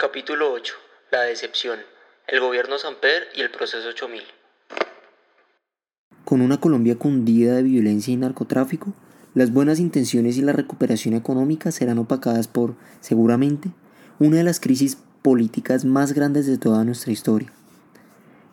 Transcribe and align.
Capítulo 0.00 0.50
8. 0.54 0.72
La 1.12 1.24
decepción. 1.24 1.78
El 2.26 2.40
gobierno 2.40 2.78
Samper 2.78 3.24
y 3.36 3.42
el 3.42 3.50
proceso 3.50 3.86
8000. 3.86 4.22
Con 6.24 6.40
una 6.40 6.58
Colombia 6.58 6.96
cundida 6.96 7.56
de 7.56 7.64
violencia 7.64 8.14
y 8.14 8.16
narcotráfico, 8.16 8.94
las 9.34 9.52
buenas 9.52 9.78
intenciones 9.78 10.38
y 10.38 10.40
la 10.40 10.54
recuperación 10.54 11.12
económica 11.12 11.70
serán 11.70 11.98
opacadas 11.98 12.48
por, 12.48 12.76
seguramente, 13.02 13.72
una 14.18 14.38
de 14.38 14.44
las 14.44 14.58
crisis 14.58 14.96
políticas 15.20 15.84
más 15.84 16.14
grandes 16.14 16.46
de 16.46 16.56
toda 16.56 16.82
nuestra 16.82 17.12
historia. 17.12 17.52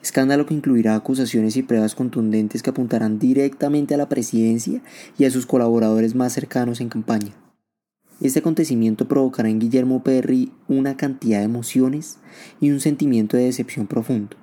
Escándalo 0.01 0.47
que 0.47 0.53
incluirá 0.53 0.95
acusaciones 0.95 1.55
y 1.55 1.63
pruebas 1.63 1.95
contundentes 1.95 2.61
que 2.61 2.71
apuntarán 2.71 3.19
directamente 3.19 3.93
a 3.93 3.97
la 3.97 4.09
presidencia 4.09 4.81
y 5.17 5.23
a 5.23 5.31
sus 5.31 5.45
colaboradores 5.45 6.13
más 6.13 6.33
cercanos 6.33 6.81
en 6.81 6.89
campaña. 6.89 7.31
Este 8.21 8.39
acontecimiento 8.39 9.07
provocará 9.07 9.49
en 9.49 9.59
Guillermo 9.59 10.03
Perry 10.03 10.51
una 10.67 10.97
cantidad 10.97 11.39
de 11.39 11.45
emociones 11.45 12.17
y 12.59 12.71
un 12.71 12.79
sentimiento 12.79 13.37
de 13.37 13.43
decepción 13.43 13.87
profundo 13.87 14.37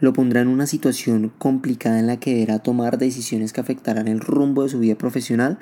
lo 0.00 0.14
pondrá 0.14 0.40
en 0.40 0.48
una 0.48 0.66
situación 0.66 1.32
complicada 1.38 1.98
en 1.98 2.06
la 2.06 2.18
que 2.18 2.32
deberá 2.34 2.58
tomar 2.58 2.98
decisiones 2.98 3.52
que 3.52 3.60
afectarán 3.60 4.08
el 4.08 4.20
rumbo 4.20 4.62
de 4.62 4.70
su 4.70 4.78
vida 4.78 4.96
profesional 4.96 5.58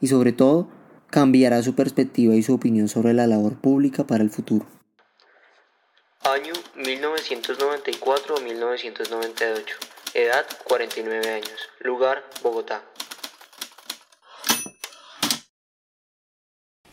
y 0.00 0.08
sobre 0.08 0.32
todo 0.32 0.68
cambiará 1.10 1.62
su 1.62 1.74
perspectiva 1.74 2.34
y 2.34 2.42
su 2.42 2.54
opinión 2.54 2.88
sobre 2.88 3.12
la 3.12 3.26
labor 3.26 3.60
pública 3.60 4.06
para 4.06 4.24
el 4.24 4.30
futuro. 4.30 4.66
Año 6.24 6.54
1994 6.76 8.36
1998. 8.40 9.76
Edad 10.14 10.46
49 10.64 11.30
años. 11.30 11.68
Lugar 11.80 12.24
Bogotá. 12.42 12.82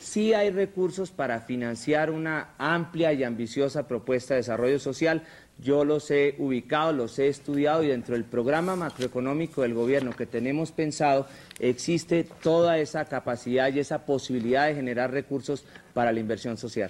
Sí 0.09 0.33
hay 0.33 0.49
recursos 0.49 1.11
para 1.11 1.41
financiar 1.41 2.09
una 2.09 2.55
amplia 2.57 3.13
y 3.13 3.23
ambiciosa 3.23 3.87
propuesta 3.87 4.33
de 4.33 4.39
desarrollo 4.39 4.79
social 4.79 5.21
yo 5.59 5.85
los 5.85 6.09
he 6.09 6.33
ubicado, 6.39 6.93
los 6.93 7.19
he 7.19 7.27
estudiado 7.27 7.83
y 7.83 7.89
dentro 7.89 8.15
del 8.15 8.25
programa 8.25 8.75
macroeconómico 8.75 9.61
del 9.61 9.75
gobierno 9.75 10.15
que 10.15 10.25
tenemos 10.25 10.71
pensado 10.71 11.27
existe 11.59 12.23
toda 12.23 12.79
esa 12.79 13.05
capacidad 13.05 13.71
y 13.71 13.79
esa 13.79 14.03
posibilidad 14.03 14.65
de 14.65 14.73
generar 14.73 15.11
recursos 15.11 15.63
para 15.93 16.11
la 16.11 16.19
inversión 16.19 16.57
social. 16.57 16.89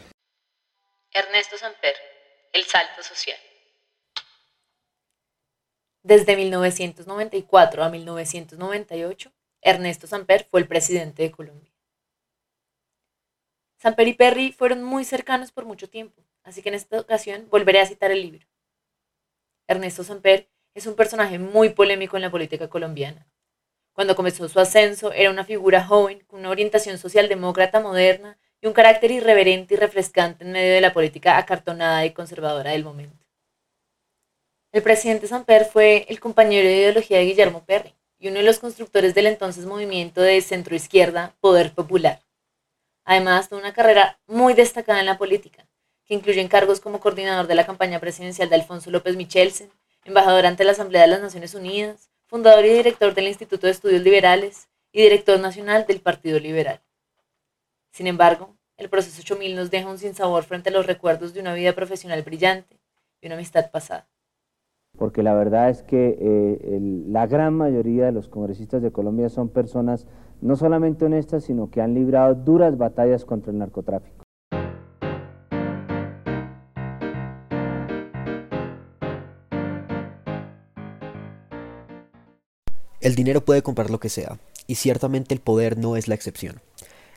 Ernesto 1.12 1.58
Samper, 1.58 1.96
El 2.54 2.64
Salto 2.64 3.04
Social. 3.04 3.38
Desde 6.04 6.38
1994 6.38 7.84
a 7.84 7.90
1998, 7.90 9.30
Ernesto 9.62 10.08
Samper 10.08 10.48
fue 10.50 10.62
el 10.62 10.70
presidente 10.70 11.24
de 11.24 11.32
Colombia. 11.32 11.79
Samper 13.82 14.10
y 14.10 14.14
Perry 14.14 14.52
fueron 14.52 14.84
muy 14.84 15.06
cercanos 15.06 15.54
por 15.54 15.64
mucho 15.64 15.90
tiempo, 15.90 16.22
así 16.44 16.62
que 16.62 16.68
en 16.68 16.76
esta 16.76 17.00
ocasión 17.00 17.48
volveré 17.50 17.80
a 17.80 17.86
citar 17.86 18.12
el 18.12 18.22
libro. 18.22 18.46
Ernesto 19.68 20.04
Samper 20.04 20.50
es 20.74 20.86
un 20.86 20.96
personaje 20.96 21.40
muy 21.40 21.70
polémico 21.70 22.18
en 22.18 22.24
la 22.24 22.30
política 22.30 22.68
colombiana. 22.68 23.26
Cuando 23.94 24.18
comenzó 24.18 24.50
su 24.50 24.60
ascenso, 24.60 25.14
era 25.14 25.30
una 25.30 25.46
figura 25.46 25.86
joven, 25.86 26.20
con 26.28 26.42
una 26.42 26.50
orientación 26.50 26.98
socialdemócrata 26.98 27.80
moderna 27.80 28.38
y 28.62 28.68
un 28.68 28.74
carácter 28.74 29.12
irreverente 29.12 29.76
y 29.76 29.78
refrescante 29.78 30.44
en 30.44 30.52
medio 30.52 30.74
de 30.74 30.82
la 30.82 30.92
política 30.92 31.38
acartonada 31.38 32.06
y 32.06 32.12
conservadora 32.12 32.72
del 32.72 32.84
momento. 32.84 33.26
El 34.74 34.84
presidente 34.84 35.28
Samper 35.28 35.64
fue 35.64 36.06
el 36.10 36.20
compañero 36.20 36.68
de 36.68 36.76
ideología 36.76 37.20
de 37.20 37.26
Guillermo 37.26 37.64
Perry 37.66 37.96
y 38.20 38.28
uno 38.28 38.40
de 38.40 38.44
los 38.44 38.60
constructores 38.60 39.16
del 39.16 39.28
entonces 39.28 39.66
movimiento 39.66 40.22
de 40.22 40.42
centroizquierda 40.42 41.34
Poder 41.40 41.74
Popular. 41.74 42.22
Además, 43.06 43.50
tuvo 43.50 43.60
una 43.60 43.74
carrera 43.74 44.20
muy 44.28 44.54
destacada 44.54 45.00
en 45.00 45.06
la 45.06 45.18
política, 45.18 45.68
que 46.06 46.14
incluyen 46.14 46.48
cargos 46.48 46.80
como 46.80 47.00
coordinador 47.00 47.48
de 47.48 47.56
la 47.56 47.66
campaña 47.66 48.00
presidencial 48.00 48.50
de 48.50 48.56
Alfonso 48.56 48.92
López 48.92 49.16
Michelsen, 49.16 49.70
embajador 50.06 50.46
ante 50.46 50.64
la 50.64 50.72
Asamblea 50.72 51.04
de 51.04 51.08
las 51.08 51.22
Naciones 51.22 51.54
Unidas, 51.54 52.10
fundador 52.26 52.66
y 52.66 52.70
director 52.70 53.14
del 53.14 53.28
Instituto 53.28 53.68
de 53.68 53.72
Estudios 53.72 54.02
Liberales 54.02 54.70
y 54.92 55.02
director 55.02 55.40
nacional 55.40 55.86
del 55.88 56.02
Partido 56.02 56.40
Liberal. 56.40 56.82
Sin 57.92 58.08
embargo, 58.08 58.56
el 58.78 58.90
proceso 58.90 59.22
8000 59.22 59.56
nos 59.56 59.72
deja 59.72 59.90
un 59.90 59.98
sinsabor 59.98 60.44
frente 60.44 60.70
a 60.70 60.72
los 60.72 60.86
recuerdos 60.86 61.34
de 61.34 61.42
una 61.42 61.54
vida 61.54 61.74
profesional 61.74 62.24
brillante 62.24 62.80
y 63.22 63.28
una 63.28 63.36
amistad 63.36 63.72
pasada. 63.72 64.08
Porque 64.98 65.22
la 65.22 65.34
verdad 65.34 65.70
es 65.70 65.84
que 65.84 66.18
eh, 66.20 66.80
la 67.08 67.28
gran 67.28 67.54
mayoría 67.54 68.06
de 68.06 68.12
los 68.12 68.28
congresistas 68.28 68.82
de 68.82 68.92
Colombia 68.92 69.30
son 69.30 69.50
personas 69.50 70.08
no 70.42 70.56
solamente 70.56 71.06
honestas, 71.06 71.44
sino 71.44 71.70
que 71.70 71.82
han 71.82 71.94
librado 71.94 72.36
duras 72.36 72.78
batallas 72.78 73.26
contra 73.26 73.52
el 73.52 73.58
narcotráfico. 73.58 74.24
El 83.02 83.16
dinero 83.16 83.46
puede 83.46 83.64
comprar 83.64 83.90
lo 83.90 84.00
que 84.00 84.10
sea, 84.10 84.40
y 84.68 84.76
ciertamente 84.76 85.34
el 85.34 85.40
poder 85.40 85.78
no 85.78 85.96
es 85.96 86.10
la 86.10 86.16
excepción. 86.16 86.62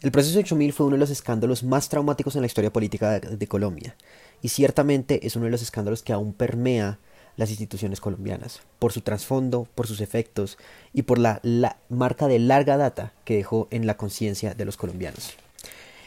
El 0.01 0.11
proceso 0.11 0.39
8000 0.39 0.73
fue 0.73 0.87
uno 0.87 0.95
de 0.95 1.01
los 1.01 1.11
escándalos 1.11 1.65
más 1.65 1.89
traumáticos 1.89 2.35
en 2.35 2.43
la 2.43 2.47
historia 2.47 2.73
política 2.73 3.19
de, 3.21 3.47
Colombia, 3.49 3.97
y 4.41 4.49
ciertamente 4.49 5.27
es 5.27 5.37
uno 5.37 5.47
de 5.47 5.51
los 5.51 5.63
escándalos 5.63 6.03
que 6.03 6.13
aún 6.13 6.33
permea 6.35 6.99
las 7.37 7.51
instituciones 7.51 8.01
colombianas, 8.01 8.61
por 8.79 8.93
su 8.93 9.01
trasfondo, 9.01 9.67
por 9.75 9.87
sus 9.87 10.01
efectos 10.01 10.59
y 10.93 11.03
por 11.03 11.19
la, 11.19 11.41
la 11.43 11.77
marca 11.89 12.29
de 12.29 12.39
larga 12.39 12.77
data 12.77 13.13
que 13.25 13.37
dejó 13.37 13.69
en 13.71 13.87
la 13.87 13.97
conciencia 13.97 14.55
de 14.55 14.65
los 14.65 14.77
colombianos. 14.77 15.37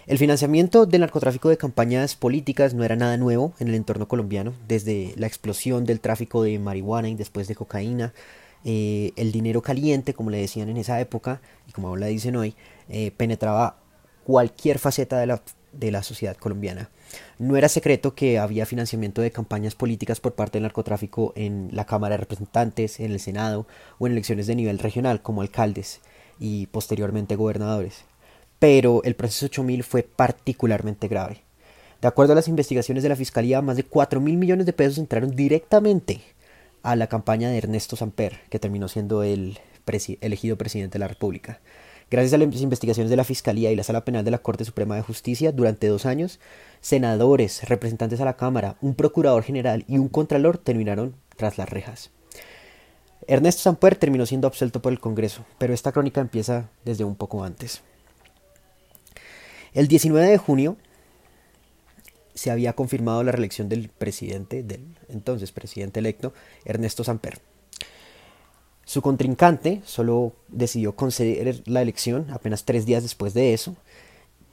El 0.07 0.19
financiamiento 0.19 0.85
del 0.85 1.01
narcotráfico 1.01 1.49
de 1.49 1.57
campañas 1.57 2.15
políticas 2.15 2.75
no 2.75 2.83
era 2.83 2.95
nada 2.95 3.17
nuevo 3.17 3.53
en 3.59 3.69
el 3.69 3.75
entorno 3.75 4.07
colombiano, 4.07 4.53
desde 4.67 5.13
la 5.17 5.25
explosión 5.25 5.83
del 5.83 5.99
tráfico 5.99 6.43
de 6.43 6.59
marihuana 6.59 7.09
y 7.09 7.15
después 7.15 7.47
de 7.47 7.55
cocaína, 7.55 8.13
eh, 8.63 9.13
el 9.15 9.31
dinero 9.31 9.63
caliente, 9.63 10.13
como 10.13 10.29
le 10.29 10.37
decían 10.37 10.69
en 10.69 10.77
esa 10.77 11.01
época, 11.01 11.41
y 11.67 11.71
como 11.71 11.87
ahora 11.87 12.05
dicen 12.05 12.35
hoy, 12.35 12.55
eh, 12.87 13.11
penetraba 13.17 13.77
cualquier 14.25 14.77
faceta 14.77 15.17
de 15.17 15.25
la, 15.25 15.41
de 15.77 15.91
la 15.91 16.03
sociedad 16.03 16.35
colombiana. 16.35 16.89
No 17.39 17.57
era 17.57 17.69
secreto 17.69 18.15
que 18.15 18.39
había 18.39 18.65
financiamiento 18.65 19.21
de 19.21 19.31
campañas 19.31 19.75
políticas 19.75 20.19
por 20.19 20.35
parte 20.35 20.57
del 20.57 20.63
narcotráfico 20.63 21.33
en 21.35 21.69
la 21.71 21.85
Cámara 21.85 22.13
de 22.13 22.21
Representantes, 22.21 22.99
en 22.99 23.11
el 23.11 23.19
Senado 23.19 23.67
o 23.99 24.07
en 24.07 24.13
elecciones 24.13 24.47
de 24.47 24.55
nivel 24.55 24.79
regional 24.79 25.21
como 25.21 25.41
alcaldes 25.41 26.01
y 26.39 26.67
posteriormente 26.67 27.35
gobernadores. 27.35 28.05
Pero 28.59 29.03
el 29.03 29.15
proceso 29.15 29.47
8000 29.47 29.83
fue 29.83 30.03
particularmente 30.03 31.07
grave. 31.07 31.41
De 32.01 32.07
acuerdo 32.07 32.33
a 32.33 32.35
las 32.35 32.47
investigaciones 32.47 33.03
de 33.03 33.09
la 33.09 33.15
Fiscalía, 33.15 33.61
más 33.61 33.77
de 33.77 33.83
4 33.83 34.21
mil 34.21 34.37
millones 34.37 34.65
de 34.65 34.73
pesos 34.73 34.97
entraron 34.97 35.35
directamente 35.35 36.21
a 36.83 36.95
la 36.95 37.07
campaña 37.07 37.49
de 37.49 37.57
Ernesto 37.57 37.95
Samper, 37.95 38.41
que 38.49 38.59
terminó 38.59 38.87
siendo 38.87 39.23
el 39.23 39.59
elegido 40.21 40.57
presidente 40.57 40.93
de 40.93 40.99
la 40.99 41.07
República. 41.07 41.59
Gracias 42.11 42.33
a 42.33 42.37
las 42.37 42.61
investigaciones 42.61 43.09
de 43.09 43.15
la 43.15 43.23
Fiscalía 43.23 43.71
y 43.71 43.75
la 43.75 43.83
Sala 43.83 44.05
Penal 44.05 44.23
de 44.23 44.31
la 44.31 44.37
Corte 44.37 44.63
Suprema 44.63 44.95
de 44.95 45.01
Justicia, 45.01 45.51
durante 45.51 45.87
dos 45.87 46.05
años, 46.05 46.39
senadores, 46.79 47.67
representantes 47.67 48.21
a 48.21 48.25
la 48.25 48.37
Cámara, 48.37 48.77
un 48.81 48.93
procurador 48.93 49.43
general 49.43 49.85
y 49.87 49.97
un 49.97 50.07
contralor 50.07 50.59
terminaron 50.59 51.15
tras 51.35 51.57
las 51.57 51.67
rejas. 51.67 52.11
Ernesto 53.27 53.63
Samper 53.63 53.95
terminó 53.95 54.27
siendo 54.27 54.47
absuelto 54.47 54.83
por 54.83 54.91
el 54.91 54.99
Congreso, 54.99 55.45
pero 55.57 55.73
esta 55.73 55.91
crónica 55.91 56.21
empieza 56.21 56.69
desde 56.83 57.03
un 57.03 57.15
poco 57.15 57.43
antes. 57.43 57.81
El 59.73 59.87
19 59.87 60.27
de 60.27 60.37
junio 60.37 60.77
se 62.35 62.51
había 62.51 62.73
confirmado 62.73 63.23
la 63.23 63.31
reelección 63.31 63.67
del 63.67 63.89
presidente, 63.89 64.61
del 64.61 64.85
entonces 65.09 65.51
presidente 65.51 66.01
electo, 66.01 66.33
Ernesto 66.65 67.03
Samper. 67.03 67.39
Su 68.85 69.01
contrincante 69.01 69.81
solo 69.83 70.33
decidió 70.47 70.95
conceder 70.95 71.63
la 71.65 71.81
elección 71.81 72.27
apenas 72.31 72.65
tres 72.65 72.85
días 72.85 73.01
después 73.01 73.33
de 73.33 73.53
eso, 73.53 73.75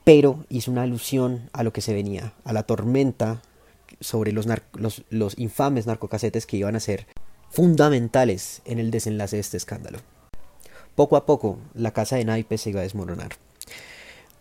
pero 0.03 0.43
hizo 0.49 0.71
una 0.71 0.81
alusión 0.81 1.49
a 1.53 1.63
lo 1.63 1.71
que 1.71 1.81
se 1.81 1.93
venía, 1.93 2.33
a 2.43 2.51
la 2.51 2.63
tormenta 2.63 3.41
sobre 3.99 4.31
los, 4.33 4.49
infames 5.37 5.85
narcocasetes 5.85 6.47
que 6.47 6.57
iban 6.57 6.75
a 6.75 6.79
ser 6.79 7.05
fundamentales 7.51 8.61
en 8.65 8.79
el 8.79 8.89
desenlace 8.89 9.37
de 9.37 9.41
este 9.41 9.57
escándalo. 9.57 9.99
Poco 10.95 11.15
a 11.15 11.25
poco, 11.25 11.59
la 11.75 11.91
casa 11.91 12.15
de 12.15 12.25
naipes 12.25 12.61
se 12.61 12.71
iba 12.71 12.79
a 12.79 12.83
desmoronar. 12.83 13.33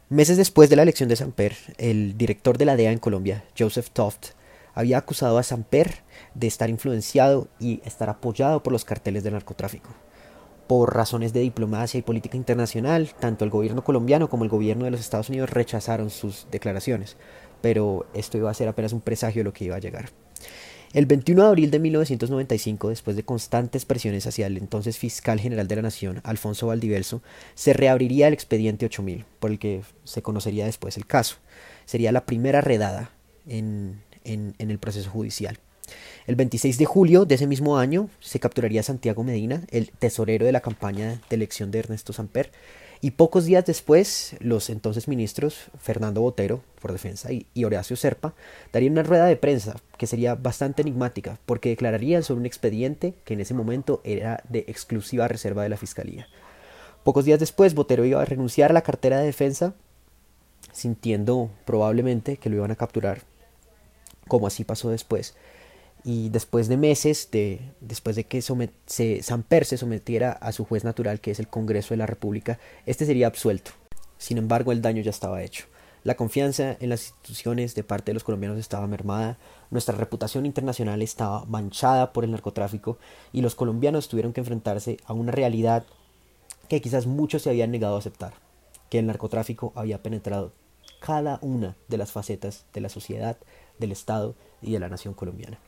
Meses 0.09 0.37
después 0.37 0.69
de 0.71 0.77
la 0.77 0.83
elección 0.83 1.09
de 1.09 1.17
Samper, 1.17 1.55
el 1.77 2.17
director 2.17 2.59
de 2.59 2.65
la 2.65 2.77
DEA 2.77 2.93
en 2.93 2.99
Colombia, 2.99 3.45
Joseph 3.59 3.91
Toft, 3.93 4.31
había 4.75 4.99
acusado 4.99 5.39
a 5.39 5.43
Samper 5.43 6.03
de 6.35 6.47
estar 6.47 6.71
influenciado 6.71 7.49
y 7.59 7.81
estar 7.85 8.09
apoyado 8.09 8.63
por 8.63 8.73
los 8.73 8.85
carteles 8.85 9.25
del 9.25 9.35
narcotráfico. 9.35 9.91
Por 10.67 10.95
razones 10.95 11.33
de 11.33 11.41
diplomacia 11.41 11.99
y 11.99 12.03
política 12.03 12.37
internacional, 12.37 13.11
tanto 13.19 13.45
el 13.45 13.51
gobierno 13.51 13.85
colombiano 13.85 14.31
como 14.31 14.45
el 14.45 14.51
gobierno 14.51 14.85
de 14.85 14.91
los 14.93 15.01
Estados 15.01 15.29
Unidos 15.29 15.51
rechazaron 15.51 16.11
sus 16.11 16.47
declaraciones, 16.51 17.17
pero 17.61 18.07
esto 18.15 18.39
iba 18.39 18.51
a 18.51 18.55
ser 18.55 18.69
apenas 18.69 18.93
un 18.93 19.01
presagio 19.01 19.41
de 19.41 19.45
lo 19.45 19.53
que 19.53 19.65
iba 19.65 19.77
a 19.77 19.81
llegar. 19.81 20.11
El 20.93 21.07
21 21.07 21.43
de 21.43 21.49
abril 21.49 21.71
de 21.71 21.79
1995, 21.79 22.91
después 22.91 23.17
de 23.17 23.23
constantes 23.23 23.87
presiones 23.87 24.27
hacia 24.27 24.47
el 24.47 24.59
entonces 24.59 24.99
fiscal 24.99 25.41
general 25.41 25.67
de 25.67 25.77
la 25.77 25.83
Nación, 25.83 26.21
Alfonso 26.23 26.67
Valdiverso, 26.67 27.23
se 27.55 27.73
reabriría 27.73 28.29
el 28.29 28.35
expediente 28.35 28.85
8000, 28.85 29.25
por 29.41 29.51
el 29.51 29.59
que 29.59 29.83
se 30.05 30.21
conocería 30.21 30.67
después 30.67 30.99
el 30.99 31.07
caso. 31.07 31.37
Sería 31.87 32.13
la 32.13 32.27
primera 32.27 32.61
redada 32.61 33.11
en 33.47 34.03
en, 34.25 34.55
el 34.59 34.79
proceso 34.79 35.11
judicial. 35.11 35.59
El 36.27 36.37
26 36.37 36.79
de 36.79 36.85
julio 36.85 37.25
de 37.25 37.35
ese 37.35 37.47
mismo 37.47 37.79
año 37.79 38.09
se 38.21 38.41
capturaría 38.41 38.83
Santiago 38.83 39.25
Medina, 39.25 39.63
el 39.71 39.91
tesorero 39.91 40.47
de 40.47 40.53
la 40.53 40.61
campaña 40.61 41.21
de 41.29 41.37
elección 41.37 41.71
de 41.71 41.81
Ernesto 41.81 42.13
Samper, 42.13 42.51
y 43.05 43.11
pocos 43.11 43.47
días 43.47 43.67
después, 43.67 44.37
los 44.39 44.71
entonces 44.71 45.09
ministros 45.09 45.71
Fernando 45.77 46.21
Botero, 46.21 46.63
por 46.81 46.93
defensa, 46.93 47.31
y, 47.33 47.65
Horacio 47.65 47.97
Serpa, 47.97 48.33
darían 48.73 48.93
una 48.93 49.03
rueda 49.03 49.27
de 49.27 49.35
prensa 49.35 49.75
que 49.99 50.07
sería 50.07 50.37
bastante 50.37 50.83
enigmática, 50.83 51.41
porque 51.45 51.71
declararían 51.71 52.23
sobre 52.23 52.39
un 52.39 52.47
expediente 52.47 53.15
que 53.25 53.35
en 53.35 53.41
ese 53.41 53.55
momento 53.55 54.01
era 54.05 54.45
de 54.49 54.61
exclusiva 54.69 55.27
reserva 55.27 55.65
de 55.65 55.71
la 55.71 55.77
Fiscalía. 55.77 56.29
Pocos 57.03 57.25
días 57.25 57.41
después, 57.41 57.75
Botero 57.75 58.05
iba 58.05 58.23
a 58.23 58.25
renunciar 58.25 58.71
a 58.71 58.75
la 58.75 58.83
cartera 58.83 59.19
de 59.19 59.27
defensa, 59.27 59.75
sintiendo 60.71 61.51
probablemente 61.65 62.37
que 62.37 62.51
lo 62.51 62.57
iban 62.57 62.71
a 62.71 62.77
capturar, 62.77 63.23
como 64.33 64.47
así 64.47 64.65
pasó 64.65 64.89
después, 64.89 65.35
y 66.05 66.31
después 66.31 66.67
de 66.67 66.79
meses, 66.79 67.29
de, 67.31 67.61
después 67.83 68.17
de 68.17 68.25
que 68.25 68.41
se, 68.41 69.23
Samper 69.23 69.67
se 69.67 69.77
sometiera 69.77 70.33
a 70.33 70.53
su 70.53 70.65
juez 70.65 70.85
natural, 70.85 71.21
que 71.21 71.33
es 71.33 71.39
el 71.39 71.49
Congreso 71.49 71.93
de 71.93 71.99
la 71.99 72.07
República, 72.07 72.59
este 72.87 73.05
sería 73.05 73.27
absuelto. 73.27 73.73
Sin 74.17 74.39
embargo, 74.39 74.73
el 74.73 74.81
daño 74.81 75.03
ya 75.03 75.11
estaba 75.11 75.43
hecho. 75.43 75.67
La 76.03 76.15
confianza 76.15 76.79
en 76.81 76.89
las 76.89 77.09
instituciones 77.09 77.75
de 77.75 77.85
parte 77.85 78.07
de 78.07 78.15
los 78.15 78.25
colombianos 78.25 78.59
estaba 78.59 78.87
mermada, 78.87 79.37
nuestra 79.71 79.99
reputación 79.99 80.47
internacional 80.47 81.03
estaba 81.03 81.45
manchada 81.45 82.15
por 82.15 82.25
el 82.25 82.31
narcotráfico 82.31 82.97
y 83.35 83.43
los 83.43 83.55
colombianos 83.55 84.09
tuvieron 84.09 84.33
que 84.33 84.41
enfrentarse 84.41 84.97
a 85.05 85.13
una 85.13 85.31
realidad 85.31 85.85
que 86.71 86.81
quizás 86.81 87.07
muchos 87.07 87.43
se 87.43 87.51
habían 87.51 87.71
negado 87.71 87.97
a 87.97 87.99
aceptar, 87.99 88.33
que 88.89 88.99
el 88.99 89.07
narcotráfico 89.07 89.75
había 89.77 90.03
penetrado 90.03 90.53
cada 91.01 91.39
una 91.43 91.77
de 91.89 91.99
las 91.99 92.13
facetas 92.13 92.65
de 92.73 92.81
la 92.81 92.89
sociedad, 92.89 93.37
del 93.83 93.93
Estado 93.93 94.35
y 94.63 94.73
de 94.73 94.81
la 94.81 94.89
nación 94.89 95.13
colombiana. 95.13 95.59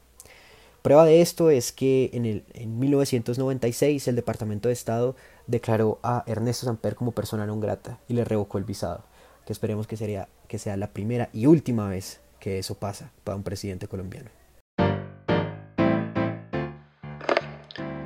Prueba 0.81 1.05
de 1.05 1.21
esto 1.21 1.51
es 1.51 1.73
que 1.73 2.11
en, 2.13 2.27
el, 2.27 2.45
en 2.53 2.79
1996 2.79 4.07
el 4.09 4.17
Departamento 4.17 4.69
de 4.69 4.75
Estado 4.75 5.17
declaró 5.47 5.99
a 6.03 6.25
Ernesto 6.27 6.67
Samper 6.67 6.95
como 6.95 7.13
persona 7.13 7.47
no 7.47 7.59
grata 7.59 7.99
y 8.09 8.15
le 8.15 8.25
revocó 8.25 8.59
el 8.59 8.65
visado, 8.65 9.05
que 9.47 9.53
esperemos 9.53 9.87
que, 9.87 9.97
sería, 9.97 10.29
que 10.47 10.59
sea 10.59 10.77
la 10.77 10.89
primera 10.93 11.31
y 11.33 11.47
última 11.47 11.89
vez 11.89 12.21
que 12.39 12.59
eso 12.59 12.75
pasa 12.75 13.11
para 13.25 13.37
un 13.37 13.43
presidente 13.43 13.89
colombiano. 13.89 14.31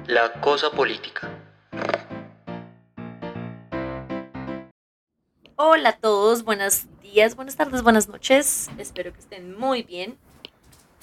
La 0.07 0.41
cosa 0.41 0.71
política. 0.71 1.29
Hola 5.61 5.89
a 5.89 5.97
todos, 5.97 6.45
buenos 6.45 6.85
días, 7.03 7.35
buenas 7.35 7.57
tardes, 7.57 7.83
buenas 7.83 8.09
noches. 8.09 8.71
Espero 8.79 9.13
que 9.13 9.19
estén 9.19 9.59
muy 9.59 9.83
bien. 9.83 10.17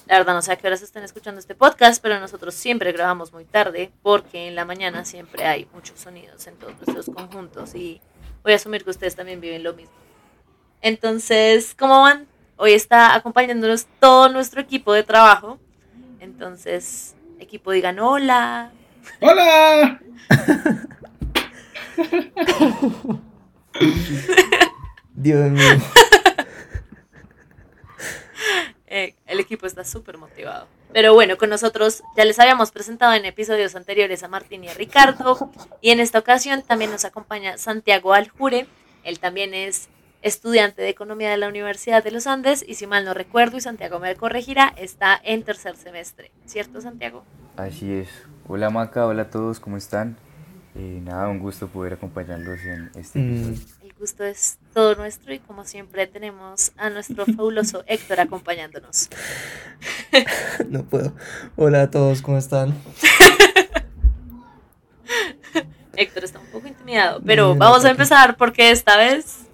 La 0.08 0.18
verdad 0.18 0.34
no 0.34 0.42
sé 0.42 0.54
a 0.54 0.56
qué 0.56 0.66
horas 0.66 0.82
están 0.82 1.04
escuchando 1.04 1.42
este 1.42 1.56
podcast, 1.56 2.02
pero 2.02 2.18
nosotros 2.22 2.54
siempre 2.56 2.94
grabamos 2.94 3.34
muy 3.34 3.44
tarde 3.44 3.92
porque 4.02 4.48
en 4.48 4.56
la 4.56 4.64
mañana 4.64 5.04
siempre 5.04 5.44
hay 5.44 5.68
muchos 5.74 6.00
sonidos 6.00 6.48
en 6.48 6.56
todos 6.56 6.74
nuestros 6.78 7.14
conjuntos 7.14 7.76
y 7.76 8.00
voy 8.44 8.54
a 8.54 8.56
asumir 8.56 8.86
que 8.86 8.92
ustedes 8.92 9.18
también 9.18 9.42
viven 9.42 9.62
lo 9.62 9.74
mismo. 9.74 9.92
Entonces, 10.82 11.76
¿cómo 11.78 12.04
van? 12.04 12.26
Hoy 12.56 12.72
está 12.72 13.14
acompañándonos 13.14 13.88
todo 14.00 14.30
nuestro 14.30 14.62
equipo 14.62 14.94
de 14.94 15.04
trabajo. 15.04 15.60
Entonces, 16.22 17.18
equipo 17.42 17.72
digan 17.72 18.00
hola. 18.00 18.72
Hola. 19.20 20.00
Dios 25.14 25.52
mío. 25.52 25.82
Eh, 28.88 29.16
el 29.26 29.40
equipo 29.40 29.66
está 29.66 29.84
súper 29.84 30.18
motivado. 30.18 30.68
Pero 30.94 31.14
bueno, 31.14 31.38
con 31.38 31.50
nosotros 31.50 32.04
ya 32.16 32.24
les 32.24 32.40
habíamos 32.40 32.72
presentado 32.72 33.14
en 33.14 33.26
episodios 33.26 33.76
anteriores 33.76 34.24
a 34.24 34.30
Martín 34.30 34.64
y 34.64 34.70
a 34.70 34.74
Ricardo. 34.74 35.52
Y 35.82 35.90
en 35.90 36.00
esta 36.00 36.20
ocasión 36.20 36.62
también 36.62 36.92
nos 36.92 37.04
acompaña 37.04 37.58
Santiago 37.58 38.14
Aljure. 38.14 38.68
Él 39.04 39.20
también 39.20 39.54
es 39.54 39.90
estudiante 40.22 40.82
de 40.82 40.90
Economía 40.90 41.30
de 41.30 41.38
la 41.38 41.50
Universidad 41.50 42.04
de 42.04 42.12
los 42.12 42.28
Andes. 42.28 42.64
Y 42.66 42.76
si 42.76 42.88
mal 42.88 43.04
no 43.04 43.14
recuerdo, 43.14 43.58
y 43.58 43.62
Santiago 43.62 44.00
me 44.00 44.16
corregirá, 44.16 44.74
está 44.78 45.20
en 45.22 45.44
tercer 45.44 45.76
semestre. 45.76 46.32
¿Cierto, 46.46 46.80
Santiago? 46.80 47.26
Así 47.58 47.92
es. 47.92 48.10
Hola 48.48 48.70
Maca, 48.70 49.06
hola 49.06 49.24
a 49.24 49.30
todos, 49.30 49.60
¿cómo 49.60 49.76
están? 49.76 50.18
Eh, 50.76 51.02
nada, 51.04 51.30
un 51.30 51.40
gusto 51.40 51.68
poder 51.68 51.94
acompañarlos 51.94 52.60
en 52.62 52.92
este 52.96 53.20
mm. 53.20 53.36
episodio 53.36 53.76
gusto 54.00 54.26
es 54.26 54.60
todo 54.74 54.96
nuestro 54.96 55.34
y 55.34 55.40
como 55.40 55.64
siempre 55.64 56.06
tenemos 56.06 56.74
a 56.78 56.90
nuestro 56.90 57.26
fabuloso 57.38 57.84
Héctor 57.88 58.20
acompañándonos. 58.20 59.10
No 60.70 60.84
puedo. 60.84 61.14
Hola 61.58 61.82
a 61.84 61.92
todos, 61.92 62.22
¿cómo 62.22 62.38
están? 62.38 62.74
Héctor 65.98 66.24
está 66.24 66.40
un 66.40 66.48
poco 66.48 66.68
intimidado, 66.68 67.22
pero 67.26 67.56
vamos 67.56 67.84
a 67.84 67.90
empezar 67.90 68.38
porque 68.38 68.72
esta 68.72 68.96
vez 68.98 69.48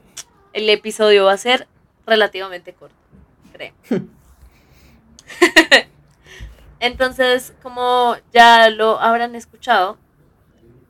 el 0.53 0.69
episodio 0.69 1.25
va 1.25 1.33
a 1.33 1.37
ser 1.37 1.67
relativamente 2.05 2.73
corto, 2.73 2.95
creo. 3.51 3.73
Entonces, 6.79 7.53
como 7.63 8.15
ya 8.31 8.69
lo 8.69 8.99
habrán 8.99 9.35
escuchado, 9.35 9.97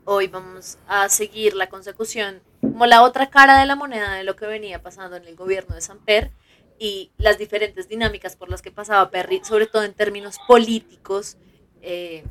hoy 0.04 0.26
vamos 0.26 0.78
a 0.86 1.08
seguir 1.08 1.54
la 1.54 1.68
consecución 1.68 2.42
como 2.60 2.86
la 2.86 3.02
otra 3.02 3.30
cara 3.30 3.58
de 3.60 3.66
la 3.66 3.76
moneda 3.76 4.14
de 4.14 4.24
lo 4.24 4.36
que 4.36 4.46
venía 4.46 4.82
pasando 4.82 5.16
en 5.16 5.24
el 5.24 5.36
gobierno 5.36 5.74
de 5.74 5.80
Samper 5.80 6.30
y 6.78 7.12
las 7.18 7.38
diferentes 7.38 7.88
dinámicas 7.88 8.36
por 8.36 8.50
las 8.50 8.62
que 8.62 8.72
pasaba 8.72 9.10
Perry, 9.10 9.40
sobre 9.44 9.66
todo 9.66 9.84
en 9.84 9.94
términos 9.94 10.38
políticos, 10.48 11.36
eh, 11.80 12.24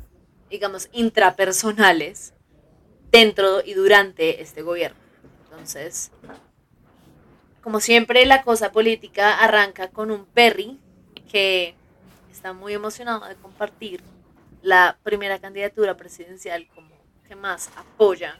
digamos, 0.50 0.88
intrapersonales, 0.92 2.34
dentro 3.10 3.62
y 3.64 3.74
durante 3.74 4.42
este 4.42 4.62
gobierno. 4.62 4.98
Entonces, 5.44 6.10
como 7.62 7.80
siempre, 7.80 8.26
la 8.26 8.42
cosa 8.42 8.72
política 8.72 9.38
arranca 9.38 9.88
con 9.88 10.10
un 10.10 10.26
Perry 10.26 10.78
que 11.30 11.74
está 12.30 12.52
muy 12.52 12.74
emocionado 12.74 13.26
de 13.26 13.36
compartir 13.36 14.02
la 14.62 14.98
primera 15.02 15.38
candidatura 15.38 15.96
presidencial 15.96 16.66
como 16.74 16.91
que 17.32 17.36
más 17.36 17.70
apoya 17.76 18.38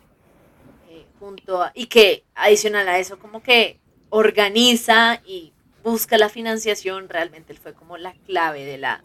junto 1.18 1.64
y 1.72 1.86
que 1.86 2.24
adicional 2.34 2.86
a 2.88 2.98
eso 2.98 3.18
como 3.18 3.42
que 3.42 3.80
organiza 4.10 5.22
y 5.24 5.54
busca 5.82 6.18
la 6.18 6.28
financiación, 6.28 7.08
realmente 7.08 7.54
él 7.54 7.58
fue 7.58 7.72
como 7.72 7.96
la 7.96 8.12
clave 8.26 8.66
de 8.66 8.76
la, 8.76 9.02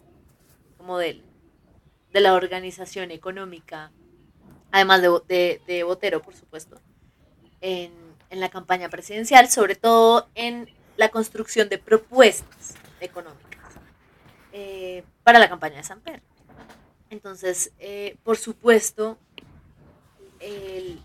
como 0.76 0.98
de, 0.98 1.22
de 2.12 2.20
la 2.20 2.34
organización 2.34 3.10
económica, 3.12 3.90
además 4.70 5.00
de, 5.00 5.62
de, 5.66 5.82
Botero, 5.84 6.20
por 6.20 6.34
supuesto, 6.34 6.78
en, 7.62 7.92
en, 8.28 8.40
la 8.40 8.50
campaña 8.50 8.90
presidencial, 8.90 9.48
sobre 9.48 9.74
todo 9.74 10.28
en 10.34 10.68
la 10.98 11.08
construcción 11.08 11.70
de 11.70 11.78
propuestas 11.78 12.74
económicas 13.00 13.72
eh, 14.52 15.02
para 15.22 15.38
la 15.38 15.48
campaña 15.48 15.78
de 15.78 15.84
San 15.84 16.00
Pedro. 16.00 16.20
Entonces, 17.08 17.72
eh, 17.78 18.16
por 18.22 18.36
supuesto, 18.36 19.18
el, 20.40 21.00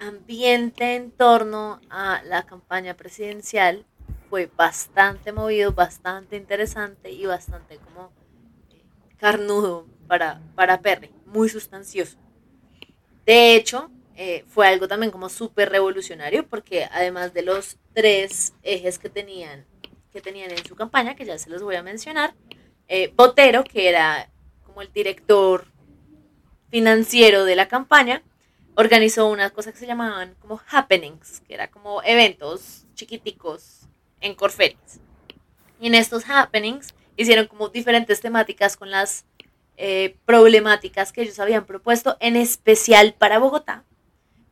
ambiente 0.00 0.96
en 0.96 1.10
torno 1.10 1.80
a 1.90 2.22
la 2.24 2.44
campaña 2.44 2.96
presidencial 2.96 3.84
fue 4.28 4.50
bastante 4.56 5.32
movido, 5.32 5.72
bastante 5.72 6.36
interesante 6.36 7.10
y 7.10 7.26
bastante 7.26 7.76
como 7.78 8.10
eh, 8.70 8.82
carnudo 9.18 9.86
para, 10.08 10.40
para 10.54 10.80
Perry, 10.80 11.10
muy 11.26 11.48
sustancioso. 11.48 12.16
De 13.26 13.54
hecho, 13.54 13.90
eh, 14.16 14.44
fue 14.48 14.66
algo 14.66 14.88
también 14.88 15.12
como 15.12 15.28
súper 15.28 15.70
revolucionario 15.70 16.46
porque 16.48 16.84
además 16.90 17.34
de 17.34 17.42
los 17.42 17.76
tres 17.92 18.54
ejes 18.62 18.98
que 18.98 19.10
tenían, 19.10 19.66
que 20.12 20.20
tenían 20.20 20.50
en 20.50 20.64
su 20.64 20.74
campaña, 20.74 21.14
que 21.14 21.24
ya 21.24 21.38
se 21.38 21.50
los 21.50 21.62
voy 21.62 21.76
a 21.76 21.82
mencionar, 21.82 22.34
eh, 22.88 23.12
Botero, 23.14 23.64
que 23.64 23.88
era 23.88 24.30
como 24.64 24.82
el 24.82 24.92
director 24.92 25.66
financiero 26.70 27.44
de 27.44 27.56
la 27.56 27.68
campaña, 27.68 28.22
organizó 28.74 29.28
unas 29.28 29.52
cosas 29.52 29.72
que 29.72 29.80
se 29.80 29.86
llamaban 29.86 30.34
como 30.40 30.60
happenings, 30.70 31.40
que 31.40 31.54
era 31.54 31.70
como 31.70 32.02
eventos 32.02 32.86
chiquiticos 32.94 33.88
en 34.20 34.34
Corferias. 34.34 35.00
Y 35.80 35.88
en 35.88 35.94
estos 35.94 36.28
happenings 36.28 36.94
hicieron 37.16 37.46
como 37.46 37.68
diferentes 37.68 38.20
temáticas 38.20 38.76
con 38.76 38.90
las 38.90 39.24
eh, 39.76 40.16
problemáticas 40.24 41.12
que 41.12 41.22
ellos 41.22 41.38
habían 41.38 41.64
propuesto, 41.64 42.16
en 42.20 42.36
especial 42.36 43.14
para 43.18 43.38
Bogotá. 43.38 43.84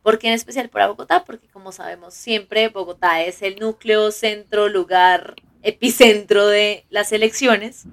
¿Por 0.01 0.17
qué 0.17 0.27
en 0.27 0.33
especial 0.33 0.69
para 0.69 0.87
Bogotá? 0.87 1.23
Porque 1.23 1.47
como 1.47 1.71
sabemos 1.71 2.13
siempre, 2.13 2.69
Bogotá 2.69 3.21
es 3.21 3.41
el 3.41 3.57
núcleo, 3.59 4.11
centro, 4.11 4.69
lugar, 4.69 5.35
epicentro 5.61 6.47
de 6.47 6.85
las 6.89 7.11
elecciones. 7.11 7.85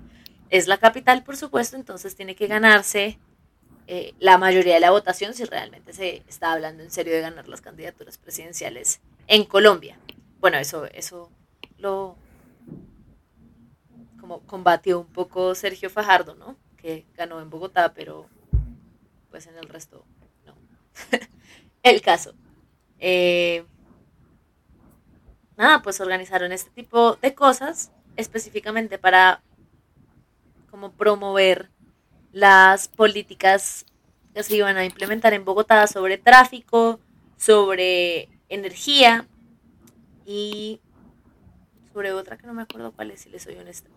Es 0.49 0.67
la 0.67 0.79
capital, 0.79 1.25
por 1.25 1.37
supuesto, 1.37 1.77
entonces 1.77 2.15
tiene 2.15 2.37
que 2.37 2.47
ganarse 2.47 3.19
eh, 3.89 4.15
la 4.19 4.37
mayoría 4.37 4.75
de 4.75 4.81
la 4.81 4.91
votación 4.91 5.33
si 5.35 5.45
realmente 5.45 5.93
se 5.93 6.25
está 6.29 6.53
hablando 6.53 6.83
en 6.83 6.91
serio 6.91 7.15
de 7.15 7.21
ganar 7.21 7.47
las 7.47 7.61
candidaturas 7.61 8.19
presidenciales 8.19 9.01
en 9.29 9.45
Colombia. 9.45 9.99
Bueno, 10.41 10.59
eso, 10.59 10.87
eso 10.87 11.31
lo, 11.79 12.17
como 14.21 14.41
combatió 14.41 15.01
un 15.01 15.07
poco 15.07 15.55
Sergio 15.55 15.89
Fajardo, 15.89 16.35
¿no? 16.35 16.57
Que 16.77 17.07
ganó 17.15 17.41
en 17.41 17.49
Bogotá, 17.49 17.95
pero 17.95 18.29
pues 19.31 19.47
en 19.47 19.57
el 19.57 19.69
resto 19.69 20.05
no. 20.45 20.55
el 21.85 22.01
caso. 22.01 22.35
Eh, 22.99 23.65
nada, 25.57 25.81
pues 25.83 26.01
organizaron 26.01 26.51
este 26.51 26.71
tipo 26.71 27.17
de 27.17 27.35
cosas 27.35 27.93
específicamente 28.17 28.99
para 28.99 29.43
como 30.71 30.93
promover 30.93 31.71
las 32.37 32.89
políticas 32.89 33.87
que 34.35 34.43
se 34.43 34.57
iban 34.57 34.77
a 34.77 34.85
implementar 34.85 35.33
en 35.33 35.47
Bogotá 35.47 35.87
sobre 35.87 36.19
tráfico, 36.19 37.01
sobre 37.39 38.29
energía 38.51 39.27
y 40.27 40.79
sobre 41.95 42.13
otra 42.13 42.37
que 42.37 42.47
no 42.47 42.53
me 42.53 42.61
acuerdo 42.61 42.93
cuál 42.93 43.11
es, 43.13 43.23
si 43.23 43.31
les 43.31 43.43
soy 43.43 43.55
honesta. 43.55 43.89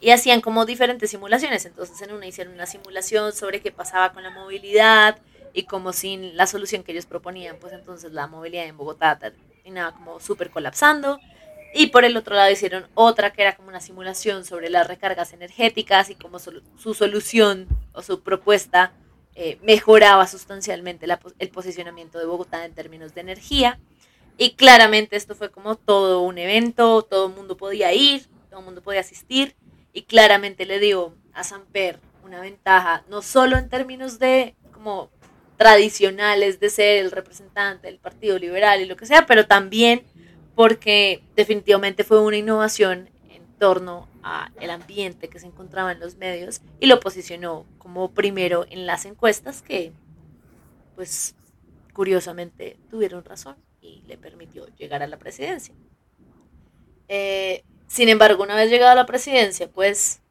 Y 0.00 0.10
hacían 0.10 0.40
como 0.40 0.66
diferentes 0.66 1.08
simulaciones. 1.08 1.66
Entonces 1.66 2.02
en 2.02 2.12
una 2.12 2.26
hicieron 2.26 2.54
una 2.54 2.66
simulación 2.66 3.32
sobre 3.32 3.60
qué 3.60 3.70
pasaba 3.70 4.12
con 4.12 4.24
la 4.24 4.30
movilidad 4.30 5.20
y 5.52 5.62
como 5.62 5.92
sin 5.92 6.36
la 6.36 6.48
solución 6.48 6.82
que 6.82 6.90
ellos 6.90 7.06
proponían, 7.06 7.58
pues 7.60 7.72
entonces 7.72 8.10
la 8.10 8.26
movilidad 8.26 8.66
en 8.66 8.76
Bogotá 8.76 9.20
terminaba 9.20 9.92
como 9.92 10.18
súper 10.18 10.50
colapsando. 10.50 11.20
Y 11.74 11.88
por 11.88 12.04
el 12.04 12.16
otro 12.16 12.34
lado 12.34 12.50
hicieron 12.50 12.86
otra 12.94 13.32
que 13.32 13.42
era 13.42 13.56
como 13.56 13.68
una 13.68 13.80
simulación 13.80 14.44
sobre 14.44 14.70
las 14.70 14.86
recargas 14.86 15.32
energéticas 15.32 16.10
y 16.10 16.14
cómo 16.14 16.38
su 16.38 16.94
solución 16.94 17.68
o 17.92 18.02
su 18.02 18.22
propuesta 18.22 18.92
eh, 19.34 19.58
mejoraba 19.62 20.26
sustancialmente 20.26 21.06
el 21.38 21.50
posicionamiento 21.50 22.18
de 22.18 22.24
Bogotá 22.24 22.64
en 22.64 22.74
términos 22.74 23.14
de 23.14 23.20
energía. 23.20 23.78
Y 24.36 24.54
claramente 24.54 25.16
esto 25.16 25.34
fue 25.34 25.50
como 25.50 25.76
todo 25.76 26.22
un 26.22 26.38
evento, 26.38 27.02
todo 27.02 27.28
el 27.28 27.34
mundo 27.34 27.56
podía 27.56 27.92
ir, 27.92 28.26
todo 28.50 28.60
el 28.60 28.64
mundo 28.64 28.82
podía 28.82 29.00
asistir 29.00 29.54
y 29.92 30.02
claramente 30.02 30.66
le 30.66 30.78
dio 30.80 31.14
a 31.32 31.44
Samper 31.44 32.00
una 32.24 32.40
ventaja, 32.40 33.04
no 33.08 33.22
solo 33.22 33.56
en 33.56 33.68
términos 33.68 34.18
de 34.18 34.54
como 34.72 35.10
tradicionales 35.56 36.60
de 36.60 36.70
ser 36.70 36.98
el 36.98 37.10
representante 37.10 37.88
del 37.88 37.98
Partido 37.98 38.38
Liberal 38.38 38.80
y 38.80 38.86
lo 38.86 38.96
que 38.96 39.06
sea, 39.06 39.26
pero 39.26 39.46
también 39.46 40.04
porque 40.58 41.22
definitivamente 41.36 42.02
fue 42.02 42.20
una 42.20 42.36
innovación 42.36 43.10
en 43.30 43.46
torno 43.60 44.08
a 44.24 44.50
el 44.60 44.70
ambiente 44.70 45.28
que 45.28 45.38
se 45.38 45.46
encontraba 45.46 45.92
en 45.92 46.00
los 46.00 46.16
medios 46.16 46.62
y 46.80 46.86
lo 46.86 46.98
posicionó 46.98 47.64
como 47.78 48.10
primero 48.10 48.66
en 48.68 48.84
las 48.84 49.04
encuestas 49.04 49.62
que 49.62 49.92
pues 50.96 51.36
curiosamente 51.92 52.76
tuvieron 52.90 53.24
razón 53.24 53.54
y 53.80 54.02
le 54.08 54.18
permitió 54.18 54.66
llegar 54.74 55.00
a 55.00 55.06
la 55.06 55.16
presidencia. 55.16 55.76
Eh, 57.06 57.62
sin 57.86 58.08
embargo, 58.08 58.42
una 58.42 58.56
vez 58.56 58.68
llegado 58.68 58.90
a 58.90 58.96
la 58.96 59.06
presidencia, 59.06 59.70
pues 59.70 60.22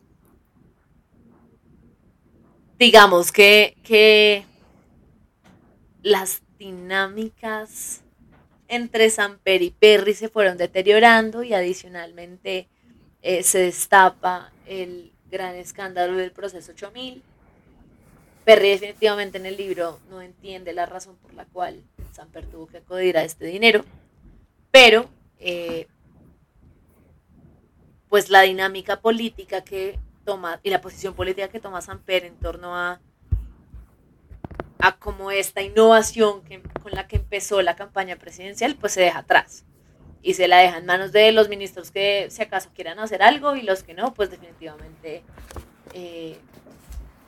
digamos 2.77 3.31
que, 3.31 3.77
que 3.81 4.43
las 6.03 6.41
dinámicas 6.60 8.03
entre 8.67 9.09
Samper 9.09 9.62
y 9.62 9.71
Perry 9.71 10.13
se 10.13 10.29
fueron 10.29 10.57
deteriorando 10.57 11.43
y 11.43 11.53
adicionalmente 11.53 12.67
eh, 13.21 13.43
se 13.43 13.59
destapa 13.59 14.51
el 14.65 15.12
gran 15.29 15.55
escándalo 15.55 16.17
del 16.17 16.31
proceso 16.31 16.71
8000. 16.71 17.24
Perry 18.45 18.69
definitivamente 18.69 19.38
en 19.38 19.45
el 19.45 19.57
libro 19.57 20.00
no 20.09 20.21
entiende 20.21 20.74
la 20.74 20.86
razón 20.86 21.17
por 21.17 21.33
la 21.33 21.45
cual 21.45 21.83
Samper 22.13 22.45
tuvo 22.45 22.67
que 22.67 22.77
acudir 22.77 23.17
a 23.17 23.24
este 23.24 23.45
dinero, 23.45 23.83
pero 24.71 25.09
eh, 25.39 25.88
pues 28.09 28.29
la 28.29 28.41
dinámica 28.41 29.01
política 29.01 29.63
que 29.63 30.00
toma 30.24 30.59
y 30.63 30.69
la 30.69 30.81
posición 30.81 31.13
política 31.13 31.50
que 31.50 31.59
toma 31.59 31.81
Samper 31.81 32.25
en 32.25 32.36
torno 32.38 32.75
a 32.75 33.01
a 34.79 34.98
como 34.98 35.31
esta 35.31 35.62
innovación 35.62 36.43
que, 36.43 36.62
con 36.81 36.91
la 36.91 37.07
que 37.07 37.17
empezó 37.17 37.62
la 37.62 37.75
campaña 37.75 38.17
presidencial, 38.17 38.75
pues 38.75 38.93
se 38.93 39.01
deja 39.01 39.19
atrás. 39.19 39.65
Y 40.22 40.34
se 40.34 40.48
la 40.48 40.57
deja 40.57 40.77
en 40.77 40.86
manos 40.86 41.12
de 41.12 41.31
los 41.31 41.50
ministros 41.50 41.91
que 41.91 42.27
si 42.29 42.41
acaso 42.41 42.69
quieran 42.74 43.00
hacer 43.00 43.24
algo 43.24 43.55
y 43.55 43.62
los 43.62 43.84
que 43.84 43.93
no, 43.93 44.13
pues 44.13 44.29
definitivamente 44.29 45.24
eh, 45.93 46.38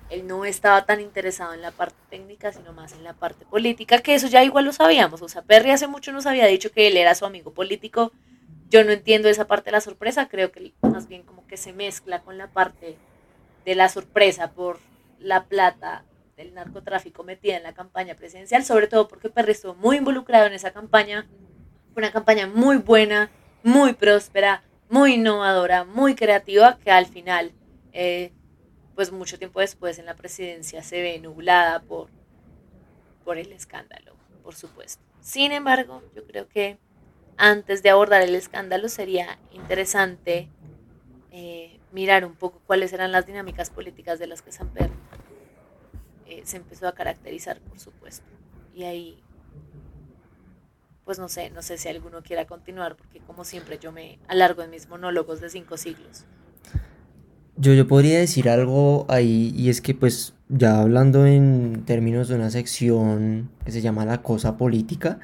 él 0.09 0.27
no 0.27 0.43
estaba 0.45 0.85
tan 0.85 0.99
interesado 0.99 1.53
en 1.53 1.61
la 1.61 1.71
parte 1.71 1.97
técnica, 2.09 2.51
sino 2.51 2.73
más 2.73 2.93
en 2.93 3.03
la 3.03 3.13
parte 3.13 3.45
política, 3.45 3.99
que 3.99 4.15
eso 4.15 4.27
ya 4.27 4.43
igual 4.43 4.65
lo 4.65 4.73
sabíamos. 4.73 5.21
O 5.21 5.29
sea, 5.29 5.43
Perry 5.43 5.71
hace 5.71 5.87
mucho 5.87 6.11
nos 6.11 6.25
había 6.25 6.47
dicho 6.47 6.71
que 6.71 6.87
él 6.87 6.97
era 6.97 7.15
su 7.15 7.25
amigo 7.25 7.53
político. 7.53 8.11
Yo 8.69 8.83
no 8.83 8.91
entiendo 8.91 9.29
esa 9.29 9.47
parte 9.47 9.65
de 9.65 9.73
la 9.73 9.81
sorpresa, 9.81 10.27
creo 10.27 10.51
que 10.51 10.73
más 10.81 11.07
bien 11.07 11.23
como 11.23 11.45
que 11.47 11.57
se 11.57 11.73
mezcla 11.73 12.21
con 12.21 12.37
la 12.37 12.47
parte 12.47 12.97
de 13.65 13.75
la 13.75 13.89
sorpresa 13.89 14.51
por 14.51 14.79
la 15.19 15.45
plata 15.45 16.03
del 16.39 16.53
narcotráfico 16.53 17.23
metida 17.23 17.57
en 17.57 17.63
la 17.63 17.73
campaña 17.73 18.15
presidencial, 18.15 18.63
sobre 18.63 18.87
todo 18.87 19.09
porque 19.09 19.29
Perry 19.29 19.51
estuvo 19.51 19.75
muy 19.75 19.97
involucrado 19.97 20.47
en 20.47 20.53
esa 20.53 20.71
campaña, 20.71 21.27
una 21.97 22.13
campaña 22.13 22.47
muy 22.47 22.77
buena, 22.77 23.29
muy 23.61 23.91
próspera, 23.91 24.63
muy 24.89 25.15
innovadora, 25.15 25.83
muy 25.83 26.15
creativa, 26.15 26.79
que 26.81 26.91
al 26.91 27.07
final, 27.07 27.51
eh, 27.91 28.31
pues 28.95 29.11
mucho 29.11 29.37
tiempo 29.37 29.59
después 29.59 29.99
en 29.99 30.05
la 30.05 30.15
presidencia 30.15 30.81
se 30.81 31.01
ve 31.01 31.19
nublada 31.19 31.81
por, 31.81 32.07
por 33.25 33.37
el 33.37 33.51
escándalo, 33.51 34.15
por 34.41 34.55
supuesto. 34.55 35.03
Sin 35.19 35.51
embargo, 35.51 36.01
yo 36.15 36.25
creo 36.25 36.47
que 36.47 36.77
antes 37.35 37.83
de 37.83 37.89
abordar 37.89 38.21
el 38.21 38.33
escándalo 38.33 38.87
sería 38.87 39.37
interesante 39.51 40.47
eh, 41.31 41.81
mirar 41.91 42.23
un 42.23 42.35
poco 42.35 42.61
cuáles 42.65 42.93
eran 42.93 43.11
las 43.11 43.25
dinámicas 43.25 43.69
políticas 43.69 44.19
de 44.19 44.27
las 44.27 44.41
que 44.41 44.53
Samper 44.53 44.89
eh, 46.29 46.41
se 46.45 46.57
empezó 46.57 46.87
a 46.87 46.93
caracterizar, 46.93 47.59
por 47.59 47.79
supuesto. 47.79 48.25
Y 48.75 48.83
ahí, 48.83 49.17
pues 51.05 51.19
no 51.19 51.27
sé, 51.27 51.49
no 51.49 51.61
sé 51.61 51.77
si 51.77 51.89
alguno 51.89 52.21
quiera 52.21 52.45
continuar, 52.45 52.95
porque 52.95 53.19
como 53.19 53.43
siempre 53.43 53.79
yo 53.79 53.91
me 53.91 54.19
alargo 54.27 54.61
en 54.61 54.69
mis 54.69 54.87
monólogos 54.87 55.41
de 55.41 55.49
cinco 55.49 55.77
siglos. 55.77 56.25
Yo, 57.57 57.73
yo 57.73 57.87
podría 57.87 58.19
decir 58.19 58.47
algo 58.47 59.05
ahí, 59.09 59.53
y 59.55 59.69
es 59.69 59.81
que 59.81 59.93
pues 59.93 60.33
ya 60.47 60.79
hablando 60.79 61.25
en 61.25 61.83
términos 61.85 62.27
de 62.27 62.35
una 62.35 62.49
sección 62.51 63.49
que 63.65 63.71
se 63.71 63.81
llama 63.81 64.05
la 64.05 64.21
cosa 64.21 64.55
política, 64.57 65.19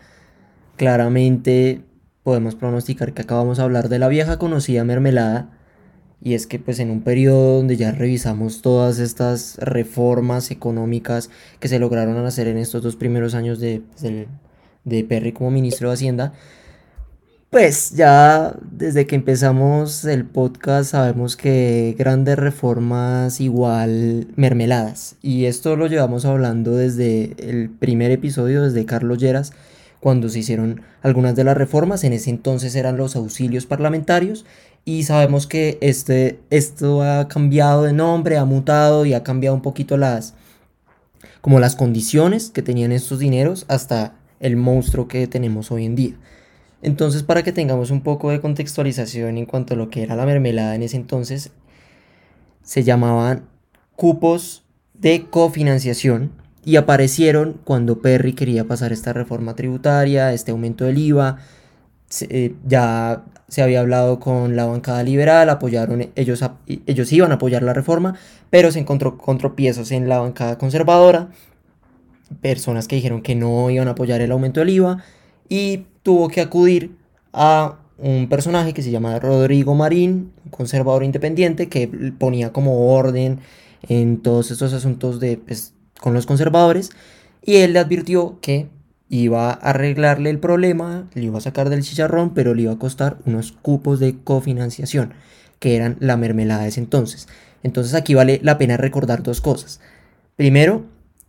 claramente 0.76 1.82
podemos 2.24 2.56
pronosticar 2.56 3.14
que 3.14 3.22
acabamos 3.22 3.58
de 3.58 3.64
hablar 3.64 3.88
de 3.88 4.00
la 4.00 4.08
vieja 4.08 4.38
conocida 4.40 4.84
mermelada, 4.84 5.50
y 6.22 6.34
es 6.34 6.48
que 6.48 6.60
pues 6.60 6.80
en 6.80 6.90
un 6.90 7.02
periodo 7.02 7.58
donde 7.58 7.78
ya 7.78 7.92
revisamos 7.92 8.62
todas 8.62 9.00
estas 9.00 9.58
reformas 9.60 10.52
económicas 10.52 11.30
que 11.60 11.68
se 11.68 11.80
lograron 11.80 12.18
hacer 12.26 12.48
en 12.48 12.58
estos 12.58 12.82
dos 12.82 12.96
primeros 12.96 13.36
años 13.36 13.60
de, 13.60 13.82
pues, 13.92 14.12
de 14.84 15.04
Perry 15.04 15.34
como 15.34 15.52
ministro 15.52 15.90
de 15.90 15.94
Hacienda, 15.94 16.34
pues 17.50 17.92
ya 17.92 18.54
desde 18.70 19.08
que 19.08 19.16
empezamos 19.16 20.04
el 20.04 20.26
podcast 20.26 20.92
sabemos 20.92 21.38
que 21.38 21.96
grandes 21.98 22.38
reformas 22.38 23.40
igual 23.40 24.28
mermeladas. 24.36 25.16
Y 25.22 25.46
esto 25.46 25.78
lo 25.78 25.88
llevamos 25.88 26.26
hablando 26.26 26.76
desde 26.76 27.36
el 27.38 27.70
primer 27.70 28.12
episodio, 28.12 28.64
desde 28.64 28.86
Carlos 28.86 29.20
Lleras, 29.20 29.54
cuando 30.00 30.30
se 30.30 30.40
hicieron 30.40 30.82
algunas 31.02 31.36
de 31.36 31.44
las 31.44 31.58
reformas. 31.58 32.04
En 32.04 32.14
ese 32.14 32.30
entonces 32.30 32.76
eran 32.76 32.98
los 32.98 33.16
auxilios 33.16 33.66
parlamentarios 33.66 34.46
y 34.86 35.04
sabemos 35.04 35.48
que 35.48 35.78
este, 35.82 36.40
esto 36.52 37.02
ha 37.02 37.28
cambiado 37.28 37.84
de 37.84 37.94
nombre, 37.94 38.38
ha 38.38 38.46
mutado 38.46 39.06
y 39.06 39.14
ha 39.14 39.24
cambiado 39.24 39.56
un 39.56 39.62
poquito 39.62 39.98
las, 39.98 40.36
como 41.42 41.60
las 41.60 41.76
condiciones 41.76 42.52
que 42.52 42.62
tenían 42.62 42.92
estos 42.92 43.20
dineros 43.20 43.66
hasta 43.68 44.14
el 44.40 44.58
monstruo 44.58 45.08
que 45.08 45.26
tenemos 45.28 45.72
hoy 45.72 45.86
en 45.86 45.96
día. 45.96 46.14
Entonces, 46.84 47.24
para 47.24 47.42
que 47.42 47.52
tengamos 47.52 47.90
un 47.90 48.02
poco 48.02 48.30
de 48.30 48.42
contextualización 48.42 49.40
en 49.40 49.48
cuanto 49.48 49.74
a 49.74 49.78
lo 49.78 49.90
que 49.90 50.04
era 50.04 50.16
la 50.16 50.26
mermelada 50.28 50.76
en 50.76 50.84
ese 50.84 50.98
entonces, 50.98 51.52
se 52.62 52.84
llamaban 52.84 53.48
cupos 53.96 54.66
de 54.94 55.26
cofinanciación 55.30 56.32
y 56.66 56.78
aparecieron 56.78 57.60
cuando 57.64 58.02
Perry 58.02 58.34
quería 58.34 58.66
pasar 58.66 58.92
esta 58.92 59.14
reforma 59.14 59.56
tributaria, 59.56 60.34
este 60.34 60.52
aumento 60.52 60.86
del 60.86 60.98
IVA, 60.98 61.38
eh, 62.22 62.56
ya 62.66 63.24
se 63.48 63.62
había 63.62 63.82
hablado 63.82 64.20
con 64.20 64.56
la 64.56 64.66
bancada 64.66 65.04
liberal, 65.04 65.50
apoyaron, 65.52 66.10
ellos, 66.16 67.12
iban 67.14 67.32
a 67.32 67.36
apoyar 67.36 67.62
la 67.62 67.74
reforma, 67.74 68.16
pero 68.50 68.72
se 68.72 68.80
encontró 68.80 69.16
con 69.16 69.38
tropiezos 69.38 69.92
en 69.92 70.10
la 70.10 70.18
bancada 70.18 70.58
conservadora, 70.58 71.30
personas 72.42 72.88
que 72.88 72.96
dijeron 72.96 73.22
que 73.22 73.36
no 73.36 73.70
iban 73.70 73.88
a 73.88 73.92
apoyar 73.92 74.22
el 74.22 74.32
aumento 74.32 74.62
del 74.62 74.70
IVA, 74.70 75.04
y 75.48 75.86
tuvo 76.02 76.30
que 76.30 76.42
acudir 76.42 76.98
a 77.32 77.76
un 78.00 78.28
personaje 78.28 78.74
que 78.74 78.82
se 78.82 78.90
llama 78.90 79.20
Rodrigo 79.20 79.76
Marín, 79.76 80.32
un 80.44 80.52
conservador 80.52 81.04
independiente, 81.04 81.70
que 81.70 81.88
ponía 82.18 82.52
como 82.52 82.92
orden 82.92 83.40
en 83.88 84.24
todos 84.24 84.50
estos 84.50 84.74
asuntos 84.74 85.20
de, 85.20 85.38
pues, 85.38 85.75
con 86.00 86.14
los 86.14 86.26
conservadores, 86.26 86.92
y 87.42 87.58
él 87.58 87.74
le 87.74 87.80
advirtió 87.80 88.40
que 88.42 88.70
iba 89.10 89.50
a 89.50 89.54
arreglarle 89.54 90.30
el 90.30 90.40
problema, 90.40 91.08
le 91.14 91.24
iba 91.24 91.38
a 91.38 91.42
sacar 91.42 91.70
del 91.70 91.84
chicharrón, 91.84 92.34
pero 92.34 92.54
le 92.54 92.64
iba 92.64 92.74
a 92.74 92.80
costar 92.80 93.18
unos 93.26 93.52
cupos 93.52 94.00
de 94.00 94.18
cofinanciación. 94.24 95.14
que 95.60 95.76
eran 95.78 95.96
la 96.02 96.18
mermelada 96.18 96.64
de 96.64 96.68
ese 96.68 96.82
entonces. 96.82 97.28
Entonces 97.64 97.94
aquí 97.96 98.14
vale 98.14 98.40
la 98.44 98.58
pena 98.58 98.78
recordar 98.78 99.24
dos 99.24 99.40
cosas. 99.42 99.80
Primero, 100.36 100.86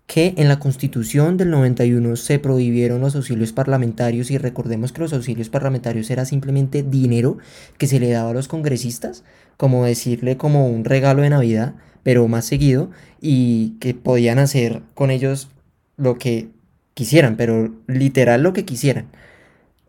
que 0.06 0.35
en 0.37 0.49
la 0.49 0.58
constitución 0.58 1.37
del 1.37 1.50
91 1.50 2.16
se 2.16 2.38
prohibieron 2.38 3.00
los 3.00 3.16
auxilios 3.16 3.52
parlamentarios 3.52 4.30
y 4.30 4.38
recordemos 4.38 4.92
que 4.92 5.00
los 5.00 5.12
auxilios 5.12 5.49
parlamentarios 5.49 6.11
era 6.11 6.25
simplemente 6.25 6.82
dinero 6.82 7.38
que 7.78 7.87
se 7.87 7.99
le 7.99 8.11
daba 8.11 8.30
a 8.30 8.35
los 8.35 8.49
congresistas, 8.49 9.25
como 9.56 9.85
decirle 9.85 10.37
como 10.37 10.68
un 10.68 10.85
regalo 10.85 11.23
de 11.23 11.30
Navidad, 11.30 11.75
pero 12.02 12.28
más 12.28 12.44
seguido, 12.44 12.90
y 13.28 13.71
que 13.80 13.92
podían 13.92 14.38
hacer 14.38 14.83
con 14.95 15.11
ellos 15.11 15.49
lo 15.97 16.16
que 16.16 16.49
quisieran, 16.95 17.37
pero 17.37 17.75
literal 17.88 18.45
lo 18.45 18.52
que 18.52 18.64
quisieran. 18.64 19.06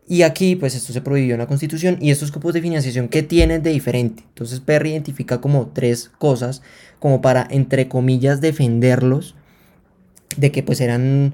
Y 0.08 0.22
aquí, 0.22 0.56
pues 0.56 0.74
esto 0.74 0.92
se 0.92 1.02
prohibió 1.02 1.34
en 1.34 1.38
la 1.38 1.46
Constitución 1.46 1.98
y 2.00 2.10
estos 2.10 2.32
cupos 2.32 2.52
de 2.52 2.62
financiación, 2.62 3.06
¿qué 3.06 3.22
tienen 3.22 3.62
de 3.62 3.70
diferente? 3.70 4.24
Entonces 4.26 4.58
Perry 4.58 4.90
identifica 4.90 5.40
como 5.40 5.68
tres 5.68 6.10
cosas, 6.18 6.62
como 6.98 7.20
para, 7.20 7.46
entre 7.48 7.86
comillas, 7.86 8.40
defenderlos 8.40 9.36
de 10.36 10.50
que 10.50 10.64
pues 10.64 10.80
eran, 10.80 11.32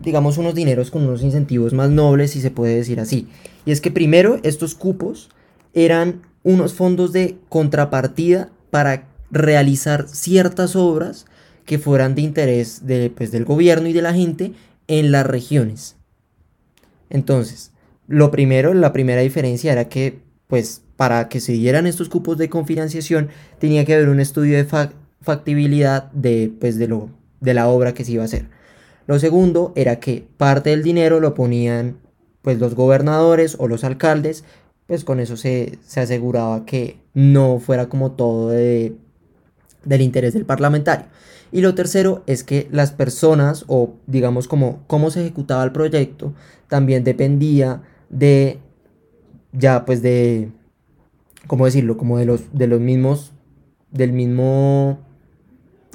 digamos, 0.00 0.36
unos 0.36 0.54
dineros 0.54 0.90
con 0.90 1.04
unos 1.04 1.22
incentivos 1.22 1.72
más 1.72 1.88
nobles, 1.88 2.32
si 2.32 2.42
se 2.42 2.50
puede 2.50 2.76
decir 2.76 3.00
así. 3.00 3.28
Y 3.64 3.70
es 3.70 3.80
que 3.80 3.90
primero, 3.90 4.40
estos 4.42 4.74
cupos 4.74 5.30
eran 5.72 6.20
unos 6.42 6.74
fondos 6.74 7.14
de 7.14 7.38
contrapartida 7.48 8.50
para 8.70 9.08
realizar 9.30 10.06
ciertas 10.06 10.76
obras 10.76 11.24
que 11.70 11.78
fueran 11.78 12.16
de 12.16 12.22
interés 12.22 12.82
pues, 13.14 13.30
del 13.30 13.44
gobierno 13.44 13.86
y 13.86 13.92
de 13.92 14.02
la 14.02 14.12
gente 14.12 14.54
en 14.88 15.12
las 15.12 15.24
regiones. 15.24 15.94
Entonces, 17.10 17.70
lo 18.08 18.32
primero, 18.32 18.74
la 18.74 18.92
primera 18.92 19.20
diferencia 19.20 19.70
era 19.70 19.88
que, 19.88 20.18
pues, 20.48 20.82
para 20.96 21.28
que 21.28 21.38
se 21.38 21.52
dieran 21.52 21.86
estos 21.86 22.08
cupos 22.08 22.38
de 22.38 22.48
confinanciación, 22.48 23.28
tenía 23.60 23.84
que 23.84 23.94
haber 23.94 24.08
un 24.08 24.18
estudio 24.18 24.56
de 24.56 24.66
factibilidad 25.20 26.10
de, 26.10 26.52
pues, 26.58 26.76
de, 26.76 26.88
lo, 26.88 27.08
de 27.38 27.54
la 27.54 27.68
obra 27.68 27.94
que 27.94 28.04
se 28.04 28.10
iba 28.10 28.24
a 28.24 28.26
hacer. 28.26 28.46
Lo 29.06 29.20
segundo 29.20 29.72
era 29.76 30.00
que 30.00 30.26
parte 30.38 30.70
del 30.70 30.82
dinero 30.82 31.20
lo 31.20 31.34
ponían, 31.34 31.98
pues, 32.42 32.58
los 32.58 32.74
gobernadores 32.74 33.54
o 33.60 33.68
los 33.68 33.84
alcaldes, 33.84 34.42
pues 34.88 35.04
con 35.04 35.20
eso 35.20 35.36
se, 35.36 35.78
se 35.86 36.00
aseguraba 36.00 36.66
que 36.66 36.96
no 37.14 37.60
fuera 37.60 37.88
como 37.88 38.10
todo 38.10 38.48
de, 38.48 38.96
del 39.84 40.00
interés 40.00 40.34
del 40.34 40.46
parlamentario. 40.46 41.06
Y 41.52 41.62
lo 41.62 41.74
tercero 41.74 42.22
es 42.26 42.44
que 42.44 42.68
las 42.70 42.92
personas 42.92 43.64
o 43.66 43.94
digamos 44.06 44.46
como 44.48 44.84
cómo 44.86 45.10
se 45.10 45.20
ejecutaba 45.20 45.64
el 45.64 45.72
proyecto 45.72 46.32
también 46.68 47.02
dependía 47.02 47.82
de 48.08 48.58
ya 49.52 49.84
pues 49.84 50.02
de 50.02 50.52
cómo 51.46 51.64
decirlo, 51.64 51.96
como 51.96 52.18
de 52.18 52.26
los 52.26 52.42
de 52.52 52.66
los 52.66 52.80
mismos 52.80 53.32
del 53.90 54.12
mismo 54.12 55.00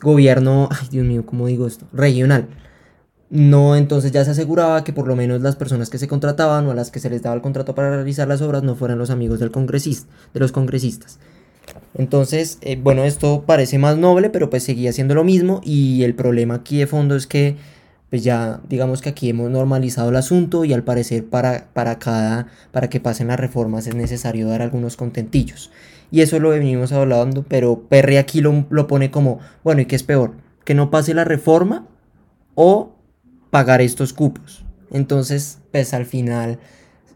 gobierno, 0.01 0.67
ay 0.71 0.87
Dios 0.91 1.05
mío, 1.05 1.25
¿cómo 1.25 1.47
digo 1.47 1.67
esto? 1.67 1.85
regional. 1.93 2.47
No, 3.29 3.75
entonces 3.75 4.11
ya 4.11 4.23
se 4.23 4.31
aseguraba 4.31 4.83
que 4.83 4.93
por 4.93 5.07
lo 5.07 5.15
menos 5.15 5.41
las 5.41 5.55
personas 5.55 5.89
que 5.89 5.97
se 5.97 6.07
contrataban 6.07 6.67
o 6.67 6.71
a 6.71 6.75
las 6.75 6.91
que 6.91 6.99
se 6.99 7.09
les 7.09 7.23
daba 7.23 7.35
el 7.35 7.41
contrato 7.41 7.73
para 7.73 7.89
realizar 7.89 8.27
las 8.27 8.41
obras 8.41 8.61
no 8.63 8.75
fueran 8.75 8.99
los 8.99 9.09
amigos 9.09 9.39
del 9.39 9.51
congresista, 9.51 10.07
de 10.33 10.39
los 10.39 10.51
congresistas. 10.51 11.19
Entonces, 11.97 12.57
eh, 12.61 12.77
bueno, 12.81 13.03
esto 13.05 13.43
parece 13.45 13.77
más 13.77 13.97
noble, 13.97 14.29
pero 14.29 14.49
pues 14.49 14.63
seguía 14.63 14.91
siendo 14.91 15.15
lo 15.15 15.23
mismo 15.23 15.61
y 15.63 16.03
el 16.03 16.13
problema 16.13 16.55
aquí 16.55 16.77
de 16.77 16.87
fondo 16.87 17.15
es 17.15 17.25
que 17.25 17.55
pues 18.09 18.23
ya 18.23 18.61
digamos 18.69 19.01
que 19.01 19.09
aquí 19.09 19.29
hemos 19.29 19.49
normalizado 19.49 20.09
el 20.09 20.15
asunto 20.15 20.63
y 20.63 20.73
al 20.73 20.83
parecer 20.83 21.25
para, 21.25 21.67
para 21.73 21.97
cada, 21.97 22.47
para 22.71 22.89
que 22.89 22.99
pasen 22.99 23.27
las 23.27 23.39
reformas 23.39 23.87
es 23.87 23.95
necesario 23.95 24.47
dar 24.47 24.61
algunos 24.61 24.97
contentillos. 24.97 25.71
Y 26.11 26.21
eso 26.21 26.39
lo 26.39 26.49
venimos 26.49 26.91
hablando, 26.91 27.43
pero 27.47 27.81
Perry 27.89 28.17
aquí 28.17 28.41
lo, 28.41 28.65
lo 28.69 28.87
pone 28.87 29.09
como, 29.09 29.39
bueno, 29.63 29.81
¿y 29.81 29.85
qué 29.85 29.95
es 29.95 30.03
peor? 30.03 30.33
¿Que 30.63 30.75
no 30.75 30.91
pase 30.91 31.13
la 31.13 31.23
reforma 31.23 31.87
o 32.53 32.93
pagar 33.49 33.81
estos 33.81 34.13
cupos? 34.13 34.65
Entonces, 34.91 35.59
pues 35.71 35.93
al 35.93 36.05
final 36.05 36.59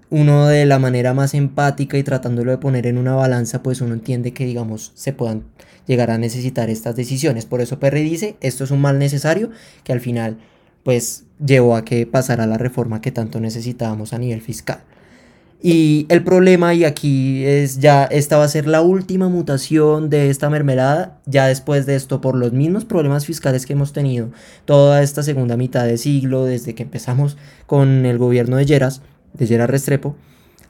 uno 0.10 0.48
de 0.48 0.66
la 0.66 0.80
manera 0.80 1.14
más 1.14 1.34
empática 1.34 1.98
y 1.98 2.04
tratándolo 2.04 2.52
de 2.52 2.58
poner 2.58 2.88
en 2.88 2.98
una 2.98 3.16
balanza, 3.16 3.62
pues 3.62 3.82
uno 3.82 3.94
entiende 3.94 4.34
que, 4.34 4.46
digamos, 4.46 4.92
se 4.96 5.14
puedan 5.14 5.44
llegar 5.86 6.12
a 6.12 6.18
necesitar 6.18 6.70
estas 6.70 6.96
decisiones. 6.96 7.46
Por 7.46 7.62
eso 7.62 7.80
Perry 7.80 8.04
dice, 8.04 8.36
esto 8.42 8.64
es 8.64 8.72
un 8.72 8.82
mal 8.82 8.98
necesario 9.00 9.50
que 9.84 9.94
al 9.94 10.02
final, 10.02 10.38
pues, 10.84 11.26
llevó 11.44 11.76
a 11.76 11.86
que 11.86 12.06
pasara 12.06 12.48
la 12.48 12.58
reforma 12.58 13.02
que 13.02 13.12
tanto 13.12 13.40
necesitábamos 13.40 14.14
a 14.14 14.18
nivel 14.18 14.42
fiscal. 14.42 14.80
Y 15.62 16.06
el 16.08 16.24
problema, 16.24 16.74
y 16.74 16.86
aquí 16.86 17.44
es 17.44 17.80
ya, 17.80 18.06
esta 18.06 18.38
va 18.38 18.46
a 18.46 18.48
ser 18.48 18.66
la 18.66 18.82
última 18.82 19.28
mutación 19.28 20.10
de 20.10 20.30
esta 20.30 20.50
mermelada, 20.50 21.20
ya 21.26 21.48
después 21.48 21.86
de 21.86 21.96
esto, 21.96 22.22
por 22.22 22.36
los 22.36 22.54
mismos 22.54 22.86
problemas 22.86 23.26
fiscales 23.26 23.66
que 23.66 23.74
hemos 23.74 23.92
tenido 23.92 24.30
toda 24.64 25.04
esta 25.04 25.22
segunda 25.22 25.58
mitad 25.58 25.86
de 25.86 25.98
siglo, 25.98 26.46
desde 26.46 26.76
que 26.76 26.84
empezamos 26.84 27.38
con 27.68 28.06
el 28.06 28.18
gobierno 28.18 28.56
de 28.56 28.66
Lleras, 28.66 29.02
de 29.34 29.48
Gerard 29.48 29.70
Restrepo, 29.70 30.16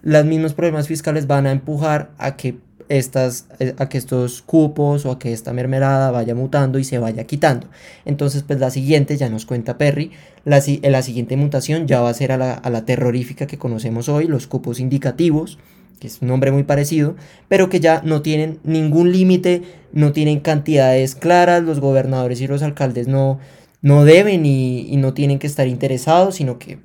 los 0.02 0.26
mismos 0.26 0.54
problemas 0.54 0.88
fiscales 0.88 1.28
van 1.28 1.46
a 1.46 1.52
empujar 1.52 2.12
a 2.18 2.38
que, 2.38 2.58
estas, 2.88 3.48
eh, 3.60 3.76
a 3.78 3.90
que 3.90 3.98
estos 3.98 4.42
cupos 4.42 5.06
o 5.06 5.12
a 5.12 5.20
que 5.20 5.34
esta 5.34 5.54
mermelada 5.54 6.12
vaya 6.12 6.36
mutando 6.36 6.80
y 6.80 6.84
se 6.84 7.00
vaya 7.00 7.26
quitando. 7.26 7.68
Entonces, 8.06 8.44
pues 8.44 8.60
la 8.60 8.72
siguiente, 8.72 9.18
ya 9.18 9.30
nos 9.30 9.46
cuenta 9.46 9.78
Perry, 9.78 10.12
la, 10.46 10.60
eh, 10.60 10.80
la 10.90 11.02
siguiente 11.02 11.36
mutación 11.36 11.88
ya 11.88 12.02
va 12.02 12.10
a 12.10 12.14
ser 12.14 12.32
a 12.32 12.38
la, 12.38 12.54
a 12.54 12.70
la 12.70 12.86
terrorífica 12.86 13.46
que 13.46 13.58
conocemos 13.58 14.10
hoy, 14.10 14.28
los 14.28 14.48
cupos 14.48 14.80
indicativos, 14.80 15.60
que 16.00 16.08
es 16.08 16.22
un 16.22 16.30
nombre 16.30 16.52
muy 16.52 16.64
parecido, 16.64 17.16
pero 17.50 17.70
que 17.70 17.82
ya 17.82 18.02
no 18.06 18.22
tienen 18.22 18.60
ningún 18.64 19.12
límite, 19.12 19.64
no 19.92 20.14
tienen 20.14 20.40
cantidades 20.40 21.16
claras, 21.16 21.64
los 21.64 21.82
gobernadores 21.82 22.40
y 22.40 22.48
los 22.48 22.64
alcaldes 22.64 23.10
no, 23.10 23.40
no 23.82 24.06
deben 24.06 24.46
y, 24.46 24.88
y 24.90 24.96
no 24.96 25.14
tienen 25.14 25.40
que 25.40 25.48
estar 25.48 25.68
interesados, 25.68 26.36
sino 26.36 26.58
que 26.58 26.80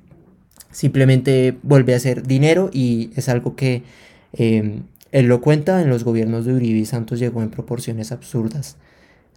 simplemente 0.75 1.57
vuelve 1.63 1.95
a 1.95 1.99
ser 2.01 2.27
dinero 2.27 2.69
y 2.73 3.09
es 3.15 3.29
algo 3.29 3.55
que 3.55 3.83
em, 4.33 4.83
él 5.13 5.27
lo 5.27 5.39
cuenta, 5.39 5.81
en 5.81 5.89
los 5.89 6.03
gobiernos 6.03 6.43
de 6.43 6.53
Uribe 6.53 6.79
y 6.79 6.85
Santos 6.85 7.17
llegó 7.17 7.41
en 7.41 7.49
proporciones 7.49 8.11
absurdas. 8.11 8.75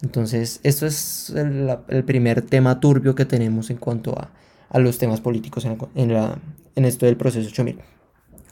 Entonces, 0.03 0.59
esto 0.65 0.85
es 0.85 1.31
el, 1.31 2.03
primer 2.05 2.43
tema 2.43 2.81
turbio 2.81 3.15
que 3.15 3.25
tenemos 3.25 3.71
en 3.71 3.77
cuanto 3.77 4.19
a, 4.19 4.33
a 4.69 4.81
los 4.81 4.99
temas 4.99 5.21
políticos 5.21 5.65
en, 5.65 5.79
en, 5.95 6.13
la, 6.13 6.39
en 6.75 6.85
esto 6.85 7.07
del 7.07 7.17
proceso 7.17 7.49
8000. 7.49 7.79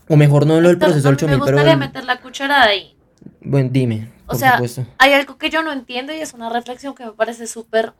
O 0.09 0.16
mejor 0.16 0.46
no 0.46 0.61
lo 0.61 0.68
del 0.68 0.79
proceso 0.79 1.09
8000, 1.09 1.40
pero... 1.40 1.57
Me 1.57 1.62
gustaría 1.62 1.77
meter 1.77 2.05
la 2.05 2.20
cucharada 2.20 2.66
ahí. 2.66 2.96
Bueno, 3.40 3.68
dime. 3.72 4.12
O 4.29 4.37
sea, 4.37 4.61
hay 4.99 5.12
algo 5.12 5.38
que 5.38 5.51
yo 5.51 5.64
no 5.64 5.72
entiendo 5.72 6.14
y 6.14 6.18
es 6.18 6.35
una 6.35 6.51
reflexión 6.51 6.94
que 6.94 7.05
me 7.05 7.12
parece 7.12 7.49
súper 7.49 7.94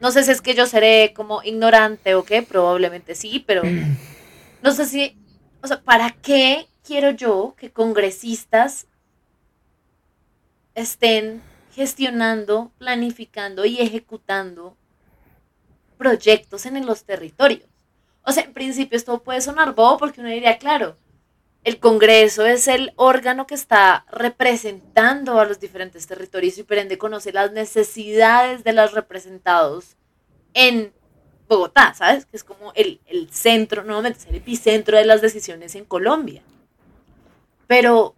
no 0.00 0.10
sé 0.10 0.24
si 0.24 0.30
es 0.30 0.40
que 0.40 0.54
yo 0.54 0.66
seré 0.66 1.12
como 1.14 1.42
ignorante 1.42 2.14
o 2.14 2.24
qué, 2.24 2.42
probablemente 2.42 3.14
sí, 3.14 3.44
pero 3.46 3.62
no 4.62 4.72
sé 4.72 4.86
si, 4.86 5.16
o 5.62 5.66
sea, 5.66 5.82
¿para 5.82 6.10
qué 6.10 6.66
quiero 6.82 7.10
yo 7.10 7.54
que 7.56 7.70
congresistas 7.70 8.86
estén 10.74 11.42
gestionando, 11.74 12.72
planificando 12.78 13.64
y 13.64 13.80
ejecutando 13.80 14.76
proyectos 15.98 16.66
en 16.66 16.84
los 16.86 17.04
territorios? 17.04 17.68
O 18.22 18.32
sea, 18.32 18.44
en 18.44 18.52
principio 18.52 18.96
esto 18.96 19.22
puede 19.22 19.40
sonar 19.40 19.74
bobo 19.74 19.98
porque 19.98 20.20
uno 20.20 20.30
diría, 20.30 20.58
claro, 20.58 20.96
el 21.62 21.78
Congreso 21.78 22.46
es 22.46 22.68
el 22.68 22.92
órgano 22.96 23.46
que 23.46 23.54
está 23.54 24.06
representando 24.10 25.38
a 25.38 25.44
los 25.44 25.60
diferentes 25.60 26.06
territorios 26.06 26.56
y 26.58 26.62
por 26.62 26.98
conoce 26.98 27.32
las 27.32 27.52
necesidades 27.52 28.64
de 28.64 28.72
los 28.72 28.92
representados 28.92 29.96
en 30.54 30.92
Bogotá, 31.48 31.94
¿sabes? 31.94 32.24
Que 32.26 32.36
es 32.36 32.44
como 32.44 32.72
el, 32.74 33.00
centro, 33.30 33.84
nuevamente, 33.84 34.20
es 34.20 34.26
el 34.26 34.36
epicentro 34.36 34.96
de 34.96 35.04
las 35.04 35.20
decisiones 35.20 35.74
en 35.74 35.84
Colombia. 35.84 36.42
Pero, 37.66 38.14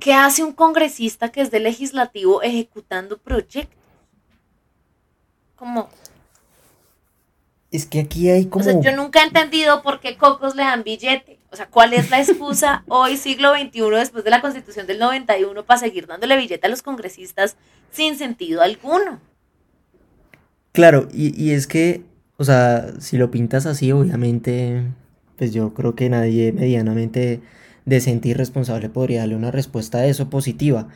¿qué 0.00 0.14
hace 0.14 0.42
un 0.42 0.52
congresista 0.52 1.30
que 1.30 1.42
es 1.42 1.50
de 1.50 1.60
legislativo 1.60 2.42
ejecutando 2.42 3.18
proyectos? 3.18 3.78
Como... 5.54 5.88
Es 7.70 7.86
que 7.86 8.00
aquí 8.00 8.30
hay 8.30 8.46
como... 8.46 8.64
O 8.64 8.68
sea, 8.68 8.80
yo 8.80 8.96
nunca 8.96 9.22
he 9.22 9.26
entendido 9.26 9.82
por 9.82 10.00
qué 10.00 10.16
cocos 10.16 10.56
le 10.56 10.62
dan 10.62 10.82
billete. 10.82 11.39
O 11.52 11.56
sea, 11.56 11.66
¿cuál 11.66 11.92
es 11.94 12.10
la 12.10 12.20
excusa 12.20 12.84
hoy, 12.88 13.16
siglo 13.16 13.52
XXI, 13.54 13.90
después 13.96 14.24
de 14.24 14.30
la 14.30 14.40
constitución 14.40 14.86
del 14.86 14.98
91, 14.98 15.64
para 15.64 15.80
seguir 15.80 16.06
dándole 16.06 16.36
billete 16.36 16.66
a 16.66 16.70
los 16.70 16.82
congresistas 16.82 17.56
sin 17.90 18.16
sentido 18.16 18.62
alguno? 18.62 19.20
Claro, 20.72 21.08
y, 21.12 21.34
y 21.42 21.50
es 21.50 21.66
que, 21.66 22.02
o 22.36 22.44
sea, 22.44 22.92
si 23.00 23.18
lo 23.18 23.30
pintas 23.30 23.66
así, 23.66 23.90
obviamente, 23.90 24.84
pues 25.36 25.52
yo 25.52 25.74
creo 25.74 25.96
que 25.96 26.08
nadie 26.08 26.52
medianamente 26.52 27.40
decente 27.84 28.28
y 28.28 28.34
responsable 28.34 28.88
podría 28.88 29.20
darle 29.20 29.36
una 29.36 29.50
respuesta 29.50 29.98
a 29.98 30.06
eso 30.06 30.30
positiva. 30.30 30.88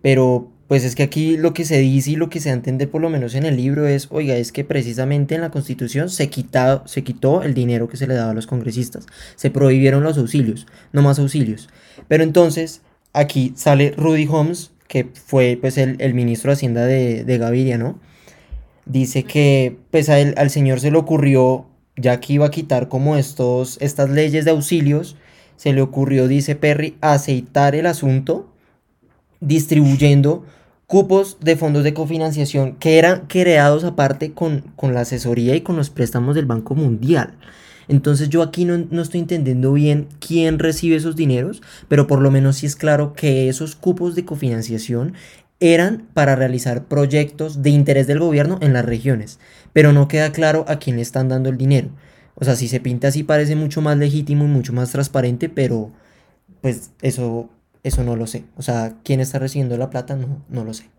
Pero 0.00 0.50
pues 0.68 0.84
es 0.84 0.94
que 0.94 1.02
aquí 1.02 1.36
lo 1.36 1.52
que 1.52 1.64
se 1.64 1.78
dice 1.78 2.12
y 2.12 2.16
lo 2.16 2.30
que 2.30 2.40
se 2.40 2.50
entiende 2.50 2.86
por 2.86 3.02
lo 3.02 3.10
menos 3.10 3.34
en 3.34 3.44
el 3.44 3.56
libro 3.56 3.86
es, 3.86 4.08
oiga, 4.10 4.36
es 4.36 4.52
que 4.52 4.64
precisamente 4.64 5.34
en 5.34 5.42
la 5.42 5.50
Constitución 5.50 6.08
se, 6.08 6.30
quitado, 6.30 6.82
se 6.86 7.02
quitó 7.04 7.42
el 7.42 7.52
dinero 7.52 7.88
que 7.88 7.96
se 7.98 8.06
le 8.06 8.14
daba 8.14 8.30
a 8.30 8.34
los 8.34 8.46
congresistas, 8.46 9.06
se 9.36 9.50
prohibieron 9.50 10.02
los 10.02 10.16
auxilios, 10.18 10.66
no 10.92 11.02
más 11.02 11.18
auxilios. 11.18 11.68
Pero 12.08 12.24
entonces, 12.24 12.80
aquí 13.12 13.52
sale 13.56 13.92
Rudy 13.96 14.26
Holmes, 14.30 14.70
que 14.88 15.08
fue 15.12 15.58
pues 15.60 15.78
el, 15.78 15.96
el 16.00 16.14
ministro 16.14 16.50
de 16.50 16.54
Hacienda 16.54 16.86
de, 16.86 17.24
de 17.24 17.38
Gaviria, 17.38 17.76
¿no? 17.78 17.98
Dice 18.86 19.24
que 19.24 19.76
pues 19.90 20.08
a 20.08 20.18
él- 20.18 20.34
al 20.36 20.50
señor 20.50 20.80
se 20.80 20.90
le 20.90 20.98
ocurrió, 20.98 21.66
ya 21.96 22.20
que 22.20 22.32
iba 22.34 22.46
a 22.46 22.50
quitar 22.50 22.88
como 22.88 23.16
estos, 23.16 23.78
estas 23.80 24.10
leyes 24.10 24.44
de 24.44 24.50
auxilios, 24.50 25.16
se 25.56 25.72
le 25.72 25.82
ocurrió, 25.82 26.28
dice 26.28 26.56
Perry, 26.56 26.96
aceitar 27.00 27.74
el 27.74 27.86
asunto 27.86 28.51
distribuyendo 29.42 30.44
cupos 30.86 31.38
de 31.40 31.56
fondos 31.56 31.84
de 31.84 31.94
cofinanciación 31.94 32.76
que 32.76 32.98
eran 32.98 33.26
creados 33.26 33.84
aparte 33.84 34.32
con, 34.32 34.60
con 34.76 34.94
la 34.94 35.00
asesoría 35.00 35.54
y 35.56 35.60
con 35.60 35.76
los 35.76 35.90
préstamos 35.90 36.34
del 36.34 36.46
Banco 36.46 36.74
Mundial. 36.74 37.34
Entonces 37.88 38.28
yo 38.28 38.42
aquí 38.42 38.64
no, 38.64 38.78
no 38.90 39.02
estoy 39.02 39.20
entendiendo 39.20 39.72
bien 39.72 40.06
quién 40.20 40.58
recibe 40.58 40.96
esos 40.96 41.16
dineros, 41.16 41.60
pero 41.88 42.06
por 42.06 42.20
lo 42.20 42.30
menos 42.30 42.56
sí 42.56 42.66
es 42.66 42.76
claro 42.76 43.12
que 43.12 43.48
esos 43.48 43.74
cupos 43.74 44.14
de 44.14 44.24
cofinanciación 44.24 45.14
eran 45.60 46.08
para 46.14 46.36
realizar 46.36 46.84
proyectos 46.84 47.62
de 47.62 47.70
interés 47.70 48.06
del 48.06 48.18
gobierno 48.18 48.58
en 48.60 48.72
las 48.72 48.84
regiones, 48.84 49.38
pero 49.72 49.92
no 49.92 50.08
queda 50.08 50.32
claro 50.32 50.64
a 50.68 50.78
quién 50.78 50.96
le 50.96 51.02
están 51.02 51.28
dando 51.28 51.50
el 51.50 51.58
dinero. 51.58 51.88
O 52.34 52.44
sea, 52.44 52.56
si 52.56 52.68
se 52.68 52.80
pinta 52.80 53.08
así 53.08 53.22
parece 53.22 53.56
mucho 53.56 53.80
más 53.80 53.96
legítimo 53.96 54.44
y 54.44 54.48
mucho 54.48 54.72
más 54.72 54.90
transparente, 54.90 55.48
pero 55.48 55.90
pues 56.60 56.90
eso, 57.02 57.50
eso 57.82 58.02
no 58.04 58.16
lo 58.16 58.26
sé. 58.26 58.44
O 58.56 58.62
sea, 58.62 58.94
quién 59.04 59.20
está 59.20 59.38
recibiendo 59.38 59.76
la 59.76 59.90
plata, 59.90 60.16
no, 60.16 60.44
no 60.48 60.64
lo 60.64 60.74
sé. 60.74 60.90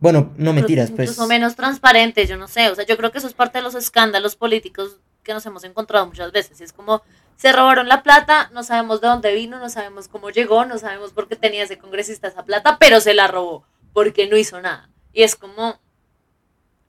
Bueno, 0.00 0.32
no 0.36 0.52
mentiras, 0.52 0.90
pues. 0.90 1.10
Incluso 1.10 1.28
menos 1.28 1.54
transparente, 1.54 2.26
yo 2.26 2.36
no 2.36 2.48
sé. 2.48 2.68
O 2.70 2.74
sea, 2.74 2.84
yo 2.84 2.96
creo 2.96 3.12
que 3.12 3.18
eso 3.18 3.28
es 3.28 3.34
parte 3.34 3.58
de 3.58 3.62
los 3.62 3.76
escándalos 3.76 4.34
políticos 4.34 4.98
que 5.22 5.32
nos 5.32 5.46
hemos 5.46 5.62
encontrado 5.62 6.06
muchas 6.06 6.32
veces. 6.32 6.60
Es 6.60 6.72
como, 6.72 7.02
se 7.36 7.52
robaron 7.52 7.88
la 7.88 8.02
plata, 8.02 8.50
no 8.52 8.64
sabemos 8.64 9.00
de 9.00 9.06
dónde 9.06 9.32
vino, 9.32 9.60
no 9.60 9.68
sabemos 9.68 10.08
cómo 10.08 10.30
llegó, 10.30 10.64
no 10.64 10.78
sabemos 10.78 11.12
por 11.12 11.28
qué 11.28 11.36
tenía 11.36 11.62
ese 11.62 11.78
congresista 11.78 12.26
esa 12.26 12.44
plata, 12.44 12.78
pero 12.78 13.00
se 13.00 13.14
la 13.14 13.28
robó, 13.28 13.64
porque 13.92 14.26
no 14.28 14.36
hizo 14.36 14.60
nada. 14.60 14.90
Y 15.12 15.22
es 15.22 15.36
como, 15.36 15.80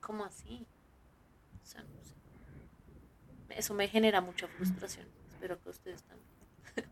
¿cómo 0.00 0.24
así? 0.24 0.66
O 1.62 1.66
sea, 1.66 1.82
no 1.82 2.02
sé. 2.02 2.14
Eso 3.50 3.74
me 3.74 3.86
genera 3.86 4.20
mucha 4.20 4.48
frustración. 4.48 5.06
Espero 5.30 5.62
que 5.62 5.70
ustedes 5.70 6.02
también. 6.02 6.23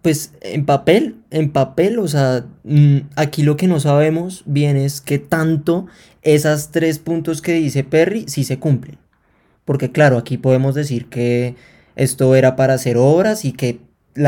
Pues 0.00 0.32
en 0.40 0.64
papel, 0.64 1.16
en 1.30 1.50
papel, 1.50 1.98
o 1.98 2.08
sea, 2.08 2.44
mm, 2.64 2.98
aquí 3.16 3.42
lo 3.42 3.56
que 3.56 3.68
no 3.68 3.80
sabemos 3.80 4.42
bien 4.46 4.76
es 4.76 5.00
que 5.00 5.18
tanto 5.18 5.86
esas 6.22 6.70
tres 6.70 6.98
puntos 6.98 7.42
que 7.42 7.52
dice 7.52 7.84
Perry 7.84 8.24
sí 8.28 8.44
se 8.44 8.58
cumplen. 8.58 8.98
Porque 9.64 9.92
claro, 9.92 10.18
aquí 10.18 10.38
podemos 10.38 10.74
decir 10.74 11.06
que 11.06 11.56
esto 11.96 12.34
era 12.34 12.56
para 12.56 12.74
hacer 12.74 12.96
obras 12.96 13.44
y 13.44 13.52
que 13.52 13.80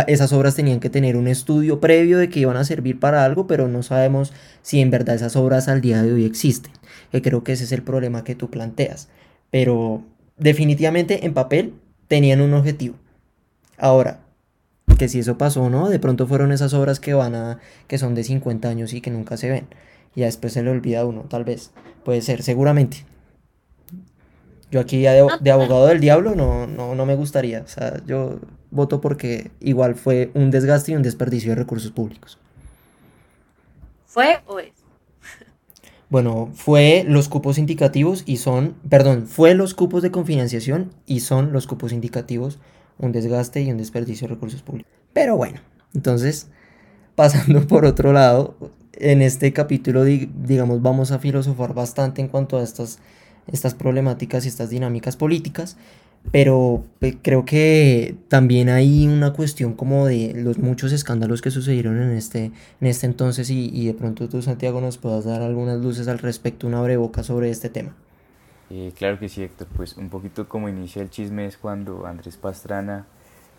esas 0.07 0.33
obras 0.33 0.55
tenían 0.55 0.81
que 0.81 0.91
tener 0.91 1.17
un 1.17 1.29
estudio 1.29 1.81
previo 1.81 2.19
de 2.19 2.29
que 2.29 2.41
iban 2.41 2.57
a 2.57 2.65
servir 2.65 2.99
para 2.99 3.25
algo, 3.25 3.47
pero 3.47 3.69
no 3.69 3.83
sabemos 3.83 4.33
si 4.63 4.81
en 4.81 4.91
verdad 4.91 5.17
esas 5.17 5.37
obras 5.37 5.69
al 5.69 5.81
día 5.81 6.03
de 6.03 6.13
hoy 6.13 6.25
existen. 6.25 6.73
Que 7.13 7.23
creo 7.23 7.45
que 7.45 7.53
ese 7.53 7.65
es 7.65 7.73
el 7.73 7.83
problema 7.83 8.25
que 8.25 8.35
tú 8.35 8.51
planteas. 8.51 9.09
Pero 9.51 10.03
definitivamente 10.39 11.27
en 11.27 11.35
papel 11.35 11.75
tenían 12.09 12.41
un 12.41 12.55
objetivo. 12.55 12.97
Ahora, 13.77 14.21
que 14.97 15.09
si 15.09 15.21
eso 15.21 15.39
pasó 15.39 15.69
no, 15.71 15.89
de 15.89 15.99
pronto 15.99 16.27
fueron 16.27 16.53
esas 16.53 16.75
obras 16.75 17.01
que 17.01 17.15
van 17.15 17.35
a, 17.35 17.59
que 17.87 17.99
son 17.99 18.15
de 18.15 18.25
50 18.25 18.69
años 18.69 18.93
y 18.93 19.01
que 19.01 19.11
nunca 19.11 19.37
se 19.37 19.51
ven. 19.51 19.67
Y 20.15 20.23
después 20.23 20.53
se 20.53 20.63
le 20.63 20.71
olvida 20.71 21.01
a 21.01 21.07
uno, 21.07 21.23
tal 21.23 21.45
vez. 21.45 21.73
Puede 22.05 22.23
ser, 22.23 22.43
seguramente. 22.43 23.05
Yo 24.71 24.81
aquí 24.81 25.01
ya 25.03 25.13
de, 25.13 25.27
de 25.41 25.51
abogado 25.51 25.87
del 25.87 26.01
diablo 26.01 26.35
no, 26.35 26.67
no, 26.67 26.95
no 26.95 27.07
me 27.07 27.15
gustaría. 27.15 27.63
O 27.63 27.69
sea, 27.69 28.03
yo 28.07 28.41
voto 28.71 29.01
porque 29.01 29.51
igual 29.61 29.95
fue 29.95 30.31
un 30.35 30.51
desgaste 30.51 30.93
y 30.93 30.97
un 30.97 31.03
desperdicio 31.03 31.51
de 31.51 31.57
recursos 31.57 31.91
públicos. 31.91 32.39
¿Fue 34.07 34.41
o 34.47 34.59
es? 34.59 34.73
Bueno, 36.11 36.51
fue 36.55 37.05
los 37.09 37.29
cupos 37.29 37.59
indicativos 37.59 38.23
y 38.27 38.37
son, 38.37 38.75
perdón, 38.89 39.27
fue 39.27 39.55
los 39.55 39.75
cupos 39.75 40.03
de 40.03 40.13
confinanciación 40.13 40.93
y 41.07 41.21
son 41.21 41.53
los 41.53 41.67
cupos 41.67 41.93
indicativos 41.93 42.59
un 42.99 43.13
desgaste 43.13 43.63
y 43.63 43.71
un 43.71 43.79
desperdicio 43.79 44.29
de 44.29 44.35
recursos 44.35 44.63
públicos. 44.63 44.93
Pero 45.13 45.37
bueno, 45.37 45.61
entonces, 45.95 46.49
pasando 47.15 47.67
por 47.67 47.85
otro 47.85 48.13
lado, 48.13 48.57
en 48.95 49.23
este 49.23 49.53
capítulo, 49.53 50.05
di- 50.05 50.31
digamos, 50.45 50.83
vamos 50.83 51.13
a 51.13 51.19
filosofar 51.19 51.75
bastante 51.75 52.21
en 52.23 52.29
cuanto 52.29 52.59
a 52.59 52.63
estas, 52.63 52.99
estas 53.47 53.75
problemáticas 53.75 54.45
y 54.45 54.49
estas 54.49 54.71
dinámicas 54.71 55.17
políticas, 55.17 55.77
pero 56.31 56.85
eh, 57.03 57.17
creo 57.21 57.45
que 57.45 58.17
también 58.29 58.71
hay 58.71 59.07
una 59.07 59.33
cuestión 59.35 59.75
como 59.75 60.07
de 60.07 60.33
los 60.35 60.59
muchos 60.59 60.93
escándalos 60.93 61.43
que 61.43 61.51
sucedieron 61.51 62.01
en 62.01 62.13
este, 62.13 62.47
en 62.81 62.87
este 62.87 63.07
entonces 63.07 63.51
y, 63.51 63.71
y 63.73 63.87
de 63.87 63.95
pronto 63.95 64.29
tú, 64.29 64.41
Santiago, 64.41 64.81
nos 64.81 64.97
puedas 64.99 65.25
dar 65.25 65.43
algunas 65.43 65.81
luces 65.81 66.09
al 66.09 66.19
respecto, 66.19 66.67
una 66.67 66.81
breboca 66.81 67.23
sobre 67.23 67.51
este 67.51 67.69
tema. 67.69 67.95
Eh, 68.71 68.93
claro 68.97 69.19
que 69.19 69.29
sí, 69.29 69.43
Héctor. 69.43 69.69
Pues 69.77 69.97
un 69.97 70.09
poquito 70.09 70.49
como 70.49 70.69
inicia 70.69 71.03
el 71.03 71.11
chisme 71.11 71.47
es 71.47 71.57
cuando 71.57 72.07
Andrés 72.07 72.37
Pastrana 72.37 73.07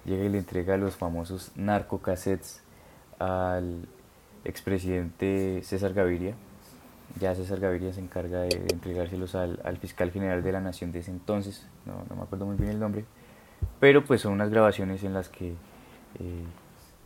llega 0.05 0.23
y 0.23 0.29
le 0.29 0.37
entrega 0.37 0.77
los 0.77 0.95
famosos 0.95 1.51
narcocassettes 1.55 2.61
al 3.19 3.87
expresidente 4.43 5.61
César 5.63 5.93
Gaviria. 5.93 6.35
Ya 7.19 7.35
César 7.35 7.59
Gaviria 7.59 7.93
se 7.93 8.01
encarga 8.01 8.41
de, 8.41 8.67
entregárselos 8.71 9.35
al, 9.35 9.59
al 9.63 9.77
fiscal 9.77 10.11
general 10.11 10.43
de 10.43 10.51
la 10.51 10.59
nación 10.59 10.91
de 10.91 10.99
ese 10.99 11.11
entonces, 11.11 11.65
no, 11.85 12.03
no 12.09 12.15
me 12.15 12.23
acuerdo 12.23 12.45
muy 12.45 12.57
bien 12.57 12.71
el 12.71 12.79
nombre, 12.79 13.05
pero 13.79 14.03
pues 14.03 14.21
son 14.21 14.33
unas 14.33 14.49
grabaciones 14.49 15.03
en 15.03 15.13
las 15.13 15.29
que 15.29 15.49
eh, 15.51 16.43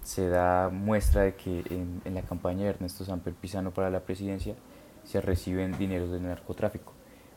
se 0.01 0.27
da 0.29 0.69
muestra 0.69 1.23
de 1.23 1.35
que 1.35 1.59
en, 1.69 2.01
en 2.05 2.15
la 2.15 2.21
campaña 2.23 2.63
de 2.63 2.69
Ernesto 2.69 3.05
Samper 3.05 3.33
Pizano 3.33 3.71
para 3.71 3.89
la 3.89 3.99
presidencia 3.99 4.55
se 5.03 5.21
reciben 5.21 5.77
dineros 5.77 6.12
del 6.12 6.23
narcotráfico 6.23 6.93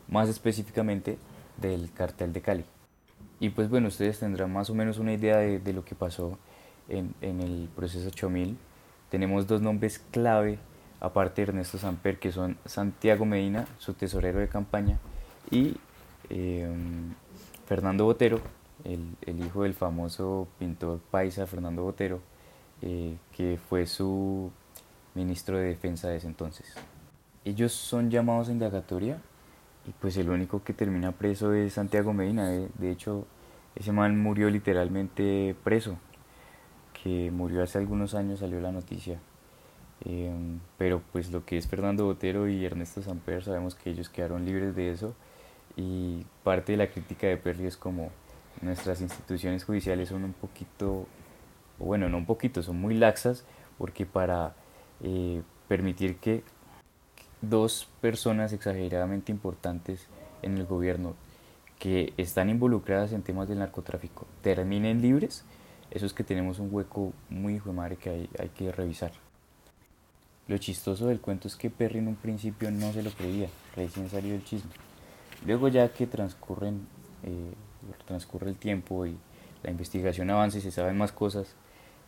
más 0.07 0.29
específicamente 0.29 1.17
del 1.57 1.91
cartel 1.91 2.33
de 2.33 2.41
Cali. 2.41 2.65
Y 3.39 3.49
pues 3.49 3.69
bueno, 3.69 3.87
ustedes 3.87 4.19
tendrán 4.19 4.51
más 4.51 4.69
o 4.69 4.75
menos 4.75 4.97
una 4.97 5.13
idea 5.13 5.37
de, 5.37 5.73
lo 5.73 5.83
que 5.83 5.95
pasó 5.95 6.37
en, 6.87 7.13
en 7.21 7.41
el 7.41 7.69
proceso 7.75 8.07
8000. 8.07 8.57
Tenemos 9.09 9.47
dos 9.47 9.61
nombres 9.61 10.01
clave, 10.11 10.59
aparte 10.99 11.41
de 11.41 11.49
Ernesto 11.49 11.77
Samper, 11.77 12.19
que 12.19 12.31
son 12.31 12.57
Santiago 12.65 13.25
Medina, 13.25 13.67
su 13.77 13.93
tesorero 13.93 14.39
de 14.39 14.47
campaña, 14.47 14.99
y 15.51 15.75
eh, 16.29 16.67
Fernando 17.65 18.05
Botero, 18.05 18.39
el, 18.83 19.15
el, 19.21 19.45
hijo 19.45 19.63
del 19.63 19.73
famoso 19.73 20.47
pintor 20.57 20.99
paisa 21.11 21.45
Fernando 21.45 21.83
Botero, 21.83 22.21
eh, 22.81 23.17
que 23.35 23.59
fue 23.69 23.85
su 23.85 24.51
ministro 25.15 25.57
de 25.57 25.65
defensa 25.65 26.09
de 26.09 26.17
ese 26.17 26.27
entonces. 26.27 26.73
Ellos 27.45 27.73
son 27.73 28.09
llamados 28.09 28.49
a 28.49 28.51
indagatoria 28.51 29.21
y 29.85 29.91
pues 29.91 30.17
el 30.17 30.29
único 30.29 30.63
que 30.63 30.73
termina 30.73 31.11
preso 31.11 31.53
es 31.53 31.73
Santiago 31.73 32.13
Medina. 32.13 32.47
De, 32.47 32.91
hecho, 32.91 33.25
ese 33.75 33.91
man 33.91 34.19
murió 34.19 34.49
literalmente 34.49 35.55
preso, 35.63 35.97
que 37.01 37.31
murió 37.31 37.63
hace 37.63 37.79
algunos 37.79 38.13
años, 38.15 38.39
salió 38.39 38.59
la 38.61 38.71
noticia. 38.71 39.19
Eh, 40.05 40.31
pero 40.77 41.01
pues 41.11 41.31
lo 41.31 41.45
que 41.45 41.57
es 41.57 41.67
Fernando 41.67 42.05
Botero 42.05 42.49
y 42.49 42.65
Ernesto 42.65 43.01
Samper, 43.01 43.43
sabemos 43.43 43.75
que 43.75 43.89
ellos 43.89 44.09
quedaron 44.09 44.45
libres 44.45 44.75
de 44.75 44.91
eso 44.91 45.13
y 45.75 46.25
parte 46.43 46.73
de 46.73 46.77
la 46.77 46.87
crítica 46.87 47.27
de 47.27 47.37
Perry 47.37 47.65
es 47.65 47.77
como 47.77 48.11
nuestras 48.61 49.01
instituciones 49.01 49.63
judiciales 49.63 50.09
son 50.09 50.23
un 50.23 50.33
poquito, 50.33 51.07
bueno, 51.79 52.09
no 52.09 52.17
un 52.17 52.25
poquito, 52.25 52.61
son 52.63 52.79
muy 52.79 52.95
laxas 52.95 53.45
porque 53.77 54.05
para 54.05 54.55
eh, 55.01 55.41
permitir 55.67 56.17
que 56.17 56.43
dos 57.49 57.89
personas 57.99 58.53
exageradamente 58.53 59.31
importantes 59.31 60.07
en 60.41 60.57
el 60.57 60.65
gobierno 60.65 61.13
que 61.77 62.13
están 62.15 62.49
involucradas 62.49 63.11
en 63.11 63.23
temas 63.23 63.49
del 63.49 63.59
narcotráfico 63.59 64.25
terminen 64.41 65.01
libres, 65.01 65.43
eso 65.91 66.05
es 66.05 66.13
que 66.13 66.23
tenemos 66.23 66.59
un 66.59 66.73
hueco 66.73 67.11
muy 67.29 67.55
hijo 67.55 67.69
de 67.69 67.75
madre 67.75 67.97
que 67.97 68.09
hay, 68.09 68.29
hay, 68.39 68.49
que 68.49 68.71
revisar. 68.71 69.11
Lo 70.47 70.57
chistoso 70.57 71.07
del 71.07 71.19
cuento 71.19 71.47
es 71.47 71.55
que 71.55 71.69
Perry 71.69 71.99
en 71.99 72.07
un 72.07 72.15
principio 72.15 72.71
no 72.71 72.93
se 72.93 73.03
lo 73.03 73.11
creía, 73.11 73.49
recién 73.75 74.09
salió 74.09 74.33
el 74.33 74.43
chisme. 74.43 74.71
Luego 75.45 75.67
ya 75.67 75.89
que 75.89 76.07
transcurren, 76.07 76.87
eh, 77.23 77.53
transcurre 78.07 78.49
el 78.49 78.55
tiempo 78.55 79.05
y 79.05 79.17
la 79.61 79.71
investigación 79.71 80.29
avanza 80.29 80.59
y 80.59 80.61
se 80.61 80.71
saben 80.71 80.97
más 80.97 81.11
cosas, 81.11 81.53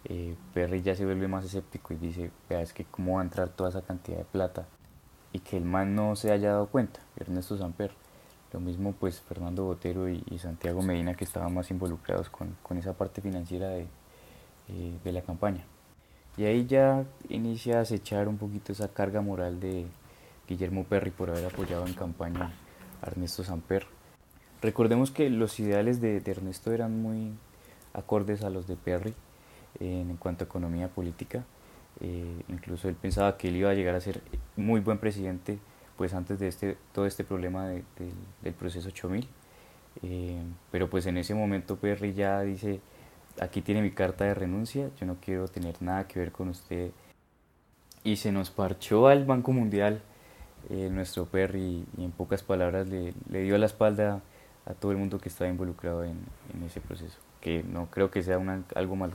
eh, 0.06 0.36
Perry 0.54 0.82
ya 0.82 0.96
se 0.96 1.04
vuelve 1.04 1.28
más 1.28 1.44
escéptico 1.44 1.94
y 1.94 1.98
dice, 1.98 2.32
es 2.50 2.74
que 2.74 2.86
cómo 2.86 3.16
va 3.16 3.22
a 3.22 3.24
entrar 3.26 3.50
toda 3.50 3.70
esa 3.70 3.82
cantidad 3.82 4.18
de 4.18 4.26
plata 4.26 4.68
y 5.36 5.40
que 5.40 5.58
el 5.58 5.66
man 5.66 5.96
no 5.96 6.16
se 6.16 6.32
haya 6.32 6.52
dado 6.52 6.68
cuenta, 6.68 7.02
Ernesto 7.18 7.58
Samper. 7.58 7.92
Lo 8.54 8.62
mismo 8.62 8.94
pues 8.94 9.20
Fernando 9.20 9.66
Botero 9.66 10.08
y, 10.08 10.24
Santiago 10.40 10.82
Medina 10.82 11.14
que 11.14 11.26
estaban 11.26 11.54
más 11.54 11.70
involucrados 11.72 12.30
con, 12.30 12.56
con 12.64 12.78
esa 12.78 12.94
parte 12.94 13.22
financiera 13.22 13.68
de, 13.68 13.82
eh, 14.70 14.98
de, 15.04 15.12
la 15.12 15.22
campaña. 15.24 15.66
Y 16.38 16.46
ahí 16.46 16.66
ya 16.66 17.04
inicia 17.28 17.80
a 17.80 17.82
acechar 17.82 18.30
un 18.30 18.38
poquito 18.38 18.72
esa 18.72 18.88
carga 18.88 19.20
moral 19.20 19.60
de 19.60 19.86
Guillermo 20.48 20.86
Perry 20.86 21.12
por 21.12 21.30
haber 21.30 21.48
apoyado 21.48 21.86
en 21.86 21.96
campaña 21.96 22.54
a 23.02 23.08
Ernesto 23.08 23.44
Samper. 23.44 23.88
Recordemos 24.62 25.12
que 25.12 25.30
los 25.30 25.60
ideales 25.60 26.00
de, 26.00 26.22
de 26.22 26.32
Ernesto 26.32 26.72
eran 26.72 27.02
muy 27.02 27.34
acordes 27.92 28.42
a 28.42 28.50
los 28.50 28.68
de 28.68 28.78
Perry 28.78 29.14
en, 29.82 30.12
en 30.12 30.16
cuanto 30.16 30.46
a 30.46 30.48
economía 30.48 30.88
política 30.88 31.44
eh, 32.02 32.42
incluso 32.50 32.90
él 32.90 32.96
pensaba 32.96 33.38
que 33.38 33.48
él 33.48 33.58
iba 33.58 33.70
a 33.70 33.74
llegar 33.74 33.96
a 33.96 34.02
ser 34.02 34.22
muy 34.56 34.82
buen 34.82 34.98
presidente 34.98 35.60
pues 35.98 36.14
antes 36.14 36.40
de 36.40 36.48
este, 36.48 36.78
todo 36.94 37.06
este 37.06 37.24
problema 37.24 37.68
del 37.68 38.54
proceso 38.58 38.90
8000. 38.90 39.28
Eh, 40.04 40.42
pero 40.72 40.90
pues 40.90 41.06
en 41.06 41.18
ese 41.18 41.34
momento 41.34 41.78
Perry 41.78 42.14
ya 42.14 42.42
dice, 42.42 42.82
aquí 43.40 43.62
tiene 43.62 43.82
mi 43.82 43.92
carta 43.92 44.26
de 44.26 44.34
renuncia, 44.34 44.90
yo 45.00 45.06
no 45.06 45.18
quiero 45.22 45.48
tener 45.48 45.82
nada 45.82 46.08
que 46.08 46.20
ver 46.20 46.32
con 46.32 46.50
usted. 46.50 46.92
Y 48.04 48.18
se 48.18 48.32
nos 48.32 48.52
parchó 48.52 49.08
al 49.08 49.26
Banco 49.26 49.52
Mundial 49.52 50.02
eh, 50.70 50.90
nuestro 50.92 51.26
Perry 51.26 51.86
y, 51.98 52.04
en 52.04 52.12
pocas 52.12 52.44
palabras 52.44 52.88
le, 52.88 53.14
le, 53.30 53.44
dio 53.44 53.58
la 53.58 53.66
espalda 53.68 54.22
a 54.66 54.74
todo 54.74 54.92
el 54.92 54.98
mundo 54.98 55.20
que 55.20 55.30
estaba 55.30 55.50
involucrado 55.50 56.04
en, 56.04 56.18
en 56.54 56.64
ese 56.64 56.82
proceso, 56.82 57.18
que 57.40 57.64
no 57.64 57.88
creo 57.90 58.12
que 58.12 58.22
sea 58.22 58.38
una, 58.38 58.64
algo 58.76 58.96
malo. 58.96 59.14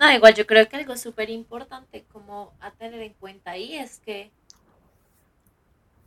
No, 0.00 0.10
igual 0.10 0.34
yo 0.34 0.46
creo 0.46 0.66
que 0.66 0.76
algo 0.76 0.96
súper 0.96 1.28
importante 1.28 2.04
como 2.10 2.54
a 2.60 2.70
tener 2.70 3.02
en 3.02 3.12
cuenta 3.12 3.50
ahí 3.50 3.76
es 3.76 3.98
que, 3.98 4.30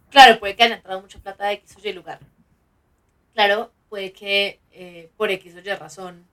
claro, 0.10 0.40
puede 0.40 0.56
que 0.56 0.64
haya 0.64 0.78
entrado 0.78 1.00
mucha 1.00 1.20
plata 1.20 1.46
de 1.46 1.54
X 1.54 1.78
o 1.78 1.88
Y 1.88 1.94
lugar. 1.94 2.18
Claro, 3.36 3.72
puede 3.90 4.12
que 4.12 4.60
eh, 4.72 5.12
por 5.16 5.30
X 5.30 5.54
o 5.56 5.60
Y 5.60 5.74
razón 5.76 6.26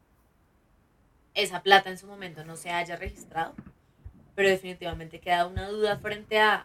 esa 1.34 1.62
plata 1.62 1.90
en 1.90 1.98
su 1.98 2.06
momento 2.06 2.46
no 2.46 2.56
se 2.56 2.70
haya 2.70 2.96
registrado, 2.96 3.54
pero 4.34 4.48
definitivamente 4.48 5.20
queda 5.20 5.46
una 5.46 5.68
duda 5.68 5.98
frente 5.98 6.40
a 6.40 6.64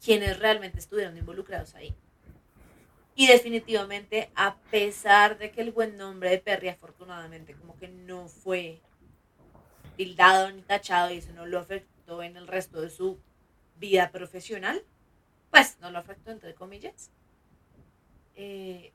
quienes 0.00 0.38
realmente 0.38 0.78
estuvieron 0.78 1.18
involucrados 1.18 1.74
ahí. 1.74 1.92
Y 3.16 3.26
definitivamente, 3.26 4.30
a 4.36 4.54
pesar 4.70 5.38
de 5.38 5.50
que 5.50 5.60
el 5.60 5.72
buen 5.72 5.96
nombre 5.96 6.30
de 6.30 6.38
Perry 6.38 6.68
afortunadamente 6.68 7.54
como 7.54 7.76
que 7.78 7.88
no 7.88 8.28
fue 8.28 8.80
tildado 9.96 10.50
ni 10.50 10.62
tachado 10.62 11.12
y 11.12 11.18
eso 11.18 11.32
no 11.32 11.46
lo 11.46 11.58
afectó 11.58 12.22
en 12.22 12.36
el 12.36 12.46
resto 12.46 12.80
de 12.80 12.90
su 12.90 13.18
vida 13.76 14.10
profesional, 14.10 14.84
pues 15.50 15.78
no 15.80 15.90
lo 15.90 15.98
afectó 15.98 16.30
entre 16.30 16.54
comillas. 16.54 17.10
Eh, 18.34 18.92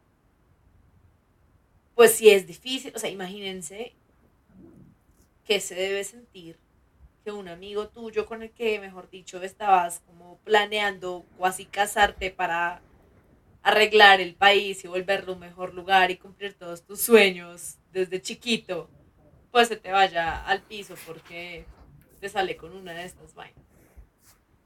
pues 1.96 2.14
sí 2.14 2.30
es 2.30 2.46
difícil, 2.46 2.94
o 2.96 3.00
sea, 3.00 3.10
imagínense 3.10 3.96
que 5.46 5.60
se 5.60 5.76
debe 5.76 6.04
sentir 6.04 6.60
que 7.24 7.32
un 7.32 7.48
amigo 7.48 7.90
tuyo 7.90 8.26
con 8.26 8.44
el 8.44 8.52
que, 8.52 8.80
mejor 8.80 9.10
dicho, 9.10 9.42
estabas 9.42 10.02
como 10.06 10.38
planeando 10.44 11.26
o 11.38 11.46
así 11.46 11.66
casarte 11.66 12.32
para 12.32 12.82
arreglar 13.64 14.22
el 14.22 14.36
país 14.36 14.84
y 14.84 14.88
volverlo 14.88 15.34
un 15.34 15.40
mejor 15.40 15.74
lugar 15.74 16.12
y 16.12 16.18
cumplir 16.18 16.54
todos 16.54 16.84
tus 16.84 17.02
sueños 17.02 17.78
desde 17.92 18.22
chiquito, 18.22 18.90
pues 19.58 19.70
se 19.70 19.78
te 19.78 19.91
vaya 19.91 20.46
al 20.46 20.62
piso 20.62 20.93
porque 21.08 21.65
te 22.20 22.30
sale 22.30 22.58
con 22.58 22.76
una 22.76 22.93
de 22.93 23.06
estas 23.06 23.34
vainas. 23.34 23.65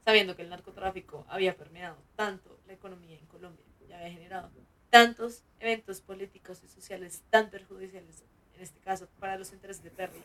Sabiendo 0.04 0.36
que 0.36 0.42
el 0.42 0.50
narcotráfico 0.50 1.24
había 1.30 1.56
permeado 1.56 1.96
tanto 2.14 2.60
la 2.66 2.74
economía 2.74 3.16
en 3.18 3.24
Colombia 3.24 3.64
y 3.88 3.90
había 3.90 4.10
generado 4.10 4.50
tantos 4.90 5.44
eventos 5.60 6.02
políticos 6.02 6.62
y 6.62 6.68
sociales 6.68 7.22
tan 7.30 7.48
perjudiciales, 7.48 8.22
en 8.54 8.60
este 8.60 8.80
caso 8.80 9.08
para 9.18 9.38
los 9.38 9.54
intereses 9.54 9.82
de 9.82 9.92
Perry, 9.92 10.20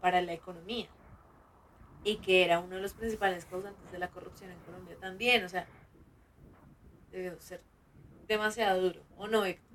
para 0.00 0.22
la 0.22 0.32
economía, 0.32 0.88
y 2.02 2.16
que 2.16 2.46
era 2.46 2.60
uno 2.60 2.76
de 2.76 2.80
los 2.80 2.94
principales 2.94 3.44
causantes 3.44 3.92
de 3.92 3.98
la 3.98 4.08
corrupción 4.08 4.52
en 4.52 4.58
Colombia 4.60 4.96
también, 5.02 5.44
o 5.44 5.50
sea, 5.50 5.66
debió 7.10 7.38
ser 7.42 7.62
demasiado 8.26 8.80
duro, 8.80 9.02
¿o 9.18 9.28
no, 9.28 9.44
Héctor? 9.44 9.71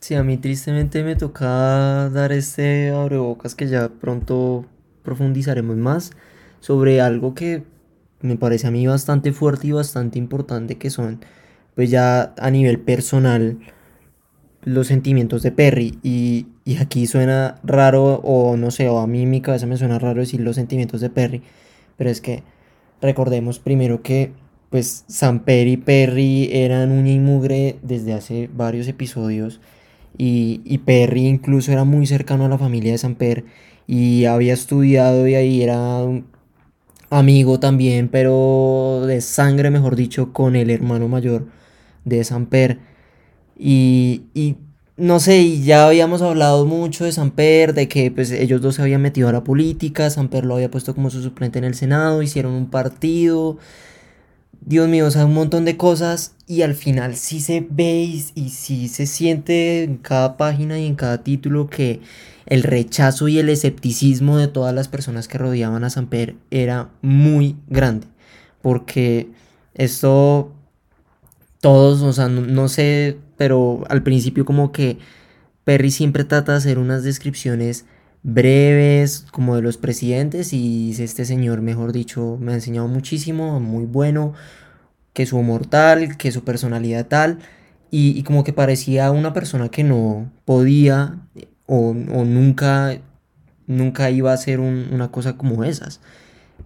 Sí, 0.00 0.14
a 0.14 0.22
mí 0.22 0.36
tristemente 0.36 1.02
me 1.02 1.16
toca 1.16 2.10
dar 2.10 2.30
este 2.30 2.90
abrebocas 2.90 3.54
que 3.54 3.66
ya 3.66 3.88
pronto 3.88 4.66
profundizaremos 5.02 5.76
más 5.76 6.12
sobre 6.60 7.00
algo 7.00 7.34
que 7.34 7.64
me 8.20 8.36
parece 8.36 8.66
a 8.66 8.70
mí 8.70 8.86
bastante 8.86 9.32
fuerte 9.32 9.68
y 9.68 9.72
bastante 9.72 10.18
importante 10.18 10.78
que 10.78 10.90
son 10.90 11.20
pues 11.74 11.90
ya 11.90 12.34
a 12.38 12.50
nivel 12.50 12.78
personal 12.80 13.58
los 14.62 14.88
sentimientos 14.88 15.42
de 15.42 15.52
Perry. 15.52 15.98
Y, 16.02 16.48
y, 16.64 16.78
aquí 16.78 17.06
suena 17.06 17.60
raro 17.62 18.16
o 18.24 18.56
no 18.56 18.70
sé 18.70 18.88
o 18.88 18.98
a 18.98 19.06
mí 19.06 19.22
en 19.22 19.30
mi 19.30 19.40
cabeza 19.40 19.66
me 19.66 19.76
suena 19.76 19.98
raro 19.98 20.20
decir 20.20 20.40
los 20.40 20.56
sentimientos 20.56 21.00
de 21.00 21.10
Perry 21.10 21.42
pero 21.96 22.10
es 22.10 22.20
que 22.20 22.42
recordemos 23.00 23.58
primero 23.58 24.02
que 24.02 24.32
pues 24.70 25.04
Samper 25.08 25.66
y 25.68 25.76
Perry 25.76 26.50
eran 26.52 26.92
uña 26.92 27.12
y 27.12 27.18
mugre 27.18 27.78
desde 27.82 28.12
hace 28.14 28.50
varios 28.52 28.88
episodios 28.88 29.60
y, 30.18 30.60
y 30.64 30.78
Perry 30.78 31.26
incluso 31.26 31.72
era 31.72 31.84
muy 31.84 32.06
cercano 32.06 32.44
a 32.44 32.48
la 32.48 32.58
familia 32.58 32.92
de 32.92 32.98
Samper 32.98 33.44
y 33.86 34.24
había 34.24 34.54
estudiado 34.54 35.26
y 35.28 35.34
ahí 35.34 35.62
era 35.62 36.04
amigo 37.10 37.60
también, 37.60 38.08
pero 38.08 39.04
de 39.06 39.20
sangre, 39.20 39.70
mejor 39.70 39.96
dicho, 39.96 40.32
con 40.32 40.56
el 40.56 40.70
hermano 40.70 41.08
mayor 41.08 41.46
de 42.04 42.24
Samper. 42.24 42.78
Y, 43.58 44.24
y 44.34 44.56
no 44.96 45.20
sé, 45.20 45.60
ya 45.60 45.86
habíamos 45.86 46.22
hablado 46.22 46.66
mucho 46.66 47.04
de 47.04 47.12
Samper, 47.12 47.74
de 47.74 47.88
que 47.88 48.10
pues 48.10 48.30
ellos 48.32 48.60
dos 48.60 48.76
se 48.76 48.82
habían 48.82 49.02
metido 49.02 49.28
a 49.28 49.32
la 49.32 49.44
política, 49.44 50.10
Samper 50.10 50.44
lo 50.44 50.54
había 50.56 50.70
puesto 50.70 50.94
como 50.94 51.10
su 51.10 51.22
suplente 51.22 51.58
en 51.58 51.64
el 51.64 51.74
Senado, 51.74 52.22
hicieron 52.22 52.52
un 52.52 52.70
partido, 52.70 53.58
Dios 54.66 54.88
mío, 54.88 55.06
o 55.06 55.10
sea, 55.12 55.24
un 55.24 55.32
montón 55.32 55.64
de 55.64 55.76
cosas 55.76 56.34
y 56.48 56.62
al 56.62 56.74
final 56.74 57.14
sí 57.14 57.38
se 57.38 57.64
ve 57.70 58.02
y, 58.02 58.48
sí 58.50 58.88
se 58.88 59.06
siente 59.06 59.84
en 59.84 59.96
cada 59.96 60.36
página 60.36 60.76
y 60.80 60.86
en 60.86 60.96
cada 60.96 61.22
título 61.22 61.70
que 61.70 62.00
el 62.46 62.64
rechazo 62.64 63.28
y 63.28 63.38
el 63.38 63.48
escepticismo 63.48 64.38
de 64.38 64.48
todas 64.48 64.74
las 64.74 64.88
personas 64.88 65.28
que 65.28 65.38
rodeaban 65.38 65.84
a 65.84 65.90
Samper 65.90 66.34
era 66.50 66.90
muy 67.00 67.54
grande. 67.68 68.08
Porque 68.60 69.30
esto, 69.74 70.52
todos, 71.60 72.02
o 72.02 72.12
sea, 72.12 72.28
no, 72.28 72.68
sé, 72.68 73.18
pero 73.36 73.84
al 73.88 74.02
principio 74.02 74.44
como 74.44 74.72
que 74.72 74.98
Perry 75.62 75.92
siempre 75.92 76.24
trata 76.24 76.52
de 76.52 76.58
hacer 76.58 76.78
unas 76.80 77.04
descripciones 77.04 77.86
breves 78.26 79.24
como 79.30 79.54
de 79.54 79.62
los 79.62 79.76
presidentes 79.76 80.52
y 80.52 80.90
este 80.98 81.24
señor, 81.24 81.62
mejor 81.62 81.92
dicho, 81.92 82.36
me 82.40 82.50
ha 82.50 82.54
enseñado 82.56 82.88
muchísimo, 82.88 83.60
muy 83.60 83.84
bueno, 83.84 84.34
que 85.12 85.26
su 85.26 85.38
humor 85.38 85.66
tal, 85.66 86.16
que 86.16 86.32
su 86.32 86.42
personalidad 86.42 87.06
tal, 87.06 87.38
y, 87.88 88.20
como 88.24 88.42
que 88.42 88.52
parecía 88.52 89.12
una 89.12 89.32
persona 89.32 89.68
que 89.68 89.84
no 89.84 90.30
podía 90.44 91.20
o, 91.66 91.94
nunca, 91.94 92.98
nunca 93.68 94.10
iba 94.10 94.32
a 94.32 94.34
hacer 94.34 94.58
una 94.58 95.12
cosa 95.12 95.36
como 95.36 95.62
esas. 95.62 96.00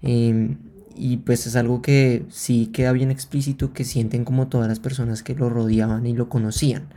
Em, 0.02 0.56
y 0.96 1.18
pues 1.18 1.46
es 1.46 1.56
algo 1.56 1.82
que 1.82 2.24
sí 2.30 2.70
queda 2.72 2.92
bien 2.92 3.10
explícito 3.10 3.74
que 3.74 3.84
sienten 3.84 4.24
como 4.24 4.48
todas 4.48 4.66
las 4.68 4.80
personas 4.80 5.22
que 5.22 5.34
lo 5.34 5.50
rodeaban 5.50 6.06
y 6.06 6.14
lo 6.14 6.30
conocían. 6.30 6.88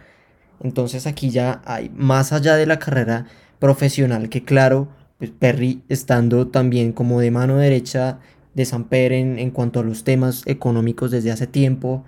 Entonces 0.63 1.06
aquí 1.06 1.30
ya 1.30 1.62
hay, 1.65 1.91
más 1.95 2.34
allá 2.34 2.56
de 2.56 2.65
la 2.65 2.80
carrera 2.80 3.28
profesional 3.60 4.30
que 4.30 4.43
claro, 4.43 4.88
pues 5.19 5.32
Perry 5.32 5.84
estando 5.89 6.47
también 6.47 6.93
como 6.93 7.19
de 7.19 7.32
mano 7.32 7.58
derecha 7.58 8.19
de 8.54 8.65
Samper 8.65 9.12
en, 9.13 9.39
en 9.39 9.52
cuanto 9.52 9.80
a 9.80 9.84
los 9.84 10.04
temas 10.04 10.43
económicos 10.45 11.12
desde 11.12 11.32
hace 11.32 11.47
tiempo, 11.47 12.04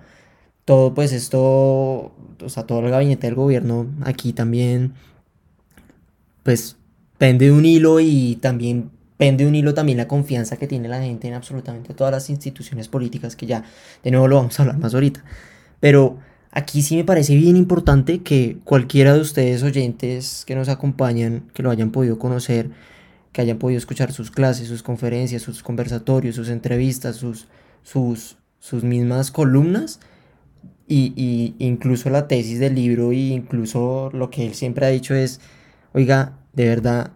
todo 0.64 0.94
pues 0.94 1.12
esto, 1.12 1.38
o 1.40 2.48
sea, 2.48 2.64
todo 2.64 2.80
el 2.80 2.90
gabinete 2.90 3.26
del 3.26 3.36
gobierno 3.36 3.86
aquí 4.04 4.32
también, 4.32 4.94
pues 6.42 6.76
pende 7.18 7.46
de 7.46 7.52
un 7.52 7.64
hilo 7.64 8.00
y 8.00 8.36
también 8.36 8.90
pende 9.16 9.44
de 9.44 9.48
un 9.48 9.54
hilo 9.54 9.74
también 9.74 9.98
la 9.98 10.08
confianza 10.08 10.56
que 10.56 10.66
tiene 10.66 10.88
la 10.88 11.00
gente 11.00 11.28
en 11.28 11.34
absolutamente 11.34 11.94
todas 11.94 12.12
las 12.12 12.30
instituciones 12.30 12.88
políticas, 12.88 13.36
que 13.36 13.46
ya 13.46 13.64
de 14.02 14.10
nuevo 14.10 14.28
lo 14.28 14.36
vamos 14.36 14.58
a 14.58 14.62
hablar 14.62 14.78
más 14.78 14.94
ahorita. 14.94 15.24
Pero 15.80 16.18
Aquí 16.56 16.80
sí 16.80 16.96
me 16.96 17.04
parece 17.04 17.36
bien 17.36 17.54
importante 17.54 18.22
que 18.22 18.56
cualquiera 18.64 19.12
de 19.12 19.20
ustedes 19.20 19.62
oyentes 19.62 20.42
que 20.46 20.54
nos 20.54 20.70
acompañan, 20.70 21.42
que 21.52 21.62
lo 21.62 21.70
hayan 21.70 21.90
podido 21.90 22.18
conocer, 22.18 22.70
que 23.32 23.42
hayan 23.42 23.58
podido 23.58 23.76
escuchar 23.76 24.10
sus 24.10 24.30
clases, 24.30 24.66
sus 24.66 24.82
conferencias, 24.82 25.42
sus 25.42 25.62
conversatorios, 25.62 26.34
sus 26.34 26.48
entrevistas, 26.48 27.16
sus, 27.16 27.46
sus, 27.82 28.38
sus 28.58 28.84
mismas 28.84 29.30
columnas, 29.30 30.00
y, 30.88 31.12
y, 31.14 31.54
incluso 31.58 32.08
la 32.08 32.26
tesis 32.26 32.58
del 32.58 32.74
libro, 32.74 33.12
e 33.12 33.16
incluso 33.16 34.08
lo 34.14 34.30
que 34.30 34.46
él 34.46 34.54
siempre 34.54 34.86
ha 34.86 34.88
dicho 34.88 35.14
es, 35.14 35.42
oiga, 35.92 36.38
de 36.54 36.68
verdad, 36.68 37.10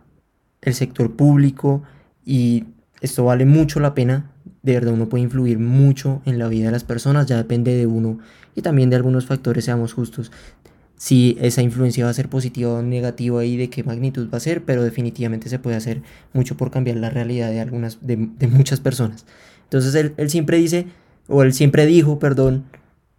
el 0.60 0.74
sector 0.74 1.16
público, 1.16 1.82
y 2.26 2.64
esto 3.00 3.24
vale 3.24 3.46
mucho 3.46 3.80
la 3.80 3.94
pena, 3.94 4.32
de 4.62 4.74
verdad 4.74 4.92
uno 4.92 5.08
puede 5.08 5.24
influir 5.24 5.58
mucho 5.58 6.20
en 6.26 6.38
la 6.38 6.48
vida 6.48 6.66
de 6.66 6.72
las 6.72 6.84
personas, 6.84 7.24
ya 7.26 7.38
depende 7.38 7.74
de 7.74 7.86
uno 7.86 8.18
y 8.54 8.62
también 8.62 8.90
de 8.90 8.96
algunos 8.96 9.26
factores, 9.26 9.64
seamos 9.64 9.92
justos, 9.92 10.30
si 10.96 11.38
esa 11.40 11.62
influencia 11.62 12.04
va 12.04 12.10
a 12.10 12.14
ser 12.14 12.28
positiva 12.28 12.74
o 12.74 12.82
negativa 12.82 13.42
y 13.44 13.56
de 13.56 13.70
qué 13.70 13.82
magnitud 13.82 14.28
va 14.30 14.36
a 14.36 14.40
ser, 14.40 14.64
pero 14.64 14.82
definitivamente 14.84 15.48
se 15.48 15.58
puede 15.58 15.76
hacer 15.76 16.02
mucho 16.34 16.58
por 16.58 16.70
cambiar 16.70 16.98
la 16.98 17.08
realidad 17.08 17.50
de 17.50 17.60
algunas, 17.60 18.06
de, 18.06 18.16
muchas 18.48 18.80
personas. 18.80 19.24
Entonces 19.64 19.94
él, 19.94 20.12
él 20.18 20.28
siempre 20.28 20.58
dice, 20.58 20.88
o 21.26 21.42
él 21.42 21.54
siempre 21.54 21.86
dijo, 21.86 22.18
perdón, 22.18 22.64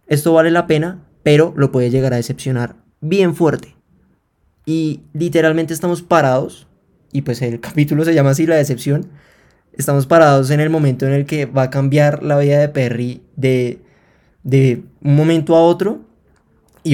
esto 0.06 0.32
vale 0.32 0.52
la 0.52 0.68
pena, 0.68 1.02
pero 1.24 1.54
lo 1.56 1.72
puede 1.72 1.90
llegar 1.90 2.12
a 2.12 2.18
decepcionar 2.18 2.76
bien 3.00 3.34
fuerte. 3.34 3.74
Y 4.64 5.00
literalmente 5.12 5.74
estamos 5.74 6.02
parados, 6.02 6.68
y 7.10 7.22
pues 7.22 7.42
el 7.42 7.58
capítulo 7.58 8.04
se 8.04 8.14
llama 8.14 8.30
así, 8.30 8.46
la 8.46 8.54
decepción, 8.54 9.08
estamos 9.72 10.06
parados 10.06 10.50
en 10.50 10.60
el 10.60 10.70
momento 10.70 11.06
en 11.06 11.14
el 11.14 11.26
que 11.26 11.46
va 11.46 11.62
a 11.62 11.70
cambiar 11.70 12.22
la 12.22 12.38
vida 12.38 12.60
de 12.60 12.68
Perry 12.68 13.22
de, 13.34 13.80
de 14.42 14.82
un 15.02 15.16
momento 15.16 15.56
a 15.56 15.62
otro 15.62 16.00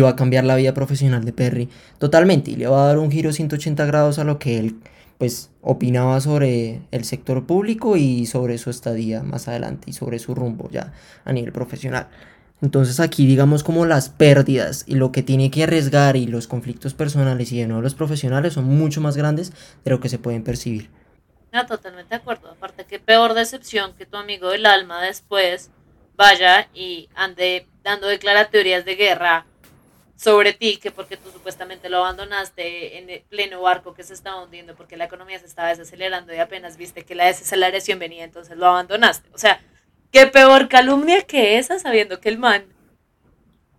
va 0.03 0.11
a 0.11 0.17
cambiar 0.17 0.45
la 0.45 0.57
vida 0.57 0.75
profesional 0.75 1.25
de 1.25 1.33
Perry 1.33 1.69
totalmente 1.99 2.51
y 2.51 2.57
le 2.57 2.67
va 2.67 2.85
a 2.85 2.87
dar 2.89 2.99
un 2.99 3.11
giro 3.11 3.33
180 3.33 3.87
grados 3.87 4.19
a 4.19 4.25
lo 4.25 4.39
que 4.39 4.59
él 4.59 4.77
pues 5.17 5.51
opinaba 5.63 6.21
sobre 6.21 6.83
el 6.93 7.05
sector 7.05 7.45
público 7.45 7.97
y 7.97 8.27
sobre 8.27 8.57
su 8.59 8.71
estadía 8.71 9.23
más 9.23 9.49
adelante 9.49 9.91
y 9.91 9.93
sobre 9.93 10.19
su 10.19 10.35
rumbo 10.35 10.69
ya 10.71 10.93
a 11.25 11.33
nivel 11.33 11.53
profesional. 11.53 12.09
Entonces 12.61 13.01
aquí 13.01 13.27
digamos 13.27 13.65
como 13.65 13.85
las 13.85 14.11
pérdidas 14.11 14.85
y 14.87 14.95
lo 14.95 15.11
que 15.11 15.23
tiene 15.23 15.51
que 15.51 15.65
arriesgar 15.65 16.17
y 16.17 16.27
los 16.27 16.47
conflictos 16.47 16.95
personales 16.95 17.51
y 17.51 17.59
de 17.59 17.67
nuevo 17.67 17.83
los 17.83 17.95
profesionales 17.95 18.53
son 18.53 18.65
mucho 18.65 19.01
más 19.01 19.17
grandes 19.17 19.53
de 19.85 19.91
lo 19.91 20.01
que 20.01 20.09
se 20.09 20.19
pueden 20.19 20.45
percibir. 20.45 20.91
No, 21.53 21.65
totalmente 21.67 22.11
de 22.11 22.17
acuerdo. 22.17 22.51
Aparte, 22.51 22.85
qué 22.85 22.99
peor 22.99 23.33
decepción 23.33 23.95
que 23.95 24.05
tu 24.07 24.19
amigo 24.19 24.51
del 24.51 24.67
alma 24.67 25.03
después 25.03 25.71
vaya 26.19 26.69
y 26.75 27.09
ande 27.15 27.67
dando 27.83 28.09
declaratorias 28.09 28.85
de 28.85 28.97
guerra 28.97 29.47
sobre 30.17 30.53
ti, 30.53 30.77
que 30.77 30.91
porque 30.91 31.17
tú 31.17 31.31
supuestamente 31.31 31.89
lo 31.89 31.99
abandonaste 31.99 32.99
en 32.99 33.09
el 33.09 33.23
pleno 33.23 33.63
barco 33.63 33.95
que 33.95 34.03
se 34.03 34.15
estaba 34.15 34.43
hundiendo 34.43 34.75
porque 34.75 34.97
la 34.97 35.05
economía 35.05 35.39
se 35.39 35.47
estaba 35.47 35.69
desacelerando 35.69 36.35
y 36.35 36.39
apenas 36.39 36.77
viste 36.77 37.05
que 37.05 37.15
la 37.15 37.27
desaceleración 37.27 38.01
venía, 38.01 38.25
entonces 38.25 38.57
lo 38.57 38.67
abandonaste. 38.67 39.31
O 39.33 39.39
sea, 39.39 39.61
qué 40.11 40.27
peor 40.27 40.69
calumnia 40.69 41.23
que 41.23 41.57
esa 41.57 41.79
sabiendo 41.79 42.21
que 42.21 42.29
el 42.31 42.39
man, 42.39 42.67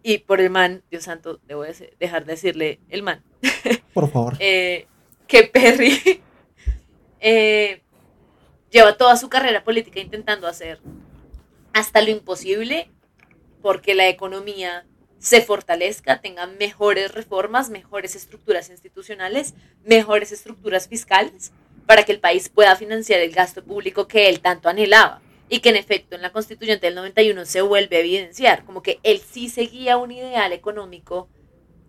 y 0.02 0.20
por 0.20 0.40
el 0.40 0.50
man, 0.50 0.82
Dios 0.90 1.04
santo, 1.04 1.42
debo 1.46 1.66
dejar 2.00 2.24
de 2.24 2.32
decirle 2.32 2.80
el 2.90 3.04
man. 3.04 3.22
Por 3.94 4.10
favor. 4.10 4.38
eh, 4.40 4.88
que 5.28 5.44
Perry 5.44 6.24
eh, 7.20 7.82
lleva 8.72 8.96
toda 8.96 9.18
su 9.18 9.28
carrera 9.28 9.62
política 9.66 10.00
intentando 10.00 10.48
hacer 10.48 10.80
hasta 11.80 12.02
lo 12.02 12.12
imposible 12.12 12.90
porque 13.62 13.96
la 13.96 14.08
economía 14.08 14.86
se 15.18 15.42
fortalezca, 15.42 16.22
tenga 16.22 16.48
mejores 16.48 17.14
reformas, 17.14 17.70
mejores 17.70 18.16
estructuras 18.16 18.70
institucionales, 18.70 19.54
mejores 19.84 20.32
estructuras 20.32 20.88
fiscales, 20.88 21.52
para 21.86 22.04
que 22.04 22.12
el 22.12 22.20
país 22.20 22.50
pueda 22.50 22.76
financiar 22.76 23.20
el 23.20 23.32
gasto 23.32 23.64
público 23.64 24.08
que 24.08 24.30
él 24.30 24.40
tanto 24.40 24.70
anhelaba. 24.70 25.22
Y 25.50 25.60
que 25.60 25.70
en 25.70 25.78
efecto 25.78 26.16
en 26.16 26.22
la 26.22 26.32
constituyente 26.32 26.86
del 26.86 26.96
91 26.96 27.46
se 27.46 27.62
vuelve 27.62 27.98
a 27.98 28.00
evidenciar, 28.02 28.64
como 28.64 28.84
que 28.84 29.00
él 29.02 29.20
sí 29.20 29.50
seguía 29.50 29.98
un 29.98 30.12
ideal 30.12 30.54
económico 30.54 31.28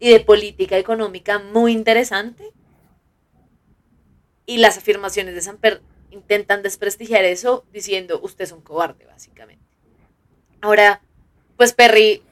y 0.00 0.11
de 0.11 0.20
política 0.20 0.79
económica 0.79 1.38
muy 1.38 1.72
interesante. 1.72 2.53
Y 4.46 4.57
las 4.59 4.79
afirmaciones 4.79 5.35
de 5.35 5.42
Samper 5.42 5.83
intentan 6.11 6.62
desprestigiar 6.62 7.24
eso 7.24 7.66
diciendo 7.70 8.18
usted 8.22 8.44
es 8.44 8.53
un 8.53 8.62
cobarde, 8.62 9.05
básicamente. 9.05 9.69
Ahora, 10.60 11.00
pues 11.56 11.72
Perry 11.72 12.22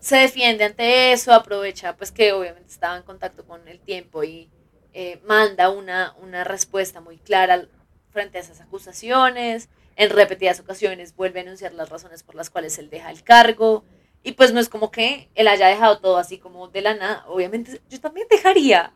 se 0.00 0.16
defiende 0.16 0.64
ante 0.64 1.12
eso, 1.12 1.32
aprovecha 1.32 1.96
pues 1.96 2.12
que 2.12 2.32
obviamente 2.32 2.70
estaba 2.70 2.96
en 2.96 3.02
contacto 3.02 3.44
con 3.44 3.66
el 3.68 3.78
tiempo 3.80 4.24
y 4.24 4.48
eh, 4.92 5.20
manda 5.24 5.70
una, 5.70 6.14
una 6.20 6.44
respuesta 6.44 7.00
muy 7.00 7.18
clara 7.18 7.66
frente 8.10 8.38
a 8.38 8.40
esas 8.40 8.60
acusaciones. 8.60 9.68
En 9.96 10.10
repetidas 10.10 10.60
ocasiones 10.60 11.14
vuelve 11.14 11.40
a 11.40 11.42
anunciar 11.42 11.74
las 11.74 11.90
razones 11.90 12.22
por 12.22 12.34
las 12.34 12.50
cuales 12.50 12.78
él 12.78 12.90
deja 12.90 13.10
el 13.10 13.22
cargo. 13.22 13.84
Y 14.22 14.32
pues 14.32 14.52
no 14.52 14.60
es 14.60 14.68
como 14.68 14.90
que 14.90 15.28
él 15.34 15.48
haya 15.48 15.68
dejado 15.68 15.98
todo 16.00 16.18
así 16.18 16.38
como 16.38 16.68
de 16.68 16.82
la 16.82 16.94
nada. 16.94 17.24
Obviamente 17.28 17.80
yo 17.88 18.00
también 18.00 18.26
dejaría 18.30 18.92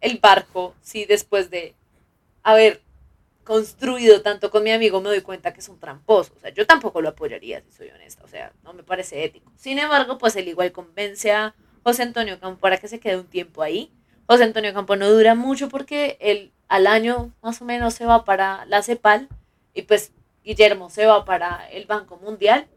el 0.00 0.18
barco 0.18 0.74
si 0.80 1.04
después 1.04 1.50
de 1.50 1.74
haber 2.42 2.82
construido 3.48 4.20
tanto 4.20 4.50
con 4.50 4.62
mi 4.62 4.72
amigo 4.72 5.00
me 5.00 5.08
doy 5.08 5.22
cuenta 5.22 5.54
que 5.54 5.60
es 5.60 5.68
un 5.70 5.80
tramposo. 5.80 6.34
O 6.36 6.40
sea, 6.40 6.52
yo 6.52 6.66
tampoco 6.66 7.00
lo 7.00 7.08
apoyaría, 7.08 7.62
si 7.62 7.72
soy 7.72 7.88
honesta. 7.88 8.22
O 8.22 8.28
sea, 8.28 8.52
no 8.62 8.74
me 8.74 8.82
parece 8.82 9.24
ético. 9.24 9.50
Sin 9.56 9.78
embargo, 9.78 10.18
pues 10.18 10.36
él 10.36 10.48
igual 10.48 10.70
convence 10.70 11.32
a 11.32 11.54
José 11.82 12.02
Antonio 12.02 12.38
Campo 12.38 12.60
para 12.60 12.76
que 12.76 12.88
se 12.88 13.00
quede 13.00 13.16
un 13.16 13.26
tiempo 13.26 13.62
ahí. 13.62 13.90
José 14.26 14.44
Antonio 14.44 14.74
Campo 14.74 14.96
no 14.96 15.08
dura 15.10 15.34
mucho 15.34 15.70
porque 15.70 16.18
él 16.20 16.52
al 16.68 16.86
año 16.86 17.32
más 17.40 17.62
o 17.62 17.64
menos 17.64 17.94
se 17.94 18.04
va 18.04 18.26
para 18.26 18.66
la 18.66 18.82
CEPAL 18.82 19.28
y 19.72 19.80
pues 19.80 20.12
Guillermo 20.44 20.90
se 20.90 21.06
va 21.06 21.24
para 21.24 21.66
el 21.70 21.86
Banco 21.86 22.18
Mundial. 22.18 22.68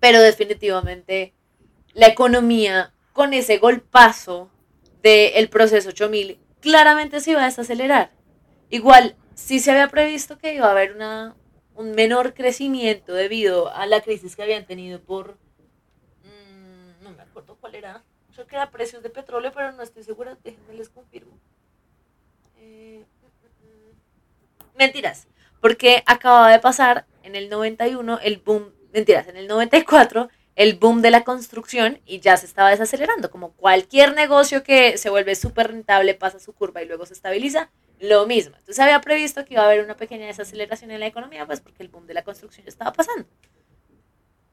Pero 0.00 0.20
definitivamente 0.20 1.32
la 1.92 2.08
economía 2.08 2.92
con 3.12 3.34
ese 3.34 3.58
golpazo 3.58 4.50
del 5.00 5.48
proceso 5.48 5.90
8000 5.90 6.40
claramente 6.60 7.20
se 7.20 7.30
iba 7.30 7.42
a 7.42 7.46
desacelerar. 7.46 8.10
Igual 8.68 9.14
sí 9.36 9.60
se 9.60 9.70
había 9.70 9.88
previsto 9.88 10.38
que 10.38 10.54
iba 10.54 10.66
a 10.66 10.72
haber 10.72 10.96
una, 10.96 11.36
un 11.76 11.92
menor 11.92 12.34
crecimiento 12.34 13.12
debido 13.12 13.72
a 13.72 13.86
la 13.86 14.00
crisis 14.00 14.34
que 14.34 14.42
habían 14.42 14.66
tenido 14.66 15.00
por, 15.00 15.36
mmm, 16.24 17.04
no 17.04 17.12
me 17.12 17.22
acuerdo 17.22 17.56
cuál 17.60 17.76
era, 17.76 18.02
creo 18.34 18.46
que 18.46 18.56
era 18.56 18.70
precios 18.70 19.02
de 19.02 19.10
petróleo, 19.10 19.52
pero 19.54 19.70
no 19.72 19.82
estoy 19.82 20.02
segura, 20.02 20.36
déjenme 20.42 20.74
les 20.74 20.88
confirmo. 20.88 21.38
Eh, 22.58 23.04
mentiras, 24.74 25.28
porque 25.60 26.02
acababa 26.06 26.50
de 26.50 26.58
pasar 26.58 27.06
en 27.22 27.36
el 27.36 27.50
91 27.50 28.18
el 28.22 28.38
boom, 28.38 28.72
mentiras, 28.92 29.28
en 29.28 29.36
el 29.36 29.46
94 29.46 30.30
el 30.54 30.78
boom 30.78 31.02
de 31.02 31.10
la 31.10 31.22
construcción 31.22 32.00
y 32.06 32.20
ya 32.20 32.38
se 32.38 32.46
estaba 32.46 32.70
desacelerando, 32.70 33.30
como 33.30 33.52
cualquier 33.52 34.14
negocio 34.14 34.62
que 34.62 34.96
se 34.96 35.10
vuelve 35.10 35.34
súper 35.34 35.68
rentable 35.68 36.14
pasa 36.14 36.40
su 36.40 36.54
curva 36.54 36.82
y 36.82 36.86
luego 36.86 37.04
se 37.04 37.12
estabiliza, 37.12 37.70
lo 38.00 38.26
mismo. 38.26 38.56
Entonces 38.56 38.78
había 38.78 39.00
previsto 39.00 39.44
que 39.44 39.54
iba 39.54 39.62
a 39.62 39.66
haber 39.66 39.84
una 39.84 39.96
pequeña 39.96 40.26
desaceleración 40.26 40.90
en 40.90 41.00
la 41.00 41.06
economía, 41.06 41.46
pues 41.46 41.60
porque 41.60 41.82
el 41.82 41.88
boom 41.88 42.06
de 42.06 42.14
la 42.14 42.24
construcción 42.24 42.64
ya 42.64 42.70
estaba 42.70 42.92
pasando. 42.92 43.28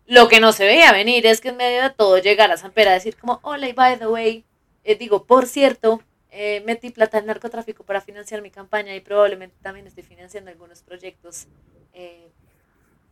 Lo 0.06 0.28
que 0.28 0.40
no 0.40 0.52
se 0.52 0.66
veía 0.66 0.92
venir 0.92 1.26
es 1.26 1.42
que 1.42 1.50
en 1.50 1.58
medio 1.58 1.82
de 1.82 1.90
todo 1.90 2.18
llegara 2.18 2.58
Samper 2.58 2.90
a 2.90 2.94
decir 2.94 3.16
como, 3.18 3.40
hola, 3.44 3.68
y 3.68 3.74
by 3.74 3.98
the 3.98 4.08
way, 4.08 4.46
eh, 4.84 4.96
digo, 4.96 5.26
por 5.26 5.46
cierto, 5.46 6.02
eh, 6.30 6.62
metí 6.66 6.90
plata 6.90 7.20
en 7.20 7.28
narcotráfico 7.28 7.84
para 7.84 8.02
financiar 8.02 8.42
mi 8.42 8.50
campaña 8.50 8.96
y 8.96 9.02
probablemente 9.02 9.56
también 9.62 9.86
estoy 9.86 10.04
financiando 10.04 10.50
algunos 10.50 10.82
proyectos 10.82 11.48
eh, 11.94 12.32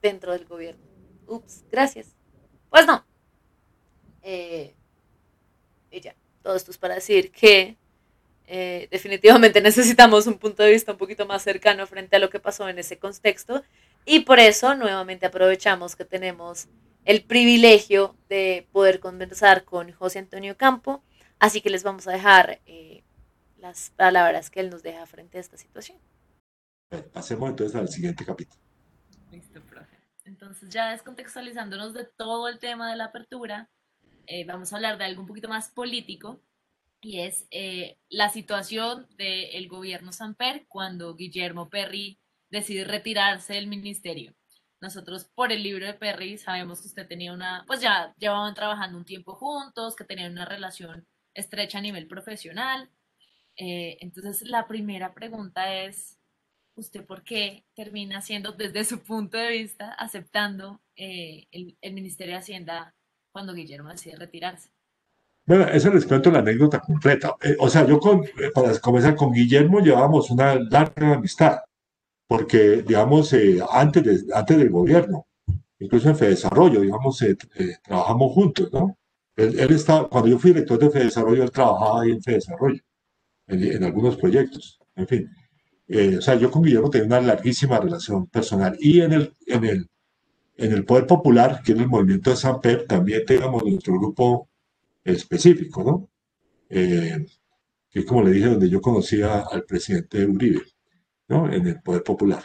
dentro 0.01 0.33
del 0.33 0.45
gobierno. 0.45 0.83
Ups, 1.27 1.63
gracias. 1.71 2.15
Pues 2.71 2.87
no. 2.87 3.05
Eh, 4.23 4.73
y 5.91 6.01
ya, 6.01 6.15
todo 6.41 6.55
esto 6.55 6.71
es 6.71 6.77
para 6.77 6.95
decir 6.95 7.31
que 7.31 7.77
eh, 8.53 8.89
definitivamente 8.91 9.61
necesitamos 9.61 10.27
un 10.27 10.37
punto 10.37 10.61
de 10.61 10.71
vista 10.71 10.91
un 10.91 10.97
poquito 10.97 11.25
más 11.25 11.41
cercano 11.41 11.87
frente 11.87 12.17
a 12.17 12.19
lo 12.19 12.29
que 12.29 12.41
pasó 12.41 12.67
en 12.67 12.79
ese 12.79 12.99
contexto 12.99 13.63
y 14.03 14.25
por 14.25 14.39
eso 14.39 14.75
nuevamente 14.75 15.25
aprovechamos 15.25 15.95
que 15.95 16.03
tenemos 16.03 16.67
el 17.05 17.23
privilegio 17.23 18.17
de 18.27 18.67
poder 18.73 18.99
conversar 18.99 19.63
con 19.63 19.93
José 19.93 20.19
Antonio 20.19 20.57
Campo, 20.57 21.01
así 21.39 21.61
que 21.61 21.69
les 21.69 21.83
vamos 21.83 22.09
a 22.09 22.11
dejar 22.11 22.59
eh, 22.65 23.05
las 23.57 23.91
palabras 23.91 24.49
que 24.49 24.59
él 24.59 24.69
nos 24.69 24.83
deja 24.83 25.05
frente 25.05 25.37
a 25.37 25.41
esta 25.41 25.55
situación. 25.55 25.97
Pasemos 27.13 27.51
entonces 27.51 27.79
al 27.79 27.87
siguiente 27.87 28.25
capítulo. 28.25 28.61
Listo, 29.31 29.61
profe. 29.61 29.97
Entonces 30.25 30.67
ya 30.67 30.91
descontextualizándonos 30.91 31.93
de 31.93 32.03
todo 32.03 32.49
el 32.49 32.59
tema 32.59 32.91
de 32.91 32.97
la 32.97 33.05
apertura, 33.05 33.69
eh, 34.27 34.43
vamos 34.43 34.73
a 34.73 34.75
hablar 34.75 34.97
de 34.97 35.05
algo 35.05 35.21
un 35.21 35.27
poquito 35.27 35.47
más 35.47 35.69
político 35.69 36.41
y 37.01 37.19
es 37.21 37.47
eh, 37.49 37.97
la 38.09 38.29
situación 38.29 39.07
del 39.17 39.67
gobierno 39.67 40.13
Samper 40.13 40.65
cuando 40.67 41.15
Guillermo 41.15 41.69
Perry 41.69 42.19
decide 42.49 42.83
retirarse 42.83 43.55
del 43.55 43.67
ministerio. 43.67 44.35
Nosotros 44.79 45.29
por 45.35 45.51
el 45.51 45.63
libro 45.63 45.85
de 45.85 45.93
Perry 45.93 46.37
sabemos 46.37 46.81
que 46.81 46.87
usted 46.87 47.07
tenía 47.07 47.33
una, 47.33 47.63
pues 47.67 47.81
ya 47.81 48.13
llevaban 48.17 48.53
trabajando 48.53 48.97
un 48.97 49.05
tiempo 49.05 49.35
juntos, 49.35 49.95
que 49.95 50.03
tenían 50.03 50.31
una 50.31 50.45
relación 50.45 51.07
estrecha 51.33 51.79
a 51.79 51.81
nivel 51.81 52.07
profesional. 52.07 52.89
Eh, 53.57 53.97
entonces 54.01 54.43
la 54.47 54.67
primera 54.67 55.13
pregunta 55.13 55.73
es, 55.83 56.19
¿usted 56.75 57.05
por 57.05 57.23
qué 57.23 57.65
termina 57.75 58.21
siendo 58.21 58.51
desde 58.51 58.85
su 58.85 59.03
punto 59.03 59.37
de 59.37 59.49
vista 59.49 59.91
aceptando 59.93 60.81
eh, 60.95 61.47
el, 61.51 61.77
el 61.81 61.93
Ministerio 61.93 62.35
de 62.35 62.39
Hacienda 62.39 62.95
cuando 63.31 63.53
Guillermo 63.53 63.89
decide 63.89 64.17
retirarse? 64.17 64.71
Bueno, 65.45 65.65
eso 65.67 65.91
les 65.91 66.05
cuento 66.05 66.31
la 66.31 66.39
anécdota 66.39 66.79
completa. 66.79 67.35
Eh, 67.41 67.55
o 67.59 67.69
sea, 67.69 67.85
yo 67.85 67.99
con, 67.99 68.23
eh, 68.23 68.51
para 68.53 68.77
comenzar 68.79 69.15
con 69.15 69.31
Guillermo 69.33 69.79
llevábamos 69.79 70.29
una 70.31 70.55
larga 70.55 71.15
amistad, 71.15 71.59
porque, 72.27 72.83
digamos, 72.83 73.33
eh, 73.33 73.59
antes, 73.71 74.03
de, 74.03 74.33
antes 74.35 74.57
del 74.57 74.69
gobierno, 74.71 75.27
incluso 75.79 76.09
en 76.09 76.17
Fedesarrollo, 76.17 76.81
digamos, 76.81 77.21
eh, 77.23 77.37
eh, 77.57 77.75
trabajamos 77.83 78.33
juntos, 78.33 78.69
¿no? 78.73 78.97
Él, 79.35 79.59
él 79.59 79.71
estaba, 79.71 80.09
cuando 80.09 80.29
yo 80.29 80.39
fui 80.39 80.51
director 80.51 80.79
de 80.79 80.91
Fedesarrollo, 80.91 81.43
él 81.43 81.51
trabajaba 81.51 82.01
ahí 82.03 82.11
en 82.11 82.21
Fedesarrollo, 82.23 82.81
en, 83.47 83.63
en 83.63 83.83
algunos 83.83 84.17
proyectos, 84.17 84.79
en 84.95 85.07
fin. 85.07 85.29
Eh, 85.87 86.17
o 86.17 86.21
sea, 86.21 86.35
yo 86.35 86.51
con 86.51 86.63
Guillermo 86.63 86.89
tenía 86.89 87.07
una 87.07 87.21
larguísima 87.21 87.79
relación 87.79 88.27
personal. 88.27 88.77
Y 88.79 89.01
en 89.01 89.13
el, 89.13 89.35
en 89.47 89.65
el, 89.65 89.87
en 90.57 90.71
el 90.73 90.85
Poder 90.85 91.07
Popular, 91.07 91.61
que 91.63 91.73
es 91.73 91.79
el 91.79 91.87
movimiento 91.89 92.29
de 92.31 92.37
San 92.37 92.61
Pedro, 92.61 92.85
también 92.85 93.25
teníamos 93.25 93.63
nuestro 93.63 93.99
grupo 93.99 94.49
específico, 95.03 95.83
¿no? 95.83 96.09
Eh, 96.69 97.25
que 97.89 97.99
es 97.99 98.05
como 98.05 98.23
le 98.23 98.31
dije, 98.31 98.47
donde 98.47 98.69
yo 98.69 98.81
conocía 98.81 99.41
al 99.41 99.65
presidente 99.65 100.25
Uribe, 100.25 100.61
¿no? 101.27 101.51
En 101.51 101.67
el 101.67 101.81
Poder 101.81 102.03
Popular. 102.03 102.43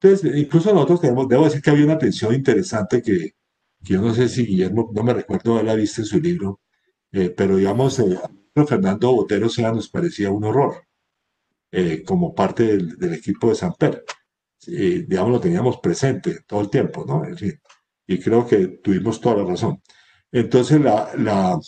Entonces, 0.00 0.34
incluso 0.36 0.72
nosotros 0.72 1.02
tenemos, 1.02 1.28
debo 1.28 1.44
decir 1.44 1.60
que 1.60 1.70
había 1.70 1.84
una 1.84 1.98
tensión 1.98 2.34
interesante 2.34 3.02
que, 3.02 3.34
que 3.84 3.94
yo 3.94 4.00
no 4.00 4.14
sé 4.14 4.28
si 4.28 4.46
Guillermo, 4.46 4.90
no 4.94 5.02
me 5.02 5.14
recuerdo 5.14 5.54
haberla 5.54 5.74
visto 5.74 6.00
en 6.00 6.06
su 6.06 6.20
libro, 6.20 6.60
eh, 7.12 7.30
pero 7.36 7.56
digamos, 7.56 7.98
eh, 8.00 8.18
Fernando 8.66 9.12
Botero 9.12 9.48
Sea 9.48 9.72
nos 9.72 9.90
parecía 9.90 10.30
un 10.30 10.44
horror 10.44 10.86
eh, 11.72 12.02
como 12.04 12.34
parte 12.34 12.64
del, 12.64 12.96
del, 12.98 13.14
equipo 13.14 13.48
de 13.50 13.54
Samper. 13.54 14.04
digamos, 14.66 15.30
lo 15.30 15.40
teníamos 15.40 15.78
presente 15.78 16.40
todo 16.46 16.60
el 16.62 16.70
tiempo, 16.70 17.04
¿no? 17.06 17.24
En 17.24 17.36
fin, 17.36 17.60
y 18.06 18.18
creo 18.18 18.46
que 18.46 18.66
tuvimos 18.82 19.20
toda 19.20 19.36
la 19.36 19.44
razón. 19.44 19.82
Entonces, 20.32 20.80
la, 20.80 21.10
la 21.16 21.60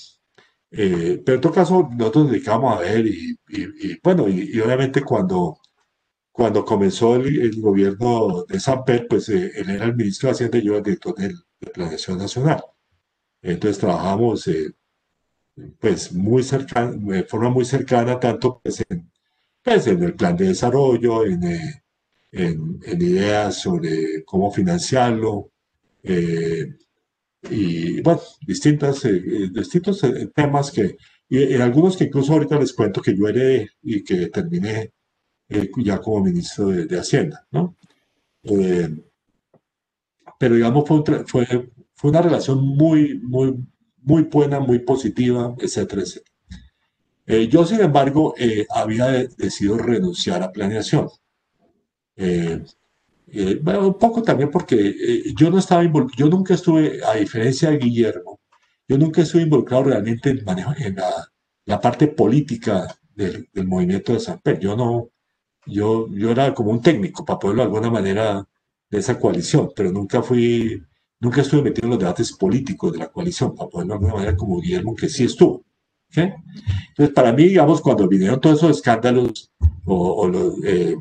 pero 0.70 1.34
en 1.34 1.40
todo 1.40 1.52
caso, 1.52 1.88
nosotros 1.92 2.24
nos 2.24 2.32
dedicamos 2.32 2.76
a 2.76 2.80
ver 2.80 3.06
y, 3.06 3.36
bueno, 4.02 4.28
y, 4.28 4.58
obviamente 4.60 5.02
cuando, 5.02 5.58
cuando 6.32 6.64
comenzó 6.64 7.16
el, 7.16 7.60
gobierno 7.60 8.44
de 8.48 8.58
Samper, 8.60 9.06
pues 9.08 9.28
él 9.28 9.52
era 9.70 9.84
el 9.84 9.96
ministro 9.96 10.28
de 10.28 10.32
Hacienda 10.34 10.58
y 10.58 10.64
yo 10.64 10.76
el 10.76 10.82
director 10.82 11.14
de, 11.16 11.28
de 11.28 11.70
Planeación 11.72 12.18
Nacional. 12.18 12.62
Entonces 13.42 13.78
trabajamos 13.78 14.46
eh, 14.48 14.72
pues 15.80 16.12
muy 16.12 16.42
cercana, 16.42 16.92
de 16.92 17.24
forma 17.24 17.50
muy 17.50 17.64
cercana, 17.64 18.18
tanto 18.20 18.60
pues 18.62 18.84
en, 18.88 19.10
pues 19.62 19.86
el 19.86 20.14
plan 20.14 20.36
de 20.36 20.48
desarrollo, 20.48 21.24
en, 21.24 21.42
eh, 21.44 21.82
en, 22.32 22.80
en 22.84 23.02
ideas 23.02 23.60
sobre 23.60 24.24
cómo 24.24 24.50
financiarlo, 24.50 25.50
eh, 26.02 26.76
y 27.50 28.00
bueno, 28.02 28.20
distintas, 28.46 29.04
eh, 29.04 29.50
distintos 29.52 30.00
temas 30.34 30.70
que, 30.70 30.96
y, 31.28 31.54
algunos 31.54 31.96
que 31.96 32.04
incluso 32.04 32.32
ahorita 32.32 32.58
les 32.58 32.72
cuento 32.72 33.02
que 33.02 33.16
yo 33.16 33.28
heredé 33.28 33.70
y 33.82 34.02
que 34.04 34.28
terminé 34.28 34.92
ya 35.78 36.00
como 36.00 36.24
ministro 36.24 36.68
de, 36.68 36.86
de 36.86 36.98
Hacienda, 36.98 37.46
¿no? 37.50 37.76
pero 40.38 40.56
digamos 40.56 40.88
fue, 40.88 41.24
fue, 41.26 41.46
fue 41.94 42.10
una 42.10 42.22
relación 42.22 42.60
muy, 42.60 43.20
muy, 43.20 43.64
muy 43.98 44.22
buena, 44.24 44.58
muy 44.58 44.80
positiva, 44.80 45.54
etcétera, 45.60 46.02
etcétera. 46.02 46.32
Eh, 47.26 47.48
yo, 47.48 47.64
sin 47.64 47.80
embargo, 47.80 48.34
eh, 48.36 48.66
había 48.74 49.06
decidido 49.06 49.78
renunciar 49.78 50.42
a 50.42 50.50
planeación. 50.50 51.08
Eh, 53.32 53.60
un 53.64 53.98
poco 53.98 54.22
también 54.22 54.50
porque 54.50 55.32
yo 55.34 55.50
no 55.50 55.58
estaba 55.58 55.82
yo 56.16 56.28
nunca 56.28 56.54
estuve, 56.54 57.00
a 57.04 57.14
diferencia 57.14 57.70
de 57.70 57.78
Guillermo, 57.78 58.40
yo 58.86 58.98
nunca 58.98 59.22
estuve 59.22 59.42
involucrado 59.42 59.84
realmente 59.84 60.30
en, 60.30 60.44
manejo, 60.44 60.74
en 60.78 60.96
la, 60.96 61.28
la 61.64 61.80
parte 61.80 62.08
política 62.08 62.86
del, 63.14 63.48
movimiento 63.66 64.12
de 64.12 64.20
San 64.20 64.38
Pedro. 64.40 64.60
Yo 64.60 64.76
no, 64.76 65.10
yo, 65.66 66.08
yo 66.10 66.30
era 66.30 66.52
como 66.54 66.70
un 66.72 66.82
técnico 66.82 67.24
para 67.24 67.38
poderlo 67.38 67.62
de 67.62 67.66
alguna 67.68 67.90
manera 67.90 68.46
de 68.90 68.98
esa 68.98 69.18
coalición, 69.18 69.70
pero 69.74 69.90
nunca 69.90 70.22
fui 70.22 70.82
nunca 71.20 71.40
estuve 71.40 71.62
metido 71.62 71.86
en 71.86 71.90
los 71.90 72.00
debates 72.00 72.32
políticos 72.32 72.92
de 72.92 72.98
la 72.98 73.08
coalición, 73.08 73.54
para 73.54 73.70
poderlo 73.70 73.94
de 73.94 73.94
alguna 73.94 74.14
manera 74.14 74.36
como 74.36 74.60
Guillermo, 74.60 74.94
que 74.94 75.08
sí 75.08 75.24
estuvo. 75.24 75.64
Entonces, 76.14 77.14
para 77.14 77.32
mí, 77.32 77.44
digamos, 77.44 77.80
cuando 77.80 78.08
vinieron 78.08 78.40
todos 78.40 78.58
esos 78.58 78.76
escándalos, 78.78 79.50
o, 79.84 80.30
eh, 80.64 80.96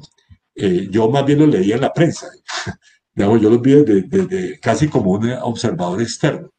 eh, 0.61 0.87
yo 0.89 1.09
más 1.09 1.25
bien 1.25 1.39
los 1.39 1.49
leía 1.49 1.75
en 1.75 1.81
la 1.81 1.93
prensa. 1.93 2.27
digamos, 3.15 3.41
yo 3.41 3.49
los 3.49 3.61
vi 3.61 3.73
desde, 3.83 4.59
casi 4.59 4.87
como 4.87 5.11
un 5.11 5.31
observador 5.41 6.01
externo. 6.01 6.51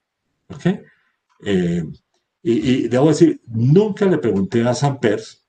Eh, 1.45 1.83
y, 2.43 2.89
debo 2.89 3.09
decir, 3.09 3.41
nunca 3.47 4.05
le 4.07 4.19
pregunté 4.19 4.63
a 4.63 4.75
San 4.75 4.99
Pers 4.99 5.47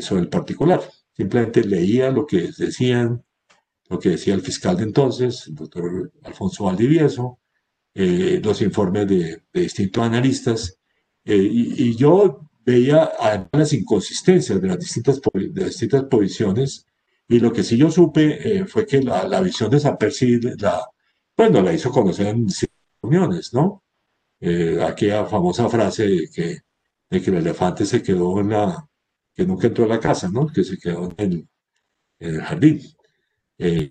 sobre 0.00 0.22
el 0.22 0.28
particular. 0.28 0.80
Simplemente 1.16 1.64
leía 1.64 2.10
lo 2.10 2.26
que 2.26 2.50
decían, 2.56 3.24
lo 3.88 3.98
que 3.98 4.10
decía 4.10 4.34
el 4.34 4.42
fiscal 4.42 4.76
de 4.76 4.84
entonces, 4.84 5.46
el 5.48 5.54
doctor 5.54 6.12
Alfonso 6.22 6.64
Valdivieso, 6.64 7.40
eh, 7.94 8.40
los 8.42 8.62
informes 8.62 9.08
de, 9.08 9.42
distintos 9.52 10.04
analistas, 10.04 10.78
eh, 11.24 11.36
y, 11.36 11.96
yo 11.96 12.48
veía 12.64 13.10
además 13.18 13.50
las 13.52 13.72
inconsistencias 13.72 14.60
de 14.60 14.68
las 14.68 14.78
distintas, 14.78 15.20
de 15.34 15.64
distintas 15.64 16.04
posiciones, 16.04 16.86
y 17.30 17.40
lo 17.40 17.52
que 17.52 17.62
sí 17.62 17.76
yo 17.78 17.90
supe 17.90 18.58
eh, 18.60 18.66
fue 18.66 18.86
que 18.86 19.02
la, 19.02 19.26
la, 19.26 19.40
visión 19.40 19.70
de 19.70 19.80
San 19.80 19.96
Percy, 19.96 20.40
la, 20.58 20.86
bueno, 21.36 21.62
la 21.62 21.72
hizo 21.72 21.90
conocer 21.90 22.26
en 22.28 22.46
reuniones, 23.02 23.54
¿no? 23.54 23.84
aquella 24.86 25.26
famosa 25.26 25.68
frase 25.68 26.06
de 26.06 26.30
que, 26.30 26.58
de 27.10 27.22
que 27.22 27.30
el 27.30 27.36
elefante 27.38 27.84
se 27.86 28.02
quedó 28.02 28.40
en 28.40 28.50
la, 28.50 28.88
que 29.34 29.46
nunca 29.46 29.68
entró 29.68 29.84
a 29.84 29.88
la 29.88 30.00
casa, 30.00 30.28
¿no? 30.30 30.46
Que 30.48 30.64
se 30.64 30.78
quedó 30.78 31.12
en 31.16 31.32
el, 31.32 31.48
en 32.18 32.34
el 32.36 32.42
jardín. 32.42 32.80
Eh, 33.58 33.90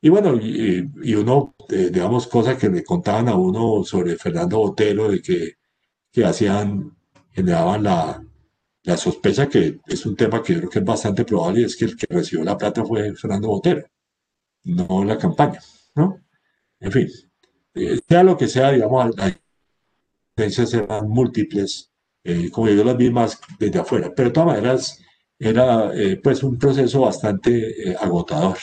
y 0.00 0.08
bueno, 0.10 0.34
y, 0.36 1.14
uno, 1.14 1.54
eh, 1.70 1.90
digamos, 1.90 2.26
cosas 2.26 2.58
que 2.58 2.68
le 2.68 2.84
contaban 2.84 3.28
a 3.28 3.36
uno 3.36 3.84
sobre 3.84 4.16
Fernando 4.16 4.58
Botero, 4.58 5.10
de 5.10 5.22
que, 5.22 5.54
que 6.12 6.24
hacían, 6.24 6.96
generaban 7.30 7.82
la, 7.84 8.22
la 8.84 8.96
sospecha 8.96 9.48
que 9.48 9.80
es 9.86 10.06
un 10.06 10.16
tema 10.16 10.42
que 10.42 10.54
yo 10.54 10.60
creo 10.60 10.70
que 10.70 10.78
es 10.78 10.84
bastante 10.84 11.24
probable, 11.24 11.64
es 11.64 11.76
que 11.76 11.86
el 11.86 11.96
que 11.96 12.06
recibió 12.08 12.44
la 12.44 12.56
plata 12.56 12.84
fue 12.84 13.14
Fernando 13.14 13.48
Botero, 13.48 13.84
no 14.64 15.04
la 15.04 15.18
campaña, 15.18 15.60
¿no? 15.94 16.20
En 16.80 16.92
fin, 16.92 17.08
eh, 17.74 18.00
sea 18.08 18.22
lo 18.22 18.36
que 18.36 18.48
sea, 18.48 18.72
digamos, 18.72 19.16
las 19.16 19.36
diferencias 20.36 20.74
eran 20.74 21.08
múltiples, 21.08 21.90
como 22.52 22.68
yo 22.68 22.84
las 22.84 22.96
vi 22.96 23.10
más 23.10 23.38
desde 23.58 23.80
afuera, 23.80 24.12
pero 24.14 24.28
de 24.30 24.32
todas 24.32 24.46
maneras 24.46 24.98
era 25.38 25.92
pues 26.22 26.42
un 26.42 26.58
proceso 26.58 27.02
bastante 27.02 27.94
agotador 28.00 28.56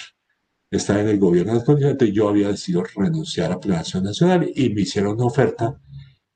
estar 0.72 0.98
en 1.00 1.10
el 1.10 1.20
gobierno 1.20 1.54
del 1.54 1.66
continente, 1.66 2.12
yo 2.12 2.30
había 2.30 2.48
decidido 2.48 2.84
renunciar 2.96 3.52
a 3.52 3.60
Planación 3.60 4.06
Nacional 4.06 4.50
y 4.56 4.70
me 4.70 4.82
hicieron 4.82 5.16
una 5.16 5.26
oferta 5.26 5.80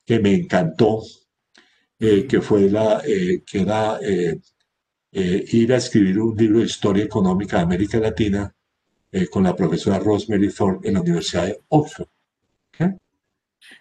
que 0.05 0.19
me 0.19 0.33
encantó, 0.33 1.01
eh, 1.99 2.27
que 2.27 2.41
fue 2.41 2.69
la, 2.69 3.01
eh, 3.05 3.41
que 3.45 3.61
era 3.61 3.99
eh, 4.01 4.39
ir 5.11 5.73
a 5.73 5.77
escribir 5.77 6.19
un 6.19 6.35
libro 6.35 6.59
de 6.59 6.65
historia 6.65 7.05
económica 7.05 7.57
de 7.57 7.63
América 7.63 7.99
Latina 7.99 8.53
con 9.31 9.43
la 9.43 9.55
profesora 9.55 9.97
Rosemary 9.97 10.51
Thorne 10.51 10.81
en 10.83 10.95
la 10.95 11.01
Universidad 11.01 11.45
de 11.45 11.61
Oxford. 11.69 12.09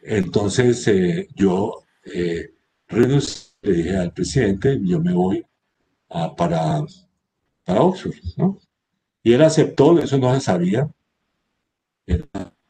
Entonces 0.03 0.89
yo 1.35 1.83
renuncié, 2.87 3.51
le 3.63 3.73
dije 3.73 3.97
al 3.97 4.13
presidente, 4.13 4.79
yo 4.81 5.01
me 5.01 5.13
voy 5.13 5.45
para, 6.37 6.85
para 7.65 7.83
Oxford, 7.83 8.15
¿no? 8.37 8.61
Y 9.25 9.33
él 9.33 9.43
aceptó, 9.43 9.99
eso 9.99 10.19
no 10.19 10.33
se 10.35 10.41
sabía. 10.41 10.89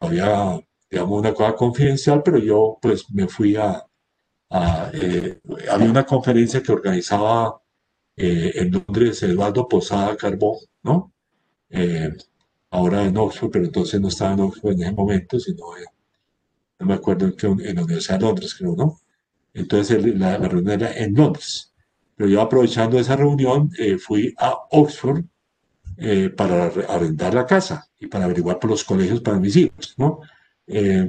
había, 0.01 0.61
digamos, 0.91 1.21
una 1.21 1.35
cosa 1.35 1.55
confidencial, 1.55 2.23
pero 2.23 2.39
yo 2.39 2.79
pues 2.81 3.11
me 3.11 3.29
fui 3.29 3.57
a... 3.57 3.85
Eh, 4.93 5.41
había 5.71 5.91
una 5.91 6.05
conferencia 6.05 6.63
que 6.63 6.73
organizaba 6.73 7.61
eh, 8.17 8.53
en 8.55 8.71
Londres 8.71 9.23
Eduardo 9.23 9.69
Posada 9.69 10.17
Carbón, 10.17 10.59
¿no? 10.83 11.13
Eh, 11.71 12.11
ahora 12.71 13.05
en 13.05 13.17
Oxford, 13.17 13.51
pero 13.51 13.65
entonces 13.65 14.01
no 14.01 14.09
estaba 14.09 14.35
en 14.35 14.41
Oxford 14.41 14.73
en 14.73 14.83
ese 14.83 14.93
momento, 14.93 15.41
sino 15.41 15.65
no 16.79 16.87
me 16.87 16.95
acuerdo 16.95 17.27
en, 17.27 17.61
en 17.61 17.77
la 17.77 17.83
Universidad 17.83 18.19
de 18.19 18.27
Londres, 18.27 18.55
creo, 18.55 18.77
¿no? 18.77 19.01
Entonces 19.53 20.05
la, 20.17 20.39
la, 20.39 20.49
reunión 20.49 20.83
era 20.83 20.97
en 20.97 21.15
Londres. 21.15 21.73
Pero 22.17 22.29
yo 22.29 22.41
aprovechando 22.41 22.99
esa 22.99 23.17
reunión 23.17 23.71
fui 23.99 24.35
a 24.39 24.55
Oxford 24.71 25.25
eh, 25.97 26.29
para 26.29 26.73
arrendar 26.89 27.35
la 27.35 27.47
casa 27.47 27.89
y 28.01 28.09
para 28.09 28.25
averiguar 28.25 28.59
por 28.59 28.69
los 28.69 28.83
colegios 28.83 29.21
para 29.21 29.39
mis 29.39 29.55
hijos, 29.55 29.95
¿no? 29.97 30.21
Eh, 30.67 31.09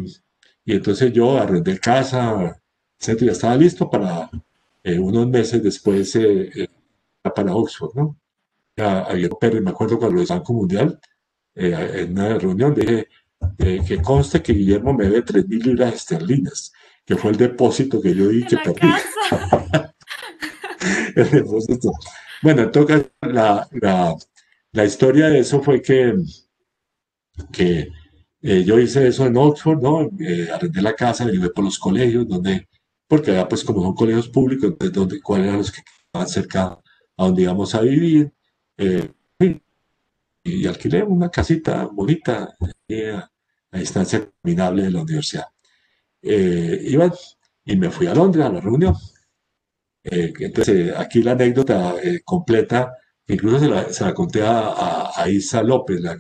y 0.64 0.74
entonces 0.74 1.12
yo 1.12 1.40
arrendé 1.40 1.80
casa, 1.80 2.62
etcétera, 3.06 3.28
ya 3.28 3.32
estaba 3.32 3.56
listo 3.56 3.90
para 3.90 4.30
eh, 4.84 5.00
unos 5.00 5.28
meses 5.28 5.62
después 5.62 6.18
para 7.22 7.56
Oxford, 7.56 7.96
¿no? 7.96 8.18
Pero 8.76 9.62
me 9.62 9.72
acuerdo 9.72 9.98
cuando 9.98 10.22
el 10.22 10.28
Banco 10.28 10.54
Mundial, 10.54 11.00
en 11.56 12.12
una 12.12 12.38
reunión, 12.38 12.76
dije 12.76 13.08
que 13.58 14.02
conste 14.02 14.42
que 14.42 14.54
Guillermo 14.54 14.94
me 14.94 15.06
debe 15.06 15.22
3 15.22 15.48
mil 15.48 15.60
libras 15.60 15.96
esterlinas, 15.96 16.74
que 17.06 17.16
fue 17.16 17.32
el 17.32 17.38
depósito 17.38 18.02
que 18.02 18.14
yo 18.14 18.28
di 18.28 18.46
que 18.46 18.58
perdí. 18.58 18.88
el 21.16 21.32
depósito. 21.32 21.92
Bueno, 22.42 22.64
entonces 22.64 23.06
la, 23.22 23.68
la, 23.72 24.16
la 24.72 24.86
historia 24.86 25.30
de 25.30 25.40
eso 25.40 25.62
fue 25.62 25.82
que, 25.82 26.16
que 27.52 27.90
eh, 28.42 28.64
yo 28.64 28.78
hice 28.80 29.08
eso 29.08 29.26
en 29.26 29.38
Oxford, 29.38 29.82
¿no? 29.82 30.10
Eh, 30.20 30.50
arrendé 30.54 30.82
la 30.82 30.94
casa, 30.94 31.26
llevé 31.26 31.50
por 31.50 31.64
los 31.64 31.80
colegios, 31.80 32.28
donde, 32.28 32.68
porque 33.08 33.32
era 33.32 33.48
pues 33.48 33.64
como 33.64 33.82
son 33.82 33.96
colegios 33.96 34.30
públicos, 34.30 34.72
entonces 34.72 34.94
donde, 34.94 35.22
cuáles 35.22 35.48
eran 35.48 35.58
los 35.60 35.72
que 35.72 35.82
estaban 35.82 36.28
cerca 36.28 36.80
a 37.18 37.26
donde 37.26 37.44
íbamos 37.44 37.76
a 37.76 37.82
vivir. 37.82 38.32
Eh, 38.78 39.10
y, 40.44 40.68
alquilé 40.68 41.02
una 41.04 41.30
casita 41.32 41.86
bonita 41.86 42.56
a, 42.60 43.30
a, 43.72 43.80
distancia 43.80 44.30
caminable 44.42 44.84
de 44.84 44.92
la 44.92 45.02
universidad. 45.02 45.46
iba 46.22 47.12
y 47.66 47.76
me 47.78 47.90
fui 47.90 48.08
a 48.08 48.14
Londres 48.14 48.46
a 48.46 48.50
la 48.50 48.62
reunión. 48.62 48.96
entonces, 50.04 50.94
aquí 50.96 51.24
la 51.24 51.32
anécdota 51.32 51.96
completa 52.24 52.94
Incluso 53.28 53.60
se 53.92 54.04
la, 54.04 54.14
conté 54.14 54.44
a, 54.44 55.26
Isa 55.28 55.64
López, 55.64 56.00
la 56.00 56.16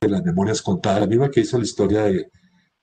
de 0.00 0.08
las 0.08 0.22
memorias 0.22 0.60
contadas, 0.60 1.00
la 1.00 1.06
misma 1.06 1.30
que 1.30 1.40
hizo 1.40 1.56
la 1.56 1.64
historia 1.64 2.02
de, 2.02 2.30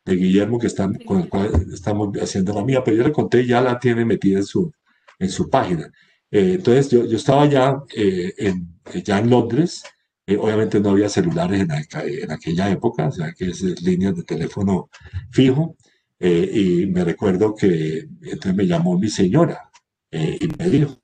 de 0.05 0.15
Guillermo, 0.15 0.59
que 0.59 0.67
están, 0.67 0.95
con 0.95 1.21
el 1.21 1.29
cual 1.29 1.51
estamos 1.73 2.15
haciendo 2.17 2.53
la 2.53 2.63
mía, 2.63 2.83
pero 2.83 2.97
yo 2.97 3.03
le 3.03 3.11
conté, 3.11 3.45
ya 3.45 3.61
la 3.61 3.79
tiene 3.79 4.05
metida 4.05 4.39
en 4.39 4.45
su, 4.45 4.71
en 5.19 5.29
su 5.29 5.49
página. 5.49 5.91
Eh, 6.31 6.53
entonces, 6.55 6.89
yo, 6.89 7.05
yo 7.05 7.17
estaba 7.17 7.45
ya, 7.47 7.81
eh, 7.95 8.33
en, 8.37 8.79
ya 9.03 9.19
en 9.19 9.29
Londres, 9.29 9.83
eh, 10.27 10.37
obviamente 10.37 10.79
no 10.79 10.91
había 10.91 11.09
celulares 11.09 11.61
en, 11.61 11.71
en, 11.71 12.31
aquella 12.31 12.69
época, 12.71 13.07
o 13.07 13.11
sea, 13.11 13.33
que 13.33 13.49
es 13.49 13.61
líneas 13.81 14.15
de 14.15 14.23
teléfono 14.23 14.89
fijo, 15.31 15.75
y 16.21 16.85
me 16.87 17.05
recuerdo 17.05 17.55
que 17.55 17.99
entonces 18.21 18.53
me 18.53 18.67
llamó 18.67 18.99
mi 18.99 19.07
señora 19.07 19.71
y 20.11 20.49
me 20.57 20.69
dijo, 20.69 21.01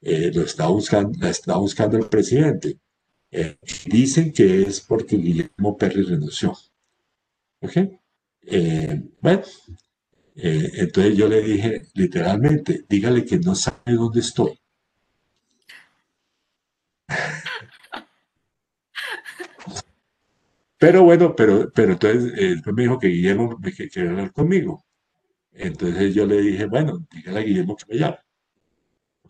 lo 0.00 0.42
está 0.42 0.68
buscando, 0.68 1.18
la 1.20 1.28
está 1.30 1.56
buscando 1.58 1.98
el 1.98 2.06
presidente. 2.08 2.78
dicen 3.86 4.32
que 4.32 4.62
es 4.62 4.80
porque 4.80 5.16
Guillermo 5.16 5.76
Perry 5.76 6.02
renunció. 6.02 6.56
¿Ok? 7.62 7.76
bueno, 9.20 9.42
eh, 10.34 10.70
entonces 10.74 11.16
yo 11.16 11.28
le 11.28 11.40
dije 11.42 11.82
literalmente, 11.94 12.84
dígale 12.88 13.24
que 13.24 13.38
no 13.38 13.54
sabe 13.54 13.94
dónde 13.94 14.20
estoy. 14.20 14.58
Pero 20.78 21.04
bueno, 21.04 21.36
pero, 21.36 21.70
pero 21.72 21.92
entonces 21.92 22.32
eh, 22.36 22.48
después 22.54 22.74
me 22.74 22.82
dijo 22.82 22.98
que 22.98 23.06
Guillermo 23.08 23.56
me 23.60 23.72
quería 23.72 24.10
hablar 24.10 24.32
conmigo. 24.32 24.84
Entonces 25.52 26.14
yo 26.14 26.26
le 26.26 26.40
dije, 26.42 26.66
bueno, 26.66 27.06
dígale 27.12 27.40
a 27.40 27.42
Guillermo 27.44 27.76
que 27.76 27.86
me 27.94 27.98
llame. 28.00 28.18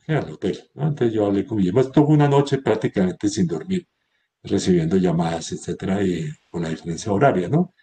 al 0.09 0.31
hotel. 0.31 0.59
Entonces 0.74 1.12
yo 1.14 1.24
hablé 1.26 1.47
con 1.47 1.57
Guillermo. 1.59 1.81
Estuvo 1.81 2.09
una 2.09 2.28
noche 2.28 2.59
prácticamente 2.59 3.28
sin 3.31 3.47
dormir, 3.47 3.87
recibiendo 4.43 4.97
llamadas, 4.99 5.53
etcétera, 5.53 6.03
y 6.03 6.31
con 6.51 6.62
la 6.62 6.70
diferencia 6.70 7.12
horaria, 7.12 7.49
¿no? 7.49 7.74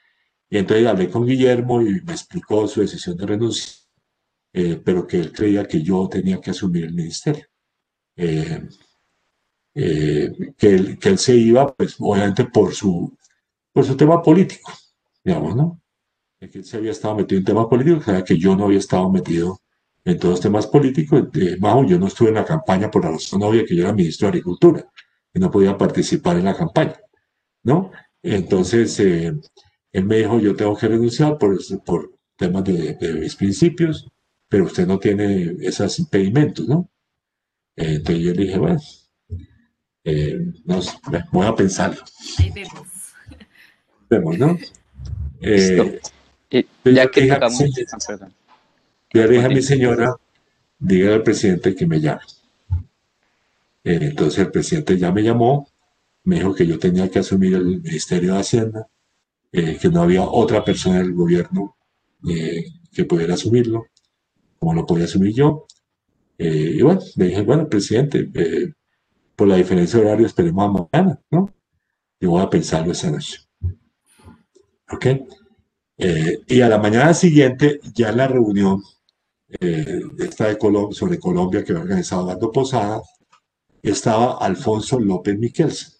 Y 0.49 0.57
entonces 0.57 0.87
hablé 0.87 1.09
con 1.09 1.25
Guillermo 1.25 1.81
y 1.81 2.01
me 2.01 2.13
explicó 2.13 2.67
su 2.67 2.81
decisión 2.81 3.17
de 3.17 3.25
renunciar, 3.25 3.75
eh, 4.53 4.81
pero 4.83 5.05
que 5.05 5.17
él 5.17 5.31
creía 5.33 5.65
que 5.65 5.81
yo 5.81 6.07
tenía 6.07 6.39
que 6.39 6.51
asumir 6.51 6.85
el 6.85 6.93
ministerio. 6.93 7.45
Eh, 8.15 8.67
eh, 9.75 10.31
que, 10.57 10.67
él, 10.69 10.97
que, 10.97 11.09
él, 11.09 11.17
se 11.19 11.35
iba, 11.35 11.71
pues 11.75 11.97
obviamente 11.99 12.45
por 12.45 12.73
su, 12.73 13.15
por 13.71 13.85
su 13.85 13.95
tema 13.95 14.21
político, 14.21 14.71
digamos, 15.23 15.55
¿no? 15.55 15.81
Que 16.39 16.49
él 16.59 16.65
se 16.65 16.77
había 16.77 16.91
estado 16.91 17.15
metido 17.15 17.39
en 17.39 17.45
temas 17.45 17.67
políticos, 17.67 18.05
que, 18.05 18.23
que 18.23 18.37
yo 18.37 18.55
no 18.55 18.65
había 18.65 18.79
estado 18.79 19.11
metido 19.11 19.59
en 20.03 20.17
todos 20.17 20.35
los 20.35 20.41
temas 20.41 20.67
políticos. 20.67 21.23
Eh, 21.33 21.57
yo 21.59 21.99
no 21.99 22.07
estuve 22.07 22.29
en 22.29 22.35
la 22.35 22.45
campaña 22.45 22.89
por 22.89 23.03
la 23.03 23.11
razón 23.11 23.43
obvia 23.43 23.65
que 23.65 23.75
yo 23.75 23.83
era 23.83 23.93
ministro 23.93 24.27
de 24.27 24.29
Agricultura 24.29 24.89
y 25.33 25.39
no 25.39 25.51
podía 25.51 25.77
participar 25.77 26.37
en 26.37 26.45
la 26.45 26.55
campaña, 26.55 26.95
¿no? 27.63 27.91
Entonces, 28.23 28.99
él 29.97 30.05
me 30.05 30.17
dijo, 30.17 30.39
yo 30.39 30.55
tengo 30.55 30.77
que 30.77 30.87
renunciar 30.87 31.39
por, 31.39 31.57
por 31.83 32.13
temas 32.35 32.63
de, 32.65 32.95
mis 33.19 33.35
principios, 33.35 34.07
pero 34.47 34.65
usted 34.65 34.85
no 34.85 34.99
tiene 34.99 35.55
esos 35.61 35.97
impedimentos, 35.97 36.67
¿no? 36.67 36.87
entonces 37.75 38.23
yo 38.23 38.33
le 38.33 38.43
dije, 38.43 38.59
bueno, 38.59 38.79
eh, 40.03 40.39
voy 41.31 41.47
a 41.47 41.55
pensarlo. 41.55 42.03
Ahí 42.37 42.51
vemos. 42.51 42.87
Vemos, 44.09 44.37
¿no? 44.37 44.57
Eh, 45.39 45.99
ya 46.83 47.11
que 47.11 47.27
yo 47.27 47.35
le 49.13 49.27
dije 49.27 49.45
a 49.45 49.49
mi 49.49 49.61
señora, 49.61 50.15
dígale 50.79 51.13
al 51.13 51.21
presidente 51.23 51.75
que 51.75 51.85
me 51.85 52.01
llame. 52.01 52.21
Eh, 53.83 53.99
entonces 54.01 54.39
el 54.39 54.49
presidente 54.49 54.97
ya 54.97 55.11
me 55.11 55.21
llamó, 55.21 55.69
me 56.23 56.37
dijo 56.37 56.55
que 56.55 56.65
yo 56.65 56.79
tenía 56.79 57.07
que 57.11 57.19
asumir 57.19 57.53
el 57.53 57.81
Ministerio 57.81 58.33
de 58.33 58.39
Hacienda, 58.39 58.87
eh, 59.57 59.75
que 59.81 59.89
no 59.89 60.03
había 60.03 60.21
otra 60.21 60.63
persona 60.63 60.99
del 60.99 61.15
gobierno 61.15 61.77
eh, 62.29 62.63
que 62.93 63.05
pudiera 63.05 63.33
asumirlo, 63.33 63.87
como 64.59 64.75
lo 64.75 64.85
podía 64.85 65.05
asumir 65.05 65.33
yo. 65.33 65.65
Eh, 66.37 66.75
y 66.75 66.81
bueno, 66.83 67.01
le 67.15 67.25
dije, 67.25 67.41
bueno, 67.41 67.67
presidente, 67.67 68.29
por 69.35 69.47
la 69.47 69.55
diferencia 69.55 69.99
de 69.99 70.05
horario 70.05 70.27
esperemos 70.27 70.63
a 70.63 70.87
mañana, 70.93 71.19
¿no? 71.31 71.51
Y 72.19 72.27
voy 72.27 72.43
a 72.43 72.51
pensarlo 72.51 72.91
esa 72.91 73.09
noche. 73.09 73.39
¿Ok? 74.91 75.05
y 76.47 76.61
a 76.61 76.69
la 76.69 76.77
mañana 76.77 77.11
siguiente, 77.15 77.79
ya 77.95 78.09
en 78.09 78.17
la 78.17 78.27
reunión 78.27 78.83
esta 79.59 80.47
de 80.47 80.57
sobre 80.91 81.17
Colombia 81.17 81.63
que 81.63 81.71
había 81.71 81.81
organizado 81.81 82.25
Eduardo 82.25 82.51
Posada, 82.51 83.01
estaba 83.81 84.37
Alfonso 84.37 84.99
López 84.99 85.39
Miquelsen. 85.39 85.93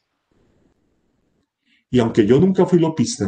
Y 1.90 1.98
aunque 2.00 2.28
yo 2.28 2.40
nunca 2.40 2.68
fui 2.68 2.78
lopista, 2.78 3.28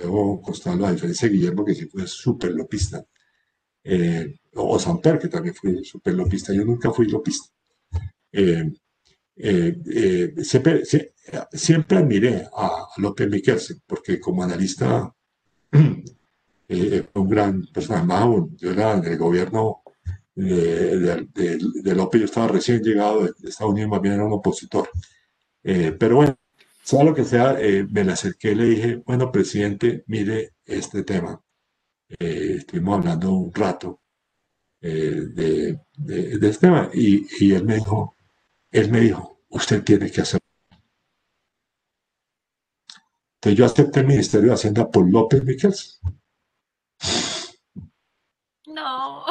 debo 0.00 0.40
constarlo 0.40 0.86
a 0.86 0.92
diferencia 0.92 1.28
de 1.28 1.34
Guillermo, 1.34 1.64
que 1.64 1.74
sí 1.74 1.86
fue 1.86 2.06
súper 2.06 2.52
lopista, 2.52 3.04
eh, 3.84 4.40
o 4.54 4.78
Samper, 4.78 5.18
que 5.18 5.28
también 5.28 5.54
fue 5.54 5.82
súper 5.84 6.14
lopista, 6.14 6.52
yo 6.52 6.64
nunca 6.64 6.90
fui 6.90 7.06
lopista. 7.06 7.48
Eh, 8.32 8.70
eh, 9.36 10.34
siempre, 10.42 10.82
siempre, 11.52 11.98
admiré 11.98 12.46
a 12.54 12.86
López 12.98 13.28
Miquelsen, 13.28 13.80
porque 13.86 14.20
como 14.20 14.42
analista 14.42 15.14
fue 15.70 17.04
un 17.14 17.28
gran 17.28 17.66
personaje. 17.72 18.06
Más 18.06 18.26
yo 18.56 18.70
era 18.70 18.94
en 18.94 19.04
el 19.04 19.18
gobierno 19.18 19.82
de, 20.34 21.26
de, 21.32 21.94
López, 21.94 22.20
yo 22.20 22.24
estaba 22.26 22.48
recién 22.48 22.82
llegado 22.82 23.22
de 23.22 23.48
Estados 23.48 23.72
Unidos, 23.72 23.90
más 23.90 24.02
bien 24.02 24.14
era 24.14 24.24
un 24.24 24.32
opositor. 24.32 24.88
pero 25.62 26.16
bueno, 26.16 26.36
sea 26.90 27.04
lo 27.04 27.14
que 27.14 27.24
sea, 27.24 27.56
eh, 27.60 27.86
me 27.88 28.02
le 28.02 28.12
acerqué 28.12 28.50
y 28.50 28.54
le 28.56 28.64
dije, 28.64 28.96
bueno, 29.06 29.30
presidente, 29.30 30.02
mire 30.08 30.54
este 30.64 31.04
tema. 31.04 31.40
Eh, 32.18 32.56
estuvimos 32.58 32.98
hablando 32.98 33.32
un 33.32 33.54
rato 33.54 34.00
eh, 34.80 35.22
de, 35.32 35.80
este 36.04 36.66
tema 36.66 36.90
y, 36.92 37.26
y, 37.38 37.52
él 37.52 37.64
me 37.64 37.76
dijo, 37.76 38.16
él 38.72 38.90
me 38.90 39.00
dijo, 39.00 39.42
usted 39.50 39.84
tiene 39.84 40.10
que 40.10 40.22
hacerlo. 40.22 40.44
Entonces 43.36 43.58
yo 43.58 43.64
acepté 43.64 44.00
el 44.00 44.06
Ministerio 44.06 44.48
de 44.48 44.54
Hacienda 44.54 44.90
por 44.90 45.08
López 45.08 45.44
Miquels. 45.44 46.00
No. 48.66 49.24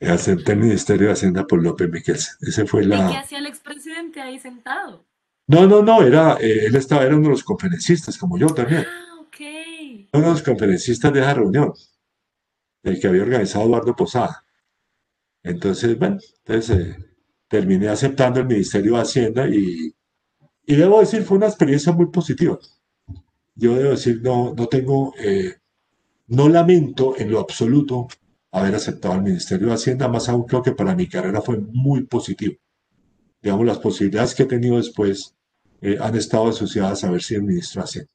Acepté 0.00 0.52
el 0.52 0.58
Ministerio 0.58 1.06
de 1.06 1.14
Hacienda 1.14 1.46
por 1.46 1.62
López 1.62 1.90
Miquels. 1.90 2.36
Ese 2.42 2.66
fue 2.66 2.84
la... 2.84 3.08
¿Y 3.08 3.12
qué 3.12 3.16
hacía 3.16 3.38
el 3.38 3.46
expresidente 3.46 4.20
ahí 4.20 4.38
sentado? 4.38 5.07
No, 5.48 5.66
no, 5.66 5.82
no, 5.82 6.02
era, 6.02 6.34
eh, 6.34 6.66
él 6.66 6.76
estaba, 6.76 7.04
era 7.04 7.16
uno 7.16 7.24
de 7.24 7.30
los 7.30 7.42
conferencistas, 7.42 8.18
como 8.18 8.36
yo 8.38 8.48
también. 8.48 8.84
Ah, 8.86 9.20
ok. 9.20 9.36
Uno 10.12 10.24
de 10.24 10.30
los 10.32 10.42
conferencistas 10.42 11.10
de 11.10 11.20
esa 11.20 11.32
reunión, 11.32 11.72
el 12.82 13.00
que 13.00 13.08
había 13.08 13.22
organizado 13.22 13.64
Eduardo 13.64 13.96
Posada. 13.96 14.44
Entonces, 15.42 15.98
bueno, 15.98 16.18
entonces 16.44 16.78
eh, 16.78 16.96
terminé 17.48 17.88
aceptando 17.88 18.40
el 18.40 18.46
Ministerio 18.46 18.96
de 18.96 19.00
Hacienda 19.00 19.48
y, 19.48 19.94
y, 20.66 20.76
debo 20.76 21.00
decir, 21.00 21.22
fue 21.22 21.38
una 21.38 21.46
experiencia 21.46 21.92
muy 21.92 22.10
positiva. 22.10 22.58
Yo 23.54 23.74
debo 23.74 23.90
decir, 23.92 24.20
no, 24.22 24.52
no 24.54 24.66
tengo, 24.66 25.14
eh, 25.18 25.56
no 26.26 26.50
lamento 26.50 27.14
en 27.16 27.30
lo 27.30 27.40
absoluto 27.40 28.06
haber 28.50 28.74
aceptado 28.74 29.14
el 29.14 29.22
Ministerio 29.22 29.68
de 29.68 29.74
Hacienda, 29.74 30.08
más 30.08 30.28
aún 30.28 30.44
creo 30.44 30.62
que 30.62 30.72
para 30.72 30.94
mi 30.94 31.08
carrera 31.08 31.40
fue 31.40 31.56
muy 31.58 32.04
positivo. 32.04 32.56
Digamos, 33.40 33.64
las 33.64 33.78
posibilidades 33.78 34.34
que 34.34 34.42
he 34.42 34.46
tenido 34.46 34.76
después 34.76 35.37
eh, 35.80 35.96
han 36.00 36.14
estado 36.16 36.48
asociadas 36.48 37.04
a 37.04 37.10
ver 37.10 37.22
si 37.22 37.36
hace 37.76 38.08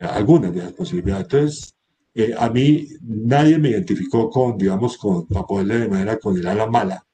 algunas 0.00 0.54
de 0.54 0.62
las 0.62 0.72
posibilidades. 0.72 1.24
Entonces, 1.24 1.74
eh, 2.14 2.34
a 2.36 2.50
mí 2.50 2.88
nadie 3.02 3.58
me 3.58 3.70
identificó 3.70 4.30
con, 4.30 4.58
digamos, 4.58 4.96
con, 4.98 5.26
para 5.26 5.46
poderle 5.46 5.78
de 5.80 5.88
manera 5.88 6.18
con 6.18 6.36
el 6.36 6.46
ala 6.46 6.66
mala 6.66 7.06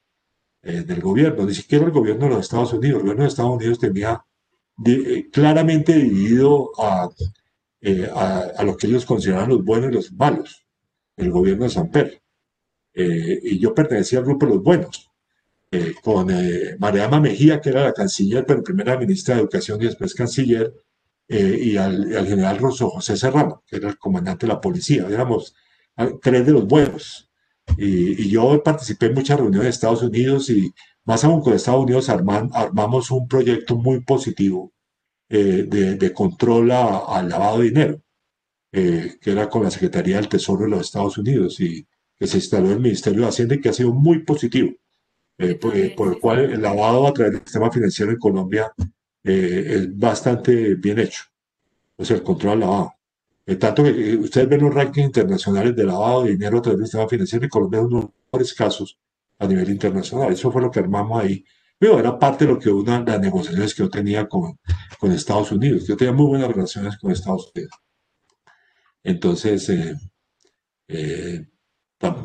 eh, 0.63 0.81
del 0.81 1.01
gobierno, 1.01 1.45
ni 1.45 1.53
siquiera 1.53 1.85
el 1.85 1.91
gobierno 1.91 2.25
de 2.25 2.31
los 2.31 2.41
Estados 2.41 2.73
Unidos. 2.73 2.97
El 2.97 3.01
gobierno 3.03 3.23
de 3.23 3.29
Estados 3.29 3.55
Unidos 3.55 3.79
tenía 3.79 4.23
claramente 5.31 5.93
dividido 5.93 6.71
a, 6.79 7.07
a, 8.57 8.63
lo 8.63 8.75
que 8.75 8.87
ellos 8.87 9.05
consideraban 9.05 9.49
los 9.49 9.63
buenos 9.63 9.91
y 9.91 9.93
los 9.93 10.11
malos, 10.13 10.65
el 11.15 11.29
gobierno 11.29 11.65
de 11.65 11.69
San 11.69 11.91
Pedro. 11.91 12.17
y 12.95 13.59
yo 13.59 13.73
pertenecía 13.75 14.19
al 14.19 14.25
grupo 14.25 14.47
de 14.47 14.55
los 14.55 14.63
buenos. 14.63 15.12
Eh, 15.75 15.95
con 16.03 16.29
eh, 16.29 16.75
Mariama 16.77 17.19
Mejía, 17.19 17.59
que 17.59 17.69
era 17.69 17.85
la 17.85 17.93
canciller, 17.93 18.45
pero 18.45 18.61
primera 18.61 18.95
ministra 18.95 19.33
de 19.33 19.41
Educación 19.41 19.81
y 19.81 19.85
después 19.85 20.13
canciller, 20.13 20.71
eh, 21.27 21.57
y 21.59 21.77
al, 21.77 22.27
general 22.27 22.59
Rosso 22.59 22.91
José 22.91 23.17
Serrano, 23.17 23.63
que 23.65 23.77
era 23.77 23.89
el 23.89 23.97
comandante 23.97 24.45
de 24.45 24.53
la 24.53 24.61
policía. 24.61 25.07
Éramos 25.09 25.55
ah, 25.97 26.09
tres 26.21 26.45
de 26.45 26.51
los 26.51 26.67
buenos. 26.67 27.31
Y, 27.75 28.29
yo 28.29 28.61
participé 28.63 29.07
en 29.07 29.15
muchas 29.15 29.39
reuniones 29.39 29.63
de 29.63 29.69
Estados 29.71 30.03
Unidos 30.03 30.49
y 30.51 30.71
más 31.05 31.23
aún 31.23 31.41
con 31.41 31.53
Estados 31.53 31.83
Unidos 31.83 32.07
armamos 32.09 33.09
un 33.11 33.27
proyecto 33.27 33.75
muy 33.75 34.01
positivo 34.01 34.71
de, 35.29 36.11
control 36.13 36.71
al 36.71 37.29
lavado 37.29 37.59
de 37.59 37.65
dinero, 37.65 38.01
que 38.71 39.31
era 39.31 39.49
con 39.49 39.63
la 39.63 39.71
Secretaría 39.71 40.17
del 40.17 40.29
Tesoro 40.29 40.65
de 40.65 40.69
los 40.71 40.81
Estados 40.81 41.17
Unidos 41.17 41.59
y 41.61 41.87
que 42.15 42.27
se 42.27 42.37
instaló 42.37 42.67
en 42.67 42.73
el 42.73 42.79
Ministerio 42.81 43.21
de 43.21 43.27
Hacienda 43.29 43.55
y 43.55 43.61
que 43.61 43.69
ha 43.69 43.73
sido 43.73 43.93
muy 43.93 44.19
positivo. 44.23 44.73
Eh, 45.37 45.55
por, 45.55 45.75
el 45.75 46.19
cual 46.19 46.39
el 46.39 46.61
lavado 46.61 47.07
a 47.07 47.13
través 47.13 47.33
del 47.33 47.41
sistema 47.41 47.71
financiero 47.71 48.11
en 48.11 48.19
Colombia 48.19 48.71
eh, 49.23 49.65
es 49.67 49.97
bastante 49.97 50.75
bien 50.75 50.99
hecho. 50.99 51.23
O 51.95 52.05
sea, 52.05 52.17
el 52.17 52.23
control 52.23 52.53
al 52.53 52.59
lavado. 52.59 52.93
Eh, 53.45 53.55
tanto 53.57 53.83
que 53.83 53.89
eh, 53.89 54.15
ustedes 54.17 54.47
ven 54.47 54.61
los 54.61 54.73
rankings 54.73 55.07
internacionales 55.07 55.75
de 55.75 55.83
lavado 55.83 56.23
de 56.23 56.31
dinero 56.31 56.59
a 56.59 56.61
través 56.61 56.79
del 56.79 56.87
sistema 56.87 57.09
financiero 57.09 57.45
y 57.45 57.49
Colombia 57.49 57.79
es 57.79 57.85
uno 57.85 57.97
de 57.97 58.03
los 58.03 58.13
mejores 58.31 58.53
casos 58.53 58.99
a 59.39 59.47
nivel 59.47 59.69
internacional. 59.69 60.31
Eso 60.31 60.51
fue 60.51 60.61
lo 60.61 60.71
que 60.71 60.79
armamos 60.79 61.21
ahí. 61.21 61.43
Pero 61.77 61.99
era 61.99 62.17
parte 62.17 62.45
de 62.45 62.53
lo 62.53 62.59
que 62.59 62.69
una 62.69 63.01
de 63.01 63.11
las 63.11 63.21
negociaciones 63.21 63.73
que 63.73 63.83
yo 63.83 63.89
tenía 63.89 64.27
con, 64.27 64.57
con 64.99 65.11
Estados 65.11 65.51
Unidos. 65.51 65.85
Yo 65.87 65.97
tenía 65.97 66.13
muy 66.13 66.27
buenas 66.27 66.49
relaciones 66.49 66.97
con 66.97 67.11
Estados 67.11 67.51
Unidos. 67.53 67.73
Entonces, 69.03 69.69
eh, 69.69 69.95
eh, 70.87 71.45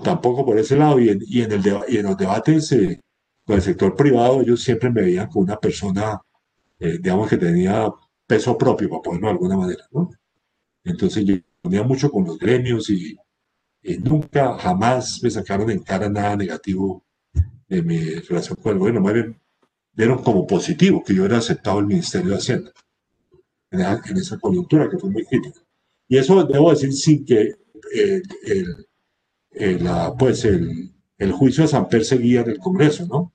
tampoco 0.03 0.45
por 0.45 0.59
ese 0.59 0.77
lado. 0.77 0.99
Y 1.01 1.09
en, 1.11 1.21
y 1.27 1.43
en, 1.43 1.53
el 1.53 1.63
y 1.89 1.99
en 1.99 2.07
los 2.07 2.17
debates 2.17 2.73
eh, 2.73 3.01
con 3.45 3.57
el 3.57 3.63
sector 3.63 3.97
privado, 3.97 4.41
ellos 4.43 4.63
siempre 4.63 4.91
me 4.91 5.03
veían 5.03 5.29
como 5.29 5.45
una 5.45 5.59
persona, 5.59 6.21
digamos, 6.79 7.29
que 7.29 7.39
tenía 7.39 7.89
peso 8.27 8.57
propio, 8.59 8.89
para 8.91 9.03
ponerlo 9.03 9.29
de 9.29 9.33
alguna 9.33 9.57
manera. 9.57 9.85
¿no? 9.91 10.11
Entonces, 10.85 11.25
yo 11.25 11.37
ponía 11.63 11.83
mucho 11.83 12.11
con 12.11 12.25
los 12.25 12.39
gremios 12.39 12.91
y, 12.91 13.17
nunca, 14.01 14.59
jamás 14.59 15.21
me 15.23 15.31
sacaron 15.31 15.71
en 15.71 15.83
cara 15.83 16.09
nada 16.09 16.37
negativo 16.37 17.05
de 17.69 17.83
mi 17.83 17.99
relación 17.99 18.57
con 18.63 18.73
el 18.73 18.79
gobierno. 18.79 19.01
Más 19.01 19.15
bien, 19.15 19.41
vieron 19.93 20.23
como 20.23 20.47
positivo 20.47 21.03
que 21.03 21.15
yo 21.15 21.25
era 21.25 21.39
aceptado 21.39 21.79
el 21.79 21.87
Ministerio 21.87 22.31
de 22.31 22.37
Hacienda 22.37 22.73
en 23.71 24.17
esa 24.17 24.39
coyuntura 24.39 24.89
que 24.89 24.99
fue 24.99 25.11
muy 25.11 25.25
crítica. 25.25 25.61
Y 26.09 26.17
eso 26.17 26.43
debo 26.45 26.71
decir 26.71 26.93
sin 26.93 27.25
que 27.25 27.55
eh, 27.95 28.23
el, 28.47 28.88
la, 29.59 30.15
pues 30.17 30.45
el, 30.45 30.93
el, 31.19 31.33
juicio 31.33 31.63
de 31.65 31.69
San 31.69 31.89
seguía 32.05 32.43
en 32.43 32.51
el 32.51 32.59
Congreso, 32.59 33.07
¿no? 33.07 33.33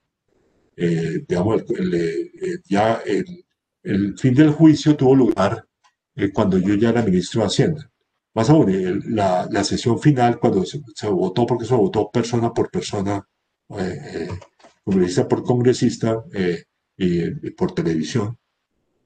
Eh, 0.75 1.23
digamos, 1.27 1.63
el, 1.69 1.93
eh, 1.93 2.31
ya 2.65 3.01
el, 3.05 3.45
el, 3.83 4.17
fin 4.17 4.33
del 4.33 4.51
juicio 4.51 4.95
tuvo 4.95 5.15
lugar 5.15 5.65
cuando 6.33 6.57
yo 6.59 6.75
ya 6.75 6.89
era 6.89 7.01
ministro 7.01 7.41
de 7.41 7.47
Hacienda. 7.47 7.91
Más 8.33 8.49
aún, 8.49 9.03
la, 9.15 9.47
la, 9.51 9.63
sesión 9.63 9.99
final, 9.99 10.39
cuando 10.39 10.65
se, 10.65 10.81
se, 10.95 11.07
votó, 11.07 11.45
porque 11.45 11.65
se 11.65 11.75
votó 11.75 12.09
persona 12.11 12.53
por 12.53 12.71
persona, 12.71 13.27
congresista 14.83 15.27
por 15.27 15.43
congresista 15.43 16.23
y, 16.97 17.49
por 17.51 17.73
televisión, 17.73 18.37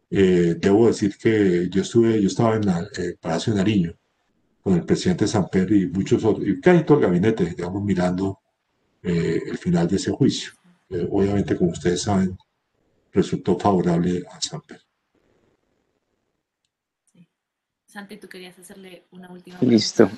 eh, 0.10 0.56
debo 0.60 0.88
decir 0.88 1.18
que 1.18 1.70
yo 1.70 1.82
estuve, 1.82 2.22
yo 2.22 2.28
estaba 2.28 2.56
en 2.56 2.64
el 2.70 2.88
eh, 2.98 3.18
Palacio 3.20 3.54
de 3.54 3.60
Nariño 3.60 3.98
con 4.68 4.76
el 4.76 4.84
presidente 4.84 5.26
Samper 5.26 5.72
y 5.72 5.88
muchos 5.88 6.26
otros, 6.26 6.46
y 6.46 6.60
casi 6.60 6.84
todo 6.84 6.98
el 6.98 7.06
gabinete, 7.06 7.46
digamos, 7.46 7.82
mirando 7.82 8.42
eh, 9.02 9.42
el 9.48 9.58
final 9.58 9.88
de 9.88 9.96
ese 9.96 10.12
juicio. 10.12 10.52
obviamente, 11.10 11.56
como 11.56 11.72
ustedes 11.72 12.02
saben, 12.02 12.38
resultó 13.14 13.58
favorable 13.58 14.24
a 14.30 14.42
Samper. 14.42 14.82
Santi, 17.86 18.18
tú 18.18 18.28
querías 18.28 18.60
hacerle 18.60 19.04
una 19.12 19.32
última 19.32 19.58
pregunta. 19.58 19.74
Listo. 19.74 20.10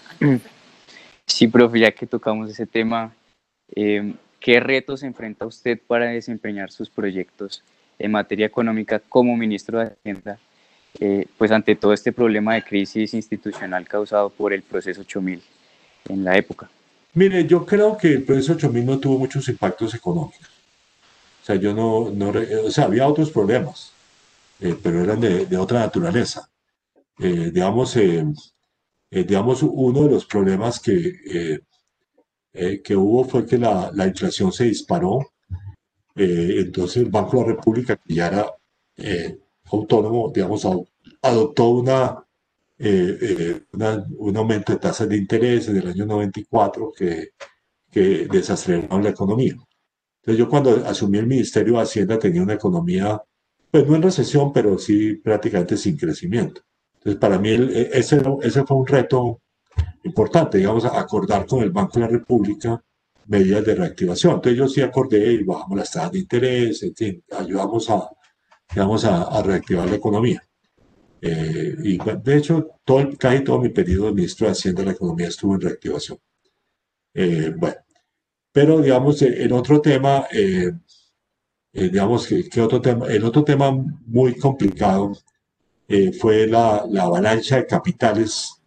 Sí, 1.28 1.47
profe, 1.47 1.82
ya 1.82 1.91
que 1.91 2.08
tocamos 2.08 2.50
ese 2.50 2.66
tema, 2.66 3.14
¿qué 3.68 4.60
retos 4.60 5.04
enfrenta 5.04 5.45
usted 5.45 5.80
para 5.86 6.08
desempeñar 6.08 6.72
sus 6.72 6.89
proyectos 6.89 7.64
en 8.00 8.14
materia 8.14 8.47
económica 8.47 8.97
como 8.97 9.38
ministro 9.38 9.78
de 9.78 9.86
Hacienda, 9.86 10.39
eh, 11.00 11.26
pues 11.38 11.52
ante 11.52 11.76
todo 11.76 11.94
este 11.94 12.12
problema 12.12 12.56
de 12.56 12.64
crisis 12.64 13.14
institucional 13.14 13.88
causado 13.88 14.30
por 14.30 14.54
el 14.54 14.62
proceso 14.62 15.02
8000 15.02 15.42
en 16.10 16.24
la 16.24 16.38
época? 16.38 16.70
Mire, 17.14 17.46
yo 17.46 17.66
creo 17.66 17.98
que 17.98 18.14
el 18.14 18.24
proceso 18.24 18.54
8000 18.54 18.86
no 18.86 19.00
tuvo 19.00 19.20
muchos 19.20 19.48
impactos 19.50 19.94
económicos. 19.94 20.48
O 21.42 21.46
sea, 21.46 21.56
yo 21.56 21.74
no, 21.74 22.10
no 22.12 22.34
o 22.66 22.72
sea, 22.72 22.86
había 22.86 23.08
otros 23.08 23.32
problemas, 23.32 23.92
eh, 24.60 24.76
pero 24.82 25.04
eran 25.04 25.20
de, 25.20 25.58
otra 25.58 25.80
naturaleza. 25.80 26.50
Eh, 27.20 27.52
digamos, 27.54 27.98
digamos, 29.10 29.64
uno 29.64 30.04
de 30.04 30.12
los 30.12 30.26
problemas 30.26 30.80
que, 30.80 31.62
que 32.84 32.96
hubo 32.96 33.26
fue 33.26 33.46
que 33.46 33.58
la, 33.58 33.92
la 33.94 34.08
inflación 34.08 34.52
se 34.52 34.66
disparó 34.66 35.32
eh, 36.20 36.56
entonces 36.66 36.98
el 36.98 37.10
Banco 37.10 37.38
de 37.38 37.44
la 37.44 37.56
República, 37.56 37.96
que 37.96 38.14
ya 38.14 38.28
era 38.28 38.46
eh, 38.98 39.40
autónomo, 39.72 40.32
digamos, 40.34 40.65
adoptó 41.22 41.84
eh, 42.78 43.61
una, 43.74 44.07
un 44.17 44.38
aumento 44.38 44.74
de 44.74 44.80
tasas 44.80 45.09
de 45.09 45.17
interés 45.17 45.67
en 45.67 45.78
el 45.78 45.88
año 45.88 46.05
94 46.05 46.91
que, 46.95 47.30
que 47.91 48.28
desaceleraron 48.32 49.03
la 49.03 49.09
economía. 49.09 49.55
Entonces 50.22 50.38
yo 50.38 50.49
cuando 50.49 50.86
asumí 50.86 51.17
el 51.17 51.28
Ministerio 51.28 51.76
de 51.76 51.82
Hacienda 51.82 52.20
tenía 52.20 52.43
una 52.43 52.53
economía, 52.53 53.22
pues 53.72 53.88
no 53.88 53.95
en 53.95 54.01
recesión, 54.01 54.51
pero 54.53 54.78
sí 54.78 55.15
prácticamente 55.15 55.78
sin 55.78 55.97
crecimiento. 55.97 56.61
Entonces 56.95 57.20
para 57.20 57.39
mí 57.39 57.49
ese, 57.49 58.22
ese 58.41 58.63
fue 58.65 58.78
un 58.78 58.88
reto 58.88 59.41
importante, 60.03 60.57
digamos, 60.57 60.86
acordar 60.86 61.45
con 61.45 61.63
el 61.63 61.72
Banco 61.72 61.93
de 61.93 61.99
la 62.01 62.07
República 62.07 62.82
medidas 63.28 63.63
de 63.65 63.76
reactivación. 63.76 64.36
Entonces 64.36 64.57
yo 64.57 64.67
sí 64.67 64.82
acordé 64.82 65.34
y 65.34 65.43
bajamos 65.43 65.78
las 65.78 65.91
tasas 65.91 66.11
de 66.11 66.20
interés, 66.20 66.84
en 66.84 66.95
fin, 66.95 67.24
ayudamos 67.38 67.89
a, 67.89 68.09
digamos, 68.72 69.05
a, 69.05 69.41
reactivar 69.41 69.89
la 69.89 69.95
economía. 69.95 70.43
Eh, 71.22 71.76
y 71.84 71.97
de 71.97 72.38
hecho, 72.38 72.70
todo, 72.86 73.09
casi 73.17 73.43
todo 73.43 73.59
mi 73.59 73.70
periodo 73.70 74.07
de 74.07 74.13
ministro 74.13 74.47
de 74.47 74.53
Hacienda 74.53 74.82
de 74.82 74.88
la 74.88 74.93
Economía 74.93 75.28
estuvo 75.28 75.55
en 75.55 75.61
reactivación. 75.61 76.20
Eh, 77.13 77.53
bueno, 77.57 77.78
pero 78.51 78.82
digamos, 78.82 79.22
eh, 79.22 79.43
el 79.43 79.53
otro 79.53 79.82
tema, 79.82 80.26
digamos, 81.74 82.28
que, 82.28 82.61
otro 82.61 82.82
tema, 82.82 83.07
el 83.07 83.24
otro 83.24 83.43
tema 83.43 83.72
muy 83.72 84.36
complicado 84.36 85.13
fue 86.20 86.47
la, 86.47 86.86
la 86.89 87.03
avalancha 87.03 87.57
de 87.57 87.65
capitales 87.65 88.59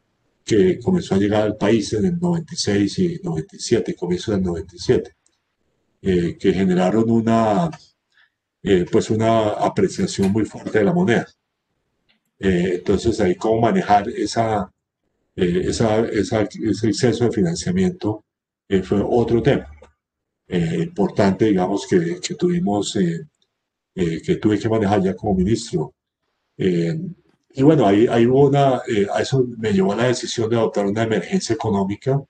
que 0.45 0.79
comenzó 0.81 1.15
a 1.15 1.19
llegar 1.19 1.43
al 1.43 1.57
país 1.57 1.93
en 1.93 2.05
el 2.05 2.19
96 2.19 2.99
y 2.99 3.21
97, 3.23 3.95
comienzo 3.95 4.33
del 4.33 4.43
97, 4.43 5.15
eh, 6.03 6.37
que 6.39 6.53
generaron 6.53 7.11
una, 7.11 7.71
eh, 8.63 8.87
pues 8.91 9.11
una 9.11 9.51
apreciación 9.51 10.33
muy 10.33 10.45
fuerte 10.45 10.79
de 10.79 10.85
la 10.85 10.93
moneda. 10.93 11.27
Eh, 12.39 12.77
entonces, 12.77 13.21
ahí 13.21 13.35
cómo 13.37 13.61
manejar 13.61 14.09
esa, 14.09 14.71
esa, 15.37 16.01
esa, 16.01 16.43
ese 16.43 16.89
exceso 16.89 17.25
de 17.25 17.33
financiamiento 17.33 18.25
fue 18.85 19.03
otro 19.05 19.43
tema 19.43 19.71
importante, 20.49 21.47
digamos, 21.47 21.87
que, 21.87 22.21
que 22.21 22.35
tuvimos, 22.35 22.99
que 23.95 24.37
tuve 24.37 24.59
que 24.59 24.69
manejar 24.69 25.03
ya 25.03 25.15
como 25.15 25.35
ministro. 25.35 25.95
Y 27.55 27.63
bueno, 27.63 27.87
ahí, 27.87 28.07
ahí 28.07 28.27
hubo 28.27 28.49
una, 28.49 28.81
eh, 28.89 29.07
a 29.13 29.21
eso 29.21 29.45
me 29.59 29.73
llevó 29.73 29.93
a 29.93 29.97
la 29.97 30.05
decisión 30.05 30.49
de 30.49 30.57
adoptar 30.57 30.87
una 30.87 31.03
emergencia 31.03 31.55
económica, 31.55 32.23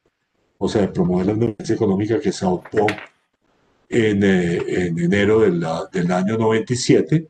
o 0.58 0.68
sea, 0.68 0.82
de 0.82 0.88
promover 0.88 1.26
la 1.26 1.32
emergencia 1.32 1.74
económica 1.76 2.20
que 2.20 2.32
se 2.32 2.44
adoptó 2.44 2.86
en, 3.92 4.22
eh, 4.22 4.86
en 4.86 4.98
enero 4.98 5.40
del, 5.40 5.64
del, 5.92 6.12
año 6.12 6.36
97, 6.36 7.28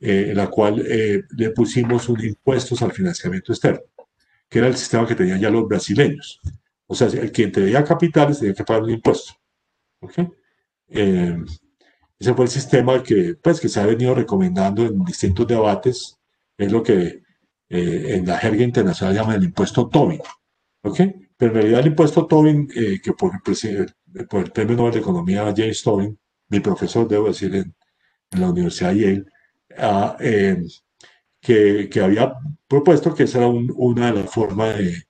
eh, 0.00 0.26
en 0.30 0.36
la 0.36 0.48
cual 0.48 0.76
le 0.76 1.50
pusimos 1.50 2.08
un 2.08 2.24
impuestos 2.24 2.82
al 2.82 2.92
financiamiento 2.92 3.52
externo, 3.52 3.82
que 4.48 4.58
era 4.58 4.68
el 4.68 4.76
sistema 4.76 5.06
que 5.06 5.14
tenían 5.14 5.40
ya 5.40 5.50
los 5.50 5.66
brasileños. 5.66 6.40
O 6.86 6.94
sea, 6.94 7.06
el 7.06 7.32
quien 7.32 7.52
tenía 7.52 7.84
capitales 7.84 8.38
tenía 8.38 8.54
que 8.54 8.64
pagar 8.64 8.82
un 8.82 8.90
impuesto. 8.90 9.32
¿Okay? 10.00 10.28
ese 12.18 12.34
fue 12.34 12.44
el 12.44 12.50
sistema 12.50 13.02
que, 13.02 13.36
pues, 13.42 13.60
que 13.60 13.68
se 13.68 13.80
ha 13.80 13.86
venido 13.86 14.14
recomendando 14.14 14.84
en 14.84 15.02
distintos 15.04 15.46
debates 15.46 16.18
es 16.58 16.70
lo 16.70 16.82
que 16.82 17.22
eh, 17.68 18.16
en 18.16 18.26
la 18.26 18.38
jerga 18.38 18.62
internacional 18.62 19.14
llaman 19.14 19.36
el 19.36 19.44
impuesto 19.44 19.88
Tobin. 19.88 20.20
¿ok? 20.82 21.00
Pero 21.36 21.52
en 21.52 21.54
realidad 21.54 21.80
el 21.80 21.86
impuesto 21.86 22.26
Tobin, 22.26 22.68
eh, 22.76 23.00
que 23.02 23.12
por 23.12 23.32
el, 23.34 23.94
por 24.28 24.44
el, 24.44 24.52
Premio 24.52 24.76
Nobel 24.76 24.94
de 24.94 25.00
Economía 25.00 25.52
James 25.56 25.82
Tobin, 25.82 26.18
mi 26.48 26.60
profesor, 26.60 27.08
debo 27.08 27.28
decir, 27.28 27.54
en, 27.54 27.74
la 28.30 28.50
Universidad 28.50 28.92
de 28.92 29.00
Yale, 29.00 29.24
eh, 30.20 30.62
que, 31.40 31.88
que, 31.90 32.00
había 32.00 32.34
propuesto 32.68 33.14
que 33.14 33.24
esa 33.24 33.38
era 33.38 33.48
una 33.48 34.12
de 34.12 34.22
las 34.22 34.30
formas 34.30 34.76
de, 34.78 35.02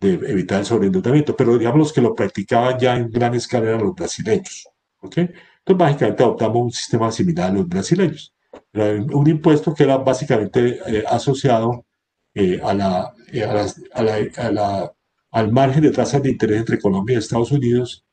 de, 0.00 0.30
evitar 0.30 0.60
el 0.60 0.66
sobreendeudamiento, 0.66 1.36
pero 1.36 1.58
digamos 1.58 1.78
los 1.78 1.92
que 1.92 2.00
lo 2.00 2.14
practicaban 2.14 2.78
ya 2.78 2.96
en 2.96 3.10
gran 3.10 3.34
escala 3.34 3.68
eran 3.68 3.82
los 3.82 3.94
brasileños. 3.94 4.68
¿ok? 5.00 5.18
Entonces, 5.18 5.76
básicamente 5.78 6.22
adoptamos 6.22 6.62
un 6.62 6.72
sistema 6.72 7.12
similar 7.12 7.50
a 7.50 7.54
los 7.54 7.68
brasileños 7.68 8.34
un 8.72 9.28
impuesto 9.28 9.74
que 9.74 9.84
era 9.84 9.98
básicamente 9.98 10.80
eh, 10.86 11.04
asociado 11.08 11.84
eh, 12.34 12.60
a, 12.62 12.74
la, 12.74 13.12
eh, 13.32 13.44
a, 13.44 14.50
la, 14.50 14.92
al 15.30 15.52
margen 15.52 15.82
de 15.82 15.90
tasas 15.90 16.22
de 16.22 16.30
interés 16.30 16.58
entre 16.58 16.78
Colombia 16.78 17.14
y 17.14 17.18
Estados 17.18 17.52
Unidos, 17.52 18.04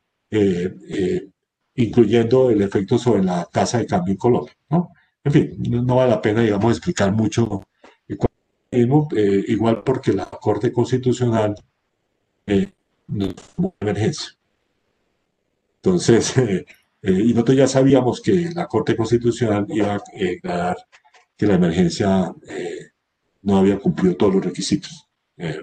incluyendo 1.75 2.49
el 2.49 2.61
efecto 2.61 2.97
sobre 2.97 3.23
la 3.23 3.45
tasa 3.45 3.79
de 3.79 3.85
cambio 3.85 4.13
en 4.13 4.17
Colombia. 4.17 4.53
¿no? 4.69 4.89
En 5.23 5.31
fin, 5.31 5.55
no, 5.85 5.95
vale 5.95 6.11
la 6.11 6.21
pena, 6.21 6.41
digamos, 6.41 6.71
explicar 6.71 7.11
mucho. 7.11 7.63
igual 8.71 9.83
porque 9.83 10.13
la 10.13 10.25
Corte 10.25 10.71
Constitucional 10.71 11.55
no 13.07 13.27
tuvo 13.33 13.75
emergencia. 13.79 14.29
Entonces, 15.81 16.33
Eh, 17.01 17.11
y 17.11 17.33
nosotros 17.33 17.57
ya 17.57 17.67
sabíamos 17.67 18.21
que 18.21 18.49
la 18.53 18.67
Corte 18.67 18.95
Constitucional 18.95 19.65
iba 19.69 19.95
a 19.95 20.01
declarar 20.13 20.77
que 21.37 21.45
la 21.45 21.55
emergencia 21.55 22.33
eh, 22.49 22.91
no 23.43 23.57
había 23.57 23.79
cumplido 23.79 24.15
todos 24.17 24.35
los 24.35 24.45
requisitos, 24.45 25.07
eh, 25.37 25.61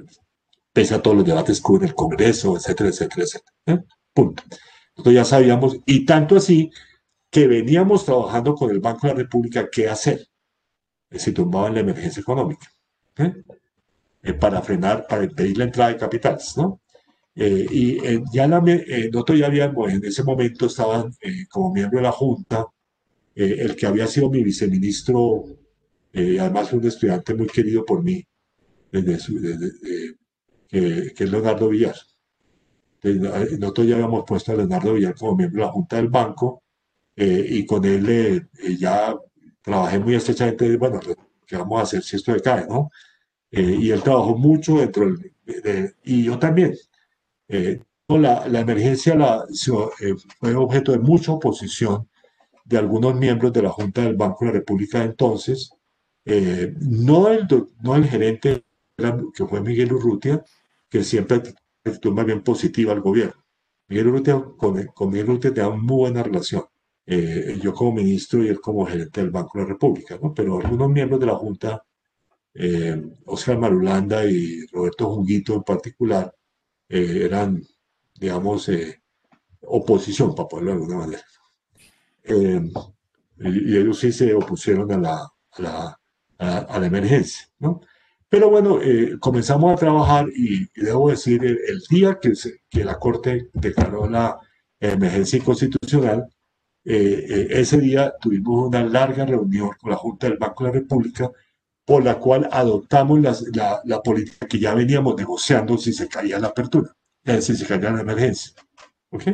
pese 0.72 0.94
a 0.94 1.02
todos 1.02 1.16
los 1.16 1.26
debates 1.26 1.60
que 1.60 1.72
hubo 1.72 1.78
en 1.78 1.84
el 1.84 1.94
Congreso, 1.94 2.56
etcétera, 2.56 2.90
etcétera, 2.90 3.24
etcétera. 3.24 3.84
Punto. 4.14 4.42
Nosotros 4.96 5.14
ya 5.14 5.24
sabíamos, 5.24 5.78
y 5.86 6.06
tanto 6.06 6.36
así 6.36 6.70
que 7.30 7.48
veníamos 7.48 8.04
trabajando 8.06 8.54
con 8.54 8.70
el 8.70 8.80
Banco 8.80 9.06
de 9.06 9.12
la 9.12 9.18
República 9.20 9.68
qué 9.70 9.88
hacer 9.88 10.26
si 11.18 11.32
tumbaban 11.32 11.74
la 11.74 11.80
emergencia 11.80 12.20
económica, 12.20 12.66
para 14.40 14.62
frenar, 14.62 15.06
para 15.08 15.24
impedir 15.24 15.58
la 15.58 15.64
entrada 15.64 15.90
de 15.90 15.98
capitales, 15.98 16.56
¿no? 16.56 16.80
Eh, 17.36 17.66
y 17.68 18.06
eh, 18.06 18.22
ya 18.32 18.46
la, 18.46 18.62
eh, 18.66 19.10
nosotros 19.12 19.38
ya 19.38 19.46
habíamos, 19.46 19.92
en 19.92 20.04
ese 20.04 20.22
momento 20.22 20.66
estaban 20.66 21.12
como 21.50 21.72
miembro 21.72 21.98
de 21.98 22.04
la 22.04 22.12
Junta, 22.12 22.66
el 23.34 23.74
que 23.74 23.86
había 23.86 24.06
sido 24.06 24.30
mi 24.30 24.44
viceministro, 24.44 25.44
además 26.12 26.72
un 26.72 26.86
estudiante 26.86 27.34
muy 27.34 27.48
querido 27.48 27.84
por 27.84 28.00
mí, 28.02 28.24
desde, 28.92 29.18
que, 30.68 31.12
es 31.18 31.30
Leonardo 31.30 31.68
Villar. 31.68 31.96
Nosotros 33.04 33.86
ya 33.86 33.94
habíamos 33.94 34.24
puesto 34.26 34.52
a 34.52 34.56
Leonardo 34.56 34.94
Villar 34.94 35.14
como 35.14 35.36
miembro 35.36 35.60
de 35.60 35.66
la 35.66 35.72
Junta 35.72 35.96
del 35.96 36.08
Banco 36.08 36.62
y 37.16 37.64
con 37.66 37.84
él 37.84 38.48
ya 38.78 39.14
trabajé 39.62 39.98
muy 39.98 40.14
estrechamente, 40.14 40.76
bueno, 40.76 41.00
¿qué 41.46 41.56
vamos 41.56 41.80
a 41.80 41.82
hacer 41.82 42.02
si 42.02 42.16
esto 42.16 42.32
decae, 42.32 42.66
no? 42.68 42.90
y 43.50 43.90
él 43.90 44.02
trabajó 44.02 44.36
mucho 44.36 44.78
dentro 44.78 45.06
del, 45.06 45.34
y 46.02 46.24
yo 46.24 46.38
también, 46.38 46.74
eh, 47.48 47.80
la, 48.08 48.46
la, 48.48 48.60
emergencia 48.60 49.14
la, 49.14 49.44
eh, 50.00 50.14
fue 50.38 50.54
objeto 50.54 50.92
de 50.92 50.98
mucha 50.98 51.32
oposición 51.32 52.08
de 52.64 52.78
algunos 52.78 53.14
miembros 53.14 53.52
de 53.52 53.62
la 53.62 53.70
Junta 53.70 54.02
del 54.02 54.16
Banco 54.16 54.44
de 54.44 54.46
la 54.46 54.58
República 54.58 55.00
de 55.00 55.06
entonces, 55.06 55.70
eh, 56.24 56.74
no, 56.80 57.28
el, 57.28 57.46
no 57.82 57.96
el 57.96 58.06
gerente 58.06 58.64
que 59.34 59.46
fue 59.46 59.60
Miguel 59.60 59.92
Urrutia, 59.92 60.42
que 60.88 61.02
siempre 61.02 61.42
estuvo 61.84 62.14
más 62.14 62.26
bien 62.26 62.42
positiva 62.42 62.92
al 62.92 63.00
gobierno. 63.00 63.44
Miguel 63.88 64.08
Urrutia, 64.08 64.42
con, 64.56 64.86
con 64.86 65.10
Miguel 65.10 65.30
Urrutia 65.30 65.52
tenía 65.52 65.70
muy 65.70 65.96
buena 65.96 66.22
relación, 66.22 66.64
yo 67.06 67.74
como 67.74 67.92
ministro 67.92 68.42
y 68.42 68.48
él 68.48 68.60
como 68.60 68.86
gerente 68.86 69.20
del 69.20 69.30
Banco 69.30 69.58
de 69.58 69.64
la 69.64 69.70
República, 69.70 70.18
¿no? 70.22 70.32
pero 70.32 70.58
algunos 70.58 70.90
miembros 70.90 71.20
de 71.20 71.26
la 71.26 71.34
Junta, 71.34 71.84
Oscar 73.26 73.58
Marulanda 73.58 74.24
y 74.24 74.66
Roberto 74.68 75.10
Junguito 75.10 75.54
en 75.54 75.62
particular, 75.62 76.34
eh, 76.88 77.22
eran, 77.24 77.62
digamos, 78.14 78.68
eh, 78.68 79.02
oposición, 79.62 80.34
para 80.34 80.48
ponerlo 80.48 80.72
de 80.72 80.76
alguna 80.76 80.98
manera. 80.98 81.24
Eh, 82.22 82.60
y, 83.38 83.76
ellos 83.76 83.98
sí 83.98 84.12
se 84.12 84.34
opusieron 84.34 84.90
a 84.92 84.98
la, 84.98 85.32
a 85.52 85.62
la, 85.62 86.00
a, 86.38 86.78
la 86.78 86.86
emergencia, 86.86 87.48
¿no? 87.58 87.80
Pero 88.28 88.50
bueno, 88.50 88.80
comenzamos 89.20 89.72
a 89.72 89.76
trabajar 89.76 90.26
y, 90.34 90.68
debo 90.74 91.10
decir, 91.10 91.44
el, 91.44 91.80
día 91.88 92.18
que, 92.20 92.32
que, 92.68 92.84
la 92.84 92.98
Corte 92.98 93.48
declaró 93.52 94.08
la 94.08 94.40
emergencia 94.80 95.38
inconstitucional, 95.38 96.28
ese 96.84 97.80
día 97.80 98.12
tuvimos 98.20 98.68
una 98.68 98.82
larga 98.82 99.24
reunión 99.24 99.70
con 99.80 99.90
la 99.90 99.96
Junta 99.96 100.28
del 100.28 100.38
Banco 100.38 100.64
de 100.64 100.70
la 100.70 100.74
República 100.80 101.30
por 101.84 102.02
la 102.02 102.18
cual 102.18 102.48
adoptamos 102.50 103.20
la, 103.52 103.80
la, 103.84 104.02
política 104.02 104.46
que 104.46 104.58
ya 104.58 104.74
veníamos 104.74 105.16
negociando 105.16 105.76
si 105.76 105.92
se 105.92 106.08
caía 106.08 106.38
la 106.38 106.48
apertura, 106.48 106.90
si 107.40 107.54
se 107.54 107.66
caía 107.66 107.90
la 107.90 108.00
emergencia. 108.00 108.54
¿Ok? 109.10 109.26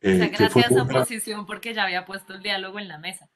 Eh, 0.00 0.32
gracias 0.36 0.72
a 0.72 0.82
oposición 0.82 1.44
porque 1.44 1.74
ya 1.74 1.84
había 1.84 2.06
puesto 2.06 2.34
el 2.34 2.42
diálogo 2.42 2.78
en 2.78 2.88
la 2.88 2.98
mesa. 2.98 3.28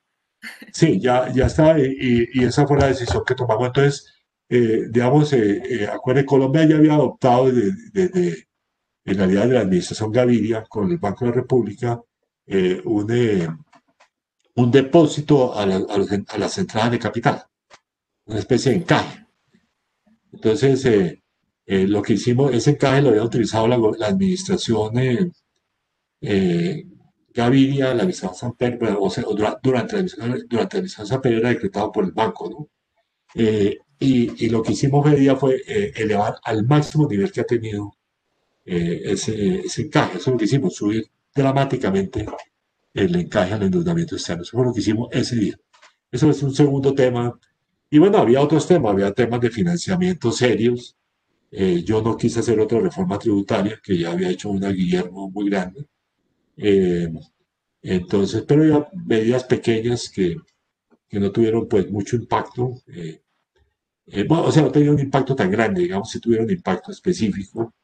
Sí, 0.72 0.98
ya, 1.00 1.30
ya 1.32 1.46
está, 1.46 1.78
y, 1.78 2.28
y 2.32 2.44
esa 2.44 2.66
fue 2.66 2.78
la 2.78 2.86
decisión 2.86 3.22
que 3.24 3.34
tomamos. 3.34 3.66
Entonces, 3.66 4.12
eh, 4.48 4.86
digamos, 4.90 5.32
eh, 5.32 5.62
eh 5.64 5.86
acuérdense, 5.86 6.26
Colombia 6.26 6.66
ya 6.66 6.76
había 6.76 6.94
adoptado 6.94 7.50
desde, 7.50 8.46
en 9.04 9.16
realidad 9.16 9.46
de 9.48 9.54
la 9.54 9.60
administración 9.60 10.12
Gaviria 10.12 10.64
con 10.68 10.90
el 10.90 10.98
Banco 10.98 11.24
de 11.24 11.30
la 11.30 11.36
República 11.36 12.00
eh, 12.46 12.80
un, 12.84 13.08
un 14.56 14.70
depósito 14.70 15.54
a, 15.54 15.62
a 15.64 16.38
las 16.38 16.58
entradas 16.58 16.90
de 16.90 16.98
capital 16.98 17.46
una 18.26 18.38
especie 18.38 18.72
de 18.72 18.78
encaje. 18.78 19.26
Entonces, 20.32 20.84
eh, 20.86 21.22
eh, 21.66 21.86
lo 21.86 22.02
que 22.02 22.14
hicimos, 22.14 22.52
ese 22.54 22.70
encaje 22.70 23.02
lo 23.02 23.10
había 23.10 23.24
utilizado 23.24 23.68
la, 23.68 23.76
administración 24.06 24.92
eh, 26.20 26.86
Gaviria, 27.34 27.94
la 27.94 28.02
administración 28.02 28.34
San 28.34 28.56
Pedro, 28.56 29.00
o 29.00 29.10
sea, 29.10 29.24
durante, 29.62 29.96
la, 29.96 30.02
durante 30.02 30.56
la 30.56 30.62
administración 30.62 31.06
San 31.06 31.20
Pedro 31.20 31.38
era 31.38 31.48
decretado 31.50 31.90
por 31.92 32.04
el 32.04 32.12
banco, 32.12 32.50
¿no? 32.50 32.68
Y, 34.02 34.44
y, 34.44 34.48
lo 34.48 34.62
que 34.62 34.72
hicimos 34.72 35.06
ese 35.06 35.16
día 35.16 35.36
fue 35.36 35.62
elevar 35.94 36.36
al 36.44 36.66
máximo 36.66 37.08
nivel 37.08 37.30
que 37.30 37.40
ha 37.40 37.44
tenido 37.44 37.92
ese, 38.64 39.60
ese 39.60 39.82
encaje. 39.82 40.18
Eso 40.18 40.30
es 40.30 40.34
lo 40.34 40.38
que 40.38 40.44
hicimos, 40.44 40.74
subir 40.74 41.10
dramáticamente 41.34 42.26
el 42.94 43.14
encaje 43.16 43.54
al 43.54 43.62
endeudamiento 43.62 44.16
externo. 44.16 44.42
Eso 44.42 44.56
fue 44.56 44.66
lo 44.66 44.72
que 44.72 44.80
hicimos 44.80 45.08
ese 45.12 45.36
día. 45.36 45.58
Eso 46.10 46.30
es 46.30 46.42
un 46.42 46.54
segundo 46.54 46.94
tema 46.94 47.38
y 47.92 47.98
bueno, 47.98 48.16
había 48.18 48.40
otros 48.40 48.66
temas, 48.66 48.92
había 48.92 49.12
temas 49.12 49.38
de 49.42 49.50
financiamiento 49.50 50.32
serios. 50.32 50.96
Eh, 51.50 51.82
yo 51.84 52.00
no 52.00 52.16
quise 52.16 52.40
hacer 52.40 52.58
otra 52.58 52.80
reforma 52.80 53.18
tributaria, 53.18 53.78
que 53.84 53.98
ya 53.98 54.12
había 54.12 54.30
hecho 54.30 54.48
una 54.48 54.70
Guillermo 54.70 55.30
muy 55.30 55.50
grande. 55.50 55.86
Eh, 56.56 57.12
entonces, 57.82 58.44
pero 58.48 58.64
ya 58.64 58.88
medidas 59.06 59.44
pequeñas 59.44 60.08
que, 60.08 60.36
que, 61.06 61.20
no 61.20 61.30
tuvieron 61.32 61.68
pues 61.68 61.90
mucho 61.90 62.16
impacto. 62.16 62.72
Eh, 62.86 63.20
bueno, 64.28 64.44
o 64.44 64.52
sea, 64.52 64.62
no 64.62 64.72
tenían 64.72 64.94
un 64.94 65.00
impacto 65.00 65.34
tan 65.34 65.50
grande, 65.50 65.82
digamos, 65.82 66.10
si 66.10 66.20
tuvieron 66.20 66.50
impacto 66.50 66.90
específico, 66.92 67.74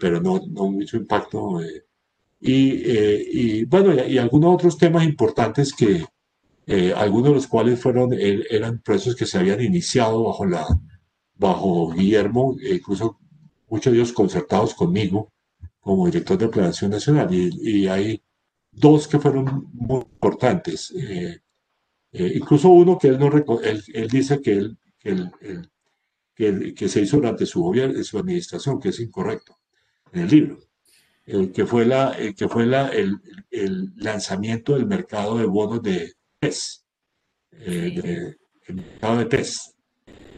pero 0.00 0.20
no, 0.20 0.40
no 0.48 0.70
mucho 0.70 0.96
impacto. 0.96 1.60
Y, 2.40 3.60
y, 3.60 3.64
bueno, 3.64 3.94
y, 3.94 4.14
y 4.14 4.18
algunos 4.18 4.54
otros 4.54 4.78
temas 4.78 5.04
importantes 5.04 5.72
que, 5.74 6.04
eh, 6.68 6.92
algunos 6.96 7.28
de 7.28 7.34
los 7.34 7.46
cuales 7.46 7.80
fueron, 7.80 8.12
er, 8.12 8.44
eran 8.50 8.80
procesos 8.80 9.14
que 9.14 9.26
se 9.26 9.38
habían 9.38 9.60
iniciado 9.62 10.24
bajo, 10.24 10.44
la, 10.46 10.66
bajo 11.36 11.92
Guillermo, 11.92 12.56
e 12.60 12.74
incluso 12.76 13.20
muchos 13.68 13.92
de 13.92 13.98
ellos 14.00 14.12
concertados 14.12 14.74
conmigo 14.74 15.32
como 15.80 16.06
director 16.06 16.36
de 16.38 16.48
Planeación 16.48 16.90
Nacional. 16.90 17.28
Y, 17.32 17.86
hay 17.86 18.20
dos 18.72 19.06
que 19.08 19.20
fueron 19.20 19.68
muy 19.72 20.00
importantes. 20.00 20.92
Eh, 20.96 21.40
eh, 22.12 22.32
incluso 22.34 22.70
uno 22.70 22.98
que 22.98 23.08
él, 23.08 23.18
no 23.18 23.28
él, 23.62 23.84
él 23.94 24.08
dice 24.08 24.40
que, 24.42 24.52
él, 24.52 24.78
que, 26.34 26.74
que, 26.74 26.88
se 26.88 27.00
hizo 27.00 27.16
durante 27.16 27.46
su, 27.46 27.62
gobierno, 27.62 28.02
su 28.04 28.18
administración, 28.18 28.80
que 28.80 28.90
es 28.90 29.00
incorrecto 29.00 29.58
en 30.12 30.22
el 30.22 30.28
libro. 30.28 30.58
que 31.24 31.66
fue, 31.66 31.86
la, 31.86 32.16
que 32.36 32.48
fue 32.48 32.66
la, 32.66 32.88
el, 32.88 33.20
el 33.50 33.92
lanzamiento 33.96 34.74
del 34.74 34.86
mercado 34.86 35.38
de 35.38 35.46
bonos 35.46 35.82
de, 35.82 36.16
PES, 36.38 36.84
eh, 37.52 38.36
el 38.66 38.74
mercado 38.74 39.18
de 39.18 39.26
PES. 39.26 39.74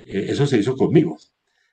Eh, 0.07 0.27
eso 0.29 0.47
se 0.47 0.59
hizo 0.59 0.77
conmigo. 0.77 1.19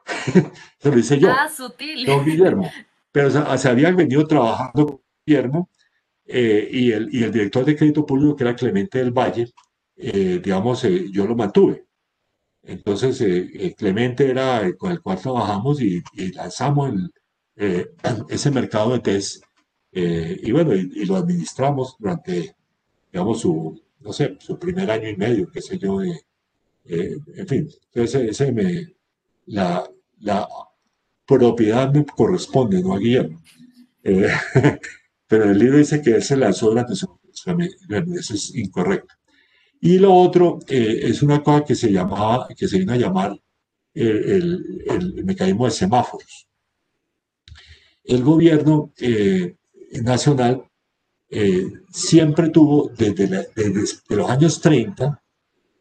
eso 0.79 0.91
lo 0.91 0.99
hice 0.99 1.19
yo. 1.19 1.29
Ah, 1.31 1.49
sutil. 1.49 2.05
Don 2.05 2.25
Guillermo. 2.25 2.69
Pero 3.11 3.29
se 3.57 3.69
habían 3.69 3.95
venido 3.95 4.25
trabajando 4.27 4.85
con 4.85 5.01
Guillermo 5.25 5.69
eh, 6.25 6.67
y, 6.69 6.91
el, 6.91 7.07
y 7.13 7.23
el 7.23 7.31
director 7.31 7.63
de 7.63 7.75
crédito 7.75 8.05
público, 8.05 8.35
que 8.35 8.43
era 8.43 8.55
Clemente 8.55 8.99
del 8.99 9.11
Valle, 9.11 9.51
digamos, 9.95 10.81
yo 10.83 11.25
lo 11.25 11.35
mantuve. 11.35 11.84
Entonces, 12.65 13.23
Clemente 13.77 14.29
era 14.29 14.71
con 14.77 14.91
el 14.91 15.01
cual 15.01 15.21
trabajamos 15.21 15.81
y, 15.81 16.03
lanzamos 16.33 16.93
ese 17.55 18.51
mercado 18.51 18.93
de 18.93 18.99
test. 18.99 19.43
y 19.91 20.51
bueno, 20.51 20.73
y, 20.75 21.05
lo 21.05 21.15
administramos 21.15 21.95
durante, 21.99 22.55
digamos, 23.11 23.41
su, 23.41 23.81
no 23.99 24.13
sé, 24.13 24.37
su 24.39 24.57
primer 24.59 24.89
año 24.91 25.09
y 25.09 25.15
medio, 25.15 25.49
qué 25.51 25.61
sé 25.61 25.77
yo, 25.77 26.01
eh, 26.87 27.17
en 27.35 27.47
fin, 27.47 27.69
ese, 27.93 28.29
ese 28.29 28.51
me, 28.51 28.93
la, 29.47 29.83
la, 30.19 30.47
propiedad 31.25 31.91
me 31.91 32.05
corresponde, 32.05 32.81
no 32.81 32.93
a 32.93 32.99
Guillermo. 32.99 33.41
Eh, 34.03 34.29
pero 35.27 35.45
el 35.45 35.57
libro 35.57 35.77
dice 35.79 36.01
que 36.01 36.11
él 36.11 36.23
se 36.23 36.37
lanzó 36.37 36.69
durante 36.69 36.95
su 36.95 37.07
eso 38.17 38.33
es 38.33 38.55
incorrecto. 38.55 39.13
Y 39.85 39.99
lo 39.99 40.13
otro 40.13 40.59
eh, 40.67 41.01
es 41.03 41.21
una 41.21 41.43
cosa 41.43 41.63
que 41.63 41.75
se 41.75 41.91
llamaba, 41.91 42.47
que 42.57 42.67
se 42.67 42.79
vino 42.79 42.93
a 42.93 42.97
llamar 42.97 43.39
el, 43.93 44.83
el, 44.87 45.23
mecanismo 45.23 45.65
de 45.65 45.71
semáforos. 45.71 46.47
El 48.03 48.23
gobierno 48.23 48.91
nacional 50.03 50.63
eh, 51.29 51.71
siempre 51.91 52.49
tuvo 52.49 52.91
desde, 52.97 53.49
los 54.09 54.29
años 54.29 54.61
30 54.61 55.21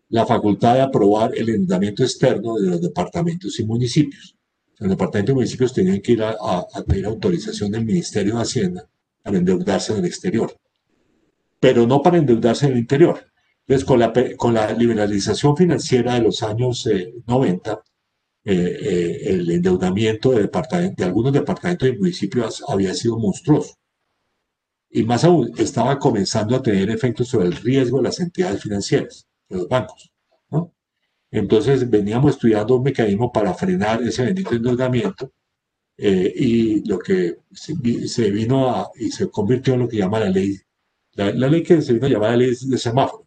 la 0.08 0.26
facultad 0.26 0.74
de 0.74 0.80
aprobar 0.82 1.32
el 1.36 1.48
endeudamiento 1.48 2.02
externo 2.02 2.56
de 2.56 2.70
los 2.70 2.80
departamentos 2.80 3.58
y 3.60 3.64
municipios. 3.64 4.36
Los 4.78 4.90
departamentos 4.90 5.32
y 5.32 5.36
municipios 5.36 5.72
tenían 5.72 6.00
que 6.00 6.12
ir 6.12 6.22
a, 6.22 6.66
pedir 6.86 7.06
autorización 7.06 7.70
del 7.70 7.84
Ministerio 7.84 8.36
de 8.36 8.42
Hacienda 8.42 8.88
para 9.22 9.38
endeudarse 9.38 9.92
en 9.92 10.00
el 10.00 10.04
exterior, 10.06 10.54
pero 11.60 11.86
no 11.86 12.02
para 12.02 12.18
endeudarse 12.18 12.66
en 12.66 12.72
el 12.72 12.78
interior, 12.78 13.24
Entonces, 13.66 13.86
con 13.86 13.98
la, 13.98 14.12
con 14.36 14.54
la 14.54 14.72
liberalización 14.72 15.56
financiera 15.56 16.14
de 16.14 16.20
los 16.22 16.42
años 16.42 16.88
90, 17.26 17.82
el 18.44 19.50
endeudamiento 19.50 20.32
de, 20.32 20.50
de 20.96 21.04
algunos 21.04 21.32
departamentos 21.32 21.88
y 21.88 21.96
municipios 21.96 22.62
había 22.68 22.92
sido 22.94 23.18
monstruoso 23.18 23.74
y 24.94 25.02
más 25.02 25.24
aún 25.24 25.50
estaba 25.58 25.98
comenzando 25.98 26.54
a 26.54 26.62
tener 26.62 26.88
efectos 26.88 27.26
sobre 27.26 27.46
el 27.46 27.56
riesgo 27.56 27.96
de 27.96 28.04
las 28.04 28.20
entidades 28.20 28.62
financieras, 28.62 29.26
de 29.48 29.56
los 29.56 29.68
bancos. 29.68 30.12
¿no? 30.50 30.72
Entonces 31.32 31.90
veníamos 31.90 32.34
estudiando 32.34 32.76
un 32.76 32.84
mecanismo 32.84 33.32
para 33.32 33.52
frenar 33.54 34.00
ese 34.04 34.24
bendito 34.24 34.54
endeudamiento 34.54 35.32
eh, 35.96 36.32
y 36.36 36.88
lo 36.88 37.00
que 37.00 37.38
se, 37.50 37.74
vino 38.30 38.70
a, 38.70 38.88
y 38.94 39.10
se 39.10 39.28
convirtió 39.30 39.74
en 39.74 39.80
lo 39.80 39.88
que 39.88 39.96
llama 39.96 40.20
la 40.20 40.30
ley, 40.30 40.56
la, 41.14 41.32
ley 41.32 41.64
que 41.64 41.82
se 41.82 41.94
vino 41.94 42.06
a 42.06 42.10
llamar 42.10 42.30
la 42.30 42.36
ley 42.36 42.54
de 42.54 42.78
semáforo. 42.78 43.26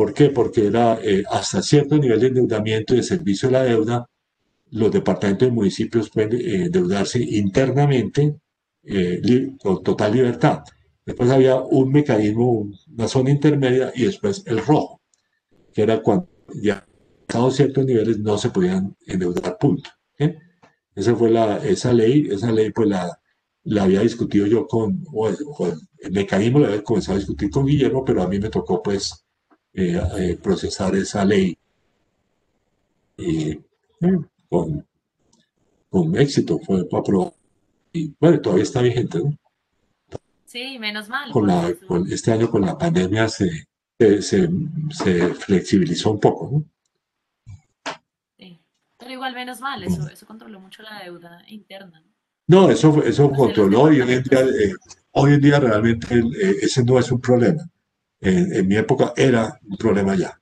¿Por 0.00 0.14
qué? 0.14 0.30
Porque 0.30 0.66
era 0.66 0.98
eh, 1.02 1.22
hasta 1.30 1.60
cierto 1.60 1.98
nivel 1.98 2.20
de 2.20 2.28
endeudamiento 2.28 2.94
y 2.94 2.96
de 2.96 3.02
servicio 3.02 3.48
de 3.48 3.52
la 3.52 3.64
deuda, 3.64 4.06
los 4.70 4.90
departamentos 4.90 5.46
y 5.46 5.50
municipios 5.50 6.08
pueden 6.08 6.40
eh, 6.40 6.64
endeudarse 6.64 7.22
internamente 7.22 8.40
con 9.62 9.82
total 9.82 10.14
libertad. 10.14 10.60
Después 11.04 11.28
había 11.28 11.56
un 11.56 11.92
mecanismo, 11.92 12.70
una 12.96 13.08
zona 13.08 13.28
intermedia 13.28 13.92
y 13.94 14.04
después 14.04 14.42
el 14.46 14.64
rojo, 14.64 15.02
que 15.74 15.82
era 15.82 16.00
cuando 16.00 16.30
ya 16.62 16.82
a 17.28 17.50
ciertos 17.50 17.84
niveles 17.84 18.20
no 18.20 18.38
se 18.38 18.48
podían 18.48 18.96
endeudar, 19.06 19.58
punto. 19.58 19.90
Esa 20.94 21.14
fue 21.14 21.30
la, 21.30 21.58
esa 21.58 21.92
ley, 21.92 22.26
esa 22.30 22.50
ley 22.50 22.70
pues 22.70 22.88
la, 22.88 23.20
la 23.64 23.82
había 23.82 24.00
discutido 24.00 24.46
yo 24.46 24.66
con, 24.66 25.04
o, 25.12 25.28
el 25.28 26.12
mecanismo 26.12 26.60
lo 26.60 26.68
había 26.68 26.82
comenzado 26.82 27.16
a 27.16 27.18
discutir 27.18 27.50
con 27.50 27.66
Guillermo, 27.66 28.02
pero 28.02 28.22
a 28.22 28.28
mí 28.28 28.38
me 28.38 28.48
tocó 28.48 28.82
pues 28.82 29.26
eh, 29.74 30.00
eh, 30.18 30.38
procesar 30.42 30.94
esa 30.96 31.24
ley 31.24 31.56
y, 33.16 33.58
con, 34.48 34.86
con 35.88 36.16
éxito, 36.16 36.58
fue 36.58 36.80
aprobado. 36.80 37.34
Y 37.92 38.14
bueno, 38.18 38.40
todavía 38.40 38.64
está 38.64 38.82
vigente, 38.82 39.18
¿no? 39.18 39.36
Sí, 40.44 40.78
menos 40.78 41.08
mal. 41.08 41.30
Con 41.30 41.46
la, 41.46 41.72
este 42.08 42.32
año 42.32 42.50
con 42.50 42.62
la 42.62 42.76
pandemia 42.76 43.28
se, 43.28 43.66
se, 43.98 44.48
se, 44.90 45.34
flexibilizó 45.34 46.12
un 46.12 46.20
poco, 46.20 46.50
¿no? 46.52 46.64
Pero 49.00 49.12
igual 49.12 49.34
menos 49.34 49.60
mal, 49.60 49.82
eso, 49.82 50.06
eso 50.08 50.26
controló 50.26 50.60
mucho 50.60 50.82
la 50.82 51.02
deuda 51.02 51.42
interna. 51.48 52.04
No, 52.46 52.70
eso, 52.70 53.02
eso 53.02 53.30
controló 53.30 53.90
y 53.90 54.00
hoy 54.00 54.12
en 54.12 54.22
día, 54.22 54.40
eh, 54.40 54.74
hoy 55.12 55.34
en 55.34 55.40
día 55.40 55.58
realmente 55.58 56.18
eh, 56.18 56.56
ese 56.60 56.84
no 56.84 56.98
es 56.98 57.10
un 57.10 57.20
problema. 57.20 57.62
En 58.20 58.68
mi 58.68 58.76
época 58.76 59.12
era 59.16 59.58
un 59.62 59.76
problema 59.76 60.14
ya. 60.14 60.40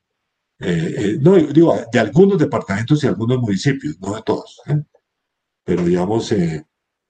Eh, 0.61 1.19
no, 1.21 1.37
digo, 1.37 1.77
de 1.93 1.99
algunos 2.01 2.39
departamentos 2.39 3.03
y 3.03 3.07
algunos 3.07 3.39
municipios, 3.39 3.99
no 4.01 4.17
de 4.17 4.23
todos. 4.23 4.61
Pero 5.65 5.85
digamos, 5.85 6.35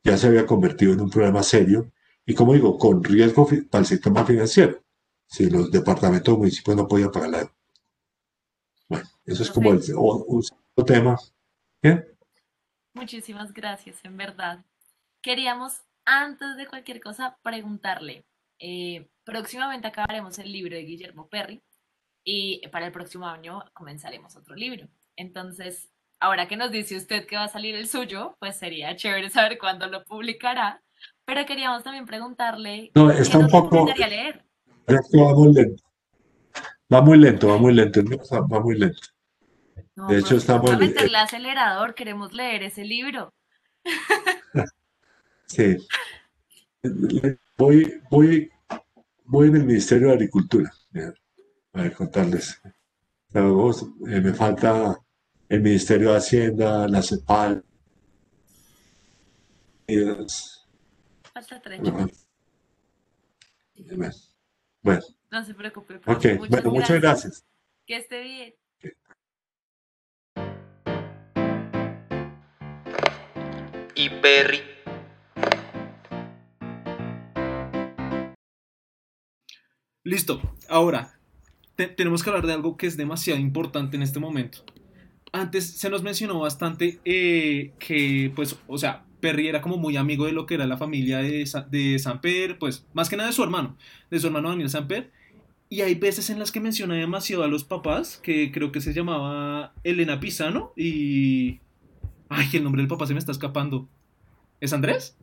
ya 0.04 0.18
se 0.18 0.26
había 0.26 0.46
convertido 0.46 0.92
en 0.92 1.00
un 1.00 1.10
problema 1.10 1.42
serio 1.42 1.90
y 2.28 2.34
como 2.34 2.52
digo, 2.52 2.76
con 2.76 3.02
riesgo 3.02 3.48
para 3.70 3.80
el 3.80 3.86
sistema 3.86 4.22
financiero, 4.22 4.84
si 5.26 5.48
los 5.48 5.70
departamentos 5.70 6.34
o 6.34 6.36
municipios 6.36 6.76
no 6.76 6.86
podían 6.86 7.10
pagar 7.10 7.30
la 7.30 7.38
deuda. 7.38 7.56
Bueno, 8.86 9.08
eso 9.24 9.42
es 9.42 9.50
como 9.50 9.72
el, 9.72 9.80
un, 9.94 10.44
tema. 10.86 11.16
Muchísimas 12.92 13.54
gracias, 13.54 14.04
en 14.04 14.18
verdad. 14.18 14.62
Queríamos, 15.22 15.80
antes 16.04 16.58
de 16.58 16.66
cualquier 16.66 17.00
cosa, 17.00 17.38
preguntarle, 17.42 18.26
eh, 18.58 19.08
próximamente 19.28 19.86
acabaremos 19.86 20.38
el 20.38 20.50
libro 20.50 20.74
de 20.74 20.82
Guillermo 20.82 21.28
Perry 21.28 21.62
y 22.24 22.66
para 22.68 22.86
el 22.86 22.92
próximo 22.92 23.26
año 23.26 23.62
comenzaremos 23.74 24.34
otro 24.36 24.54
libro. 24.54 24.88
Entonces, 25.16 25.90
ahora 26.18 26.48
que 26.48 26.56
nos 26.56 26.70
dice 26.70 26.96
usted 26.96 27.26
que 27.26 27.36
va 27.36 27.44
a 27.44 27.48
salir 27.48 27.74
el 27.74 27.88
suyo, 27.88 28.36
pues 28.40 28.56
sería 28.56 28.96
chévere 28.96 29.28
saber 29.30 29.58
cuándo 29.58 29.86
lo 29.86 30.04
publicará 30.04 30.82
pero 31.24 31.44
queríamos 31.44 31.82
también 31.82 32.06
preguntarle. 32.06 32.90
No, 32.94 33.10
está 33.10 33.36
un 33.38 33.48
poco. 33.48 33.86
Leer? 33.94 34.42
Va 34.88 35.34
muy 35.34 35.52
lento. 35.52 35.84
Va 36.90 37.02
muy 37.02 37.18
lento, 37.18 37.48
va 37.48 37.58
muy 37.58 37.74
lento. 37.74 38.00
Va 38.32 38.60
muy 38.60 38.78
lento. 38.78 39.08
de 40.08 40.18
hecho, 40.18 40.36
está 40.36 40.58
muy 40.58 40.74
lento. 40.76 41.04
el 41.04 41.14
acelerador, 41.14 41.94
queremos 41.94 42.32
leer 42.32 42.62
ese 42.62 42.82
libro. 42.82 43.34
sí. 45.46 45.76
Voy, 47.58 48.00
voy, 48.10 48.50
voy 49.28 49.48
en 49.48 49.56
el 49.56 49.64
Ministerio 49.64 50.08
de 50.08 50.14
Agricultura. 50.14 50.72
A 51.72 51.90
contarles. 51.90 52.60
Eh, 53.34 54.20
me 54.20 54.32
falta 54.32 54.98
el 55.48 55.60
Ministerio 55.60 56.10
de 56.10 56.16
Hacienda, 56.16 56.88
la 56.88 57.02
CEPAL. 57.02 57.64
Falta 61.32 61.60
tres. 61.62 61.80
Bueno. 64.82 65.02
No 65.30 65.44
se 65.44 65.54
preocupe. 65.54 65.96
Ok, 66.06 66.24
muchas 66.38 66.48
bueno, 66.48 66.70
muchas 66.70 67.00
gracias. 67.00 67.44
Que 67.86 67.96
esté 67.96 68.22
bien. 68.22 68.54
Y 73.94 74.08
Perry. 74.20 74.77
Listo. 80.04 80.40
Ahora, 80.68 81.18
tenemos 81.96 82.22
que 82.22 82.30
hablar 82.30 82.46
de 82.46 82.52
algo 82.52 82.76
que 82.76 82.86
es 82.86 82.96
demasiado 82.96 83.38
importante 83.40 83.96
en 83.96 84.02
este 84.02 84.18
momento. 84.18 84.64
Antes 85.32 85.66
se 85.66 85.90
nos 85.90 86.02
mencionó 86.02 86.40
bastante 86.40 86.98
eh, 87.04 87.72
que, 87.78 88.32
pues, 88.34 88.56
o 88.66 88.78
sea, 88.78 89.04
Perry 89.20 89.48
era 89.48 89.60
como 89.60 89.76
muy 89.76 89.96
amigo 89.96 90.26
de 90.26 90.32
lo 90.32 90.46
que 90.46 90.54
era 90.54 90.66
la 90.66 90.76
familia 90.76 91.18
de, 91.18 91.48
de 91.70 91.98
Samper, 91.98 92.58
pues 92.58 92.86
más 92.94 93.08
que 93.08 93.16
nada 93.16 93.28
de 93.28 93.34
su 93.34 93.42
hermano, 93.42 93.76
de 94.10 94.18
su 94.18 94.26
hermano 94.28 94.48
Daniel 94.48 94.70
Samper. 94.70 95.10
Y 95.70 95.82
hay 95.82 95.94
veces 95.94 96.30
en 96.30 96.38
las 96.38 96.50
que 96.50 96.60
menciona 96.60 96.94
demasiado 96.94 97.42
a 97.44 97.48
los 97.48 97.64
papás, 97.64 98.16
que 98.16 98.50
creo 98.50 98.72
que 98.72 98.80
se 98.80 98.94
llamaba 98.94 99.74
Elena 99.84 100.18
Pisano 100.18 100.72
y... 100.76 101.60
Ay, 102.30 102.48
el 102.54 102.64
nombre 102.64 102.82
del 102.82 102.88
papá 102.88 103.06
se 103.06 103.12
me 103.12 103.18
está 103.18 103.32
escapando. 103.32 103.88
¿Es 104.60 104.72
Andrés? 104.72 105.16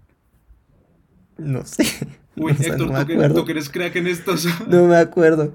No 1.37 1.65
sé. 1.65 1.85
Uy, 2.35 2.51
Héctor, 2.59 2.91
no 2.91 2.99
¿tú, 2.99 3.07
que, 3.07 3.29
¿tú, 3.29 3.45
que, 3.45 3.51
eres 3.51 3.69
crack 3.69 3.95
en 3.95 4.07
estos? 4.07 4.45
No 4.67 4.85
me 4.85 4.97
acuerdo. 4.97 5.53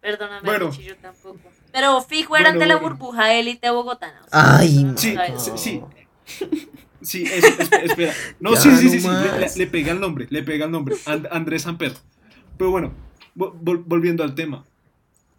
Perdóname, 0.00 0.44
bueno. 0.44 0.70
yo 0.72 0.96
tampoco. 0.96 1.40
Pero 1.72 2.00
fijo 2.02 2.36
era 2.36 2.50
ante 2.50 2.66
la 2.66 2.76
burbuja 2.76 3.34
élite 3.34 3.70
bogotana. 3.70 4.22
Ay, 4.30 4.92
sí, 4.96 5.16
sí, 5.36 5.50
sí. 5.56 5.82
Sí, 7.00 7.24
espera. 7.24 8.12
No, 8.40 8.56
sí, 8.56 8.70
sí, 8.76 8.88
sí, 8.88 9.00
sí, 9.00 9.08
le, 9.56 9.66
pega 9.66 9.92
el 9.92 10.00
nombre, 10.00 10.26
le 10.30 10.42
pega 10.42 10.64
el 10.64 10.70
nombre. 10.70 10.96
Andrés 11.30 11.66
Amper. 11.66 11.92
Pero 12.56 12.70
bueno, 12.70 12.92
volviendo 13.34 14.24
al 14.24 14.34
tema. 14.34 14.64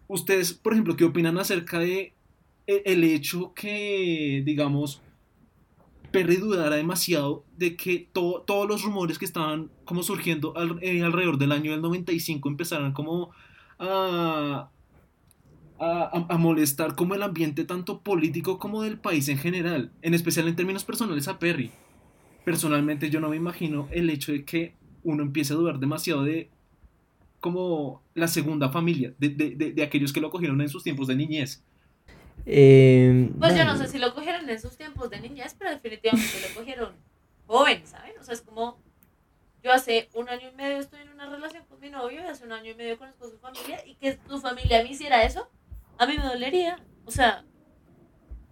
Ustedes, 0.07 0.53
por 0.53 0.73
ejemplo, 0.73 0.95
¿qué 0.95 1.03
opinan 1.03 1.37
acerca 1.37 1.79
de 1.79 2.13
e, 2.65 2.83
el 2.85 3.03
hecho 3.03 3.53
que, 3.53 4.41
digamos, 4.45 5.01
Perry 6.11 6.37
dudara 6.37 6.75
demasiado 6.75 7.45
de 7.57 7.75
que 7.75 8.09
todos 8.13 8.67
los 8.67 8.83
rumores 8.83 9.17
que 9.17 9.25
estaban 9.25 9.71
como 9.85 10.03
surgiendo 10.03 10.53
eh, 10.81 11.03
alrededor 11.03 11.37
del 11.37 11.51
año 11.51 11.71
del 11.71 11.81
95 11.81 12.49
empezaran 12.49 12.93
como 12.93 13.31
a, 13.77 14.69
a, 15.79 16.37
molestar 16.37 16.95
como 16.95 17.15
el 17.15 17.23
ambiente 17.23 17.63
tanto 17.63 18.01
político 18.01 18.59
como 18.59 18.81
del 18.81 18.99
país 18.99 19.29
en 19.29 19.37
general, 19.37 19.91
en 20.01 20.13
especial 20.13 20.47
en 20.47 20.55
términos 20.55 20.83
personales 20.83 21.27
a 21.27 21.39
Perry. 21.39 21.71
Personalmente 22.43 23.09
yo 23.09 23.19
no 23.19 23.29
me 23.29 23.37
imagino 23.37 23.87
el 23.91 24.09
hecho 24.09 24.31
de 24.31 24.43
que 24.43 24.75
uno 25.03 25.23
empiece 25.23 25.53
a 25.53 25.55
dudar 25.55 25.79
demasiado 25.79 26.23
de 26.23 26.49
como 27.39 28.03
la 28.15 28.27
segunda 28.27 28.69
familia, 28.69 29.13
de, 29.17 29.29
de, 29.29 29.55
de, 29.55 29.83
aquellos 29.83 30.11
que 30.11 30.19
lo 30.19 30.29
cogieron 30.29 30.59
en 30.59 30.67
sus 30.67 30.83
tiempos 30.83 31.07
de 31.07 31.15
niñez. 31.15 31.63
Eh, 32.45 33.31
pues 33.39 33.55
yo 33.55 33.65
no 33.65 33.77
sé 33.77 33.87
si 33.87 33.99
lo 33.99 34.13
cogieron 34.13 34.49
en 34.49 34.59
sus 34.59 34.77
tiempos 34.77 35.09
de 35.09 35.19
niñez, 35.19 35.55
pero 35.57 35.71
definitivamente 35.71 36.47
lo 36.47 36.55
cogieron 36.55 36.95
joven, 37.47 37.85
¿saben? 37.85 38.13
O 38.19 38.23
sea, 38.23 38.33
es 38.33 38.41
como 38.41 38.77
yo 39.61 39.73
hace 39.73 40.09
un 40.13 40.29
año 40.29 40.49
y 40.49 40.55
medio 40.55 40.77
estoy 40.77 41.01
en 41.01 41.09
una 41.09 41.29
relación 41.29 41.65
con 41.65 41.79
mi 41.79 41.89
novio 41.89 42.21
y 42.21 42.25
hace 42.25 42.45
un 42.45 42.51
año 42.53 42.71
y 42.71 42.75
medio 42.75 42.97
conozco 42.97 43.29
su 43.29 43.37
familia 43.39 43.85
y 43.85 43.95
que 43.95 44.13
tu 44.13 44.39
familia 44.39 44.81
me 44.83 44.89
hiciera 44.89 45.23
eso, 45.23 45.49
a 45.97 46.05
mí 46.05 46.17
me 46.17 46.23
dolería. 46.23 46.79
O 47.05 47.11
sea. 47.11 47.43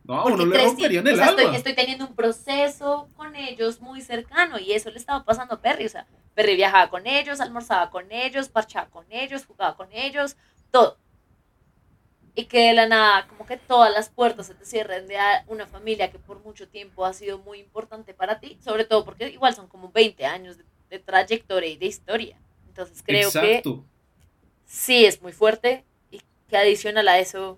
No, 0.03 0.25
uno 0.25 0.45
le 0.45 0.63
rompería 0.63 0.99
en 0.99 1.07
el 1.07 1.19
alma. 1.19 1.55
Estoy, 1.55 1.75
teniendo 1.75 2.07
un 2.07 2.15
proceso 2.15 3.09
con 3.15 3.35
ellos 3.35 3.81
muy 3.81 4.01
cercano 4.01 4.57
y 4.57 4.71
eso 4.71 4.89
le 4.89 4.97
estaba 4.97 5.23
pasando 5.23 5.55
a 5.55 5.61
Perry. 5.61 5.85
O 5.85 5.89
sea, 5.89 6.07
Perry 6.33 6.55
viajaba 6.55 6.89
con 6.89 7.07
ellos, 7.07 7.41
almorzaba 7.41 7.89
con 7.89 8.11
ellos, 8.11 8.47
parchaba 8.49 8.89
con 8.89 9.05
ellos, 9.09 9.45
jugaba 9.45 9.75
con 9.75 9.91
ellos, 9.91 10.37
todo. 10.71 10.97
Y 12.37 12.45
que 12.45 12.67
de 12.67 12.73
la 12.73 12.85
nada, 12.85 13.27
como 13.27 13.47
que 13.47 13.57
todas 13.57 13.91
las 13.91 14.09
puertas 14.09 14.45
se 14.45 14.53
te 14.53 14.63
cierren 14.63 15.07
de 15.07 15.17
una 15.47 15.65
familia 15.65 16.11
que 16.11 16.19
por 16.19 16.39
mucho 16.41 16.67
tiempo 16.67 17.03
ha 17.03 17.11
sido 17.11 17.39
muy 17.39 17.57
importante 17.57 18.13
para 18.13 18.39
ti, 18.39 18.59
sobre 18.63 18.85
todo 18.85 19.03
porque 19.03 19.29
igual 19.29 19.55
son 19.55 19.67
como 19.67 19.91
20 19.91 20.23
años 20.27 20.55
de, 20.87 20.99
trayectoria 20.99 21.67
y 21.67 21.77
de 21.77 21.87
historia. 21.87 22.39
Entonces 22.67 23.01
creo 23.03 23.31
que 23.31 23.63
sí 24.65 25.05
es 25.05 25.19
muy 25.19 25.31
fuerte 25.33 25.83
que 26.47 26.57
adicional 26.57 27.07
a 27.07 27.17
eso, 27.17 27.57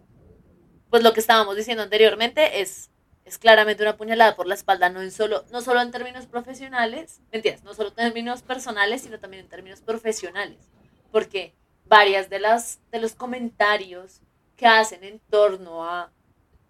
pues 0.90 1.04
lo 1.04 1.12
que 1.12 1.20
estábamos 1.20 1.58
diciendo 1.58 1.84
anteriormente 1.84 2.62
es, 2.62 2.90
es 3.26 3.38
claramente 3.38 3.84
una 3.84 3.98
puñalada 3.98 4.38
por 4.38 4.48
la 4.48 4.56
espalda, 4.56 4.90
no, 4.90 5.02
en 5.02 5.12
solo, 5.12 5.44
no 5.52 5.60
solo 5.60 5.82
en 5.82 5.92
términos 5.92 6.26
profesionales, 6.26 7.20
¿entiendes? 7.34 7.66
No 7.66 7.74
solo 7.74 7.90
en 7.90 7.96
términos 7.96 8.44
personales, 8.44 9.02
sino 9.02 9.20
también 9.20 9.44
en 9.44 9.50
términos 9.50 9.82
profesionales. 9.82 10.70
Porque 11.12 11.54
varias 11.86 12.30
de, 12.30 12.40
las, 12.40 12.80
de 12.92 13.02
los 13.02 13.14
comentarios 13.14 14.22
que 14.60 14.68
hacen 14.68 15.06
en 15.06 15.20
torno 15.20 15.86
a 15.86 16.12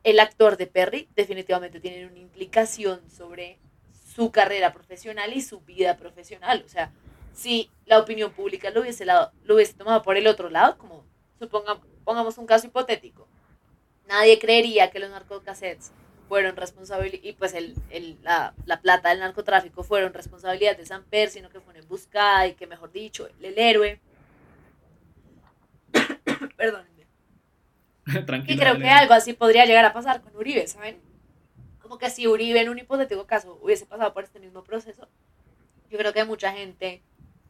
el 0.03 0.19
actor 0.19 0.57
de 0.57 0.67
Perry 0.67 1.09
definitivamente 1.15 1.79
tienen 1.79 2.07
una 2.07 2.19
implicación 2.19 3.01
sobre 3.09 3.57
su 4.15 4.31
carrera 4.31 4.71
profesional 4.71 5.33
y 5.33 5.41
su 5.41 5.61
vida 5.61 5.97
profesional. 5.97 6.61
O 6.63 6.69
sea, 6.69 6.91
si 7.33 7.71
la 7.87 7.97
opinión 7.97 8.31
pública 8.31 8.69
lo 8.69 8.81
hubiese, 8.81 9.05
lo 9.05 9.31
hubiese 9.55 9.73
tomado 9.73 10.03
por 10.03 10.17
el 10.17 10.27
otro 10.27 10.51
lado, 10.51 10.77
como 10.77 11.03
supongamos, 11.39 11.83
pongamos 12.03 12.37
un 12.37 12.45
caso 12.45 12.67
hipotético, 12.67 13.27
nadie 14.07 14.37
creería 14.37 14.91
que 14.91 14.99
los 14.99 15.09
narcocassettes 15.09 15.91
fueron 16.27 16.55
responsabilidad, 16.55 17.23
y 17.23 17.33
pues 17.33 17.55
el, 17.55 17.73
el, 17.89 18.19
la, 18.21 18.53
la, 18.67 18.81
plata 18.81 19.09
del 19.09 19.19
narcotráfico 19.19 19.83
fueron 19.83 20.13
responsabilidad 20.13 20.77
de 20.77 20.85
Samper, 20.85 21.29
sino 21.29 21.49
que 21.49 21.59
fue 21.59 21.71
una 21.71 21.79
emboscada 21.79 22.45
y 22.45 22.53
que, 22.53 22.67
mejor 22.67 22.91
dicho, 22.91 23.25
el, 23.25 23.45
el 23.45 23.57
héroe. 23.57 23.99
Perdónenme. 28.25 28.53
y 28.53 28.57
creo 28.57 28.77
que 28.77 28.89
algo 28.89 29.13
así 29.13 29.33
podría 29.33 29.65
llegar 29.65 29.85
a 29.85 29.93
pasar 29.93 30.21
con 30.21 30.35
Uribe, 30.35 30.67
¿saben? 30.67 30.99
Como 31.81 31.97
que 31.97 32.09
si 32.09 32.27
Uribe 32.27 32.61
en 32.61 32.69
un 32.69 32.79
hipotético 32.79 33.25
caso 33.25 33.59
hubiese 33.61 33.85
pasado 33.85 34.13
por 34.13 34.23
este 34.23 34.39
mismo 34.39 34.63
proceso, 34.63 35.07
yo 35.89 35.97
creo 35.97 36.13
que 36.13 36.23
mucha 36.23 36.51
gente 36.51 37.01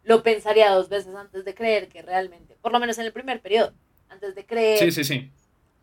lo 0.04 0.24
pensaría 0.24 0.72
dos 0.72 0.90
veces 0.90 1.14
antes 1.16 1.46
de 1.46 1.54
creer 1.54 1.90
que 1.90 2.02
realmente, 2.02 2.56
por 2.62 2.72
lo 2.72 2.80
menos 2.80 2.98
en 2.98 3.06
el 3.06 3.12
primer 3.12 3.42
periodo, 3.42 3.74
antes 4.10 4.36
de 4.36 4.46
creer 4.46 4.80
sí, 4.80 4.92
sí, 4.92 5.04
sí. 5.04 5.32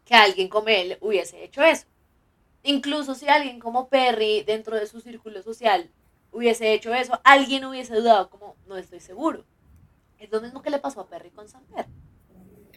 que 0.04 0.14
alguien 0.14 0.48
como 0.48 0.68
él 0.68 0.98
hubiese 1.00 1.44
hecho 1.44 1.62
eso. 1.62 1.86
Incluso 2.62 3.14
si 3.14 3.28
alguien 3.28 3.60
como 3.60 3.88
Perry, 3.88 4.42
dentro 4.42 4.76
de 4.76 4.86
su 4.86 5.00
círculo 5.00 5.42
social, 5.42 5.90
hubiese 6.32 6.72
hecho 6.72 6.92
eso, 6.92 7.20
alguien 7.22 7.64
hubiese 7.64 7.94
dudado 7.94 8.28
como, 8.28 8.56
no 8.66 8.76
estoy 8.76 9.00
seguro. 9.00 9.44
Es 10.18 10.30
lo 10.32 10.40
mismo 10.40 10.62
que 10.62 10.70
le 10.70 10.78
pasó 10.78 11.02
a 11.02 11.08
Perry 11.08 11.30
con 11.30 11.48
Samper. 11.48 11.86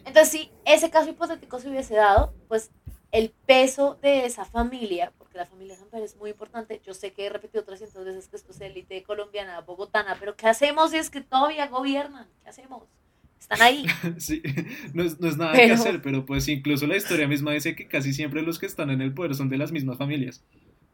Entonces, 0.04 0.28
si 0.28 0.50
ese 0.64 0.90
caso 0.90 1.10
hipotético 1.10 1.58
se 1.58 1.68
hubiese 1.68 1.94
dado, 1.94 2.34
pues 2.48 2.70
el 3.12 3.32
peso 3.46 3.98
de 4.02 4.24
esa 4.24 4.44
familia, 4.44 5.12
porque 5.18 5.38
la 5.38 5.46
familia 5.46 5.76
Samper 5.76 6.02
es 6.02 6.16
muy 6.16 6.30
importante, 6.30 6.80
yo 6.84 6.94
sé 6.94 7.12
que 7.12 7.26
he 7.26 7.28
repetido 7.28 7.64
300 7.64 8.04
veces 8.04 8.28
que 8.28 8.36
esto 8.36 8.52
es 8.52 8.60
élite 8.60 9.02
colombiana, 9.02 9.60
bogotana, 9.60 10.16
pero 10.18 10.36
¿qué 10.36 10.46
hacemos 10.46 10.92
si 10.92 10.98
es 10.98 11.10
que 11.10 11.20
todavía 11.20 11.66
gobiernan? 11.66 12.28
¿Qué 12.42 12.50
hacemos? 12.50 12.84
Están 13.38 13.62
ahí. 13.62 13.86
sí, 14.18 14.42
no 14.92 15.02
es, 15.02 15.18
no 15.18 15.28
es 15.28 15.36
nada 15.36 15.52
pero... 15.52 15.66
que 15.66 15.72
hacer, 15.72 16.02
pero 16.02 16.24
pues 16.24 16.46
incluso 16.48 16.86
la 16.86 16.96
historia 16.96 17.26
misma 17.26 17.52
dice 17.52 17.74
que 17.74 17.88
casi 17.88 18.12
siempre 18.12 18.42
los 18.42 18.58
que 18.58 18.66
están 18.66 18.90
en 18.90 19.00
el 19.00 19.12
poder 19.12 19.34
son 19.34 19.48
de 19.48 19.58
las 19.58 19.72
mismas 19.72 19.98
familias. 19.98 20.44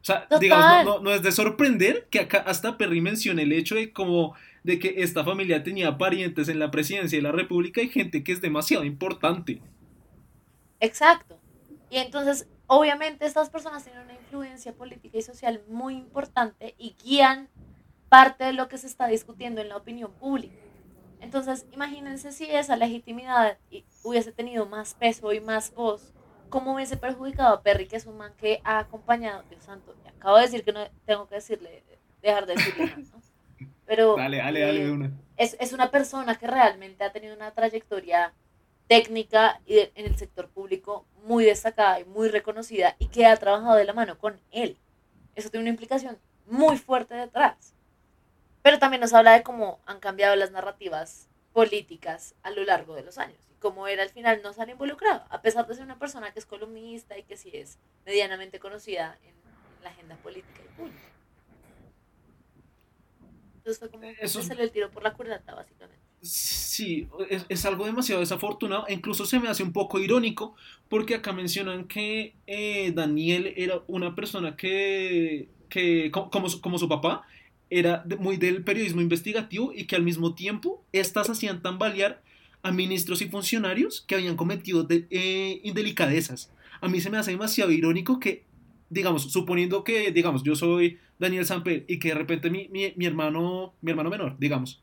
O 0.01 0.05
sea, 0.07 0.23
Total. 0.23 0.41
digamos, 0.41 0.85
no, 0.85 0.95
no, 0.99 1.01
no, 1.01 1.13
es 1.13 1.23
de 1.23 1.33
sorprender 1.33 2.07
que 2.11 2.21
acá 2.21 2.39
hasta 2.39 2.79
Perry 2.79 3.01
mencione 3.01 3.43
el 3.43 3.53
hecho 3.53 3.75
de 3.75 3.93
como 3.93 4.37
de 4.67 4.81
que 4.81 4.95
esta 4.99 5.23
familia 5.23 5.63
tenía 5.63 5.97
parientes 5.97 6.49
en 6.49 6.59
la 6.59 6.73
presidencia 6.73 7.17
de 7.17 7.23
la 7.23 7.31
República 7.31 7.81
y 7.81 7.89
gente 7.89 8.25
que 8.25 8.33
es 8.33 8.41
demasiado 8.41 8.85
importante. 8.85 9.63
Exacto. 10.81 11.39
Y 11.89 11.99
entonces, 11.99 12.49
obviamente, 12.67 13.27
estas 13.27 13.49
personas 13.49 13.85
tienen 13.85 14.03
una 14.03 14.15
influencia 14.15 14.75
política 14.75 15.19
y 15.19 15.23
social 15.23 15.63
muy 15.69 15.95
importante 15.95 16.75
y 16.79 16.97
guían 17.01 17.49
parte 18.09 18.43
de 18.43 18.55
lo 18.55 18.67
que 18.67 18.77
se 18.77 18.89
está 18.89 19.07
discutiendo 19.07 19.61
en 19.61 19.69
la 19.69 19.77
opinión 19.77 20.13
pública. 20.15 20.57
Entonces, 21.21 21.65
imagínense 21.71 22.33
si 22.33 22.47
esa 22.47 22.77
legitimidad 22.77 23.59
hubiese 24.03 24.33
tenido 24.33 24.67
más 24.67 24.95
peso 24.95 25.33
y 25.33 25.41
más 25.41 25.73
voz, 25.75 26.13
¿cómo 26.49 26.75
hubiese 26.75 26.97
perjudicado 26.97 27.55
a 27.55 27.63
Perry, 27.63 27.87
que 27.87 27.95
es 27.95 28.07
un 28.07 28.17
man 28.17 28.33
que 28.37 28.61
ha 28.65 28.81
acompañado, 28.81 29.45
Dios 29.49 29.63
santo, 29.63 29.95
acabo 30.09 30.39
de 30.39 30.43
decir 30.43 30.65
que 30.65 30.73
no 30.73 30.81
tengo 31.05 31.29
que 31.29 31.37
decirle, 31.37 31.85
dejar 32.21 32.47
de 32.47 32.55
decirle, 32.57 32.97
¿no? 33.13 33.26
Pero 33.87 34.17
dale, 34.17 34.39
dale, 34.39 34.61
dale 34.61 34.85
de 34.85 34.91
una. 34.91 35.11
Es, 35.37 35.57
es 35.61 35.73
una 35.73 35.91
persona 35.91 36.37
que 36.37 36.47
realmente 36.47 37.05
ha 37.05 37.13
tenido 37.13 37.35
una 37.35 37.53
trayectoria 37.53 38.33
técnica 38.89 39.61
y 39.67 39.75
de, 39.75 39.93
en 39.95 40.07
el 40.07 40.17
sector 40.17 40.49
público 40.49 41.07
muy 41.25 41.45
destacada 41.45 42.01
y 42.01 42.05
muy 42.05 42.29
reconocida 42.29 42.97
y 42.99 43.09
que 43.09 43.27
ha 43.27 43.37
trabajado 43.37 43.77
de 43.77 43.85
la 43.85 43.93
mano 43.93 44.19
con 44.19 44.41
él. 44.51 44.77
Eso 45.35 45.51
tiene 45.51 45.65
una 45.65 45.71
implicación 45.71 46.19
muy 46.47 46.79
fuerte 46.79 47.15
detrás. 47.15 47.75
Pero 48.63 48.79
también 48.79 49.01
nos 49.01 49.13
habla 49.13 49.33
de 49.33 49.43
cómo 49.43 49.81
han 49.87 50.01
cambiado 50.01 50.35
las 50.37 50.51
narrativas 50.51 51.29
políticas 51.53 52.35
a 52.43 52.51
lo 52.51 52.65
largo 52.65 52.95
de 52.95 53.03
los 53.03 53.19
años 53.19 53.39
y 53.51 53.55
cómo 53.55 53.87
era 53.89 54.03
al 54.03 54.11
final 54.11 54.41
no 54.43 54.53
se 54.53 54.63
han 54.63 54.71
involucrado, 54.71 55.25
a 55.31 55.41
pesar 55.41 55.67
de 55.67 55.75
ser 55.75 55.85
una 55.85 55.99
persona 55.99 56.33
que 56.33 56.39
es 56.39 56.47
columnista 56.47 57.17
y 57.17 57.23
que 57.23 57.37
sí 57.37 57.51
es 57.55 57.79
medianamente 58.05 58.59
conocida 58.59 59.17
en, 59.23 59.31
en 59.31 59.85
la 59.85 59.91
agenda 59.91 60.17
política 60.17 60.61
y 60.65 60.77
pública. 60.77 61.16
Entonces 63.67 63.81
fue 63.81 63.91
como 63.91 64.05
Eso- 64.21 64.43
se 64.43 64.55
le 64.55 64.69
tiró 64.69 64.91
por 64.93 65.03
la 65.03 65.13
culata, 65.13 65.53
básicamente. 65.57 66.01
Sí, 66.23 67.09
es, 67.31 67.45
es 67.49 67.65
algo 67.67 67.85
demasiado 67.85 68.21
desafortunado, 68.21 68.87
e 68.87 68.95
incluso 68.95 69.27
se 69.27 69.41
me 69.41 69.49
hace 69.49 69.65
un 69.65 69.73
poco 69.73 69.99
irónico, 69.99 70.55
porque 70.89 71.17
acá 71.17 71.33
mencionan 71.33 71.89
que 71.89 72.35
eh, 72.47 72.93
Daniel 72.95 73.53
era 73.57 73.83
una 73.89 74.15
persona 74.15 74.57
que, 74.57 75.49
que 75.69 76.11
co- 76.13 76.31
como, 76.31 76.49
su- 76.49 76.61
como 76.61 76.79
su 76.79 76.89
papá, 76.89 77.27
era 77.71 78.05
muy 78.21 78.37
del 78.37 78.63
periodismo 78.63 79.01
investigativo 79.01 79.73
y 79.75 79.87
que 79.87 79.97
al 79.97 80.05
mismo 80.05 80.37
tiempo 80.37 80.85
estas 80.93 81.29
hacían 81.29 81.61
tambalear 81.61 82.23
a 82.63 82.71
ministros 82.71 83.21
y 83.21 83.29
funcionarios 83.29 84.05
que 84.07 84.15
habían 84.15 84.37
cometido 84.37 84.85
de- 84.85 85.07
eh, 85.11 85.61
indelicadezas. 85.65 86.53
A 86.81 86.89
mí 86.89 87.01
se 87.01 87.11
me 87.11 87.19
hace 87.19 87.33
demasiado 87.33 87.73
irónico 87.73 88.21
que, 88.21 88.45
digamos, 88.91 89.31
suponiendo 89.33 89.85
que, 89.85 90.13
digamos, 90.13 90.43
yo 90.43 90.55
soy 90.55 90.99
Daniel 91.19 91.47
Samper 91.47 91.85
y 91.89 91.99
que 91.99 92.09
de 92.09 92.15
repente 92.15 92.51
mi, 92.51 92.69
mi, 92.69 92.93
mi 92.97 93.07
hermano, 93.07 93.75
mi 93.81 93.91
hermano 93.91 94.11
menor, 94.11 94.37
digamos, 94.39 94.83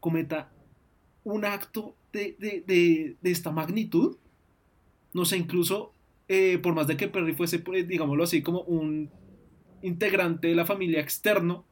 cometa 0.00 0.50
un 1.24 1.44
acto 1.44 1.94
de, 2.12 2.36
de, 2.38 2.64
de, 2.66 3.16
de 3.20 3.30
esta 3.30 3.50
magnitud, 3.50 4.16
no 5.12 5.24
sé, 5.24 5.36
incluso 5.36 5.92
eh, 6.28 6.58
por 6.58 6.74
más 6.74 6.86
de 6.86 6.96
que 6.96 7.08
Perry 7.08 7.34
fuese, 7.34 7.58
pues, 7.58 7.86
digámoslo 7.86 8.24
así, 8.24 8.42
como 8.42 8.62
un 8.62 9.10
integrante 9.82 10.48
de 10.48 10.54
la 10.54 10.64
familia 10.64 11.00
externo, 11.00 11.64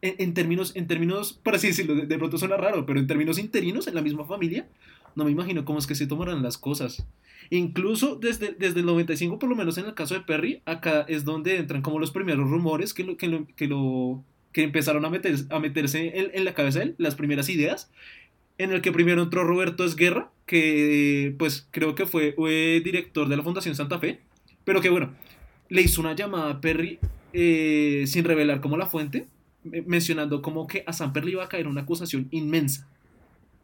en, 0.00 0.32
términos, 0.32 0.76
en 0.76 0.86
términos, 0.86 1.32
por 1.32 1.56
así 1.56 1.68
decirlo, 1.68 1.96
de, 1.96 2.06
de 2.06 2.18
pronto 2.18 2.38
suena 2.38 2.56
raro, 2.56 2.86
pero 2.86 3.00
en 3.00 3.08
términos 3.08 3.38
interinos, 3.38 3.88
en 3.88 3.96
la 3.96 4.02
misma 4.02 4.24
familia, 4.24 4.68
no 5.14 5.24
me 5.24 5.30
imagino 5.30 5.64
cómo 5.64 5.78
es 5.78 5.86
que 5.86 5.94
se 5.94 6.06
tomarán 6.06 6.42
las 6.42 6.58
cosas. 6.58 7.06
Incluso 7.50 8.16
desde, 8.16 8.54
desde 8.58 8.80
el 8.80 8.86
95, 8.86 9.38
por 9.38 9.48
lo 9.48 9.56
menos 9.56 9.78
en 9.78 9.86
el 9.86 9.94
caso 9.94 10.14
de 10.14 10.20
Perry, 10.20 10.62
acá 10.66 11.06
es 11.08 11.24
donde 11.24 11.56
entran 11.56 11.82
como 11.82 11.98
los 11.98 12.10
primeros 12.10 12.48
rumores 12.48 12.92
que 12.92 13.04
lo, 13.04 13.16
que 13.16 13.28
lo, 13.28 14.24
que 14.52 14.62
empezaron 14.62 15.04
a, 15.04 15.10
meter, 15.10 15.36
a 15.50 15.58
meterse 15.58 16.18
en, 16.18 16.30
en 16.34 16.44
la 16.44 16.54
cabeza 16.54 16.80
de 16.80 16.86
él, 16.86 16.94
las 16.98 17.14
primeras 17.14 17.48
ideas, 17.48 17.90
en 18.58 18.72
el 18.72 18.82
que 18.82 18.92
primero 18.92 19.22
entró 19.22 19.44
Roberto 19.44 19.84
Esguerra, 19.84 20.30
que 20.44 21.34
pues 21.38 21.68
creo 21.70 21.94
que 21.94 22.06
fue, 22.06 22.32
fue 22.32 22.82
director 22.84 23.28
de 23.28 23.36
la 23.36 23.42
Fundación 23.42 23.74
Santa 23.76 23.98
Fe, 23.98 24.20
pero 24.64 24.80
que 24.80 24.90
bueno, 24.90 25.14
le 25.68 25.82
hizo 25.82 26.00
una 26.00 26.14
llamada 26.14 26.50
a 26.50 26.60
Perry 26.60 26.98
eh, 27.32 28.04
sin 28.06 28.24
revelar 28.24 28.60
como 28.60 28.76
la 28.76 28.86
fuente, 28.86 29.26
eh, 29.72 29.84
mencionando 29.86 30.42
como 30.42 30.66
que 30.66 30.82
a 30.86 30.92
San 30.92 31.12
Perry 31.12 31.32
iba 31.32 31.44
a 31.44 31.48
caer 31.48 31.68
una 31.68 31.82
acusación 31.82 32.28
inmensa. 32.30 32.88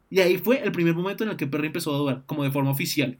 Y 0.09 0.19
ahí 0.19 0.37
fue 0.37 0.63
el 0.63 0.71
primer 0.71 0.93
momento 0.95 1.23
en 1.23 1.31
el 1.31 1.37
que 1.37 1.47
Perry 1.47 1.67
empezó 1.67 1.93
a 1.93 1.97
dudar, 1.97 2.23
como 2.25 2.43
de 2.43 2.51
forma 2.51 2.71
oficial. 2.71 3.17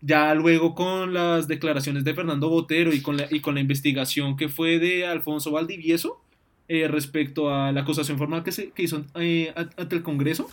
Ya 0.00 0.34
luego 0.34 0.74
con 0.74 1.12
las 1.12 1.48
declaraciones 1.48 2.04
de 2.04 2.14
Fernando 2.14 2.48
Botero 2.48 2.92
y 2.92 3.00
con 3.00 3.16
la, 3.16 3.26
y 3.30 3.40
con 3.40 3.54
la 3.54 3.60
investigación 3.60 4.36
que 4.36 4.48
fue 4.48 4.78
de 4.78 5.06
Alfonso 5.06 5.50
Valdivieso 5.50 6.22
eh, 6.68 6.86
respecto 6.86 7.50
a 7.50 7.72
la 7.72 7.80
acusación 7.80 8.18
formal 8.18 8.44
que, 8.44 8.52
se, 8.52 8.72
hizo 8.76 9.04
eh, 9.14 9.52
ante 9.54 9.96
el 9.96 10.02
Congreso, 10.02 10.48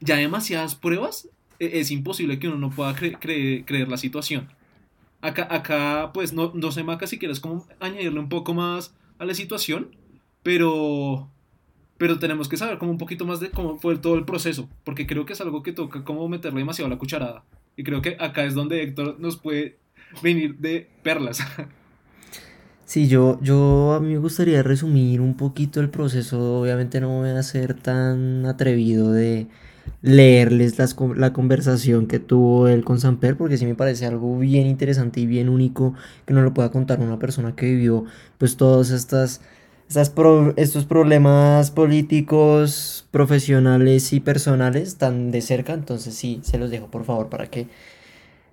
ya 0.00 0.16
demasiadas 0.16 0.74
pruebas, 0.74 1.28
eh, 1.60 1.70
es 1.74 1.90
imposible 1.90 2.38
que 2.38 2.48
uno 2.48 2.58
no 2.58 2.70
pueda 2.70 2.94
cre 2.94 3.12
cre 3.12 3.64
creer 3.64 3.88
la 3.88 3.96
situación. 3.96 4.48
Acá, 5.20 5.46
acá 5.50 6.10
pues 6.12 6.32
no, 6.32 6.52
no 6.54 6.72
sé, 6.72 6.82
Maca, 6.82 7.06
si 7.06 7.18
quieres 7.18 7.40
como 7.40 7.66
añadirle 7.80 8.20
un 8.20 8.28
poco 8.28 8.52
más 8.52 8.94
a 9.18 9.24
la 9.24 9.34
situación, 9.34 9.96
pero, 10.42 11.30
pero 11.98 12.18
tenemos 12.18 12.48
que 12.48 12.56
saber 12.56 12.78
como 12.78 12.90
un 12.90 12.98
poquito 12.98 13.24
más 13.24 13.40
de 13.40 13.50
cómo 13.50 13.78
fue 13.78 13.96
todo 13.96 14.16
el 14.16 14.24
proceso, 14.24 14.68
porque 14.84 15.06
creo 15.06 15.26
que 15.26 15.32
es 15.32 15.40
algo 15.40 15.62
que 15.62 15.72
toca 15.72 16.04
como 16.04 16.28
meterle 16.28 16.60
demasiado 16.60 16.88
la 16.88 16.98
cucharada. 16.98 17.44
Y 17.76 17.84
creo 17.84 18.02
que 18.02 18.16
acá 18.18 18.44
es 18.44 18.54
donde 18.54 18.82
Héctor 18.82 19.16
nos 19.18 19.36
puede 19.36 19.78
venir 20.22 20.56
de 20.58 20.88
perlas. 21.02 21.40
Sí, 22.86 23.08
yo, 23.08 23.40
yo 23.42 23.94
a 23.94 24.00
mí 24.00 24.12
me 24.12 24.18
gustaría 24.18 24.62
resumir 24.62 25.20
un 25.20 25.36
poquito 25.36 25.80
el 25.80 25.90
proceso. 25.90 26.60
Obviamente 26.60 27.00
no 27.00 27.18
voy 27.18 27.30
a 27.30 27.42
ser 27.42 27.74
tan 27.74 28.46
atrevido 28.46 29.10
de 29.10 29.48
leerles 30.02 30.78
las 30.78 30.96
la 31.16 31.32
conversación 31.32 32.06
que 32.06 32.20
tuvo 32.20 32.68
él 32.68 32.84
con 32.84 33.00
Samper, 33.00 33.36
porque 33.36 33.56
sí 33.56 33.66
me 33.66 33.74
parece 33.74 34.06
algo 34.06 34.38
bien 34.38 34.68
interesante 34.68 35.18
y 35.20 35.26
bien 35.26 35.48
único 35.48 35.94
que 36.26 36.34
no 36.34 36.42
lo 36.42 36.54
pueda 36.54 36.70
contar 36.70 37.00
una 37.00 37.18
persona 37.18 37.56
que 37.56 37.66
vivió 37.66 38.04
pues 38.38 38.56
todas 38.56 38.90
estas 38.90 39.40
pro- 40.14 40.52
estos 40.56 40.84
problemas 40.84 41.70
políticos, 41.70 43.06
profesionales 43.10 44.12
y 44.12 44.20
personales 44.20 44.96
tan 44.96 45.30
de 45.30 45.40
cerca, 45.42 45.72
entonces 45.74 46.14
sí, 46.14 46.40
se 46.42 46.58
los 46.58 46.70
dejo 46.70 46.88
por 46.90 47.04
favor 47.04 47.28
para 47.28 47.46
que 47.48 47.68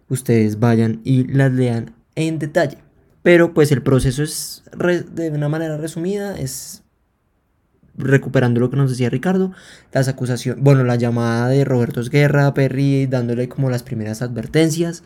ustedes 0.09 0.59
vayan 0.59 1.01
y 1.03 1.25
las 1.25 1.51
lean 1.51 1.93
en 2.15 2.39
detalle. 2.39 2.77
Pero 3.23 3.53
pues 3.53 3.71
el 3.71 3.81
proceso 3.81 4.21
es 4.23 4.63
de 5.11 5.29
una 5.31 5.49
manera 5.49 5.77
resumida, 5.77 6.38
es 6.38 6.84
recuperando 7.95 8.59
lo 8.59 8.69
que 8.69 8.75
nos 8.75 8.89
decía 8.89 9.09
Ricardo, 9.09 9.51
las 9.91 10.07
acusaciones, 10.07 10.61
bueno, 10.63 10.84
la 10.84 10.95
llamada 10.95 11.47
de 11.47 11.63
Roberto 11.63 12.01
Esguerra 12.01 12.47
a 12.47 12.53
Perry 12.53 13.05
dándole 13.05 13.47
como 13.47 13.69
las 13.69 13.84
primeras 13.84 14.21
advertencias. 14.21 15.03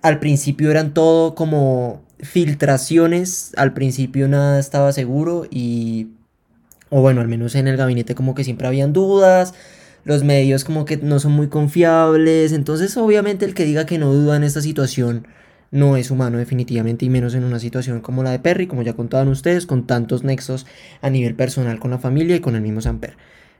Al 0.00 0.18
principio 0.18 0.70
eran 0.70 0.94
todo 0.94 1.34
como 1.34 2.02
filtraciones, 2.22 3.52
al 3.56 3.74
principio 3.74 4.28
nada 4.28 4.58
estaba 4.58 4.92
seguro 4.92 5.46
y, 5.50 6.08
o 6.88 7.00
bueno, 7.02 7.20
al 7.20 7.28
menos 7.28 7.54
en 7.56 7.66
el 7.66 7.76
gabinete 7.76 8.14
como 8.14 8.34
que 8.34 8.44
siempre 8.44 8.68
habían 8.68 8.92
dudas, 8.92 9.54
los 10.04 10.24
medios 10.24 10.64
como 10.64 10.84
que 10.84 10.96
no 10.96 11.18
son 11.18 11.32
muy 11.32 11.48
confiables, 11.48 12.52
entonces 12.52 12.96
obviamente 12.96 13.44
el 13.44 13.54
que 13.54 13.64
diga 13.64 13.86
que 13.86 13.98
no 13.98 14.12
duda 14.12 14.36
en 14.36 14.44
esta 14.44 14.60
situación 14.60 15.26
no 15.72 15.96
es 15.96 16.10
humano 16.10 16.38
definitivamente 16.38 17.04
y 17.04 17.10
menos 17.10 17.34
en 17.34 17.44
una 17.44 17.58
situación 17.58 18.00
como 18.00 18.22
la 18.22 18.30
de 18.30 18.38
Perry, 18.38 18.66
como 18.66 18.82
ya 18.82 18.92
contaban 18.92 19.28
ustedes, 19.28 19.66
con 19.66 19.86
tantos 19.86 20.22
nexos 20.22 20.66
a 21.00 21.10
nivel 21.10 21.34
personal 21.34 21.80
con 21.80 21.90
la 21.90 21.98
familia 21.98 22.36
y 22.36 22.40
con 22.40 22.54
el 22.54 22.62
mismo 22.62 22.80
Samper. 22.80 23.16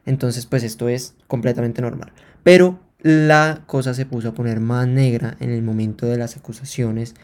Entonces 0.07 0.47
pues 0.47 0.63
esto 0.63 0.89
es 0.89 1.15
completamente 1.27 1.83
normal. 1.83 2.13
Pero 2.45 2.81
la 3.01 3.63
cosa 3.67 3.95
se 3.95 4.07
puso 4.07 4.29
a 4.29 4.35
poner 4.35 4.61
más 4.61 4.87
negra 4.87 5.37
en 5.41 5.51
el 5.51 5.63
momento 5.63 6.07
de 6.07 6.19
las 6.19 6.37
acusaciones, 6.37 7.15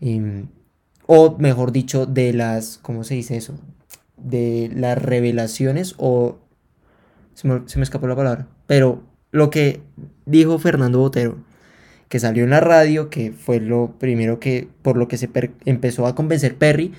em, 0.00 0.48
o 1.06 1.36
mejor 1.38 1.72
dicho, 1.72 2.06
de 2.06 2.32
las, 2.32 2.78
¿cómo 2.82 3.04
se 3.04 3.14
dice 3.14 3.36
eso? 3.36 3.54
De 4.16 4.70
las 4.74 5.00
revelaciones 5.00 5.94
o... 5.98 6.38
Se 7.34 7.46
me, 7.46 7.62
se 7.66 7.78
me 7.78 7.82
escapó 7.84 8.06
la 8.06 8.16
palabra. 8.16 8.48
Pero 8.66 9.02
lo 9.30 9.50
que 9.50 9.82
dijo 10.24 10.58
Fernando 10.58 10.98
Botero, 11.00 11.36
que 12.08 12.18
salió 12.18 12.44
en 12.44 12.50
la 12.50 12.60
radio, 12.60 13.10
que 13.10 13.32
fue 13.32 13.60
lo 13.60 13.94
primero 13.98 14.40
que, 14.40 14.68
por 14.82 14.96
lo 14.96 15.06
que 15.08 15.18
se 15.18 15.28
empezó 15.64 16.06
a 16.06 16.14
convencer 16.14 16.56
Perry, 16.56 16.92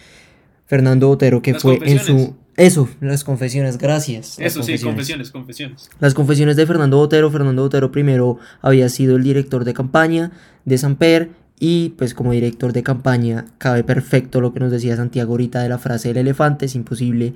Fernando 0.65 1.07
Botero, 1.07 1.41
que 1.41 1.53
Las 1.53 1.61
fue 1.61 1.73
en 1.75 1.79
confesiones. 1.79 2.25
su... 2.25 2.35
Eso, 2.57 2.89
las 3.01 3.23
confesiones, 3.23 3.77
gracias. 3.77 4.37
Eso 4.39 4.63
sí, 4.63 4.79
confesiones, 4.79 5.29
confesiones. 5.29 5.89
las 5.99 6.15
confesiones 6.15 6.55
de 6.55 6.65
Fernando 6.65 6.97
Botero. 6.97 7.29
Fernando 7.31 7.61
Botero 7.61 7.91
primero 7.91 8.39
había 8.61 8.89
sido 8.89 9.15
el 9.15 9.23
director 9.23 9.63
de 9.63 9.75
campaña 9.75 10.31
de 10.65 10.77
Samper 10.79 11.29
y 11.59 11.89
pues 11.97 12.13
como 12.13 12.31
director 12.33 12.71
de 12.71 12.83
campaña 12.83 13.45
cabe 13.57 13.83
perfecto 13.83 14.41
lo 14.41 14.53
que 14.53 14.59
nos 14.59 14.71
decía 14.71 14.95
Santiago 14.95 15.33
ahorita 15.33 15.61
de 15.61 15.69
la 15.69 15.79
frase 15.79 16.09
del 16.09 16.17
elefante. 16.17 16.65
Es 16.65 16.75
imposible 16.75 17.33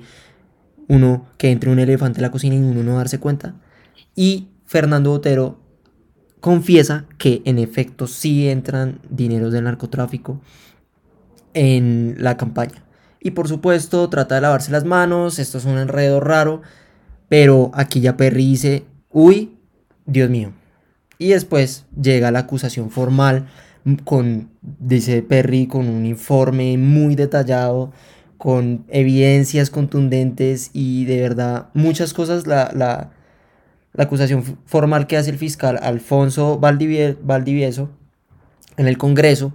uno 0.88 1.26
que 1.38 1.50
entre 1.50 1.70
un 1.70 1.78
elefante 1.78 2.20
a 2.20 2.22
la 2.22 2.30
cocina 2.30 2.54
y 2.54 2.58
uno 2.58 2.82
no 2.82 2.96
darse 2.96 3.18
cuenta. 3.18 3.54
Y 4.14 4.48
Fernando 4.64 5.10
Botero 5.10 5.60
confiesa 6.40 7.06
que 7.18 7.42
en 7.44 7.58
efecto 7.58 8.06
sí 8.06 8.48
entran 8.48 9.00
dineros 9.10 9.52
del 9.52 9.64
narcotráfico 9.64 10.40
en 11.54 12.16
la 12.18 12.36
campaña. 12.36 12.84
Y 13.20 13.32
por 13.32 13.48
supuesto 13.48 14.08
trata 14.08 14.36
de 14.36 14.40
lavarse 14.40 14.72
las 14.72 14.84
manos, 14.84 15.38
esto 15.38 15.58
es 15.58 15.64
un 15.64 15.78
enredo 15.78 16.20
raro, 16.20 16.62
pero 17.28 17.70
aquí 17.74 18.00
ya 18.00 18.16
Perry 18.16 18.46
dice, 18.46 18.84
uy, 19.10 19.56
Dios 20.06 20.30
mío. 20.30 20.52
Y 21.18 21.28
después 21.28 21.86
llega 22.00 22.32
la 22.32 22.40
acusación 22.40 22.90
formal 22.90 23.46
con, 24.04 24.50
dice 24.60 25.22
Perry, 25.22 25.66
con 25.66 25.88
un 25.88 26.06
informe 26.06 26.76
muy 26.78 27.14
detallado, 27.14 27.92
con 28.38 28.84
evidencias 28.88 29.70
contundentes 29.70 30.70
y 30.72 31.04
de 31.04 31.20
verdad 31.20 31.68
muchas 31.74 32.12
cosas. 32.12 32.46
La, 32.46 32.72
la, 32.74 33.10
la 33.92 34.04
acusación 34.04 34.42
formal 34.66 35.06
que 35.06 35.16
hace 35.16 35.30
el 35.30 35.38
fiscal 35.38 35.78
Alfonso 35.82 36.60
Valdivie- 36.60 37.16
Valdivieso 37.22 37.90
en 38.76 38.86
el 38.86 38.98
Congreso. 38.98 39.52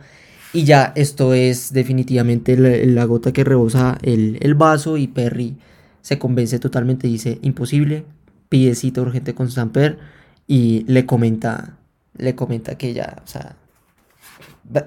Y 0.54 0.64
ya 0.64 0.94
esto 0.96 1.34
es 1.34 1.74
definitivamente 1.74 2.56
la, 2.58 2.70
la 2.70 3.04
gota 3.06 3.34
que 3.34 3.44
rebosa 3.44 3.98
el, 4.02 4.38
el 4.42 4.56
vaso 4.56 4.98
y 4.98 5.08
Perry 5.08 5.58
se 6.02 6.18
convence 6.18 6.58
totalmente, 6.58 7.08
dice 7.08 7.38
imposible, 7.42 8.06
pide 8.48 8.74
cita 8.76 9.02
urgente 9.02 9.36
con 9.36 9.52
Samper 9.52 10.00
y 10.48 10.86
le 10.88 11.06
comenta, 11.06 11.78
le 12.18 12.34
comenta 12.36 12.78
que 12.78 12.94
ya, 12.94 13.22
o 13.26 13.28
sea, 13.28 13.58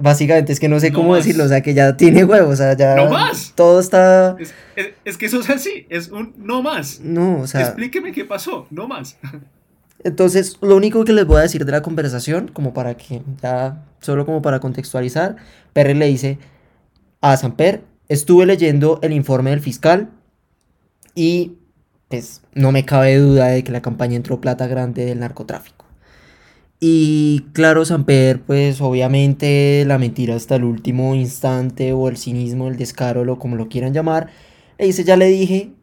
básicamente 0.01 0.53
es 0.53 0.61
que 0.61 0.68
no 0.68 0.78
sé 0.81 0.91
No 0.91 0.99
cómo 0.99 1.11
más. 1.11 1.18
decirlo, 1.24 1.45
o 1.45 1.49
sea, 1.49 1.61
que 1.62 1.72
ya 1.74 1.97
tiene 1.97 2.24
huevos, 2.24 2.55
o 2.55 2.57
sea, 2.57 2.76
ya 2.76 2.95
¡No 2.97 3.09
más! 3.11 3.53
todo 3.55 3.81
está, 3.81 4.37
Es, 4.39 4.53
es- 4.76 4.91
es 5.05 5.16
que 5.18 5.26
eso 5.26 5.41
es 5.41 5.49
así, 5.51 5.87
es 5.89 6.09
un 6.09 6.35
no 6.39 6.62
más. 6.62 7.01
no, 7.01 7.41
o 7.41 7.47
sea, 7.47 7.62
Explíqueme 7.62 8.12
qué 8.12 8.24
pasó, 8.24 8.66
no 8.70 8.87
más. 8.89 9.16
Entonces, 10.03 10.57
lo 10.62 10.76
único 10.76 11.05
que 11.05 11.12
les 11.12 11.26
voy 11.26 11.39
a 11.39 11.43
decir 11.43 11.64
de 11.66 11.72
la 11.72 11.83
conversación, 11.83 12.49
como 12.49 12.72
para 12.72 12.97
que 12.97 13.22
ya, 13.43 13.85
solo 14.01 14.24
como 14.24 14.41
para 14.41 14.59
contextualizar, 14.61 15.37
Perry 15.74 15.95
le 15.95 16.07
dice 16.07 16.39
a 17.20 17.37
Samper, 17.37 17.83
estuve 18.09 18.47
leyendo 18.47 18.99
el 19.03 19.12
informe 19.12 19.51
del 19.51 19.61
fiscal 19.61 20.09
y 21.14 21.53
pues 22.09 22.43
no 22.55 22.72
me 22.72 22.85
cabe 22.85 23.16
duda 23.18 23.49
de 23.49 23.62
que 23.62 23.72
la 23.72 23.83
campaña 23.83 24.16
entró 24.16 24.41
plata 24.41 24.66
grande 24.66 25.05
del 25.05 25.20
narcotráfico. 25.20 25.85
Y 26.83 27.41
claro, 27.53 27.85
Samper, 27.85 28.41
pues 28.41 28.81
obviamente 28.81 29.85
la 29.87 29.99
mentira 29.99 30.35
hasta 30.35 30.57
el 30.57 30.64
último 30.64 31.14
instante 31.14 31.93
o 31.93 32.09
el 32.09 32.16
cinismo, 32.16 32.68
el 32.68 32.76
descaro, 32.76 33.24
lo 33.24 33.39
como 33.39 33.57
lo 33.57 33.68
quieran 33.68 33.93
llamar, 33.93 34.28
le 34.78 34.87
dice, 34.87 35.05
ya 35.05 35.16
le 35.18 35.26
dije 35.26 35.74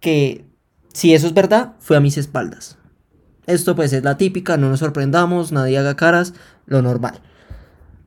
que 0.00 0.44
si 0.92 1.14
eso 1.14 1.28
es 1.28 1.34
verdad, 1.34 1.74
fue 1.78 1.96
a 1.96 2.00
mis 2.00 2.18
espaldas. 2.18 2.78
Esto 3.46 3.76
pues 3.76 3.92
es 3.92 4.02
la 4.04 4.16
típica, 4.16 4.56
no 4.56 4.70
nos 4.70 4.80
sorprendamos, 4.80 5.52
nadie 5.52 5.78
haga 5.78 5.96
caras, 5.96 6.34
lo 6.66 6.82
normal. 6.82 7.20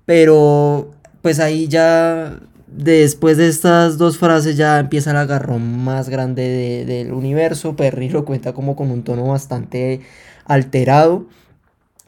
Pero 0.06 0.92
pues 1.22 1.40
ahí 1.40 1.68
ya, 1.68 2.40
después 2.68 3.38
de 3.38 3.48
estas 3.50 3.98
dos 3.98 4.18
frases 4.18 4.58
ya 4.58 4.80
empieza 4.80 5.12
el 5.12 5.18
agarrón 5.18 5.84
más 5.84 6.10
grande 6.10 6.44
de- 6.44 6.86
del 6.86 7.14
universo. 7.14 7.76
Perry 7.76 8.10
lo 8.10 8.26
cuenta 8.26 8.54
como 8.54 8.76
con 8.76 8.92
un 8.92 9.04
tono 9.04 9.26
bastante 9.28 10.02
alterado. 10.46 11.26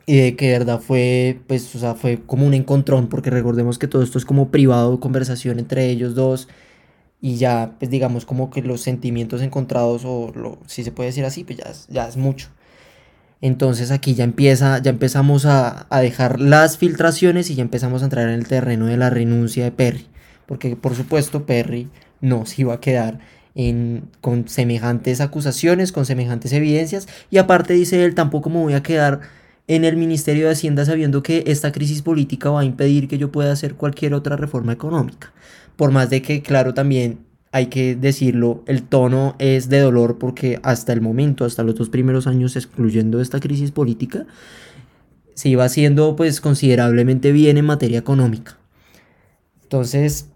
De 0.09 0.35
que 0.35 0.47
de 0.47 0.59
verdad 0.59 0.79
fue, 0.79 1.39
pues, 1.45 1.75
o 1.75 1.79
sea, 1.79 1.93
fue 1.93 2.19
como 2.25 2.47
un 2.47 2.55
encontrón, 2.55 3.09
porque 3.09 3.29
recordemos 3.29 3.77
que 3.77 3.87
todo 3.87 4.01
esto 4.01 4.17
es 4.17 4.25
como 4.25 4.49
privado, 4.49 4.99
conversación 4.99 5.59
entre 5.59 5.87
ellos 5.89 6.15
dos. 6.15 6.47
Y 7.21 7.35
ya, 7.35 7.75
pues 7.77 7.91
digamos 7.91 8.25
como 8.25 8.49
que 8.49 8.63
los 8.63 8.81
sentimientos 8.81 9.41
encontrados, 9.43 10.03
o 10.05 10.31
lo, 10.35 10.57
si 10.65 10.83
se 10.83 10.91
puede 10.91 11.09
decir 11.09 11.25
así, 11.25 11.43
pues 11.43 11.59
ya 11.59 11.69
es, 11.69 11.87
ya 11.89 12.07
es 12.07 12.17
mucho. 12.17 12.49
Entonces 13.41 13.91
aquí 13.91 14.15
ya 14.15 14.23
empieza, 14.23 14.79
ya 14.81 14.89
empezamos 14.89 15.45
a, 15.45 15.85
a 15.89 16.01
dejar 16.01 16.39
las 16.41 16.77
filtraciones 16.77 17.51
y 17.51 17.55
ya 17.55 17.61
empezamos 17.61 18.01
a 18.01 18.05
entrar 18.05 18.27
en 18.29 18.33
el 18.33 18.47
terreno 18.47 18.87
de 18.87 18.97
la 18.97 19.11
renuncia 19.11 19.63
de 19.63 19.71
Perry. 19.71 20.07
Porque 20.47 20.75
por 20.75 20.95
supuesto 20.95 21.45
Perry 21.45 21.87
no 22.19 22.47
se 22.47 22.63
iba 22.63 22.73
a 22.73 22.79
quedar 22.81 23.19
en, 23.53 24.09
con 24.21 24.47
semejantes 24.47 25.21
acusaciones, 25.21 25.91
con 25.91 26.05
semejantes 26.05 26.51
evidencias. 26.53 27.07
Y 27.29 27.37
aparte 27.37 27.73
dice 27.73 28.03
él, 28.05 28.15
tampoco 28.15 28.49
me 28.49 28.59
voy 28.59 28.73
a 28.73 28.81
quedar 28.83 29.21
en 29.69 29.85
el 29.85 29.97
Ministerio 29.97 30.47
de 30.47 30.53
Hacienda 30.53 30.83
sabiendo 30.83 31.21
que 31.21 31.43
esta 31.45 31.71
crisis 31.71 32.01
política 32.01 32.49
va 32.49 32.61
a 32.61 32.65
impedir 32.65 33.07
que 33.07 33.19
yo 33.19 33.31
pueda 33.31 33.51
hacer 33.51 33.75
cualquier 33.75 34.15
otra 34.15 34.35
reforma 34.35 34.73
económica. 34.73 35.31
Por 35.75 35.91
más 35.91 36.09
de 36.09 36.23
que, 36.23 36.41
claro, 36.41 36.73
también 36.73 37.19
hay 37.51 37.67
que 37.67 37.95
decirlo, 37.95 38.63
el 38.65 38.81
tono 38.81 39.35
es 39.37 39.69
de 39.69 39.79
dolor 39.79 40.17
porque 40.17 40.59
hasta 40.63 40.91
el 40.91 41.01
momento, 41.01 41.45
hasta 41.45 41.61
los 41.61 41.75
dos 41.75 41.89
primeros 41.89 42.25
años, 42.25 42.55
excluyendo 42.55 43.21
esta 43.21 43.39
crisis 43.39 43.69
política, 43.69 44.25
se 45.35 45.49
iba 45.49 45.65
haciendo 45.65 46.15
pues 46.15 46.41
considerablemente 46.41 47.31
bien 47.31 47.57
en 47.57 47.65
materia 47.65 47.99
económica. 47.99 48.57
Entonces, 49.61 50.29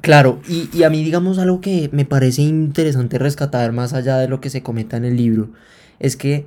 claro, 0.00 0.40
y, 0.48 0.70
y 0.72 0.84
a 0.84 0.90
mí 0.90 1.02
digamos 1.02 1.38
algo 1.38 1.60
que 1.60 1.90
me 1.92 2.04
parece 2.04 2.42
interesante 2.42 3.18
rescatar 3.18 3.72
más 3.72 3.94
allá 3.94 4.18
de 4.18 4.28
lo 4.28 4.40
que 4.40 4.48
se 4.48 4.62
comenta 4.62 4.96
en 4.96 5.04
el 5.04 5.16
libro, 5.16 5.50
es 5.98 6.16
que 6.16 6.46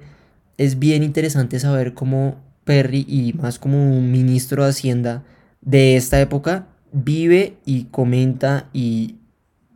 es 0.57 0.79
bien 0.79 1.03
interesante 1.03 1.59
saber 1.59 1.93
cómo 1.93 2.35
Perry 2.65 3.05
y 3.07 3.33
más 3.33 3.59
como 3.59 3.97
un 3.97 4.11
ministro 4.11 4.63
de 4.63 4.69
Hacienda 4.71 5.23
de 5.61 5.95
esta 5.95 6.19
época 6.21 6.67
vive 6.91 7.57
y 7.65 7.85
comenta 7.85 8.69
y, 8.73 9.15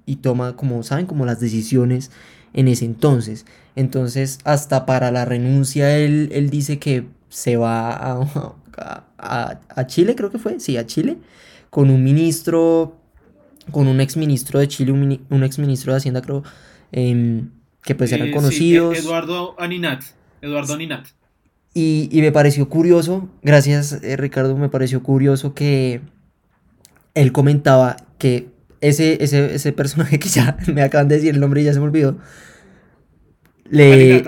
y 0.06 0.18
toma 0.18 0.56
como 0.56 0.84
saben 0.84 1.06
como 1.06 1.26
las 1.26 1.40
decisiones 1.40 2.12
en 2.54 2.68
ese 2.68 2.86
entonces. 2.86 3.46
Entonces 3.76 4.40
hasta 4.44 4.86
para 4.86 5.12
la 5.12 5.26
renuncia 5.26 5.98
él, 5.98 6.30
él 6.34 6.50
dice 6.50 6.80
que 6.80 7.06
se 7.30 7.58
va 7.58 7.92
a, 7.94 8.22
a, 9.18 9.60
a- 9.70 9.88
Chile, 9.88 10.16
creo 10.16 10.30
que 10.32 10.40
fue, 10.40 10.60
sí, 10.60 10.78
a 10.78 10.86
Chile, 10.86 11.18
con 11.70 11.90
un 11.90 12.04
ministro, 12.04 12.98
con 13.72 13.88
un 13.88 14.02
exministro 14.02 14.60
de 14.60 14.68
Chile, 14.68 14.92
un, 14.92 15.22
un 15.30 15.44
exministro 15.44 15.94
de 15.94 15.98
Hacienda 15.98 16.22
creo, 16.22 16.44
em, 16.92 17.50
que 17.84 17.96
pues 17.96 18.12
eran 18.12 18.28
Eh, 18.28 18.32
sí, 18.32 18.38
conocidos. 18.38 18.98
Eduardo 18.98 19.56
Aninat. 19.60 20.04
Eduardo 20.42 20.74
Aninat. 20.74 21.08
Y, 21.74 22.10
y 22.12 22.22
me 22.22 22.32
pareció 22.32 22.68
curioso, 22.68 23.30
gracias 23.42 23.94
eh, 24.04 24.18
Ricardo, 24.18 24.58
me 24.58 24.68
pareció 24.68 25.02
curioso 25.02 25.54
que 25.54 26.02
él 27.14 27.32
comentaba 27.32 27.96
que 28.18 28.50
ese, 28.82 29.24
ese, 29.24 29.56
ese 29.56 29.72
personaje 29.72 30.20
que 30.20 30.28
ya 30.28 30.58
me 30.74 30.82
acaban 30.82 31.08
de 31.08 31.16
decir 31.16 31.34
el 31.34 31.40
nombre 31.40 31.62
y 31.62 31.66
ya 31.66 31.74
se 31.74 31.80
me 31.80 31.86
olvidó, 31.86 32.18
le, 33.70 34.24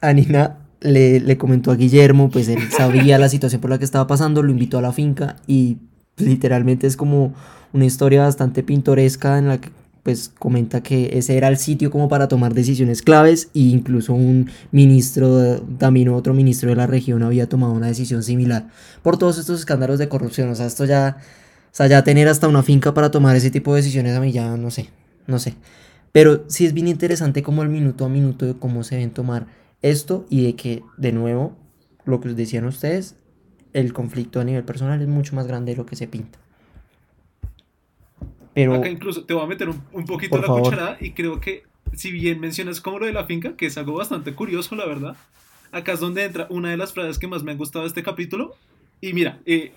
Anina 0.00 0.56
le, 0.80 1.20
le 1.20 1.36
comentó 1.36 1.70
a 1.70 1.76
Guillermo, 1.76 2.30
pues 2.30 2.48
él 2.48 2.70
sabía 2.70 3.18
la 3.18 3.28
situación 3.28 3.60
por 3.60 3.68
la 3.68 3.78
que 3.78 3.84
estaba 3.84 4.06
pasando, 4.06 4.42
lo 4.42 4.50
invitó 4.50 4.78
a 4.78 4.82
la 4.82 4.92
finca 4.92 5.36
y 5.46 5.76
literalmente 6.16 6.86
es 6.86 6.96
como 6.96 7.34
una 7.74 7.84
historia 7.84 8.22
bastante 8.22 8.62
pintoresca 8.62 9.38
en 9.38 9.48
la 9.48 9.60
que 9.60 9.70
pues 10.02 10.30
comenta 10.38 10.82
que 10.82 11.10
ese 11.18 11.36
era 11.36 11.48
el 11.48 11.58
sitio 11.58 11.90
como 11.90 12.08
para 12.08 12.28
tomar 12.28 12.54
decisiones 12.54 13.02
claves 13.02 13.50
e 13.54 13.60
incluso 13.60 14.14
un 14.14 14.50
ministro, 14.72 15.60
también 15.78 16.08
otro 16.08 16.34
ministro 16.34 16.70
de 16.70 16.76
la 16.76 16.86
región 16.86 17.22
había 17.22 17.48
tomado 17.48 17.72
una 17.72 17.88
decisión 17.88 18.22
similar 18.22 18.68
por 19.02 19.18
todos 19.18 19.38
estos 19.38 19.60
escándalos 19.60 19.98
de 19.98 20.08
corrupción, 20.08 20.48
o 20.50 20.54
sea, 20.54 20.66
esto 20.66 20.84
ya, 20.84 21.18
o 21.18 21.74
sea, 21.74 21.86
ya 21.86 22.02
tener 22.02 22.28
hasta 22.28 22.48
una 22.48 22.62
finca 22.62 22.94
para 22.94 23.10
tomar 23.10 23.36
ese 23.36 23.50
tipo 23.50 23.74
de 23.74 23.82
decisiones 23.82 24.16
a 24.16 24.20
mí 24.20 24.32
ya 24.32 24.56
no 24.56 24.70
sé, 24.70 24.88
no 25.26 25.38
sé, 25.38 25.54
pero 26.12 26.44
sí 26.48 26.66
es 26.66 26.72
bien 26.72 26.88
interesante 26.88 27.42
como 27.42 27.62
el 27.62 27.68
minuto 27.68 28.04
a 28.04 28.08
minuto 28.08 28.46
de 28.46 28.54
cómo 28.54 28.82
se 28.82 28.96
ven 28.96 29.10
tomar 29.10 29.46
esto 29.82 30.26
y 30.28 30.44
de 30.44 30.56
que, 30.56 30.82
de 30.96 31.12
nuevo, 31.12 31.56
lo 32.04 32.20
que 32.20 32.30
decían 32.30 32.64
ustedes, 32.64 33.14
el 33.72 33.92
conflicto 33.92 34.40
a 34.40 34.44
nivel 34.44 34.64
personal 34.64 35.00
es 35.00 35.08
mucho 35.08 35.36
más 35.36 35.46
grande 35.46 35.72
de 35.72 35.78
lo 35.78 35.86
que 35.86 35.96
se 35.96 36.08
pinta. 36.08 36.39
Pero, 38.54 38.74
Acá 38.74 38.88
incluso 38.88 39.24
te 39.24 39.34
voy 39.34 39.44
a 39.44 39.46
meter 39.46 39.68
un, 39.68 40.04
poquito 40.04 40.38
la 40.38 40.48
cucharada 40.48 40.96
y 41.00 41.12
creo 41.12 41.40
que 41.40 41.62
si 41.92 42.10
bien 42.10 42.40
mencionas 42.40 42.80
como 42.80 42.98
lo 42.98 43.06
de 43.06 43.12
la 43.12 43.24
finca, 43.24 43.56
que 43.56 43.66
es 43.66 43.78
algo 43.78 43.94
bastante 43.94 44.34
curioso, 44.34 44.74
la 44.74 44.86
verdad, 44.86 45.16
acá 45.72 45.92
es 45.92 46.00
donde 46.00 46.24
entra 46.24 46.46
una 46.50 46.70
de 46.70 46.76
las 46.76 46.92
frases 46.92 47.18
que 47.18 47.28
más 47.28 47.42
me 47.42 47.52
han 47.52 47.58
gustado 47.58 47.84
de 47.84 47.88
este 47.88 48.02
capítulo. 48.02 48.56
Y 49.00 49.12
mira, 49.12 49.40
eh, 49.46 49.72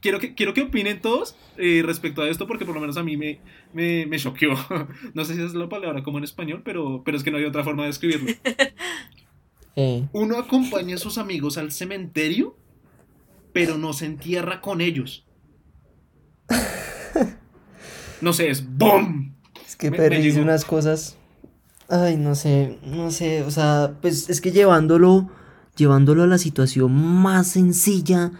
quiero, 0.00 0.18
que, 0.18 0.34
quiero 0.34 0.54
que 0.54 0.62
opinen 0.62 1.00
todos 1.00 1.36
eh, 1.56 1.82
respecto 1.84 2.22
a 2.22 2.28
esto 2.28 2.46
porque 2.46 2.64
por 2.64 2.74
lo 2.74 2.80
menos 2.80 2.96
a 2.96 3.02
mí 3.02 3.16
me, 3.16 3.38
me, 3.72 4.06
me 4.06 4.18
choqueó. 4.18 4.54
no 5.14 5.24
sé 5.24 5.34
si 5.34 5.42
es 5.42 5.54
la 5.54 5.68
palabra 5.68 6.02
como 6.02 6.18
en 6.18 6.24
español, 6.24 6.62
pero, 6.64 7.02
pero 7.04 7.16
es 7.16 7.22
que 7.22 7.30
no 7.30 7.38
hay 7.38 7.44
otra 7.44 7.64
forma 7.64 7.84
de 7.84 7.90
escribirlo. 7.90 8.32
Eh. 9.78 10.08
Uno 10.14 10.38
acompaña 10.38 10.94
a 10.94 10.98
sus 10.98 11.18
amigos 11.18 11.58
al 11.58 11.70
cementerio, 11.70 12.56
pero 13.52 13.76
no 13.76 13.92
se 13.92 14.06
entierra 14.06 14.62
con 14.62 14.80
ellos. 14.80 15.26
No 18.20 18.32
sé, 18.32 18.50
es 18.50 18.64
¡BOOM! 18.76 19.32
Es 19.66 19.76
que 19.76 19.90
Perry 19.90 20.30
unas 20.38 20.64
cosas. 20.64 21.16
Ay, 21.88 22.16
no 22.16 22.34
sé, 22.34 22.78
no 22.84 23.10
sé, 23.10 23.42
o 23.44 23.50
sea, 23.50 23.92
pues 24.00 24.28
es 24.28 24.40
que 24.40 24.50
llevándolo, 24.50 25.30
llevándolo 25.76 26.24
a 26.24 26.26
la 26.26 26.38
situación 26.38 26.92
más 26.92 27.46
sencilla, 27.46 28.32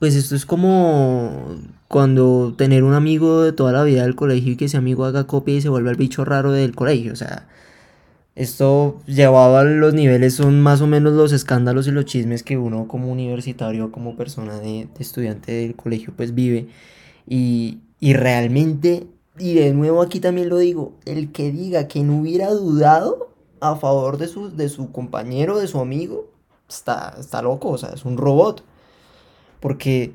pues 0.00 0.16
esto 0.16 0.34
es 0.34 0.44
como 0.44 1.56
cuando 1.86 2.54
tener 2.58 2.82
un 2.82 2.94
amigo 2.94 3.42
de 3.42 3.52
toda 3.52 3.70
la 3.70 3.84
vida 3.84 4.02
del 4.02 4.16
colegio 4.16 4.52
y 4.52 4.56
que 4.56 4.64
ese 4.64 4.76
amigo 4.76 5.04
haga 5.04 5.28
copia 5.28 5.54
y 5.54 5.60
se 5.60 5.68
vuelva 5.68 5.90
el 5.90 5.96
bicho 5.96 6.24
raro 6.24 6.50
del 6.50 6.74
colegio, 6.74 7.12
o 7.12 7.16
sea, 7.16 7.46
esto 8.34 9.00
llevado 9.06 9.58
a 9.58 9.64
los 9.64 9.94
niveles 9.94 10.34
son 10.34 10.60
más 10.60 10.80
o 10.80 10.88
menos 10.88 11.12
los 11.12 11.32
escándalos 11.32 11.86
y 11.86 11.92
los 11.92 12.04
chismes 12.04 12.42
que 12.42 12.58
uno 12.58 12.88
como 12.88 13.10
universitario, 13.12 13.92
como 13.92 14.16
persona 14.16 14.58
de, 14.58 14.88
estudiante 14.98 15.52
del 15.52 15.76
colegio, 15.76 16.12
pues 16.16 16.34
vive. 16.34 16.66
Y, 17.28 17.78
realmente, 18.00 19.06
y 19.38 19.54
de 19.54 19.72
nuevo 19.72 20.02
aquí 20.02 20.20
también 20.20 20.48
lo 20.48 20.58
digo, 20.58 20.92
el 21.04 21.32
que 21.32 21.50
diga 21.50 21.88
que 21.88 22.02
no 22.02 22.18
hubiera 22.18 22.50
dudado 22.50 23.30
a 23.60 23.76
favor 23.76 24.18
de 24.18 24.28
su, 24.28 24.54
de 24.54 24.68
su 24.68 24.92
compañero, 24.92 25.58
de 25.58 25.66
su 25.66 25.80
amigo, 25.80 26.30
está, 26.68 27.14
está 27.18 27.42
loco, 27.42 27.70
o 27.70 27.78
sea, 27.78 27.90
es 27.90 28.04
un 28.04 28.16
robot. 28.16 28.64
Porque 29.60 30.12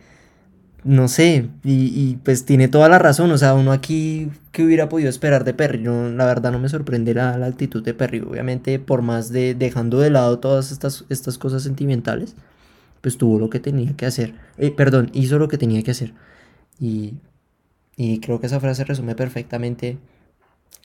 no 0.84 1.08
sé, 1.10 1.50
y, 1.64 2.16
pues 2.24 2.46
tiene 2.46 2.68
toda 2.70 2.88
la 2.88 3.00
razón, 3.00 3.32
o 3.32 3.38
sea, 3.38 3.54
uno 3.54 3.72
aquí 3.72 4.30
que 4.52 4.64
hubiera 4.64 4.88
podido 4.88 5.10
esperar 5.10 5.44
de 5.44 5.54
Perry, 5.54 5.84
la 5.84 6.26
verdad 6.26 6.52
no 6.52 6.60
me 6.60 6.70
sorprende 6.70 7.14
la, 7.14 7.34
actitud 7.46 7.84
de 7.84 7.94
Perry, 7.94 8.22
obviamente 8.22 8.80
por 8.80 9.02
más 9.02 9.30
de 9.30 9.56
dejando 9.56 10.00
de 10.00 10.10
lado 10.10 10.40
todas 10.40 10.72
estas, 10.72 11.06
estas 11.10 11.38
cosas 11.38 11.64
sentimentales, 11.64 12.36
pues 13.02 13.18
tuvo 13.18 13.40
lo 13.40 13.50
que 13.50 13.60
tenía 13.60 13.96
que 13.96 14.06
hacer, 14.06 14.36
eh, 14.58 14.72
perdón, 14.72 15.10
hizo 15.14 15.38
lo 15.38 15.50
que 15.50 15.58
tenía 15.58 15.84
que 15.84 15.92
hacer, 15.92 16.14
y, 16.80 17.16
y 18.02 18.22
creo 18.22 18.40
que 18.40 18.46
esa 18.46 18.62
frase 18.62 18.86
resume 18.86 19.14
perfectamente 19.14 19.98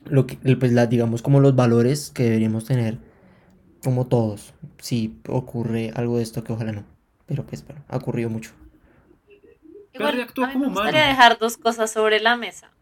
lo 0.04 0.26
que, 0.26 0.36
pues 0.56 0.72
la, 0.72 0.86
digamos 0.88 1.22
como 1.22 1.38
los 1.38 1.54
valores 1.54 2.10
que 2.10 2.24
deberíamos 2.24 2.64
tener 2.64 2.98
como 3.84 4.08
todos, 4.08 4.52
si 4.78 5.16
ocurre 5.28 5.92
algo 5.94 6.16
de 6.16 6.24
esto 6.24 6.42
que 6.42 6.52
ojalá 6.52 6.72
no, 6.72 6.84
pero 7.26 7.46
pues 7.46 7.64
bueno, 7.64 7.84
ha 7.86 7.98
ocurrido 7.98 8.30
mucho. 8.30 8.50
Igual, 9.92 10.22
a 10.22 10.46
mí 10.48 10.58
me 10.58 10.66
gustaría 10.66 11.06
dejar 11.06 11.38
dos 11.38 11.56
cosas 11.56 11.92
sobre 11.92 12.18
la 12.18 12.34
mesa. 12.34 12.72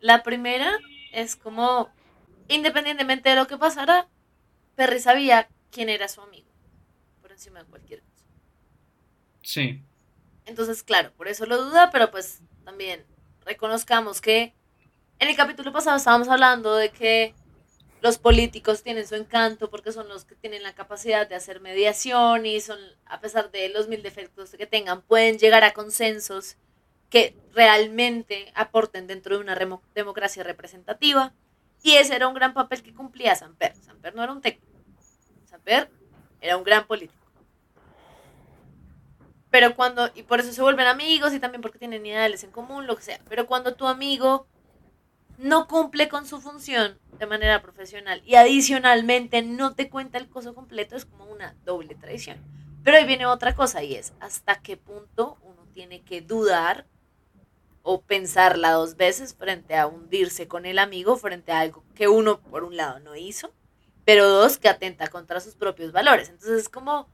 La 0.00 0.22
primera 0.22 0.78
es 1.12 1.36
como, 1.36 1.90
independientemente 2.48 3.28
de 3.28 3.36
lo 3.36 3.46
que 3.46 3.58
pasara, 3.58 4.08
Perry 4.74 5.00
sabía 5.00 5.50
quién 5.70 5.90
era 5.90 6.08
su 6.08 6.22
amigo, 6.22 6.48
por 7.20 7.30
encima 7.30 7.58
de 7.58 7.66
cualquier 7.66 8.00
cosa. 8.00 8.24
Sí. 9.42 9.82
Entonces, 10.46 10.82
claro, 10.82 11.12
por 11.14 11.28
eso 11.28 11.44
lo 11.44 11.62
duda, 11.62 11.90
pero 11.92 12.10
pues 12.10 12.40
también 12.64 13.04
reconozcamos 13.48 14.20
que 14.20 14.54
en 15.18 15.28
el 15.28 15.36
capítulo 15.36 15.72
pasado 15.72 15.96
estábamos 15.96 16.28
hablando 16.28 16.76
de 16.76 16.90
que 16.90 17.34
los 18.02 18.18
políticos 18.18 18.82
tienen 18.82 19.08
su 19.08 19.16
encanto 19.16 19.70
porque 19.70 19.90
son 19.90 20.06
los 20.08 20.24
que 20.24 20.36
tienen 20.36 20.62
la 20.62 20.74
capacidad 20.74 21.26
de 21.26 21.34
hacer 21.34 21.60
mediación 21.60 22.44
y 22.46 22.60
son, 22.60 22.78
a 23.06 23.20
pesar 23.20 23.50
de 23.50 23.70
los 23.70 23.88
mil 23.88 24.02
defectos 24.02 24.50
que 24.50 24.66
tengan, 24.66 25.00
pueden 25.02 25.38
llegar 25.38 25.64
a 25.64 25.72
consensos 25.72 26.56
que 27.08 27.34
realmente 27.54 28.52
aporten 28.54 29.06
dentro 29.06 29.36
de 29.36 29.42
una 29.42 29.58
democracia 29.94 30.44
representativa. 30.44 31.32
Y 31.82 31.92
ese 31.92 32.14
era 32.14 32.28
un 32.28 32.34
gran 32.34 32.52
papel 32.52 32.82
que 32.82 32.92
cumplía 32.92 33.34
Samper. 33.34 33.74
Samper 33.76 34.14
no 34.14 34.22
era 34.22 34.32
un 34.32 34.42
técnico. 34.42 34.68
Samper 35.46 35.90
era 36.40 36.56
un 36.58 36.64
gran 36.64 36.86
político. 36.86 37.27
Pero 39.50 39.74
cuando, 39.74 40.10
y 40.14 40.22
por 40.22 40.40
eso 40.40 40.52
se 40.52 40.62
vuelven 40.62 40.86
amigos 40.86 41.32
y 41.32 41.40
también 41.40 41.62
porque 41.62 41.78
tienen 41.78 42.04
ideales 42.04 42.44
en 42.44 42.50
común, 42.50 42.86
lo 42.86 42.96
que 42.96 43.02
sea. 43.02 43.20
Pero 43.28 43.46
cuando 43.46 43.74
tu 43.74 43.86
amigo 43.86 44.46
no 45.38 45.68
cumple 45.68 46.08
con 46.08 46.26
su 46.26 46.40
función 46.40 46.98
de 47.18 47.26
manera 47.26 47.62
profesional 47.62 48.22
y 48.26 48.34
adicionalmente 48.34 49.42
no 49.42 49.74
te 49.74 49.88
cuenta 49.88 50.18
el 50.18 50.28
coso 50.28 50.54
completo, 50.54 50.96
es 50.96 51.06
como 51.06 51.24
una 51.26 51.54
doble 51.64 51.94
traición. 51.94 52.38
Pero 52.84 52.96
ahí 52.96 53.06
viene 53.06 53.26
otra 53.26 53.54
cosa 53.54 53.82
y 53.82 53.94
es 53.94 54.12
hasta 54.20 54.60
qué 54.60 54.76
punto 54.76 55.38
uno 55.42 55.66
tiene 55.72 56.02
que 56.02 56.20
dudar 56.20 56.86
o 57.82 58.02
pensarla 58.02 58.72
dos 58.72 58.96
veces 58.96 59.34
frente 59.34 59.76
a 59.76 59.86
hundirse 59.86 60.46
con 60.46 60.66
el 60.66 60.78
amigo, 60.78 61.16
frente 61.16 61.52
a 61.52 61.60
algo 61.60 61.84
que 61.94 62.08
uno 62.08 62.40
por 62.40 62.64
un 62.64 62.76
lado 62.76 62.98
no 62.98 63.16
hizo, 63.16 63.54
pero 64.04 64.28
dos 64.28 64.58
que 64.58 64.68
atenta 64.68 65.06
contra 65.06 65.40
sus 65.40 65.54
propios 65.54 65.92
valores. 65.92 66.28
Entonces 66.28 66.62
es 66.62 66.68
como, 66.68 67.08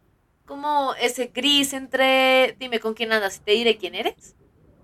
como 0.47 0.95
ese 0.95 1.27
gris 1.29 1.73
entre 1.73 2.57
dime 2.59 2.81
con 2.81 2.95
quién 2.95 3.13
andas 3.13 3.37
y 3.39 3.41
te 3.41 3.53
diré 3.53 3.77
quién 3.77 3.95
eres. 3.95 4.37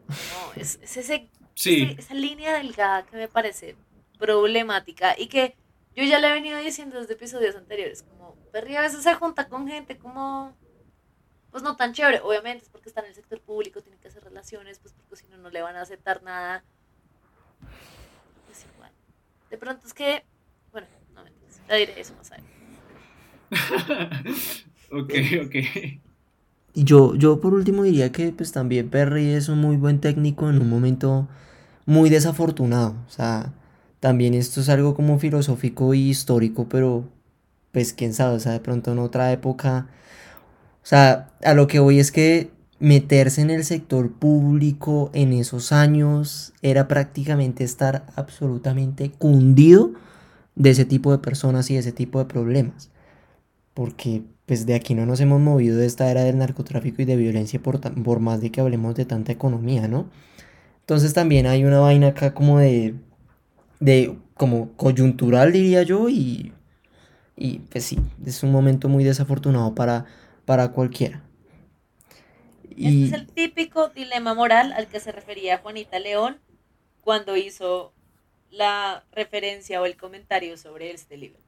No, 0.08 0.60
es, 0.60 0.78
es 0.82 0.96
ese 0.96 1.30
esa, 1.68 2.14
línea 2.14 2.54
delgada 2.54 3.04
que 3.04 3.16
me 3.16 3.28
parece 3.28 3.76
problemática 4.18 5.14
y 5.18 5.28
que 5.28 5.56
yo 5.94 6.04
ya 6.04 6.18
le 6.18 6.28
he 6.28 6.32
venido 6.32 6.58
diciendo 6.58 6.98
desde 6.98 7.14
episodios 7.14 7.56
anteriores, 7.56 8.02
como 8.02 8.34
Perry 8.52 8.76
a 8.76 8.80
veces 8.80 9.02
se 9.02 9.14
junta 9.14 9.48
con 9.48 9.68
gente 9.68 9.98
como, 9.98 10.56
pues 11.50 11.62
no 11.62 11.76
tan 11.76 11.92
chévere, 11.92 12.20
obviamente 12.20 12.64
es 12.64 12.70
porque 12.70 12.88
está 12.88 13.00
en 13.00 13.08
el 13.08 13.14
sector 13.14 13.40
público, 13.40 13.82
tiene 13.82 13.98
que 13.98 14.08
hacer 14.08 14.24
relaciones, 14.24 14.78
pues 14.78 14.94
porque 14.94 15.16
si 15.16 15.28
no, 15.28 15.36
no 15.36 15.50
le 15.50 15.62
van 15.62 15.76
a 15.76 15.82
aceptar 15.82 16.22
nada. 16.22 16.64
Es 18.50 18.64
igual. 18.74 18.92
De 19.50 19.58
pronto 19.58 19.86
es 19.86 19.94
que, 19.94 20.24
bueno, 20.72 20.86
no 21.12 21.24
me 21.24 21.32
ya 21.68 21.74
diré 21.74 22.00
eso 22.00 22.14
más 22.14 22.30
adelante. 22.32 22.54
ok, 24.90 25.12
ok. 25.46 25.54
Y 26.72 26.84
yo, 26.84 27.14
yo 27.16 27.40
por 27.40 27.54
último 27.54 27.82
diría 27.82 28.12
que 28.12 28.32
pues 28.32 28.52
también 28.52 28.90
Perry 28.90 29.30
es 29.30 29.48
un 29.48 29.58
muy 29.58 29.76
buen 29.76 30.00
técnico 30.00 30.48
en 30.48 30.60
un 30.60 30.68
momento 30.68 31.28
muy 31.86 32.10
desafortunado. 32.10 32.94
O 33.08 33.10
sea, 33.10 33.52
también 34.00 34.34
esto 34.34 34.60
es 34.60 34.68
algo 34.68 34.94
como 34.94 35.18
filosófico 35.18 35.94
y 35.94 36.10
histórico, 36.10 36.68
pero 36.68 37.08
pues 37.72 37.92
quién 37.92 38.14
sabe, 38.14 38.36
o 38.36 38.40
sea, 38.40 38.52
de 38.52 38.60
pronto 38.60 38.92
en 38.92 38.98
otra 38.98 39.32
época. 39.32 39.88
O 40.82 40.86
sea, 40.86 41.30
a 41.42 41.54
lo 41.54 41.66
que 41.66 41.80
voy 41.80 41.98
es 41.98 42.12
que 42.12 42.50
meterse 42.78 43.42
en 43.42 43.50
el 43.50 43.64
sector 43.64 44.10
público 44.12 45.10
en 45.12 45.32
esos 45.32 45.72
años 45.72 46.54
era 46.62 46.88
prácticamente 46.88 47.64
estar 47.64 48.06
absolutamente 48.16 49.10
cundido 49.10 49.92
de 50.54 50.70
ese 50.70 50.84
tipo 50.86 51.12
de 51.12 51.18
personas 51.18 51.70
y 51.70 51.74
de 51.74 51.80
ese 51.80 51.92
tipo 51.92 52.18
de 52.18 52.24
problemas. 52.26 52.90
Porque 53.74 54.22
pues 54.50 54.66
de 54.66 54.74
aquí 54.74 54.96
no 54.96 55.06
nos 55.06 55.20
hemos 55.20 55.40
movido 55.40 55.76
de 55.76 55.86
esta 55.86 56.10
era 56.10 56.24
del 56.24 56.38
narcotráfico 56.38 57.02
y 57.02 57.04
de 57.04 57.14
violencia 57.14 57.62
por, 57.62 57.80
por 58.02 58.18
más 58.18 58.40
de 58.40 58.50
que 58.50 58.60
hablemos 58.60 58.96
de 58.96 59.04
tanta 59.04 59.30
economía, 59.30 59.86
¿no? 59.86 60.10
Entonces 60.80 61.14
también 61.14 61.46
hay 61.46 61.64
una 61.64 61.78
vaina 61.78 62.08
acá 62.08 62.34
como 62.34 62.58
de, 62.58 62.96
de 63.78 64.18
como 64.34 64.72
coyuntural 64.72 65.52
diría 65.52 65.84
yo 65.84 66.08
y, 66.08 66.52
y 67.36 67.60
pues 67.60 67.84
sí, 67.84 68.00
es 68.26 68.42
un 68.42 68.50
momento 68.50 68.88
muy 68.88 69.04
desafortunado 69.04 69.72
para, 69.76 70.06
para 70.46 70.72
cualquiera. 70.72 71.22
Y... 72.74 73.04
Este 73.04 73.14
es 73.14 73.22
el 73.22 73.28
típico 73.28 73.90
dilema 73.90 74.34
moral 74.34 74.72
al 74.72 74.88
que 74.88 74.98
se 74.98 75.12
refería 75.12 75.58
Juanita 75.58 76.00
León 76.00 76.38
cuando 77.02 77.36
hizo 77.36 77.92
la 78.50 79.04
referencia 79.12 79.80
o 79.80 79.86
el 79.86 79.96
comentario 79.96 80.56
sobre 80.56 80.90
este 80.90 81.16
libro. 81.16 81.38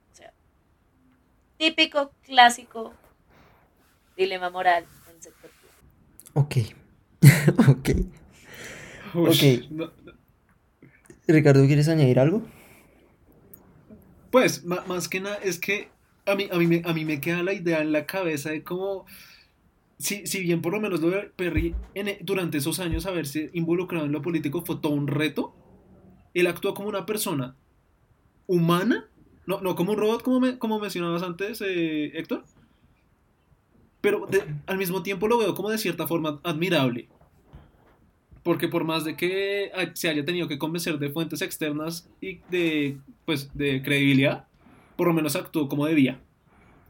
Típico, 1.62 2.10
clásico, 2.26 2.93
dilema 4.16 4.51
moral 4.51 4.84
en 5.09 5.22
sector 5.22 5.48
Ok. 6.34 6.56
ok. 7.68 7.90
ok. 9.14 9.43
Ricardo, 11.28 11.64
¿quieres 11.68 11.86
añadir 11.86 12.18
algo? 12.18 12.43
Pues, 14.32 14.64
más 14.64 15.09
que 15.09 15.20
nada, 15.20 15.36
es 15.36 15.60
que 15.60 15.89
a 16.26 16.34
mí, 16.34 16.48
a, 16.51 16.59
mí 16.59 16.66
me, 16.66 16.82
a 16.84 16.93
mí 16.93 17.05
me 17.05 17.20
queda 17.20 17.44
la 17.44 17.52
idea 17.52 17.80
en 17.80 17.93
la 17.93 18.06
cabeza 18.06 18.51
de 18.51 18.64
cómo, 18.64 19.06
si, 20.01 20.26
si 20.26 20.43
bien 20.43 20.62
por 20.62 20.72
lo 20.72 20.80
menos 20.80 21.01
lo 21.01 21.10
de 21.10 21.30
Perry 21.36 21.76
e, 21.94 22.18
durante 22.22 22.59
esos 22.59 22.80
años 22.80 23.06
haberse 23.06 23.51
involucrado 23.52 24.06
en 24.06 24.10
lo 24.10 24.20
político 24.20 24.64
fue 24.66 24.80
todo 24.80 24.94
un 24.94 25.06
reto, 25.06 25.55
él 26.34 26.48
actúa 26.48 26.74
como 26.74 26.89
una 26.89 27.06
persona 27.06 27.55
humana, 28.48 29.09
no, 29.47 29.60
no 29.60 29.74
como 29.74 29.93
un 29.93 29.98
robot, 29.98 30.23
como, 30.23 30.59
como 30.59 30.78
mencionabas 30.78 31.23
antes, 31.23 31.60
eh, 31.60 32.12
Héctor, 32.19 32.44
pero 34.01 34.28
al 34.66 34.78
mismo 34.78 35.02
tiempo 35.02 35.28
lo 35.28 35.39
veo 35.39 35.55
como 35.55 35.70
de 35.70 35.78
cierta 35.78 36.06
forma 36.06 36.40
admirable. 36.43 37.09
Porque 38.43 38.66
por 38.66 38.82
más 38.82 39.05
de 39.05 39.16
que 39.16 39.70
se 39.94 40.09
haya 40.09 40.24
tenido 40.24 40.48
que 40.48 40.59
convencer 40.59 40.98
de 40.98 41.10
fuentes 41.10 41.43
externas 41.43 42.10
y 42.20 42.40
de, 42.51 42.98
pues, 43.24 43.51
de 43.55 43.81
credibilidad, 43.82 44.47
por 44.97 45.06
lo 45.06 45.14
menos 45.14 45.36
actuó 45.36 45.69
como 45.69 45.86
debía. 45.86 46.20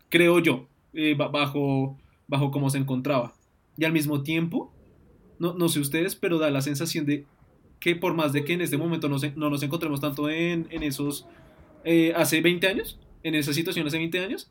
Creo 0.08 0.38
yo, 0.38 0.66
eh, 0.94 1.14
bajo, 1.14 1.98
bajo 2.26 2.50
cómo 2.50 2.70
se 2.70 2.78
encontraba. 2.78 3.34
Y 3.76 3.84
al 3.84 3.92
mismo 3.92 4.22
tiempo, 4.22 4.72
no, 5.38 5.52
no 5.52 5.68
sé 5.68 5.80
ustedes, 5.80 6.16
pero 6.16 6.38
da 6.38 6.50
la 6.50 6.62
sensación 6.62 7.04
de 7.04 7.26
que 7.78 7.96
por 7.96 8.14
más 8.14 8.32
de 8.32 8.44
que 8.44 8.54
en 8.54 8.60
este 8.62 8.78
momento 8.78 9.08
no, 9.08 9.16
no 9.36 9.50
nos 9.50 9.62
encontremos 9.62 10.00
tanto 10.00 10.30
en, 10.30 10.68
en 10.70 10.82
esos, 10.82 11.26
eh, 11.84 12.12
hace 12.16 12.40
20 12.40 12.66
años, 12.66 12.98
en 13.22 13.34
esa 13.34 13.52
situación 13.52 13.86
hace 13.86 13.98
20 13.98 14.18
años, 14.20 14.50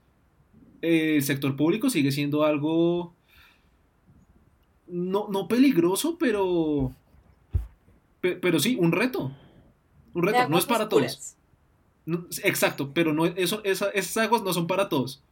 el 0.81 1.21
sector 1.23 1.55
público 1.55 1.89
sigue 1.89 2.11
siendo 2.11 2.43
algo 2.43 3.13
no, 4.87 5.27
no 5.29 5.47
peligroso, 5.47 6.17
pero 6.17 6.93
pero 8.19 8.59
sí, 8.59 8.77
un 8.79 8.91
reto. 8.91 9.31
Un 10.13 10.23
reto, 10.23 10.47
no 10.49 10.57
es 10.57 10.65
para 10.65 10.89
todos. 10.89 11.35
exacto, 12.43 12.93
pero 12.93 13.13
no 13.13 13.25
eso 13.25 13.63
esas 13.63 14.17
aguas 14.17 14.43
no 14.43 14.53
son 14.53 14.67
para 14.67 14.89
todos. 14.89 15.23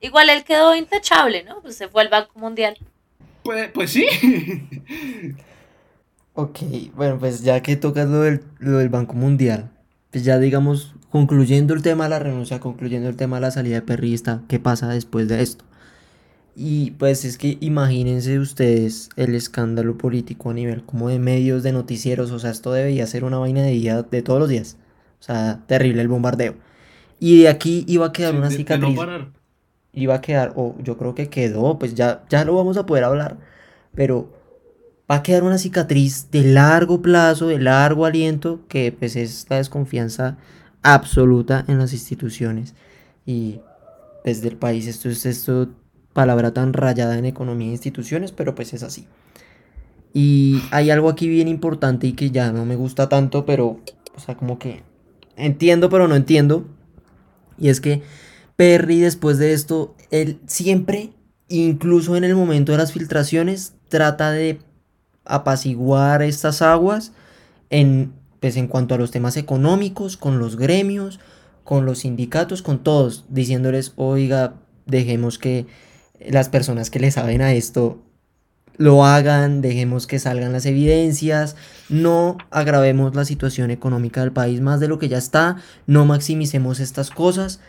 igual 0.00 0.30
él 0.30 0.44
quedó 0.44 0.74
intachable, 0.76 1.42
¿no? 1.42 1.60
Pues 1.62 1.76
se 1.76 1.88
fue 1.88 2.02
al 2.02 2.08
Banco 2.08 2.38
Mundial. 2.38 2.78
Pues, 3.42 3.70
pues 3.72 3.90
sí. 3.90 4.06
ok, 6.34 6.58
bueno, 6.94 7.18
pues 7.18 7.42
ya 7.42 7.62
que 7.62 7.76
tocas 7.76 8.08
lo 8.08 8.20
del, 8.20 8.42
lo 8.58 8.78
del 8.78 8.88
Banco 8.88 9.14
Mundial, 9.14 9.70
pues 10.10 10.24
ya 10.24 10.38
digamos, 10.38 10.94
concluyendo 11.10 11.74
el 11.74 11.82
tema 11.82 12.04
de 12.04 12.10
la 12.10 12.18
renuncia, 12.18 12.60
concluyendo 12.60 13.08
el 13.08 13.16
tema 13.16 13.36
de 13.36 13.42
la 13.42 13.50
salida 13.50 13.76
de 13.76 13.82
perrista, 13.82 14.42
¿qué 14.48 14.58
pasa 14.58 14.88
después 14.88 15.28
de 15.28 15.42
esto? 15.42 15.64
Y 16.56 16.92
pues 16.92 17.24
es 17.24 17.36
que 17.36 17.58
imagínense 17.60 18.38
ustedes 18.38 19.08
el 19.16 19.34
escándalo 19.34 19.98
político 19.98 20.50
a 20.50 20.54
nivel 20.54 20.84
como 20.84 21.08
de 21.08 21.18
medios, 21.18 21.62
de 21.62 21.72
noticieros, 21.72 22.30
o 22.30 22.38
sea, 22.38 22.50
esto 22.50 22.72
debería 22.72 23.06
ser 23.06 23.24
una 23.24 23.38
vaina 23.38 23.62
de 23.62 23.70
día 23.72 24.02
de 24.02 24.22
todos 24.22 24.38
los 24.38 24.48
días. 24.48 24.76
O 25.20 25.22
sea, 25.24 25.60
terrible 25.66 26.02
el 26.02 26.08
bombardeo. 26.08 26.54
Y 27.18 27.42
de 27.42 27.48
aquí 27.48 27.84
iba 27.88 28.06
a 28.06 28.12
quedar 28.12 28.34
una 28.34 28.50
cicatriz. 28.50 28.98
Iba 29.92 30.16
a 30.16 30.20
quedar, 30.20 30.52
o 30.56 30.76
yo 30.82 30.96
creo 30.98 31.14
que 31.14 31.28
quedó, 31.28 31.78
pues 31.78 31.94
ya, 31.94 32.24
ya 32.28 32.44
lo 32.44 32.54
vamos 32.54 32.76
a 32.76 32.84
poder 32.86 33.04
hablar, 33.04 33.38
pero 33.94 34.28
va 35.10 35.16
a 35.16 35.22
quedar 35.22 35.42
una 35.42 35.58
cicatriz 35.58 36.30
de 36.30 36.44
largo 36.44 37.02
plazo, 37.02 37.48
de 37.48 37.58
largo 37.58 38.06
aliento, 38.06 38.60
que 38.68 38.92
pues 38.92 39.16
es 39.16 39.46
la 39.50 39.56
desconfianza 39.56 40.38
absoluta 40.82 41.64
en 41.68 41.78
las 41.78 41.92
instituciones 41.92 42.74
y 43.26 43.60
desde 44.24 44.48
el 44.48 44.56
país. 44.56 44.86
Esto 44.86 45.08
es 45.08 45.26
esto, 45.26 45.70
palabra 46.12 46.52
tan 46.52 46.72
rayada 46.72 47.18
en 47.18 47.26
economía 47.26 47.68
e 47.68 47.72
instituciones, 47.72 48.32
pero 48.32 48.54
pues 48.54 48.72
es 48.72 48.82
así. 48.82 49.06
Y 50.12 50.62
hay 50.70 50.90
algo 50.90 51.08
aquí 51.08 51.28
bien 51.28 51.48
importante 51.48 52.06
y 52.06 52.12
que 52.12 52.30
ya 52.30 52.52
no 52.52 52.64
me 52.64 52.76
gusta 52.76 53.08
tanto, 53.08 53.44
pero, 53.44 53.80
o 54.14 54.20
sea, 54.20 54.36
como 54.36 54.58
que 54.58 54.82
entiendo, 55.36 55.90
pero 55.90 56.06
no 56.08 56.14
entiendo. 56.14 56.66
Y 57.58 57.68
es 57.68 57.80
que 57.80 58.02
Perry, 58.56 59.00
después 59.00 59.38
de 59.38 59.52
esto, 59.52 59.96
él 60.10 60.38
siempre, 60.46 61.12
incluso 61.48 62.16
en 62.16 62.24
el 62.24 62.36
momento 62.36 62.72
de 62.72 62.78
las 62.78 62.92
filtraciones, 62.92 63.74
trata 63.88 64.30
de 64.30 64.60
apaciguar 65.24 66.22
estas 66.22 66.62
aguas 66.62 67.12
en 67.70 68.12
pues 68.44 68.58
en 68.58 68.68
cuanto 68.68 68.94
a 68.94 68.98
los 68.98 69.10
temas 69.10 69.38
económicos, 69.38 70.18
con 70.18 70.38
los 70.38 70.56
gremios, 70.56 71.18
con 71.64 71.86
los 71.86 72.00
sindicatos, 72.00 72.60
con 72.60 72.80
todos, 72.80 73.24
diciéndoles, 73.30 73.94
oiga, 73.96 74.52
dejemos 74.84 75.38
que 75.38 75.66
las 76.28 76.50
personas 76.50 76.90
que 76.90 77.00
le 77.00 77.10
saben 77.10 77.40
a 77.40 77.54
esto 77.54 78.02
lo 78.76 79.06
hagan, 79.06 79.62
dejemos 79.62 80.06
que 80.06 80.18
salgan 80.18 80.52
las 80.52 80.66
evidencias, 80.66 81.56
no 81.88 82.36
agravemos 82.50 83.14
la 83.14 83.24
situación 83.24 83.70
económica 83.70 84.20
del 84.20 84.32
país 84.32 84.60
más 84.60 84.78
de 84.78 84.88
lo 84.88 84.98
que 84.98 85.08
ya 85.08 85.16
está, 85.16 85.56
no 85.86 86.04
maximicemos 86.04 86.80
estas 86.80 87.08
cosas, 87.08 87.60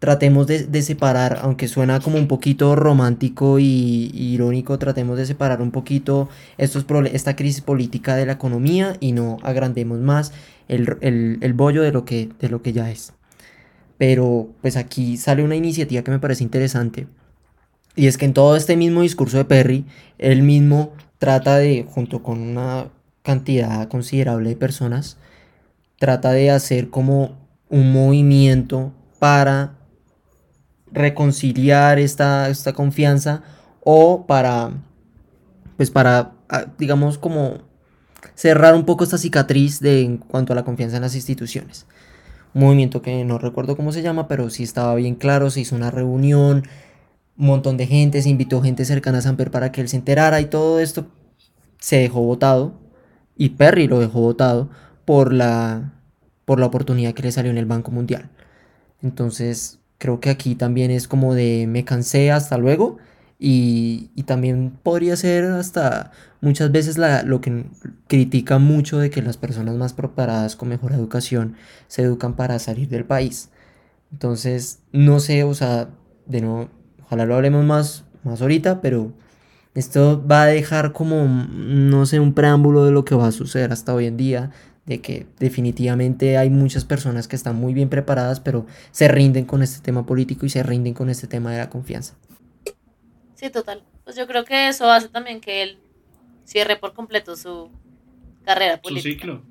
tratemos 0.00 0.46
de, 0.46 0.82
separar, 0.82 1.40
aunque 1.42 1.68
suena 1.68 2.00
como 2.00 2.16
un 2.16 2.26
poquito 2.26 2.74
romántico 2.74 3.58
y, 3.58 4.10
irónico, 4.14 4.78
tratemos 4.78 5.18
de 5.18 5.26
separar 5.26 5.60
un 5.60 5.70
poquito 5.70 6.30
estos 6.56 6.86
esta 7.12 7.36
crisis 7.36 7.60
política 7.60 8.16
de 8.16 8.24
la 8.24 8.32
economía 8.32 8.96
y 8.98 9.12
no 9.12 9.36
agrandemos 9.42 10.00
más 10.00 10.32
el, 10.68 11.52
bollo 11.54 11.82
de 11.82 11.92
lo, 11.92 12.06
que, 12.06 12.30
de 12.40 12.48
lo 12.48 12.62
que 12.62 12.72
ya 12.72 12.90
es. 12.90 13.12
Pero 13.98 14.48
pues 14.62 14.78
aquí 14.78 15.18
sale 15.18 15.44
una 15.44 15.54
iniciativa 15.54 16.02
que 16.02 16.10
me 16.10 16.18
parece 16.18 16.44
interesante. 16.44 17.06
Y 17.94 18.06
es 18.06 18.16
que 18.16 18.24
en 18.24 18.32
todo 18.32 18.56
este 18.56 18.78
mismo 18.78 19.02
discurso 19.02 19.36
de 19.36 19.44
Perry, 19.44 19.84
él 20.16 20.42
mismo 20.42 20.94
trata 21.18 21.58
de, 21.58 21.84
junto 21.86 22.22
con 22.22 22.40
una 22.40 22.88
cantidad 23.22 23.86
considerable 23.88 24.48
de 24.48 24.56
personas, 24.56 25.18
trata 25.98 26.32
de 26.32 26.50
hacer 26.50 26.88
como 26.88 27.38
un 27.68 27.92
movimiento 27.92 28.94
para 29.18 29.74
reconciliar 30.92 31.98
esta, 31.98 32.48
esta 32.48 32.72
confianza 32.72 33.42
o 33.82 34.26
para, 34.26 34.72
pues 35.76 35.90
para, 35.90 36.32
ah, 36.48 36.66
digamos, 36.78 37.18
como 37.18 37.58
cerrar 38.34 38.74
un 38.74 38.84
poco 38.84 39.04
esta 39.04 39.18
cicatriz 39.18 39.80
de, 39.80 40.02
en 40.02 40.18
cuanto 40.18 40.52
a 40.52 40.56
la 40.56 40.64
confianza 40.64 40.96
en 40.96 41.02
las 41.02 41.14
instituciones. 41.14 41.86
Un 42.54 42.62
movimiento 42.62 43.02
que 43.02 43.24
no 43.24 43.38
recuerdo 43.38 43.76
cómo 43.76 43.92
se 43.92 44.02
llama, 44.02 44.28
pero 44.28 44.50
sí 44.50 44.62
estaba 44.62 44.94
bien 44.94 45.14
claro, 45.14 45.50
se 45.50 45.60
hizo 45.60 45.76
una 45.76 45.90
reunión, 45.90 46.64
un 47.38 47.46
montón 47.46 47.76
de 47.76 47.86
gente, 47.86 48.22
se 48.22 48.28
invitó 48.28 48.60
gente 48.60 48.84
cercana 48.84 49.18
a 49.18 49.22
Samper 49.22 49.50
para 49.50 49.72
que 49.72 49.80
él 49.80 49.88
se 49.88 49.96
enterara 49.96 50.40
y 50.40 50.46
todo 50.46 50.80
esto 50.80 51.06
se 51.78 51.96
dejó 51.96 52.20
votado 52.22 52.74
y 53.36 53.50
Perry 53.50 53.86
lo 53.88 54.00
dejó 54.00 54.20
votado 54.20 54.68
por 55.04 55.32
la, 55.32 55.94
por 56.44 56.60
la 56.60 56.66
oportunidad 56.66 57.14
que 57.14 57.22
le 57.22 57.32
salió 57.32 57.50
en 57.50 57.58
el 57.58 57.66
Banco 57.66 57.90
Mundial. 57.90 58.30
Entonces, 59.02 59.79
creo 60.00 60.18
que 60.18 60.30
aquí 60.30 60.54
también 60.56 60.90
es 60.90 61.06
como 61.06 61.34
de 61.34 61.66
me 61.68 61.84
cansé, 61.84 62.32
hasta 62.32 62.58
luego. 62.58 62.98
Y, 63.38 64.10
también 64.26 64.78
podría 64.82 65.16
ser 65.16 65.44
hasta 65.44 66.12
muchas 66.40 66.70
veces 66.72 66.98
lo 66.98 67.40
que 67.40 67.64
critica 68.06 68.58
mucho 68.58 68.98
de 68.98 69.10
que 69.10 69.22
las 69.22 69.36
personas 69.36 69.76
más 69.76 69.92
preparadas 69.92 70.56
con 70.56 70.68
mejor 70.68 70.92
educación 70.92 71.56
se 71.88 72.02
educan 72.02 72.34
para 72.36 72.58
salir 72.58 72.88
del 72.88 73.04
país. 73.04 73.50
Entonces, 74.12 74.80
no 74.92 75.20
sé, 75.20 75.44
o 75.44 75.54
sea, 75.54 75.88
de 76.26 76.40
no, 76.42 76.70
ojalá 77.04 77.26
lo 77.26 77.34
hablemos 77.36 77.64
más, 77.64 78.04
más 78.24 78.40
ahorita, 78.42 78.80
pero 78.80 79.12
esto 79.74 80.24
va 80.26 80.44
a 80.44 80.46
dejar 80.46 80.92
como, 80.92 81.26
no 81.26 82.06
sé, 82.06 82.20
un 82.20 82.34
preámbulo 82.34 82.84
de 82.84 82.92
lo 82.92 83.04
que 83.04 83.14
va 83.14 83.28
a 83.28 83.32
suceder 83.32 83.72
hasta 83.72 83.94
hoy 83.94 84.06
en 84.06 84.16
día, 84.16 84.50
de 84.86 85.00
que 85.00 85.26
definitivamente 85.38 86.36
hay 86.36 86.50
muchas 86.50 86.84
personas 86.84 87.28
que 87.28 87.36
están 87.36 87.56
muy 87.56 87.74
bien 87.74 87.88
preparadas, 87.88 88.40
pero 88.40 88.66
se 88.90 89.08
rinden 89.08 89.44
con 89.44 89.62
este 89.62 89.80
tema 89.82 90.06
político 90.06 90.46
y 90.46 90.50
se 90.50 90.62
rinden 90.62 90.94
con 90.94 91.10
este 91.10 91.26
tema 91.26 91.52
de 91.52 91.58
la 91.58 91.70
confianza. 91.70 92.16
Sí, 93.34 93.50
total. 93.50 93.82
Pues 94.04 94.16
yo 94.16 94.26
creo 94.26 94.44
que 94.44 94.68
eso 94.68 94.90
hace 94.90 95.08
también 95.08 95.40
que 95.40 95.62
él 95.62 95.78
cierre 96.44 96.76
por 96.76 96.92
completo 96.92 97.36
su 97.36 97.70
carrera 98.44 98.80
política. 98.80 99.02
Su 99.02 99.08
ciclo. 99.08 99.42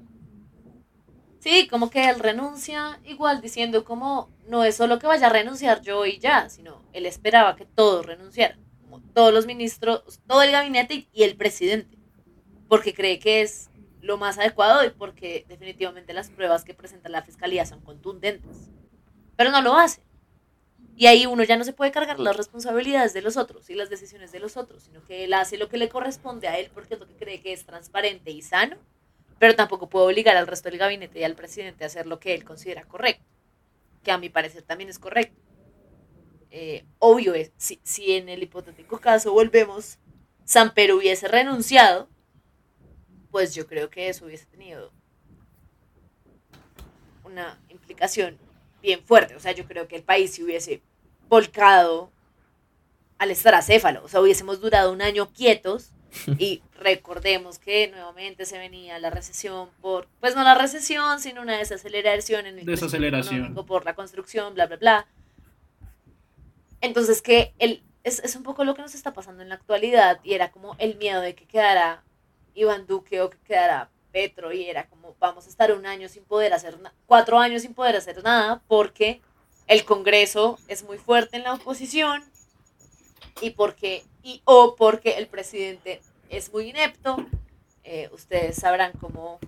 Sí, 1.39 1.67
como 1.69 1.89
que 1.89 2.09
él 2.09 2.19
renuncia 2.19 2.99
igual 3.05 3.41
diciendo 3.41 3.85
como 3.85 4.29
no 4.47 4.65
es 4.65 4.75
solo 4.75 4.99
que 4.99 5.07
vaya 5.07 5.27
a 5.27 5.29
renunciar 5.29 5.81
yo 5.81 6.05
y 6.05 6.19
ya, 6.19 6.49
sino 6.49 6.81
él 6.91 7.05
esperaba 7.05 7.55
que 7.55 7.65
todos 7.65 8.05
renunciaran, 8.05 8.59
todos 9.13 9.33
los 9.33 9.45
ministros, 9.45 10.19
todo 10.27 10.43
el 10.43 10.51
gabinete 10.51 11.07
y 11.13 11.23
el 11.23 11.37
presidente, 11.37 11.97
porque 12.67 12.93
cree 12.93 13.19
que 13.19 13.41
es 13.41 13.69
lo 14.01 14.17
más 14.17 14.37
adecuado 14.37 14.83
y 14.85 14.89
porque 14.89 15.45
definitivamente 15.47 16.13
las 16.13 16.29
pruebas 16.29 16.63
que 16.63 16.73
presenta 16.73 17.09
la 17.09 17.23
fiscalía 17.23 17.65
son 17.65 17.81
contundentes. 17.81 18.69
Pero 19.35 19.51
no 19.51 19.61
lo 19.61 19.75
hace. 19.75 20.01
Y 20.95 21.07
ahí 21.07 21.25
uno 21.25 21.43
ya 21.43 21.55
no 21.55 21.63
se 21.63 21.71
puede 21.71 21.91
cargar 21.91 22.19
las 22.19 22.35
responsabilidades 22.35 23.13
de 23.13 23.21
los 23.21 23.37
otros 23.37 23.69
y 23.69 23.73
las 23.73 23.89
decisiones 23.89 24.33
de 24.33 24.39
los 24.39 24.57
otros, 24.57 24.83
sino 24.83 25.01
que 25.05 25.23
él 25.23 25.33
hace 25.33 25.57
lo 25.57 25.69
que 25.69 25.77
le 25.77 25.87
corresponde 25.87 26.49
a 26.49 26.57
él 26.57 26.69
porque 26.73 26.95
es 26.95 26.99
lo 26.99 27.07
que 27.07 27.15
cree 27.15 27.39
que 27.41 27.53
es 27.53 27.65
transparente 27.65 28.31
y 28.31 28.41
sano, 28.41 28.75
pero 29.37 29.55
tampoco 29.55 29.89
puede 29.89 30.07
obligar 30.07 30.35
al 30.35 30.47
resto 30.47 30.69
del 30.69 30.77
gabinete 30.77 31.19
y 31.19 31.23
al 31.23 31.35
presidente 31.35 31.85
a 31.85 31.87
hacer 31.87 32.05
lo 32.05 32.19
que 32.19 32.33
él 32.33 32.43
considera 32.43 32.83
correcto, 32.83 33.23
que 34.03 34.11
a 34.11 34.17
mi 34.17 34.27
parecer 34.29 34.63
también 34.63 34.89
es 34.89 34.99
correcto. 34.99 35.39
Eh, 36.51 36.83
obvio 36.97 37.33
es, 37.33 37.53
si, 37.55 37.79
si 37.83 38.13
en 38.13 38.27
el 38.27 38.43
hipotético 38.43 38.99
caso 38.99 39.31
volvemos, 39.31 39.99
Samper 40.43 40.91
hubiese 40.93 41.29
renunciado, 41.29 42.09
pues 43.31 43.53
yo 43.55 43.67
creo 43.67 43.89
que 43.89 44.09
eso 44.09 44.25
hubiese 44.25 44.45
tenido 44.45 44.91
una 47.23 47.59
implicación 47.69 48.37
bien 48.81 49.03
fuerte. 49.03 49.35
O 49.35 49.39
sea, 49.39 49.51
yo 49.51 49.65
creo 49.65 49.87
que 49.87 49.95
el 49.95 50.03
país 50.03 50.33
se 50.33 50.43
hubiese 50.43 50.81
volcado 51.27 52.11
al 53.17 53.31
estracéfalo. 53.31 54.03
O 54.03 54.07
sea, 54.07 54.21
hubiésemos 54.21 54.61
durado 54.61 54.91
un 54.91 55.01
año 55.01 55.31
quietos 55.31 55.91
y 56.39 56.63
recordemos 56.73 57.59
que 57.59 57.87
nuevamente 57.87 58.45
se 58.45 58.57
venía 58.57 58.97
la 58.99 59.09
recesión 59.09 59.69
por, 59.81 60.07
pues 60.19 60.35
no 60.35 60.43
la 60.43 60.55
recesión, 60.55 61.19
sino 61.19 61.41
una 61.41 61.57
desaceleración 61.57 62.47
en 62.47 62.59
el 62.59 62.65
desaceleración 62.65 63.53
por 63.53 63.85
la 63.85 63.93
construcción, 63.95 64.55
bla, 64.55 64.65
bla, 64.65 64.77
bla. 64.77 65.07
Entonces 66.81 67.21
que 67.21 67.53
el, 67.59 67.83
es, 68.03 68.19
es 68.23 68.35
un 68.35 68.43
poco 68.43 68.63
lo 68.63 68.73
que 68.73 68.81
nos 68.81 68.95
está 68.95 69.13
pasando 69.13 69.43
en 69.43 69.49
la 69.49 69.55
actualidad 69.55 70.19
y 70.23 70.33
era 70.33 70.51
como 70.51 70.75
el 70.79 70.95
miedo 70.95 71.21
de 71.21 71.35
que 71.35 71.45
quedara 71.45 72.03
Iván 72.53 72.87
Duque 72.87 73.21
o 73.21 73.29
que 73.29 73.37
quedara 73.39 73.89
Petro 74.11 74.51
y 74.51 74.65
era 74.65 74.87
como 74.87 75.15
vamos 75.19 75.45
a 75.45 75.49
estar 75.49 75.71
un 75.71 75.85
año 75.85 76.09
sin 76.09 76.23
poder 76.23 76.53
hacer 76.53 76.77
cuatro 77.05 77.37
años 77.37 77.61
sin 77.61 77.73
poder 77.73 77.95
hacer 77.95 78.23
nada 78.23 78.61
porque 78.67 79.21
el 79.67 79.85
Congreso 79.85 80.57
es 80.67 80.83
muy 80.83 80.97
fuerte 80.97 81.37
en 81.37 81.43
la 81.43 81.53
oposición 81.53 82.23
y 83.41 83.51
porque 83.51 84.03
y 84.23 84.41
o 84.45 84.75
porque 84.75 85.17
el 85.17 85.27
presidente 85.27 86.01
es 86.29 86.51
muy 86.51 86.69
inepto. 86.69 87.17
Eh, 87.83 88.09
ustedes 88.11 88.57
sabrán 88.57 88.91
cómo, 88.99 89.39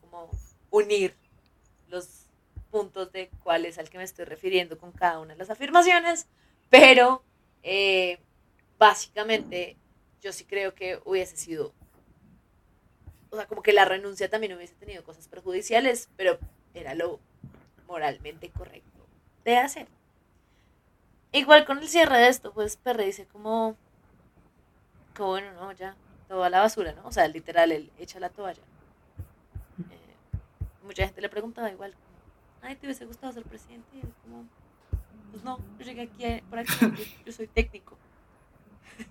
cómo 0.00 0.30
unir 0.70 1.14
los 1.88 2.26
puntos 2.70 3.12
de 3.12 3.30
cuál 3.42 3.66
es 3.66 3.78
al 3.78 3.90
que 3.90 3.98
me 3.98 4.04
estoy 4.04 4.24
refiriendo 4.24 4.78
con 4.78 4.92
cada 4.92 5.18
una 5.18 5.34
de 5.34 5.38
las 5.38 5.50
afirmaciones, 5.50 6.28
pero 6.70 7.22
eh, 7.62 8.18
básicamente 8.78 9.76
yo 10.22 10.32
sí 10.32 10.44
creo 10.44 10.74
que 10.74 11.00
hubiese 11.04 11.36
sido, 11.36 11.74
o 13.30 13.36
sea, 13.36 13.46
como 13.46 13.62
que 13.62 13.72
la 13.72 13.84
renuncia 13.84 14.28
también 14.28 14.54
hubiese 14.54 14.74
tenido 14.74 15.04
cosas 15.04 15.28
perjudiciales, 15.28 16.08
pero 16.16 16.38
era 16.74 16.94
lo 16.94 17.20
moralmente 17.86 18.50
correcto 18.50 19.06
de 19.44 19.58
hacer. 19.58 19.88
Igual 21.32 21.64
con 21.64 21.78
el 21.78 21.88
cierre 21.88 22.18
de 22.18 22.28
esto, 22.28 22.52
pues 22.52 22.76
Perre 22.76 23.06
dice 23.06 23.26
como, 23.26 23.76
que 25.14 25.22
bueno, 25.22 25.52
no, 25.52 25.72
ya, 25.72 25.94
toda 26.28 26.50
la 26.50 26.60
basura, 26.60 26.92
¿no? 26.92 27.06
O 27.06 27.12
sea, 27.12 27.28
literal, 27.28 27.70
él 27.70 27.90
echa 27.98 28.18
la 28.18 28.30
toalla. 28.30 28.62
Eh, 29.78 30.36
mucha 30.84 31.04
gente 31.04 31.20
le 31.20 31.28
preguntaba 31.28 31.70
igual, 31.70 31.94
ay, 32.62 32.74
¿te 32.74 32.86
hubiese 32.86 33.06
gustado 33.06 33.32
ser 33.32 33.44
presidente? 33.44 33.86
Y 33.94 34.00
él 34.00 34.12
como, 34.22 34.44
pues 35.30 35.44
no, 35.44 35.58
yo 35.78 35.84
llegué 35.84 36.02
aquí 36.02 36.24
eh, 36.24 36.42
por 36.50 36.58
aquí, 36.58 36.72
yo, 37.24 37.32
soy 37.32 37.46
técnico. 37.46 37.96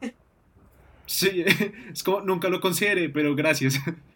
Sí, 1.05 1.43
es 1.91 2.03
como, 2.03 2.21
nunca 2.21 2.49
lo 2.49 2.61
consideré, 2.61 3.09
pero 3.09 3.33
gracias. 3.33 3.79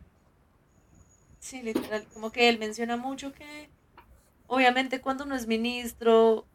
Sí, 1.43 1.61
literal, 1.61 2.05
como 2.13 2.31
que 2.31 2.47
él 2.47 2.57
menciona 2.57 2.95
mucho 2.95 3.33
que 3.33 3.69
obviamente 4.47 5.01
cuando 5.01 5.25
uno 5.25 5.35
es 5.35 5.45
ministro, 5.45 6.45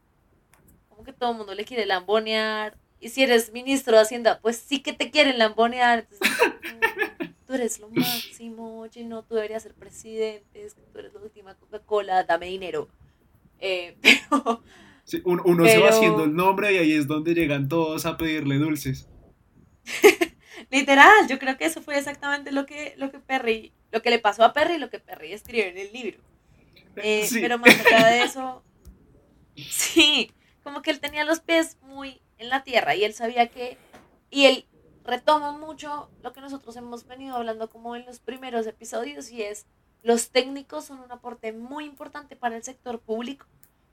como 0.89 1.05
que 1.05 1.13
todo 1.13 1.33
el 1.33 1.37
mundo 1.37 1.55
le 1.55 1.67
quiere 1.67 1.85
lambonear. 1.85 2.79
Y 2.99 3.11
si 3.11 3.23
eres 3.23 3.53
ministro 3.53 3.97
de 3.97 4.03
Hacienda, 4.03 4.41
pues 4.41 4.57
sí 4.57 4.81
que 4.81 4.95
te 4.95 5.11
quieren 5.11 5.37
lambonear. 5.37 6.09
tú 7.47 7.53
eres 7.53 7.79
lo 7.81 7.91
máximo, 7.91 8.81
oye, 8.81 9.05
no, 9.05 9.25
tú 9.25 9.35
deberías 9.35 9.63
ser 9.63 9.75
presidente, 9.75 10.65
es 10.65 10.73
que 10.73 10.81
tú 10.91 11.01
eres 11.01 11.13
la 11.13 11.21
última 11.21 11.55
Coca-Cola, 11.55 12.25
dame 12.25 12.47
dinero. 12.47 12.89
Eh, 13.59 13.99
uno, 15.25 15.67
se 15.67 15.79
va 15.81 15.91
haciendo 15.91 16.25
el 16.25 16.35
nombre 16.35 16.73
y 16.73 16.79
ahí 16.79 16.93
es 16.93 17.07
donde 17.07 17.35
llegan 17.35 17.69
todos 17.69 18.07
a 18.07 18.17
pedirle 18.17 18.57
dulces. 18.57 19.07
Literal, 20.71 21.29
yo 21.29 21.39
creo 21.39 21.57
que 21.57 21.65
eso 21.65 21.83
fue 21.83 21.99
exactamente 21.99 22.53
lo 22.53 22.67
que, 22.67 22.95
lo 22.97 23.11
que 23.11 23.19
Perry, 23.19 23.73
lo 23.91 24.03
que 24.03 24.11
le 24.11 24.19
pasó 24.19 24.45
a 24.45 24.53
Perry 24.53 24.75
y 24.75 24.79
lo 24.79 24.91
que 24.91 24.99
Perry 24.99 25.33
escribió 25.33 25.67
en 25.67 25.79
el 25.79 25.93
libro. 25.93 26.19
Eh, 26.97 27.29
pero 27.33 27.59
más 27.59 27.75
allá 27.87 28.09
de 28.09 28.23
eso, 28.23 28.63
sí, 29.57 30.33
como 30.63 30.83
que 30.83 30.91
él 30.91 31.01
tenía 31.01 31.25
los 31.25 31.41
pies 31.41 31.79
muy 31.83 32.21
en 32.39 32.49
la 32.49 32.65
tierra 32.65 32.95
y 32.95 33.05
él 33.05 33.15
sabía 33.15 33.49
que, 33.49 33.79
y 34.31 34.47
él 34.47 34.67
retoma 35.05 35.53
mucho 35.53 36.11
lo 36.23 36.33
que 36.33 36.41
nosotros 36.41 36.77
hemos 36.77 37.07
venido 37.07 37.37
hablando 37.37 37.71
como 37.71 37.97
en 37.97 38.05
los 38.05 38.19
primeros 38.21 38.67
episodios 38.67 39.31
y 39.31 39.43
es, 39.43 39.67
los 40.03 40.31
técnicos 40.31 40.85
son 40.85 41.01
un 41.01 41.13
aporte 41.13 41.53
muy 41.53 41.85
importante 41.85 42.37
para 42.37 42.57
el 42.57 42.63
sector 42.63 43.01
público 43.01 43.47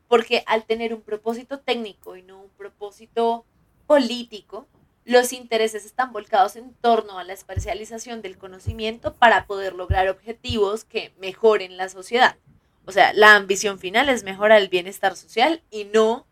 porque 0.07 0.43
al 0.45 0.65
tener 0.65 0.93
un 0.93 1.01
propósito 1.01 1.59
técnico 1.59 2.15
y 2.15 2.23
no 2.23 2.41
un 2.41 2.49
propósito 2.49 3.45
político, 3.87 4.67
los 5.06 5.34
intereses 5.34 5.86
están 5.86 6.11
volcados 6.11 6.56
en 6.56 6.73
torno 6.73 7.19
a 7.19 7.23
la 7.23 7.34
especialización 7.34 8.23
del 8.23 8.40
conocimiento 8.40 9.14
para 9.14 9.45
poder 9.45 9.73
lograr 9.73 10.10
objetivos 10.10 10.84
que 10.84 11.14
mejoren 11.19 11.77
la 11.77 11.90
sociedad. 11.90 12.38
O 12.86 12.91
sea, 12.91 13.14
la 13.14 13.36
ambición 13.36 13.77
final 13.77 14.10
es 14.10 14.23
mejorar 14.23 14.60
el 14.60 14.68
bienestar 14.68 15.15
social 15.15 15.61
y 15.69 15.86
no 15.86 16.26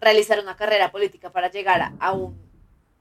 realizar 0.00 0.38
una 0.38 0.54
carrera 0.54 0.92
política 0.92 1.32
para 1.32 1.50
llegar 1.50 1.94
a, 1.98 2.12
un 2.12 2.38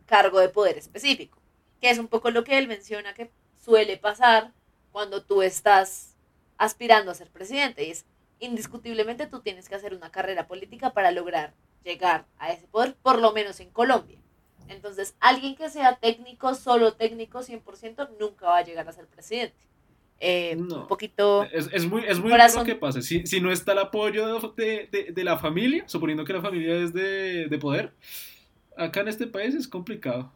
cargo 0.06 0.40
de 0.40 0.48
poder 0.48 0.78
específico, 0.78 1.38
que 1.82 1.90
es 1.90 2.00
un 2.00 2.08
poco 2.08 2.32
lo 2.32 2.46
que 2.46 2.58
él 2.58 2.70
menciona 2.70 3.14
que 3.14 3.30
suele 3.58 3.98
pasar 3.98 4.54
cuando 4.94 5.22
tú 5.24 5.42
estás 5.42 6.16
aspirando 6.58 7.12
a 7.12 7.16
ser 7.16 7.30
presidente. 7.30 7.84
Y 7.84 7.92
es 7.92 8.06
indiscutiblemente 8.40 9.28
tú 9.28 9.42
tienes 9.42 9.68
que 9.68 9.76
hacer 9.76 9.94
una 9.94 10.12
carrera 10.12 10.48
política 10.48 10.94
para 10.94 11.12
lograr 11.12 11.54
llegar 11.84 12.26
a 12.38 12.54
ese 12.54 12.68
poder, 12.68 12.96
por 13.02 13.20
lo 13.20 13.34
menos 13.34 13.60
en 13.60 13.70
Colombia. 13.70 14.23
Entonces, 14.68 15.16
alguien 15.20 15.56
que 15.56 15.70
sea 15.70 15.96
técnico, 15.96 16.56
solo 16.56 16.94
técnico 16.94 17.40
100%, 17.40 18.10
nunca 18.20 18.48
va 18.48 18.58
a 18.58 18.64
llegar 18.64 18.88
a 18.88 18.92
ser 18.92 19.08
presidente. 19.08 19.56
Eh, 20.20 20.56
un 20.58 20.88
poquito... 20.88 21.44
Es, 21.52 21.86
muy, 21.86 22.04
es 22.08 22.20
muy 22.20 22.32
raro 22.32 22.64
que 22.64 22.76
pase. 22.76 23.02
Si, 23.02 23.28
si, 23.28 23.42
no 23.42 23.52
está 23.52 23.74
el 23.74 23.80
apoyo 23.80 24.40
de, 24.56 24.88
de, 24.90 25.12
de, 25.12 25.24
la 25.24 25.38
familia, 25.38 25.84
suponiendo 25.88 26.24
que 26.24 26.34
la 26.34 26.42
familia 26.42 26.76
es 26.76 26.94
de, 26.94 27.48
de 27.48 27.58
poder, 27.58 27.94
acá 28.78 29.02
en 29.02 29.10
este 29.10 29.28
país 29.28 29.54
es 29.54 29.68
complicado. 29.68 30.32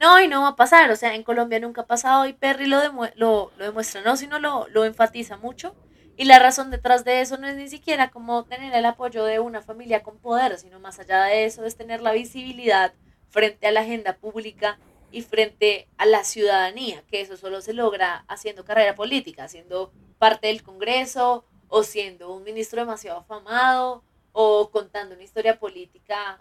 No, 0.00 0.18
y 0.20 0.28
no 0.28 0.42
va 0.42 0.48
a 0.48 0.56
pasar. 0.56 0.90
O 0.90 0.96
sea, 0.96 1.14
en 1.14 1.22
Colombia 1.22 1.60
nunca 1.60 1.82
ha 1.82 1.86
pasado 1.86 2.26
y 2.26 2.32
Perry 2.32 2.66
lo, 2.66 2.80
lo, 3.16 3.52
lo 3.56 3.64
demuestra, 3.64 4.02
no, 4.02 4.16
sino 4.16 4.38
lo, 4.38 4.66
lo 4.68 4.84
enfatiza 4.84 5.36
mucho. 5.36 5.74
Y 6.20 6.26
la 6.26 6.38
razón 6.38 6.70
detrás 6.70 7.02
de 7.06 7.22
eso 7.22 7.38
no 7.38 7.46
es 7.48 7.56
ni 7.56 7.70
siquiera 7.70 8.10
como 8.10 8.44
tener 8.44 8.74
el 8.74 8.84
apoyo 8.84 9.24
de 9.24 9.38
una 9.38 9.62
familia 9.62 10.02
con 10.02 10.18
poder, 10.18 10.58
sino 10.58 10.78
más 10.78 10.98
allá 10.98 11.24
de 11.24 11.46
eso 11.46 11.64
es 11.64 11.78
tener 11.78 12.02
la 12.02 12.12
visibilidad 12.12 12.92
frente 13.30 13.66
a 13.66 13.70
la 13.70 13.80
agenda 13.80 14.18
pública 14.18 14.78
y 15.10 15.22
frente 15.22 15.88
a 15.96 16.04
la 16.04 16.24
ciudadanía, 16.24 17.02
que 17.10 17.22
eso 17.22 17.38
solo 17.38 17.62
se 17.62 17.72
logra 17.72 18.26
haciendo 18.28 18.66
carrera 18.66 18.94
política, 18.94 19.48
siendo 19.48 19.92
parte 20.18 20.48
del 20.48 20.62
Congreso 20.62 21.46
o 21.68 21.84
siendo 21.84 22.34
un 22.34 22.44
ministro 22.44 22.80
demasiado 22.82 23.20
afamado 23.20 24.04
o 24.32 24.68
contando 24.70 25.14
una 25.14 25.24
historia 25.24 25.58
política 25.58 26.38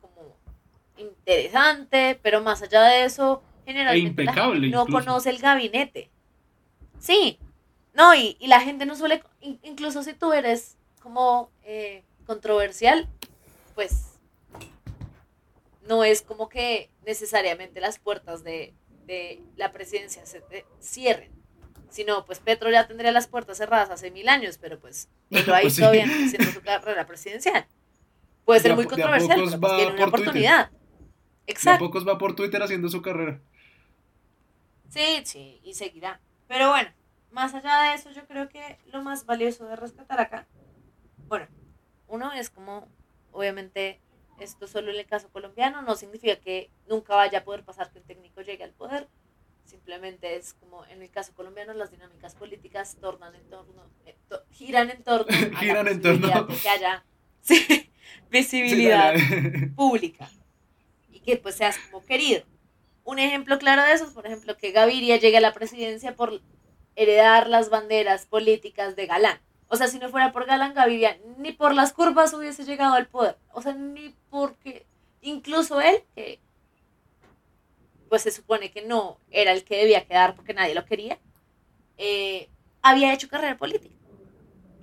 como 0.00 0.34
interesante, 0.96 2.18
pero 2.20 2.42
más 2.42 2.62
allá 2.62 2.82
de 2.82 3.04
eso, 3.04 3.44
generalmente 3.64 4.24
e 4.24 4.70
no 4.70 4.86
conoce 4.86 5.30
el 5.30 5.38
gabinete. 5.38 6.10
Sí, 6.98 7.38
no, 7.94 8.14
y, 8.14 8.36
la 8.40 8.60
gente 8.60 8.86
no 8.86 8.96
suele, 8.96 9.22
incluso 9.40 10.02
si 10.02 10.14
tú 10.14 10.32
eres 10.32 10.76
como 11.00 11.50
eh, 11.62 12.02
controversial, 12.26 13.08
pues 13.74 14.14
no 15.88 16.02
es 16.04 16.22
como 16.22 16.48
que 16.48 16.90
necesariamente 17.06 17.80
las 17.80 17.98
puertas 17.98 18.42
de, 18.42 18.74
la 19.56 19.70
presidencia 19.70 20.24
se 20.26 20.42
cierren. 20.80 21.30
sino 21.90 22.24
pues 22.24 22.40
Petro 22.40 22.70
ya 22.70 22.88
tendría 22.88 23.12
las 23.12 23.28
puertas 23.28 23.58
cerradas 23.58 23.90
hace 23.90 24.10
mil 24.10 24.28
años, 24.28 24.58
pero 24.58 24.80
pues 24.80 25.08
pero 25.30 25.54
ahí 25.54 25.64
pues 25.64 25.76
todavía 25.76 26.04
haciendo 26.04 26.50
su 26.52 26.62
carrera 26.62 27.06
presidencial. 27.06 27.66
Puede 28.44 28.60
ser 28.60 28.74
muy 28.74 28.86
controversial, 28.86 29.38
pero 29.38 29.60
pues 29.60 29.76
tiene 29.76 29.92
una 29.92 30.06
oportunidad. 30.06 30.70
Exacto. 31.46 31.84
De 31.84 31.86
a 31.86 31.88
pocos 31.88 32.08
va 32.08 32.18
por 32.18 32.34
Twitter 32.34 32.62
haciendo 32.62 32.88
su 32.88 33.00
carrera. 33.02 33.40
Sí, 34.88 35.22
sí, 35.24 35.60
y 35.62 35.74
seguirá. 35.74 36.20
Pero 36.46 36.70
bueno, 36.70 36.90
más 37.34 37.52
allá 37.52 37.82
de 37.82 37.94
eso, 37.94 38.10
yo 38.12 38.26
creo 38.26 38.48
que 38.48 38.78
lo 38.86 39.02
más 39.02 39.26
valioso 39.26 39.66
de 39.66 39.74
rescatar 39.74 40.20
acá, 40.20 40.46
bueno, 41.26 41.48
uno 42.06 42.32
es 42.32 42.48
como, 42.48 42.86
obviamente, 43.32 44.00
esto 44.38 44.68
solo 44.68 44.92
en 44.92 44.98
el 44.98 45.06
caso 45.06 45.28
colombiano, 45.30 45.82
no 45.82 45.96
significa 45.96 46.36
que 46.36 46.70
nunca 46.88 47.16
vaya 47.16 47.40
a 47.40 47.44
poder 47.44 47.64
pasar 47.64 47.90
que 47.90 47.98
un 47.98 48.04
técnico 48.04 48.40
llegue 48.40 48.62
al 48.62 48.70
poder. 48.70 49.08
Simplemente 49.64 50.36
es 50.36 50.54
como 50.54 50.86
en 50.86 51.02
el 51.02 51.10
caso 51.10 51.34
colombiano 51.34 51.74
las 51.74 51.90
dinámicas 51.90 52.36
políticas 52.36 52.96
tornan 53.00 53.34
en 53.34 53.48
torno, 53.50 53.90
eh, 54.06 54.16
giran 54.52 54.90
en 54.90 55.02
torno 55.02 55.26
a 55.34 55.58
giran 55.60 55.88
en 55.88 56.02
torno. 56.02 56.28
de 56.28 56.56
que 56.56 56.68
haya, 56.68 57.04
sí, 57.40 57.90
visibilidad 58.30 59.14
pública 59.74 60.30
y 61.10 61.18
que 61.18 61.36
pues 61.36 61.56
seas 61.56 61.78
como 61.78 62.04
querido. 62.06 62.44
Un 63.02 63.18
ejemplo 63.18 63.58
claro 63.58 63.82
de 63.82 63.92
eso 63.92 64.04
es, 64.04 64.12
por 64.12 64.26
ejemplo, 64.26 64.56
que 64.56 64.70
Gaviria 64.70 65.16
llegue 65.16 65.38
a 65.38 65.40
la 65.40 65.52
presidencia 65.52 66.14
por 66.14 66.40
heredar 66.96 67.48
las 67.48 67.70
banderas 67.70 68.26
políticas 68.26 68.96
de 68.96 69.06
Galán. 69.06 69.40
O 69.68 69.76
sea, 69.76 69.88
si 69.88 69.98
no 69.98 70.08
fuera 70.08 70.32
por 70.32 70.46
Galán 70.46 70.74
Gaviria, 70.74 71.18
ni 71.38 71.52
por 71.52 71.74
las 71.74 71.92
curvas 71.92 72.32
hubiese 72.32 72.64
llegado 72.64 72.94
al 72.94 73.08
poder. 73.08 73.36
O 73.52 73.62
sea, 73.62 73.72
ni 73.72 74.14
porque 74.30 74.86
incluso 75.20 75.80
él, 75.80 76.02
que 76.14 76.40
pues 78.08 78.22
se 78.22 78.30
supone 78.30 78.70
que 78.70 78.82
no 78.82 79.18
era 79.30 79.52
el 79.52 79.64
que 79.64 79.76
debía 79.76 80.06
quedar 80.06 80.36
porque 80.36 80.54
nadie 80.54 80.74
lo 80.74 80.84
quería, 80.84 81.18
eh, 81.96 82.48
había 82.82 83.12
hecho 83.12 83.28
carrera 83.28 83.56
política. 83.56 83.94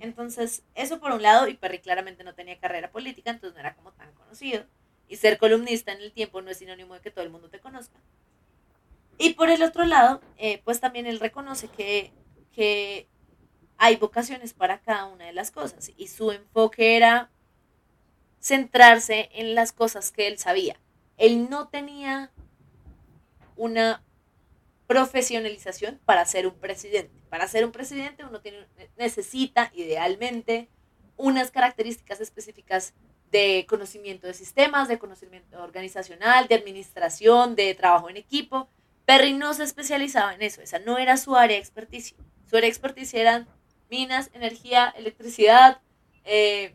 Entonces, 0.00 0.64
eso 0.74 0.98
por 0.98 1.12
un 1.12 1.22
lado, 1.22 1.46
y 1.46 1.54
Perry 1.54 1.78
claramente 1.78 2.24
no 2.24 2.34
tenía 2.34 2.58
carrera 2.58 2.90
política, 2.90 3.30
entonces 3.30 3.54
no 3.54 3.60
era 3.60 3.74
como 3.76 3.92
tan 3.92 4.12
conocido. 4.14 4.64
Y 5.08 5.16
ser 5.16 5.38
columnista 5.38 5.92
en 5.92 6.00
el 6.00 6.12
tiempo 6.12 6.42
no 6.42 6.50
es 6.50 6.58
sinónimo 6.58 6.94
de 6.94 7.00
que 7.00 7.10
todo 7.10 7.24
el 7.24 7.30
mundo 7.30 7.48
te 7.48 7.60
conozca. 7.60 7.98
Y 9.22 9.34
por 9.34 9.50
el 9.50 9.62
otro 9.62 9.84
lado, 9.84 10.20
eh, 10.36 10.60
pues 10.64 10.80
también 10.80 11.06
él 11.06 11.20
reconoce 11.20 11.68
que, 11.68 12.12
que 12.52 13.06
hay 13.78 13.94
vocaciones 13.94 14.52
para 14.52 14.80
cada 14.80 15.04
una 15.04 15.26
de 15.26 15.32
las 15.32 15.52
cosas. 15.52 15.92
Y 15.96 16.08
su 16.08 16.32
enfoque 16.32 16.96
era 16.96 17.30
centrarse 18.40 19.30
en 19.32 19.54
las 19.54 19.70
cosas 19.70 20.10
que 20.10 20.26
él 20.26 20.38
sabía. 20.38 20.76
Él 21.18 21.48
no 21.48 21.68
tenía 21.68 22.32
una 23.54 24.02
profesionalización 24.88 26.00
para 26.04 26.26
ser 26.26 26.48
un 26.48 26.54
presidente. 26.54 27.12
Para 27.30 27.46
ser 27.46 27.64
un 27.64 27.70
presidente 27.70 28.24
uno 28.24 28.40
tiene, 28.40 28.66
necesita 28.96 29.70
idealmente 29.72 30.68
unas 31.16 31.52
características 31.52 32.20
específicas 32.20 32.92
de 33.30 33.66
conocimiento 33.68 34.26
de 34.26 34.34
sistemas, 34.34 34.88
de 34.88 34.98
conocimiento 34.98 35.62
organizacional, 35.62 36.48
de 36.48 36.56
administración, 36.56 37.54
de 37.54 37.72
trabajo 37.76 38.10
en 38.10 38.16
equipo. 38.16 38.68
Perry 39.04 39.32
no 39.32 39.52
se 39.54 39.64
especializaba 39.64 40.34
en 40.34 40.42
eso, 40.42 40.60
esa 40.62 40.78
no 40.78 40.98
era 40.98 41.16
su 41.16 41.36
área 41.36 41.56
de 41.56 41.62
experticia. 41.62 42.16
Su 42.48 42.56
área 42.56 42.66
de 42.66 42.72
experticia 42.72 43.20
eran 43.20 43.48
minas, 43.90 44.30
energía, 44.32 44.92
electricidad, 44.96 45.80
eh, 46.24 46.74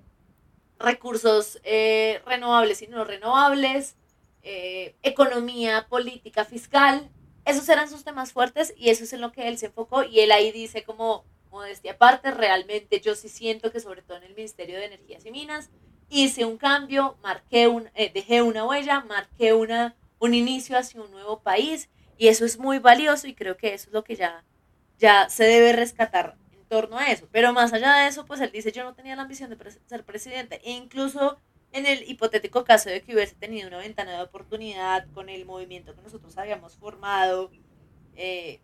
recursos 0.80 1.60
eh, 1.64 2.22
renovables 2.26 2.82
y 2.82 2.88
no 2.88 3.04
renovables, 3.06 3.96
eh, 4.44 4.96
economía, 5.02 5.88
política, 5.90 6.46
fiscal, 6.46 7.10
esos 7.46 7.68
eran 7.70 7.90
sus 7.90 8.04
temas 8.04 8.34
fuertes 8.34 8.74
y 8.78 8.90
eso 8.90 9.06
es 9.06 9.14
en 9.14 9.22
lo 9.22 9.32
que 9.32 9.48
él 9.48 9.58
se 9.58 9.68
enfocó 9.68 10.04
y 10.04 10.20
él 10.20 10.32
ahí 10.32 10.52
dice 10.52 10.84
como 10.84 11.24
modestia 11.50 11.94
aparte, 11.94 12.32
realmente 12.32 13.00
yo 13.00 13.16
sí 13.16 13.30
siento 13.30 13.72
que 13.72 13.80
sobre 13.80 14.02
todo 14.02 14.18
en 14.18 14.24
el 14.24 14.36
Ministerio 14.36 14.78
de 14.78 14.86
Energías 14.86 15.26
y 15.26 15.32
Minas 15.32 15.70
hice 16.10 16.46
un 16.46 16.58
cambio, 16.58 17.18
marqué 17.24 17.68
un, 17.68 17.90
dejé 18.14 18.42
una 18.42 18.66
huella, 18.66 19.00
marqué 19.02 19.54
una, 19.54 19.96
un 20.20 20.34
inicio 20.34 20.78
hacia 20.78 21.02
un 21.02 21.10
nuevo 21.10 21.40
país 21.40 21.90
y 22.18 22.28
eso 22.28 22.46
es 22.46 22.58
muy 22.60 22.80
valioso 22.80 23.28
y 23.28 23.36
creo 23.36 23.58
que 23.58 23.74
eso 23.74 23.90
es 23.90 23.94
lo 23.94 24.04
que 24.04 24.16
ya, 24.16 24.44
ya 24.98 25.30
se 25.30 25.44
debe 25.44 25.74
rescatar 25.74 26.36
en 26.52 26.66
torno 26.66 26.98
a 26.98 27.12
eso. 27.12 27.28
Pero 27.32 27.54
más 27.54 27.74
allá 27.74 27.96
de 27.96 28.08
eso, 28.08 28.26
pues 28.26 28.42
él 28.42 28.52
dice, 28.52 28.72
yo 28.72 28.84
no 28.84 28.94
tenía 28.94 29.16
la 29.16 29.24
ambición 29.24 29.50
de 29.50 29.58
ser 29.86 30.04
presidente 30.04 30.62
e 30.64 30.72
incluso 30.72 31.40
en 31.72 31.86
el 31.86 32.10
hipotético 32.10 32.64
caso 32.64 32.90
de 32.90 33.02
que 33.02 33.14
hubiese 33.14 33.36
tenido 33.36 33.68
una 33.68 33.78
ventana 33.78 34.14
de 34.14 34.22
oportunidad 34.22 35.08
con 35.14 35.30
el 35.30 35.46
movimiento 35.46 35.94
que 35.96 36.02
nosotros 36.02 36.38
habíamos 36.38 36.76
formado, 36.76 37.52
eh, 38.16 38.62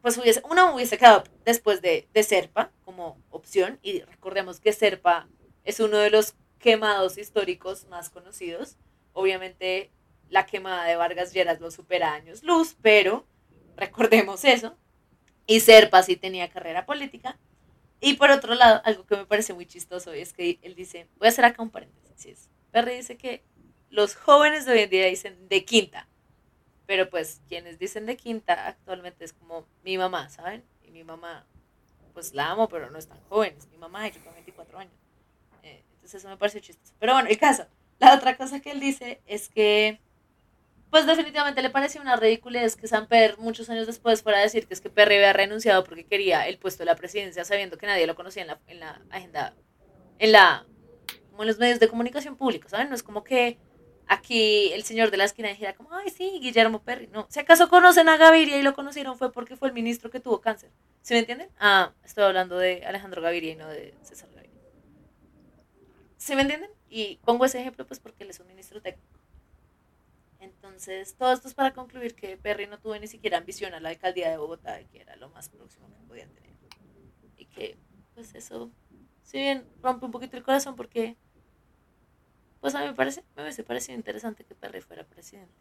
pues 0.00 0.16
hubiese, 0.18 0.42
uno 0.48 0.74
hubiese 0.74 0.96
quedado 0.96 1.24
después 1.44 1.82
de, 1.82 2.08
de 2.12 2.22
Serpa 2.22 2.70
como 2.84 3.18
opción, 3.30 3.78
y 3.82 4.00
recordemos 4.02 4.60
que 4.60 4.72
Serpa 4.72 5.28
es 5.64 5.80
uno 5.80 5.98
de 5.98 6.10
los 6.10 6.34
quemados 6.58 7.18
históricos 7.18 7.86
más 7.88 8.10
conocidos. 8.10 8.76
Obviamente 9.12 9.90
la 10.30 10.46
quemada 10.46 10.84
de 10.84 10.96
Vargas 10.96 11.32
Lleras 11.32 11.60
lo 11.60 11.70
supera 11.70 12.12
años 12.12 12.42
luz, 12.42 12.76
pero 12.82 13.26
recordemos 13.76 14.44
eso. 14.44 14.76
Y 15.46 15.60
Serpa 15.60 16.02
sí 16.02 16.16
tenía 16.16 16.50
carrera 16.50 16.86
política. 16.86 17.38
Y 18.00 18.14
por 18.14 18.30
otro 18.30 18.54
lado, 18.54 18.80
algo 18.84 19.06
que 19.06 19.16
me 19.16 19.26
parece 19.26 19.54
muy 19.54 19.66
chistoso 19.66 20.12
es 20.12 20.32
que 20.32 20.58
él 20.62 20.74
dice, 20.74 21.08
voy 21.16 21.26
a 21.26 21.30
hacer 21.30 21.44
acá 21.44 21.62
un 21.62 21.70
paréntesis. 21.70 22.50
Perry 22.70 22.96
dice 22.96 23.16
que 23.16 23.44
los 23.90 24.16
jóvenes 24.16 24.66
de 24.66 24.72
hoy 24.72 24.78
en 24.80 24.90
día 24.90 25.06
dicen 25.06 25.48
de 25.48 25.64
quinta, 25.64 26.08
pero 26.86 27.08
pues 27.08 27.40
quienes 27.48 27.78
dicen 27.78 28.06
de 28.06 28.16
quinta 28.16 28.66
actualmente 28.66 29.24
es 29.24 29.32
como 29.32 29.66
mi 29.84 29.96
mamá, 29.96 30.28
¿saben? 30.28 30.64
Y 30.82 30.90
mi 30.90 31.04
mamá, 31.04 31.46
pues 32.12 32.34
la 32.34 32.50
amo, 32.50 32.68
pero 32.68 32.90
no 32.90 32.98
es 32.98 33.06
tan 33.06 33.20
joven, 33.28 33.54
es 33.56 33.68
mi 33.68 33.78
mamá, 33.78 34.08
yo 34.08 34.14
tengo 34.14 34.32
24 34.32 34.78
años. 34.78 34.94
Eh, 35.62 35.84
entonces 35.94 36.20
eso 36.20 36.28
me 36.28 36.36
parece 36.36 36.60
chistoso. 36.60 36.92
Pero 36.98 37.12
bueno, 37.14 37.28
el 37.28 37.38
caso, 37.38 37.66
la 37.98 38.14
otra 38.14 38.36
cosa 38.36 38.60
que 38.60 38.72
él 38.72 38.80
dice 38.80 39.22
es 39.26 39.48
que 39.48 40.00
pues 40.94 41.06
definitivamente 41.06 41.60
le 41.60 41.70
pareció 41.70 42.00
una 42.00 42.14
ridiculez 42.14 42.76
que 42.76 42.86
Samper 42.86 43.36
muchos 43.38 43.68
años 43.68 43.88
después 43.88 44.22
fuera 44.22 44.38
a 44.38 44.42
decir 44.42 44.68
que 44.68 44.74
es 44.74 44.80
que 44.80 44.90
Perry 44.90 45.16
había 45.16 45.32
renunciado 45.32 45.82
porque 45.82 46.06
quería 46.06 46.46
el 46.46 46.56
puesto 46.56 46.82
de 46.82 46.84
la 46.84 46.94
presidencia 46.94 47.44
sabiendo 47.44 47.76
que 47.78 47.86
nadie 47.88 48.06
lo 48.06 48.14
conocía 48.14 48.42
en 48.42 48.46
la, 48.46 48.60
en 48.68 48.78
la 48.78 49.02
agenda, 49.10 49.56
en 50.20 50.30
la, 50.30 50.64
como 51.30 51.42
en 51.42 51.48
los 51.48 51.58
medios 51.58 51.80
de 51.80 51.88
comunicación 51.88 52.36
públicos, 52.36 52.70
¿saben? 52.70 52.90
No 52.90 52.94
es 52.94 53.02
como 53.02 53.24
que 53.24 53.58
aquí 54.06 54.72
el 54.72 54.84
señor 54.84 55.10
de 55.10 55.16
la 55.16 55.24
esquina 55.24 55.48
dijera 55.48 55.74
como, 55.74 55.92
ay, 55.92 56.10
sí, 56.10 56.38
Guillermo 56.40 56.80
Perry. 56.84 57.08
No, 57.08 57.26
si 57.28 57.40
acaso 57.40 57.68
conocen 57.68 58.08
a 58.08 58.16
Gaviria 58.16 58.56
y 58.56 58.62
lo 58.62 58.72
conocieron 58.72 59.18
fue 59.18 59.32
porque 59.32 59.56
fue 59.56 59.66
el 59.66 59.74
ministro 59.74 60.12
que 60.12 60.20
tuvo 60.20 60.40
cáncer. 60.40 60.70
¿Sí 61.02 61.14
me 61.14 61.18
entienden? 61.18 61.48
Ah, 61.58 61.92
estoy 62.04 62.22
hablando 62.22 62.56
de 62.56 62.86
Alejandro 62.86 63.20
Gaviria 63.20 63.50
y 63.50 63.56
no 63.56 63.66
de 63.66 63.94
César 64.02 64.28
Gaviria. 64.32 64.60
¿Sí 66.18 66.36
me 66.36 66.42
entienden? 66.42 66.70
Y 66.88 67.18
pongo 67.24 67.46
ese 67.46 67.58
ejemplo 67.58 67.84
pues 67.84 67.98
porque 67.98 68.22
él 68.22 68.30
es 68.30 68.38
un 68.38 68.46
ministro 68.46 68.80
técnico. 68.80 69.23
Entonces, 70.44 71.16
todo 71.16 71.32
esto 71.32 71.48
es 71.48 71.54
para 71.54 71.72
concluir 71.72 72.14
que 72.14 72.36
Perry 72.36 72.66
no 72.66 72.78
tuvo 72.78 72.96
ni 72.98 73.06
siquiera 73.06 73.38
ambición 73.38 73.72
a 73.72 73.80
la 73.80 73.88
alcaldía 73.88 74.30
de 74.30 74.36
Bogotá, 74.36 74.84
que 74.84 75.00
era 75.00 75.16
lo 75.16 75.30
más 75.30 75.48
próximo 75.48 75.88
que 75.88 76.06
podía 76.06 76.28
tener. 76.28 76.52
Y 77.36 77.46
que, 77.46 77.78
pues 78.14 78.34
eso, 78.34 78.70
si 79.22 79.38
bien 79.38 79.66
rompe 79.82 80.04
un 80.04 80.12
poquito 80.12 80.36
el 80.36 80.42
corazón 80.42 80.76
porque, 80.76 81.16
pues 82.60 82.74
a 82.74 82.80
mí 82.80 82.86
me 82.86 82.94
parece, 82.94 83.24
me 83.34 83.42
hubiese 83.42 83.64
parecido 83.64 83.96
interesante 83.96 84.44
que 84.44 84.54
Perry 84.54 84.82
fuera 84.82 85.04
presidente. 85.04 85.54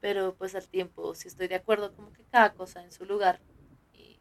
Pero 0.00 0.34
pues 0.34 0.54
al 0.54 0.68
tiempo, 0.68 1.14
si 1.14 1.28
estoy 1.28 1.46
de 1.46 1.54
acuerdo 1.54 1.94
como 1.94 2.12
que 2.12 2.24
cada 2.24 2.52
cosa 2.52 2.82
en 2.82 2.92
su 2.92 3.04
lugar 3.06 3.40
y, 3.92 4.18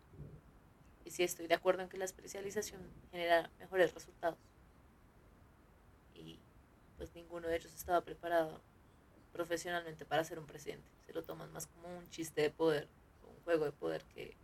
y 1.04 1.12
si 1.12 1.24
estoy 1.24 1.48
de 1.48 1.56
acuerdo 1.56 1.82
en 1.82 1.90
que 1.90 1.98
la 1.98 2.06
especialización 2.06 2.82
genera 3.12 3.50
mejores 3.60 3.94
resultados. 3.94 4.40
Y 6.14 6.40
pues 6.98 7.14
ninguno 7.16 7.48
de 7.48 7.58
ellos 7.58 7.74
estaba 7.74 8.02
preparado 8.02 8.62
profesionalmente 9.36 10.06
para 10.06 10.24
ser 10.24 10.40
un 10.40 10.46
presidente. 10.46 10.90
Se 11.06 11.12
lo 11.12 11.22
toman 11.22 11.52
más 11.52 11.68
como 11.68 11.90
un 11.98 12.10
chiste 12.10 12.42
de 12.42 12.52
poder, 12.52 12.88
un 13.22 13.44
juego 13.44 13.66
de 13.66 13.74
poder 13.74 14.06
que, 14.06 14.38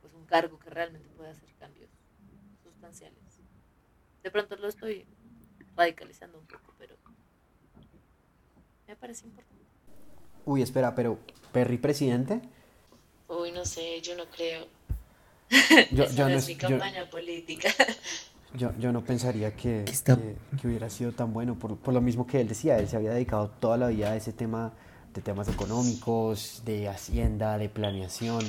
pues 0.00 0.12
un 0.12 0.26
cargo 0.26 0.58
que 0.58 0.68
realmente 0.70 1.08
puede 1.10 1.30
hacer 1.30 1.48
cambios 1.54 1.88
sustanciales. 2.64 3.38
De 4.24 4.30
pronto 4.32 4.56
lo 4.56 4.66
estoy 4.66 5.06
radicalizando 5.76 6.36
un 6.36 6.46
poco, 6.46 6.74
pero 6.78 6.96
me 8.88 8.96
parece 8.96 9.26
importante. 9.26 9.64
Uy, 10.44 10.62
espera, 10.62 10.96
pero 10.96 11.20
¿Perry 11.52 11.78
presidente? 11.78 12.40
Uy, 13.28 13.52
no 13.52 13.64
sé, 13.64 14.00
yo 14.00 14.16
no 14.16 14.24
creo. 14.30 14.66
Yo, 15.92 16.08
no 16.16 16.28
es 16.28 16.48
mi 16.48 16.56
campaña 16.56 17.08
política. 17.08 17.68
Yo, 18.54 18.72
yo 18.78 18.92
no 18.92 19.04
pensaría 19.04 19.54
que, 19.54 19.84
que, 19.84 20.66
hubiera 20.66 20.88
sido 20.88 21.12
tan 21.12 21.34
bueno, 21.34 21.56
por, 21.56 21.76
por, 21.76 21.92
lo 21.92 22.00
mismo 22.00 22.26
que 22.26 22.40
él 22.40 22.48
decía, 22.48 22.78
él 22.78 22.88
se 22.88 22.96
había 22.96 23.10
dedicado 23.10 23.48
toda 23.48 23.76
la 23.76 23.88
vida 23.88 24.12
a 24.12 24.16
ese 24.16 24.32
tema 24.32 24.72
de 25.12 25.20
temas 25.20 25.48
económicos, 25.48 26.62
de 26.64 26.88
hacienda, 26.88 27.58
de 27.58 27.68
planeación, 27.68 28.42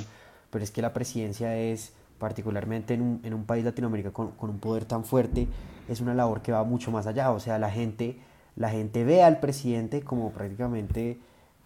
pero 0.50 0.64
es 0.64 0.70
que 0.70 0.80
la 0.80 0.94
presidencia 0.94 1.54
es, 1.56 1.92
particularmente 2.18 2.94
en 2.94 3.02
un, 3.02 3.20
en 3.24 3.34
un 3.34 3.44
país 3.44 3.64
latinoamericano 3.64 4.14
con, 4.14 4.30
con, 4.32 4.50
un 4.50 4.58
poder 4.58 4.86
tan 4.86 5.04
fuerte, 5.04 5.48
es 5.88 6.00
una 6.00 6.14
labor 6.14 6.40
que 6.40 6.52
va 6.52 6.64
mucho 6.64 6.90
más 6.90 7.06
allá, 7.06 7.30
o 7.30 7.40
sea, 7.40 7.58
la 7.58 7.70
gente, 7.70 8.18
la 8.56 8.70
gente 8.70 9.04
ve 9.04 9.22
al 9.22 9.40
presidente 9.40 10.02
como 10.02 10.30
prácticamente... 10.32 11.18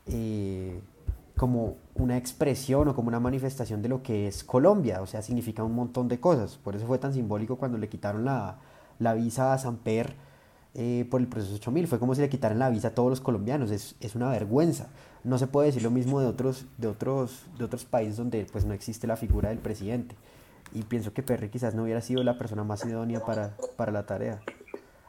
Eh, 0.07 0.81
como 1.37 1.77
una 1.95 2.17
expresión 2.17 2.89
o 2.89 2.95
como 2.95 3.09
una 3.09 3.21
manifestación 3.21 3.83
de 3.83 3.89
lo 3.89 4.03
que 4.03 4.29
es 4.29 4.45
Colombia, 4.45 5.03
o 5.03 5.07
sea, 5.07 5.23
significa 5.23 5.65
un 5.65 5.75
montón 5.75 6.09
de 6.09 6.21
cosas. 6.21 6.57
Por 6.57 6.77
eso 6.77 6.87
fue 6.87 6.99
tan 6.99 7.13
simbólico 7.13 7.57
cuando 7.57 7.79
le 7.79 7.89
quitaron 7.89 8.25
la, 8.25 8.59
la 8.99 9.15
visa 9.15 9.53
a 9.53 9.59
Samper 9.59 10.15
eh, 10.75 11.07
por 11.11 11.21
el 11.21 11.27
proceso 11.27 11.55
8000. 11.55 11.89
Fue 11.89 11.99
como 11.99 12.15
si 12.15 12.21
le 12.21 12.29
quitaran 12.29 12.59
la 12.59 12.71
visa 12.71 12.89
a 12.89 12.91
todos 12.95 13.11
los 13.11 13.21
colombianos. 13.21 13.71
Es, 13.71 13.97
es, 14.01 14.15
una 14.15 14.29
vergüenza. 14.29 14.89
No 15.25 15.39
se 15.39 15.47
puede 15.47 15.67
decir 15.67 15.83
lo 15.83 15.91
mismo 15.91 16.21
de 16.21 16.27
otros, 16.27 16.67
de 16.79 16.89
otros, 16.89 17.47
de 17.59 17.65
otros 17.65 17.85
países 17.85 18.17
donde 18.17 18.47
pues, 18.51 18.65
no 18.65 18.73
existe 18.73 19.07
la 19.07 19.17
figura 19.17 19.49
del 19.49 19.59
presidente. 19.59 20.17
Y 20.73 20.83
pienso 20.83 21.13
que 21.13 21.23
Perry 21.23 21.49
quizás 21.49 21.75
no 21.75 21.85
hubiera 21.85 22.01
sido 22.01 22.23
la 22.23 22.39
persona 22.39 22.65
más 22.65 22.85
idónea 22.85 23.25
para, 23.25 23.57
para 23.77 23.93
la 23.93 24.07
tarea. 24.07 24.41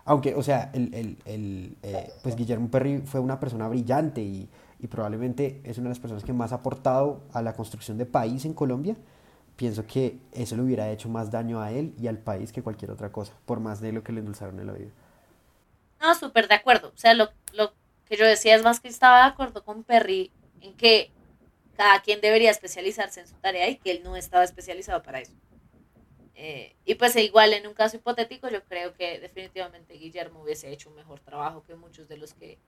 Aunque, 0.05 0.35
o 0.35 0.43
sea, 0.43 0.69
el, 0.73 0.93
el, 0.93 1.17
el 1.25 1.77
eh, 1.81 2.11
pues 2.21 2.35
Guillermo 2.35 2.69
Perry 2.69 3.01
fue 3.05 3.19
una 3.19 3.39
persona 3.39 3.67
brillante 3.67 4.21
y 4.21 4.47
y 4.85 4.87
probablemente 4.87 5.61
es 5.63 5.79
una 5.79 5.85
de 5.85 5.89
las 5.89 5.99
personas 5.99 6.23
que 6.23 6.31
más 6.31 6.51
ha 6.51 6.57
aportado 6.57 7.23
a 7.33 7.41
la 7.41 7.53
construcción 7.53 7.97
de 7.97 8.05
país 8.05 8.45
en 8.45 8.53
Colombia, 8.53 8.95
pienso 9.55 9.85
que 9.87 10.19
eso 10.31 10.55
le 10.55 10.61
hubiera 10.61 10.91
hecho 10.91 11.09
más 11.09 11.31
daño 11.31 11.59
a 11.59 11.71
él 11.71 11.95
y 11.99 12.07
al 12.07 12.19
país 12.19 12.51
que 12.51 12.61
cualquier 12.61 12.91
otra 12.91 13.11
cosa, 13.11 13.33
por 13.45 13.59
más 13.59 13.81
de 13.81 13.91
lo 13.91 14.03
que 14.03 14.11
le 14.11 14.19
endulzaron 14.19 14.59
en 14.59 14.67
la 14.67 14.73
vida. 14.73 14.91
No, 15.99 16.13
súper 16.13 16.47
de 16.47 16.53
acuerdo. 16.53 16.91
O 16.93 16.97
sea, 16.97 17.15
lo, 17.15 17.29
lo 17.53 17.73
que 18.05 18.15
yo 18.15 18.25
decía 18.25 18.55
es 18.55 18.63
más 18.63 18.79
que 18.79 18.87
estaba 18.87 19.23
de 19.23 19.31
acuerdo 19.31 19.63
con 19.63 19.83
Perry 19.83 20.31
en 20.61 20.75
que 20.75 21.11
cada 21.75 22.01
quien 22.01 22.21
debería 22.21 22.51
especializarse 22.51 23.21
en 23.21 23.27
su 23.27 23.35
tarea 23.35 23.67
y 23.67 23.77
que 23.77 23.89
él 23.89 24.01
no 24.03 24.15
estaba 24.15 24.43
especializado 24.43 25.01
para 25.01 25.19
eso. 25.19 25.33
Eh, 26.35 26.75
y 26.85 26.93
pues 26.95 27.15
igual 27.15 27.53
en 27.53 27.65
un 27.65 27.73
caso 27.73 27.95
hipotético 27.97 28.49
yo 28.49 28.63
creo 28.65 28.93
que 28.93 29.19
definitivamente 29.19 29.95
Guillermo 29.95 30.43
hubiese 30.43 30.71
hecho 30.71 30.89
un 30.89 30.95
mejor 30.95 31.21
trabajo 31.21 31.63
que 31.63 31.75
muchos 31.75 32.07
de 32.07 32.17
los 32.17 32.33
que 32.33 32.59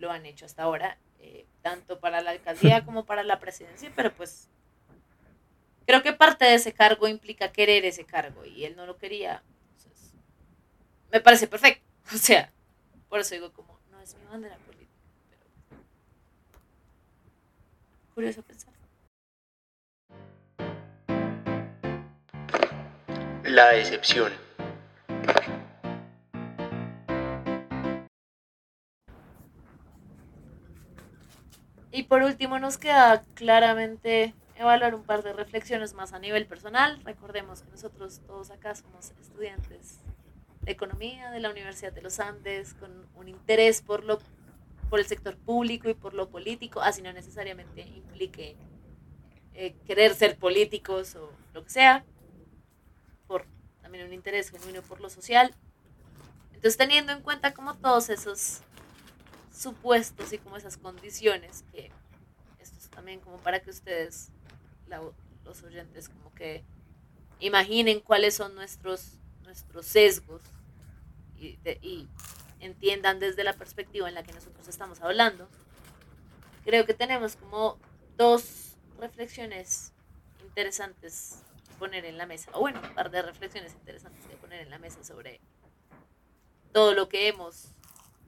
lo 0.00 0.10
han 0.10 0.26
hecho 0.26 0.46
hasta 0.46 0.64
ahora, 0.64 0.98
eh, 1.18 1.46
tanto 1.62 2.00
para 2.00 2.20
la 2.22 2.30
alcaldía 2.30 2.84
como 2.84 3.04
para 3.04 3.22
la 3.22 3.38
presidencia, 3.38 3.92
pero 3.94 4.12
pues 4.12 4.48
creo 5.86 6.02
que 6.02 6.12
parte 6.12 6.46
de 6.46 6.54
ese 6.54 6.72
cargo 6.72 7.06
implica 7.06 7.52
querer 7.52 7.84
ese 7.84 8.04
cargo 8.04 8.44
y 8.44 8.64
él 8.64 8.74
no 8.76 8.86
lo 8.86 8.96
quería. 8.96 9.42
Entonces, 9.76 10.14
me 11.12 11.20
parece 11.20 11.46
perfecto. 11.46 11.84
O 12.12 12.18
sea, 12.18 12.50
por 13.08 13.20
eso 13.20 13.36
digo 13.36 13.52
como, 13.52 13.78
no 13.92 14.00
es 14.00 14.16
mi 14.16 14.24
bandera 14.24 14.56
política, 14.56 14.90
pero 15.28 15.80
curioso 18.14 18.42
pensar. 18.42 18.74
La 23.44 23.68
decepción. 23.70 24.32
Y 31.92 32.04
por 32.04 32.22
último 32.22 32.58
nos 32.58 32.78
queda 32.78 33.24
claramente 33.34 34.34
evaluar 34.56 34.94
un 34.94 35.02
par 35.02 35.22
de 35.22 35.32
reflexiones 35.32 35.94
más 35.94 36.12
a 36.12 36.18
nivel 36.18 36.46
personal. 36.46 37.00
Recordemos 37.04 37.62
que 37.62 37.70
nosotros 37.70 38.20
todos 38.26 38.50
acá 38.50 38.74
somos 38.74 39.12
estudiantes 39.20 40.00
de 40.62 40.72
economía 40.72 41.30
de 41.30 41.40
la 41.40 41.50
Universidad 41.50 41.92
de 41.92 42.02
los 42.02 42.20
Andes 42.20 42.74
con 42.74 43.06
un 43.16 43.28
interés 43.28 43.82
por 43.82 44.04
lo 44.04 44.18
por 44.90 44.98
el 44.98 45.06
sector 45.06 45.36
público 45.36 45.88
y 45.88 45.94
por 45.94 46.14
lo 46.14 46.28
político, 46.28 46.80
así 46.80 47.00
no 47.00 47.12
necesariamente 47.12 47.82
implique 47.82 48.56
eh, 49.54 49.76
querer 49.86 50.14
ser 50.14 50.36
políticos 50.36 51.14
o 51.14 51.32
lo 51.54 51.62
que 51.62 51.70
sea, 51.70 52.04
por 53.28 53.46
también 53.82 54.04
un 54.04 54.12
interés 54.12 54.50
genuino 54.50 54.82
por 54.82 55.00
lo 55.00 55.08
social. 55.08 55.54
Entonces, 56.48 56.76
teniendo 56.76 57.12
en 57.12 57.22
cuenta 57.22 57.54
como 57.54 57.76
todos 57.76 58.10
esos 58.10 58.62
supuestos 59.52 60.32
y 60.32 60.38
como 60.38 60.56
esas 60.56 60.76
condiciones, 60.76 61.64
que 61.72 61.90
esto 62.58 62.78
es 62.78 62.88
también 62.90 63.20
como 63.20 63.38
para 63.38 63.60
que 63.60 63.70
ustedes, 63.70 64.30
los 65.44 65.62
oyentes, 65.62 66.08
como 66.08 66.32
que 66.34 66.64
imaginen 67.40 68.00
cuáles 68.00 68.34
son 68.34 68.54
nuestros, 68.54 69.18
nuestros 69.42 69.86
sesgos 69.86 70.42
y, 71.38 71.58
y 71.82 72.08
entiendan 72.60 73.18
desde 73.18 73.44
la 73.44 73.54
perspectiva 73.54 74.08
en 74.08 74.14
la 74.14 74.22
que 74.22 74.32
nosotros 74.32 74.68
estamos 74.68 75.00
hablando. 75.00 75.48
Creo 76.64 76.84
que 76.84 76.94
tenemos 76.94 77.36
como 77.36 77.78
dos 78.16 78.76
reflexiones 78.98 79.92
interesantes 80.42 81.42
que 81.66 81.74
poner 81.76 82.04
en 82.04 82.18
la 82.18 82.26
mesa, 82.26 82.50
o 82.52 82.60
bueno, 82.60 82.80
un 82.82 82.94
par 82.94 83.10
de 83.10 83.22
reflexiones 83.22 83.72
interesantes 83.72 84.26
que 84.26 84.36
poner 84.36 84.60
en 84.60 84.70
la 84.70 84.78
mesa 84.78 85.02
sobre 85.02 85.40
todo 86.72 86.94
lo 86.94 87.08
que 87.08 87.28
hemos 87.28 87.72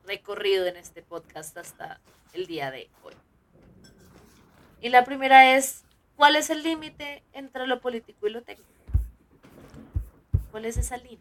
recorrido 0.06 0.66
en 0.66 0.76
este 0.76 1.02
podcast 1.02 1.56
hasta 1.56 2.00
el 2.32 2.46
día 2.46 2.70
de 2.70 2.88
hoy. 3.02 3.14
Y 4.80 4.88
la 4.88 5.04
primera 5.04 5.56
es, 5.56 5.84
¿cuál 6.16 6.36
es 6.36 6.50
el 6.50 6.62
límite 6.62 7.22
entre 7.32 7.66
lo 7.66 7.80
político 7.80 8.26
y 8.26 8.30
lo 8.30 8.42
técnico? 8.42 8.70
¿Cuál 10.50 10.64
es 10.64 10.76
esa 10.76 10.96
línea? 10.96 11.18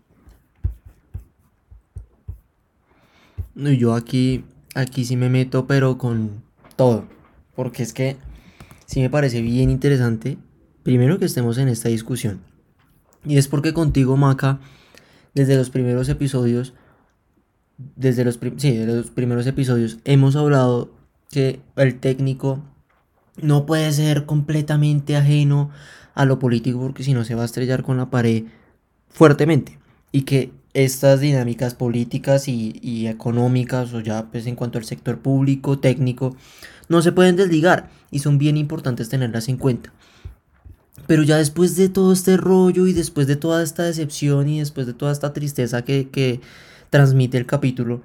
No, 3.53 3.69
yo 3.69 3.93
aquí, 3.93 4.43
aquí 4.75 5.05
sí 5.05 5.15
me 5.15 5.29
meto, 5.29 5.67
pero 5.67 5.97
con 5.97 6.43
todo. 6.75 7.05
Porque 7.55 7.83
es 7.83 7.93
que 7.93 8.17
sí 8.85 9.01
me 9.01 9.09
parece 9.09 9.41
bien 9.41 9.69
interesante, 9.69 10.37
primero 10.83 11.19
que 11.19 11.25
estemos 11.25 11.57
en 11.57 11.67
esta 11.67 11.89
discusión. 11.89 12.41
Y 13.23 13.37
es 13.37 13.47
porque 13.47 13.73
contigo, 13.73 14.17
Maca, 14.17 14.59
desde 15.33 15.55
los 15.55 15.69
primeros 15.69 16.09
episodios, 16.09 16.73
desde 17.95 18.23
los, 18.23 18.39
sí, 18.57 18.71
desde 18.71 18.95
los 18.95 19.11
primeros 19.11 19.45
episodios, 19.47 19.99
hemos 20.05 20.35
hablado 20.35 20.91
que 21.29 21.61
el 21.75 21.99
técnico 21.99 22.63
no 23.41 23.65
puede 23.65 23.91
ser 23.93 24.25
completamente 24.25 25.15
ajeno 25.15 25.69
a 26.13 26.25
lo 26.25 26.39
político 26.39 26.79
porque 26.79 27.03
si 27.03 27.13
no 27.13 27.23
se 27.23 27.35
va 27.35 27.43
a 27.43 27.45
estrellar 27.45 27.83
con 27.83 27.97
la 27.97 28.09
pared 28.09 28.43
fuertemente. 29.09 29.79
Y 30.11 30.23
que 30.23 30.51
estas 30.73 31.19
dinámicas 31.19 31.73
políticas 31.73 32.47
y, 32.47 33.07
económicas, 33.07 33.93
o 33.93 33.99
ya 33.99 34.29
pues 34.31 34.45
en 34.47 34.55
cuanto 34.55 34.77
al 34.77 34.85
sector 34.85 35.19
público, 35.19 35.79
técnico, 35.79 36.35
no 36.89 37.01
se 37.01 37.11
pueden 37.11 37.35
desligar 37.35 37.89
y 38.09 38.19
son 38.19 38.37
bien 38.37 38.57
importantes 38.57 39.09
tenerlas 39.09 39.49
en 39.49 39.57
cuenta. 39.57 39.93
Pero 41.07 41.23
ya 41.23 41.37
después 41.37 41.75
de 41.75 41.89
todo 41.89 42.13
este 42.13 42.37
rollo 42.37 42.87
y 42.87 42.93
después 42.93 43.27
de 43.27 43.35
toda 43.35 43.63
esta 43.63 43.83
decepción 43.83 44.47
y 44.47 44.59
después 44.59 44.87
de 44.87 44.93
toda 44.93 45.11
esta 45.11 45.33
tristeza 45.33 45.83
que, 45.83 46.09
que 46.09 46.41
transmite 46.91 47.39
el 47.39 47.47
capítulo, 47.47 48.03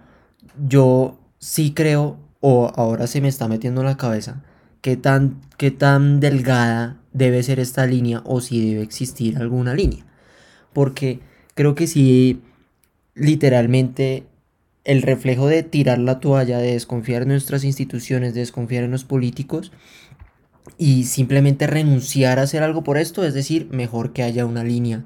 yo 0.66 1.18
sí 1.38 1.74
creo, 1.74 2.18
o 2.40 2.72
ahora 2.74 3.06
se 3.06 3.20
me 3.20 3.28
está 3.28 3.48
metiendo 3.48 3.82
en 3.82 3.88
la 3.88 3.98
cabeza, 3.98 4.42
qué 4.80 4.96
tan, 4.96 5.42
qué 5.58 5.70
tan 5.70 6.20
delgada 6.20 6.96
debe 7.12 7.42
ser 7.42 7.60
esta 7.60 7.84
línea 7.84 8.22
o 8.24 8.40
si 8.40 8.70
debe 8.70 8.82
existir 8.82 9.36
alguna 9.36 9.74
línea. 9.74 10.06
Porque 10.72 11.20
creo 11.54 11.74
que 11.74 11.86
si 11.86 12.40
literalmente 13.14 14.24
el 14.84 15.02
reflejo 15.02 15.48
de 15.48 15.64
tirar 15.64 15.98
la 15.98 16.20
toalla, 16.20 16.58
de 16.58 16.72
desconfiar 16.72 17.22
en 17.22 17.28
nuestras 17.28 17.64
instituciones, 17.64 18.34
de 18.34 18.40
desconfiar 18.40 18.84
en 18.84 18.92
los 18.92 19.04
políticos 19.04 19.72
y 20.78 21.04
simplemente 21.04 21.66
renunciar 21.66 22.38
a 22.38 22.42
hacer 22.42 22.62
algo 22.62 22.84
por 22.84 22.98
esto, 22.98 23.24
es 23.24 23.34
decir, 23.34 23.68
mejor 23.72 24.12
que 24.12 24.22
haya 24.22 24.46
una 24.46 24.62
línea, 24.62 25.04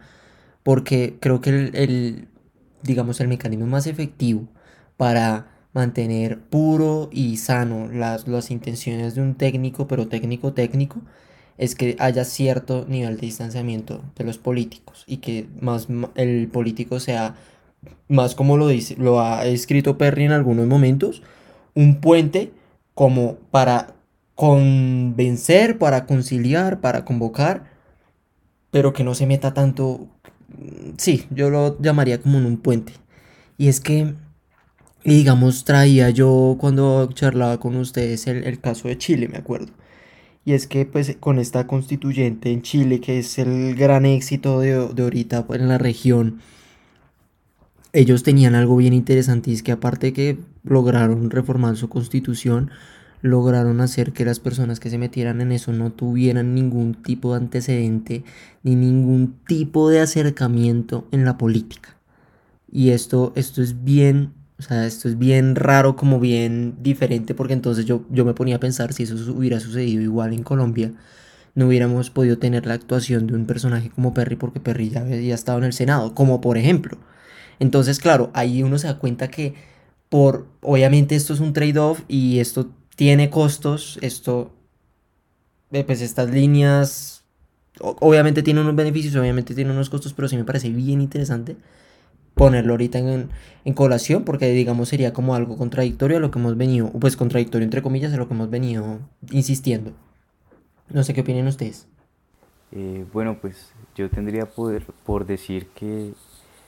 porque 0.63 1.17
creo 1.21 1.41
que 1.41 1.71
el, 1.73 2.29
digamos, 2.83 3.21
el 3.21 3.29
mecanismo 3.29 3.67
más 3.67 3.87
efectivo 3.87 4.49
para 4.97 5.47
mantener 5.73 6.41
puro 6.41 7.09
y 7.13 7.37
sano 7.37 7.89
las, 7.93 8.27
las 8.27 8.51
intenciones 8.51 9.15
de 9.15 9.23
un 9.23 9.35
técnico, 9.35 9.87
pero 9.87 10.09
técnico 10.09 10.53
técnico, 10.53 11.01
es 11.59 11.75
que 11.75 11.97
haya 11.99 12.25
cierto 12.25 12.87
nivel 12.89 13.17
de 13.17 13.23
distanciamiento 13.23 14.03
de 14.17 14.25
los 14.25 14.39
políticos 14.39 15.05
y 15.07 15.19
que 15.19 15.47
más 15.61 15.89
el 16.15 16.49
político 16.49 17.01
sea 17.01 17.37
más 18.09 18.35
como 18.35 18.57
lo 18.57 18.69
dice, 18.69 18.97
lo 18.97 19.21
ha 19.21 19.45
escrito 19.47 19.99
Perry 19.99 20.25
en 20.25 20.33
algunos 20.33 20.67
momentos, 20.67 21.23
un 21.75 22.01
puente 22.01 22.53
como 22.95 23.37
para 23.51 23.95
convencer, 24.35 25.79
para 25.79 26.07
conciliar, 26.07 26.81
para 26.81 27.05
convocar, 27.05 27.65
pero 28.71 28.93
que 28.93 29.05
no 29.05 29.15
se 29.15 29.27
meta 29.27 29.55
tanto, 29.55 30.09
sí, 30.97 31.27
yo 31.31 31.51
lo 31.51 31.81
llamaría 31.81 32.21
como 32.21 32.39
un 32.39 32.57
puente. 32.59 32.93
Y 33.59 33.69
es 33.69 33.81
que, 33.81 34.15
digamos, 35.05 35.65
traía 35.65 36.11
yo 36.11 36.57
cuando 36.59 37.11
charlaba 37.13 37.59
con 37.61 37.77
ustedes 37.77 38.27
el, 38.27 38.61
caso 38.61 38.89
de 38.89 38.99
Chile, 38.99 39.29
me 39.29 39.39
acuerdo. 39.39 39.73
Y 40.45 40.53
es 40.53 40.67
que 40.67 40.87
pues 40.87 41.17
con 41.21 41.39
esta 41.39 41.67
constituyente 41.67 42.51
en 42.51 42.63
Chile, 42.63 43.01
que 43.01 43.19
es 43.19 43.39
el 43.39 43.75
gran 43.75 44.07
éxito 44.07 44.61
de, 44.61 44.89
de 44.89 45.03
ahorita 45.03 45.47
en 45.51 45.69
la 45.69 45.79
región, 45.79 46.41
ellos 47.93 48.23
tenían 48.23 48.55
algo 48.55 48.77
bien 48.77 48.93
interesante 48.93 49.53
es 49.53 49.63
que 49.63 49.73
aparte 49.73 50.13
que 50.13 50.39
lograron 50.63 51.31
reformar 51.31 51.77
su 51.77 51.89
constitución, 51.89 52.71
lograron 53.23 53.81
hacer 53.81 54.13
que 54.13 54.25
las 54.25 54.41
personas 54.41 54.81
que 54.81 54.91
se 54.91 54.99
metieran 54.99 55.41
en 55.41 55.53
eso 55.53 55.73
no 55.73 55.93
tuvieran 55.93 56.55
ningún 56.55 56.95
tipo 56.95 57.33
de 57.33 57.39
antecedente 57.39 58.25
ni 58.63 58.75
ningún 58.77 59.37
tipo 59.47 59.91
de 59.91 60.01
acercamiento 60.01 61.07
en 61.13 61.25
la 61.25 61.37
política. 61.37 61.97
Y 62.71 62.91
esto, 62.91 63.33
esto 63.35 63.63
es 63.63 63.85
bien, 63.85 64.33
o 64.59 64.63
sea, 64.63 64.87
esto 64.87 65.09
es 65.09 65.19
bien 65.19 65.57
raro, 65.57 65.97
como 65.97 66.21
bien 66.21 66.77
diferente, 66.83 67.35
porque 67.35 67.53
entonces 67.53 67.85
yo, 67.85 68.05
yo 68.11 68.25
me 68.25 68.35
ponía 68.35 68.57
a 68.57 68.61
pensar 68.61 68.93
si 68.93 69.03
eso 69.03 69.15
hubiera 69.33 69.61
sucedido 69.61 70.03
igual 70.03 70.33
en 70.33 70.43
Colombia, 70.43 70.93
no 71.55 71.67
hubiéramos 71.67 72.11
podido 72.11 72.39
tener 72.39 72.67
la 72.67 72.75
actuación 72.75 73.27
de 73.27 73.35
un 73.35 73.47
personaje 73.47 73.91
como 73.91 74.15
Perry, 74.15 74.37
porque 74.37 74.61
Perry 74.61 74.91
ya 74.91 75.01
había 75.01 75.35
estado 75.35 75.59
en 75.59 75.65
el 75.65 75.73
Senado, 75.73 76.15
como 76.15 76.41
por 76.41 76.57
ejemplo. 76.57 76.97
Entonces, 77.59 77.99
claro, 77.99 78.31
ahí 78.35 78.63
uno 78.63 78.79
se 78.79 78.87
da 78.87 78.99
cuenta 78.99 79.29
que 79.29 79.55
por, 80.09 80.47
obviamente 80.63 81.17
esto 81.17 81.35
es 81.35 81.41
un 81.41 81.53
trade-off 81.53 82.03
y 82.09 82.39
esto 82.39 82.71
tiene 83.01 83.31
costos, 83.31 83.99
esto, 84.03 84.53
eh, 85.73 85.85
pues 85.85 86.03
estas 86.03 86.29
líneas, 86.29 87.25
obviamente 87.81 88.43
tiene 88.43 88.61
unos 88.61 88.77
beneficios, 88.77 89.17
obviamente 89.17 89.55
tiene 89.55 89.71
unos 89.71 89.89
costos, 89.89 90.13
pero 90.13 90.29
sí 90.29 90.37
me 90.37 90.45
parece 90.45 90.69
bien 90.69 91.01
interesante 91.01 91.57
ponerlo 92.35 92.75
ahorita 92.75 92.99
en, 92.99 93.31
en, 93.65 93.73
colación 93.73 94.25
porque 94.27 94.51
digamos 94.51 94.91
sería 94.91 95.15
como 95.15 95.35
algo 95.35 95.57
contradictorio 95.57 96.19
a 96.19 96.21
lo 96.21 96.31
que 96.31 96.39
hemos 96.39 96.59
venido, 96.59 96.93
pues 96.93 97.17
contradictorio 97.17 97.65
entre 97.65 97.81
comillas 97.81 98.13
a 98.13 98.19
lo 98.19 98.29
que 98.29 98.35
hemos 98.35 98.51
venido 98.51 98.99
insistiendo. 99.31 99.93
No 100.91 101.03
sé 101.03 101.15
qué 101.15 101.23
opinan 101.23 101.47
ustedes. 101.47 101.89
Eh, 102.71 103.07
bueno, 103.15 103.39
pues 103.41 103.73
yo 103.97 104.11
tendría 104.11 104.45
poder, 104.45 104.85
por 105.07 105.25
decir 105.25 105.69
que 105.69 106.13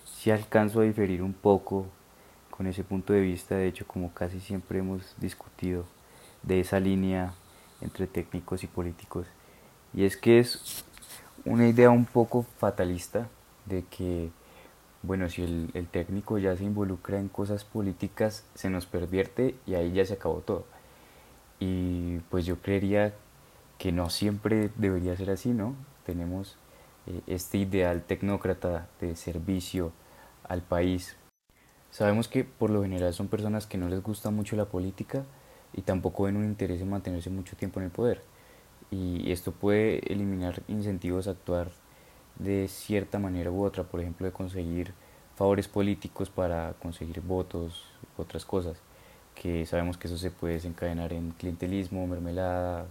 si 0.06 0.30
alcanzo 0.30 0.80
a 0.80 0.84
diferir 0.84 1.22
un 1.22 1.34
poco 1.34 1.88
con 2.48 2.66
ese 2.66 2.84
punto 2.84 3.12
de 3.12 3.20
vista, 3.20 3.54
de 3.54 3.66
hecho 3.66 3.86
como 3.86 4.14
casi 4.14 4.40
siempre 4.40 4.78
hemos 4.78 5.14
discutido 5.20 5.84
de 6.42 6.60
esa 6.60 6.80
línea 6.80 7.34
entre 7.80 8.06
técnicos 8.06 8.64
y 8.64 8.66
políticos, 8.66 9.26
y 9.94 10.04
es 10.04 10.16
que 10.16 10.38
es 10.38 10.84
una 11.44 11.68
idea 11.68 11.90
un 11.90 12.04
poco 12.04 12.44
fatalista 12.58 13.28
de 13.66 13.84
que, 13.84 14.30
bueno, 15.02 15.28
si 15.28 15.42
el, 15.42 15.70
el 15.74 15.86
técnico 15.88 16.38
ya 16.38 16.56
se 16.56 16.64
involucra 16.64 17.18
en 17.18 17.28
cosas 17.28 17.64
políticas, 17.64 18.44
se 18.54 18.70
nos 18.70 18.86
pervierte 18.86 19.56
y 19.66 19.74
ahí 19.74 19.92
ya 19.92 20.04
se 20.04 20.14
acabó 20.14 20.40
todo. 20.40 20.64
Y 21.58 22.18
pues 22.30 22.46
yo 22.46 22.60
creería 22.60 23.14
que 23.78 23.92
no 23.92 24.10
siempre 24.10 24.70
debería 24.76 25.16
ser 25.16 25.30
así, 25.30 25.50
¿no? 25.50 25.74
Tenemos 26.06 26.56
eh, 27.06 27.20
este 27.26 27.58
ideal 27.58 28.02
tecnócrata 28.02 28.88
de 29.00 29.16
servicio 29.16 29.92
al 30.48 30.62
país. 30.62 31.16
Sabemos 31.90 32.28
que 32.28 32.44
por 32.44 32.70
lo 32.70 32.82
general 32.82 33.12
son 33.12 33.28
personas 33.28 33.66
que 33.66 33.78
no 33.78 33.88
les 33.88 34.02
gusta 34.02 34.30
mucho 34.30 34.56
la 34.56 34.66
política 34.66 35.24
y 35.74 35.82
tampoco 35.82 36.24
ven 36.24 36.36
un 36.36 36.44
interés 36.44 36.80
en 36.80 36.90
mantenerse 36.90 37.30
mucho 37.30 37.56
tiempo 37.56 37.80
en 37.80 37.86
el 37.86 37.92
poder. 37.92 38.22
Y 38.90 39.30
esto 39.32 39.52
puede 39.52 40.00
eliminar 40.12 40.62
incentivos 40.68 41.26
a 41.26 41.32
actuar 41.32 41.70
de 42.38 42.68
cierta 42.68 43.18
manera 43.18 43.50
u 43.50 43.64
otra, 43.64 43.84
por 43.84 44.00
ejemplo, 44.00 44.26
de 44.26 44.32
conseguir 44.32 44.94
favores 45.36 45.68
políticos 45.68 46.30
para 46.30 46.74
conseguir 46.74 47.20
votos, 47.20 47.86
otras 48.16 48.44
cosas, 48.44 48.76
que 49.34 49.64
sabemos 49.66 49.96
que 49.96 50.08
eso 50.08 50.18
se 50.18 50.30
puede 50.30 50.54
desencadenar 50.54 51.12
en 51.12 51.30
clientelismo, 51.32 52.06
mermelada, 52.06 52.86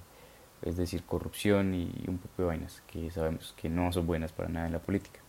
es 0.62 0.78
decir, 0.78 1.04
corrupción 1.04 1.74
y 1.74 1.92
un 2.08 2.18
poco 2.18 2.42
de 2.42 2.46
vainas 2.46 2.82
que 2.88 3.10
sabemos 3.12 3.54
que 3.58 3.70
no 3.70 3.92
son 3.92 4.08
buenas 4.08 4.32
para 4.32 4.50
nada 4.50 4.68
en 4.68 4.74
la 4.74 4.80
política. 4.80 5.20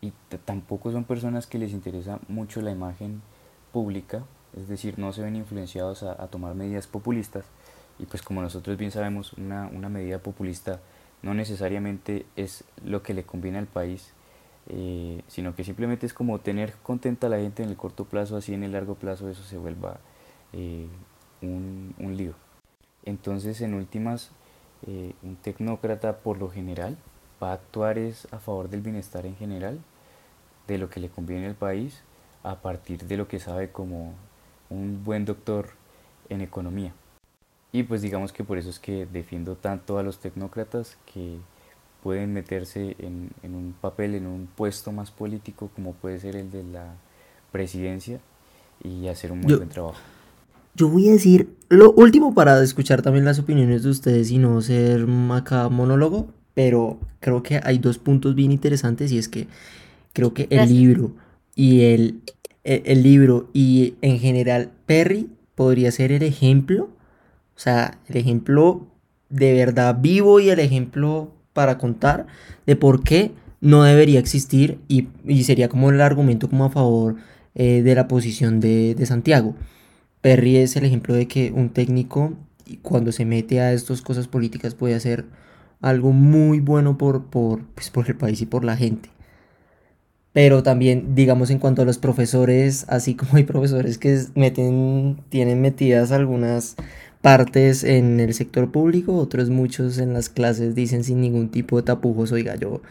Y 0.00 0.12
tampoco 0.44 0.92
son 0.92 1.04
personas 1.04 1.46
que 1.46 1.58
les 1.58 1.72
interesa 1.72 2.20
mucho 2.28 2.60
la 2.60 2.70
imagen 2.70 3.22
pública, 3.72 4.24
es 4.56 4.68
decir, 4.68 4.98
no 4.98 5.12
se 5.12 5.22
ven 5.22 5.36
influenciados 5.36 6.02
a, 6.02 6.26
tomar 6.28 6.54
medidas 6.54 6.86
populistas. 6.86 7.44
Y 7.98 8.06
pues 8.06 8.22
como 8.22 8.42
nosotros 8.42 8.76
bien 8.76 8.90
sabemos, 8.90 9.32
una, 9.34 9.68
una, 9.68 9.88
medida 9.88 10.20
populista 10.20 10.80
no 11.22 11.34
necesariamente 11.34 12.26
es 12.36 12.64
lo 12.84 13.02
que 13.02 13.14
le 13.14 13.24
conviene 13.24 13.58
al 13.58 13.66
país, 13.66 14.12
eh, 14.68 15.22
sino 15.26 15.54
que 15.54 15.64
simplemente 15.64 16.06
es 16.06 16.14
como 16.14 16.38
tener 16.38 16.74
contenta 16.82 17.26
a 17.26 17.30
la 17.30 17.38
gente 17.38 17.62
en 17.62 17.70
el 17.70 17.76
corto 17.76 18.04
plazo, 18.04 18.36
así 18.36 18.54
en 18.54 18.62
el 18.62 18.72
largo 18.72 18.94
plazo 18.94 19.28
eso 19.28 19.42
se 19.42 19.58
vuelva 19.58 19.98
eh, 20.52 20.86
un, 21.42 21.94
un 21.98 22.16
lío. 22.16 22.34
Entonces, 23.04 23.60
en 23.62 23.74
últimas, 23.74 24.30
eh, 24.86 25.14
un 25.22 25.36
tecnócrata 25.36 26.18
por 26.18 26.38
lo 26.38 26.50
general 26.50 26.96
va 27.42 27.50
a 27.50 27.54
actuar 27.54 27.98
es 27.98 28.28
a 28.32 28.38
favor 28.38 28.68
del 28.68 28.80
bienestar 28.80 29.26
en 29.26 29.36
general, 29.36 29.80
de 30.66 30.78
lo 30.78 30.88
que 30.90 31.00
le 31.00 31.08
conviene 31.08 31.46
al 31.46 31.54
país, 31.54 32.02
a 32.42 32.56
partir 32.56 33.04
de 33.04 33.16
lo 33.16 33.26
que 33.26 33.40
sabe 33.40 33.72
como 33.72 34.14
un 34.70 35.04
buen 35.04 35.24
doctor 35.24 35.70
en 36.28 36.40
economía. 36.40 36.92
Y 37.72 37.82
pues 37.82 38.02
digamos 38.02 38.32
que 38.32 38.44
por 38.44 38.58
eso 38.58 38.70
es 38.70 38.78
que 38.78 39.06
defiendo 39.06 39.56
tanto 39.56 39.98
a 39.98 40.02
los 40.02 40.18
tecnócratas 40.18 40.96
que 41.12 41.36
pueden 42.02 42.32
meterse 42.32 42.96
en, 42.98 43.30
en 43.42 43.54
un 43.54 43.74
papel, 43.78 44.14
en 44.14 44.26
un 44.26 44.46
puesto 44.46 44.92
más 44.92 45.10
político 45.10 45.70
como 45.74 45.92
puede 45.92 46.18
ser 46.18 46.36
el 46.36 46.50
de 46.50 46.64
la 46.64 46.94
presidencia 47.52 48.20
y 48.82 49.08
hacer 49.08 49.32
un 49.32 49.40
muy 49.40 49.54
buen 49.54 49.68
trabajo. 49.68 49.98
Yo 50.74 50.88
voy 50.88 51.08
a 51.08 51.12
decir 51.12 51.56
lo 51.68 51.92
último 51.92 52.34
para 52.34 52.62
escuchar 52.62 53.02
también 53.02 53.24
las 53.24 53.38
opiniones 53.38 53.82
de 53.82 53.90
ustedes 53.90 54.30
y 54.30 54.38
no 54.38 54.60
ser 54.60 55.06
acá 55.32 55.68
monólogo, 55.68 56.28
pero 56.54 56.98
creo 57.20 57.42
que 57.42 57.60
hay 57.62 57.78
dos 57.78 57.98
puntos 57.98 58.34
bien 58.34 58.52
interesantes 58.52 59.10
y 59.12 59.18
es 59.18 59.28
que 59.28 59.48
creo 60.12 60.34
que 60.34 60.46
el 60.50 60.68
libro 60.68 61.12
y 61.54 61.82
el, 61.82 62.22
e, 62.64 62.82
el, 62.86 63.02
libro 63.02 63.48
y 63.52 63.94
en 64.02 64.18
general 64.18 64.70
Perry 64.86 65.28
podría 65.54 65.90
ser 65.92 66.12
el 66.12 66.22
ejemplo, 66.22 66.84
o 67.56 67.58
sea, 67.60 67.98
el 68.08 68.16
ejemplo 68.16 68.86
de 69.28 69.54
verdad 69.54 69.98
vivo 70.00 70.40
y 70.40 70.50
el 70.50 70.60
ejemplo 70.60 71.32
para 71.52 71.78
contar 71.78 72.26
de 72.66 72.76
por 72.76 73.02
qué 73.02 73.32
no 73.60 73.82
debería 73.82 74.20
existir 74.20 74.78
y, 74.88 75.08
sería 75.42 75.68
como 75.68 75.90
el 75.90 76.00
argumento 76.00 76.48
como 76.48 76.64
a 76.64 76.70
favor 76.70 77.16
eh, 77.54 77.82
de 77.82 77.94
la 77.94 78.08
posición 78.08 78.60
de, 78.60 78.94
de 78.94 79.06
Santiago. 79.06 79.54
Perry 80.20 80.56
es 80.56 80.76
el 80.76 80.84
ejemplo 80.84 81.14
de 81.14 81.26
que 81.28 81.52
un 81.52 81.70
técnico 81.70 82.34
cuando 82.82 83.12
se 83.12 83.24
mete 83.24 83.60
a 83.60 83.72
estas 83.72 84.02
cosas 84.02 84.28
políticas 84.28 84.74
puede 84.74 84.94
hacer 84.94 85.26
algo 85.80 86.12
muy 86.12 86.60
bueno 86.60 86.98
por, 86.98 87.26
por, 87.26 87.64
pues, 87.74 87.90
por 87.90 88.08
el 88.08 88.16
país 88.16 88.40
y 88.42 88.46
por 88.46 88.64
la 88.64 88.76
gente. 88.76 89.10
Pero 90.38 90.62
también, 90.62 91.16
digamos, 91.16 91.50
en 91.50 91.58
cuanto 91.58 91.82
a 91.82 91.84
los 91.84 91.98
profesores, 91.98 92.84
así 92.86 93.16
como 93.16 93.34
hay 93.38 93.42
profesores 93.42 93.98
que 93.98 94.22
meten, 94.36 95.16
tienen 95.30 95.60
metidas 95.60 96.12
algunas 96.12 96.76
partes 97.22 97.82
en 97.82 98.20
el 98.20 98.32
sector 98.34 98.70
público, 98.70 99.16
otros 99.16 99.50
muchos 99.50 99.98
en 99.98 100.12
las 100.12 100.28
clases 100.28 100.76
dicen 100.76 101.02
sin 101.02 101.20
ningún 101.20 101.48
tipo 101.48 101.76
de 101.76 101.82
tapujos, 101.82 102.30
oiga, 102.30 102.54
yo, 102.54 102.82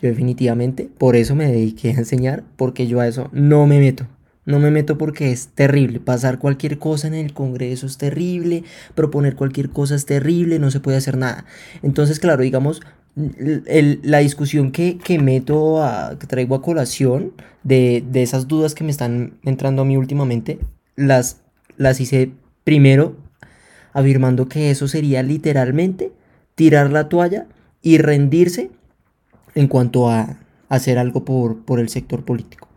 yo 0.00 0.08
definitivamente, 0.08 0.88
por 0.96 1.16
eso 1.16 1.34
me 1.34 1.50
dediqué 1.50 1.90
a 1.90 1.94
enseñar, 1.94 2.44
porque 2.54 2.86
yo 2.86 3.00
a 3.00 3.08
eso 3.08 3.28
no 3.32 3.66
me 3.66 3.80
meto. 3.80 4.06
No 4.44 4.60
me 4.60 4.70
meto 4.70 4.96
porque 4.96 5.32
es 5.32 5.48
terrible. 5.48 5.98
Pasar 5.98 6.38
cualquier 6.38 6.78
cosa 6.78 7.08
en 7.08 7.14
el 7.14 7.32
Congreso 7.32 7.86
es 7.86 7.98
terrible. 7.98 8.62
Proponer 8.94 9.34
cualquier 9.34 9.70
cosa 9.70 9.94
es 9.94 10.04
terrible. 10.04 10.58
No 10.58 10.70
se 10.70 10.80
puede 10.80 10.98
hacer 10.98 11.16
nada. 11.16 11.46
Entonces, 11.82 12.20
claro, 12.20 12.42
digamos, 12.42 12.82
la 13.16 14.18
discusión 14.18 14.72
que, 14.72 14.98
meto, 15.20 15.82
a, 15.82 16.18
que 16.18 16.26
traigo 16.26 16.54
a 16.54 16.62
colación 16.62 17.32
de, 17.62 18.04
esas 18.14 18.48
dudas 18.48 18.74
que 18.74 18.84
me 18.84 18.90
están 18.90 19.38
entrando 19.44 19.82
a 19.82 19.84
mí 19.84 19.96
últimamente, 19.96 20.58
las, 20.96 21.42
las 21.76 22.00
hice 22.00 22.32
primero 22.64 23.16
afirmando 23.92 24.48
que 24.48 24.70
eso 24.70 24.88
sería 24.88 25.22
literalmente 25.22 26.12
tirar 26.56 26.90
la 26.90 27.08
toalla 27.08 27.46
y 27.82 27.98
rendirse 27.98 28.70
en 29.54 29.68
cuanto 29.68 30.10
a 30.10 30.38
hacer 30.68 30.98
algo 30.98 31.24
por, 31.24 31.64
por 31.64 31.78
el 31.78 31.88
sector 31.88 32.24
político. 32.24 32.68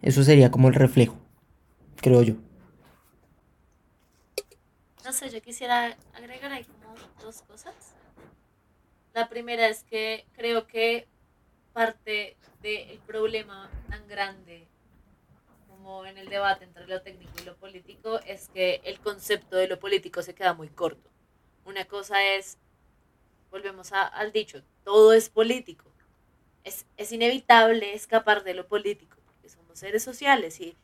Eso 0.00 0.24
sería 0.24 0.50
como 0.50 0.68
el 0.68 0.74
reflejo, 0.74 1.18
creo 1.96 2.22
yo. 2.22 2.34
No 5.04 5.12
sé, 5.12 5.28
yo 5.28 5.42
quisiera 5.42 5.96
agregar 6.14 6.52
ahí 6.52 6.64
como 6.64 6.94
dos 7.22 7.42
cosas. 7.42 7.89
La 9.12 9.28
primera 9.28 9.68
es 9.68 9.84
que 9.84 10.26
creo 10.32 10.66
que 10.66 11.08
parte 11.72 12.36
del 12.62 12.98
problema 13.06 13.70
tan 13.88 14.06
grande 14.08 14.68
como 15.68 16.04
en 16.06 16.18
el 16.18 16.28
debate 16.28 16.64
entre 16.64 16.86
lo 16.86 17.00
técnico 17.02 17.32
y 17.40 17.44
lo 17.44 17.56
político 17.56 18.20
es 18.26 18.48
que 18.48 18.80
el 18.84 19.00
concepto 19.00 19.56
de 19.56 19.68
lo 19.68 19.78
político 19.78 20.22
se 20.22 20.34
queda 20.34 20.54
muy 20.54 20.68
corto. 20.68 21.10
Una 21.64 21.84
cosa 21.86 22.22
es, 22.34 22.58
volvemos 23.50 23.92
al 23.92 24.32
dicho, 24.32 24.62
todo 24.84 25.12
es 25.12 25.28
político. 25.28 25.90
Es, 26.64 26.86
es 26.96 27.12
inevitable 27.12 27.94
escapar 27.94 28.44
de 28.44 28.54
lo 28.54 28.68
político 28.68 29.20
seres 29.80 30.02
sociales 30.02 30.60
y 30.60 30.76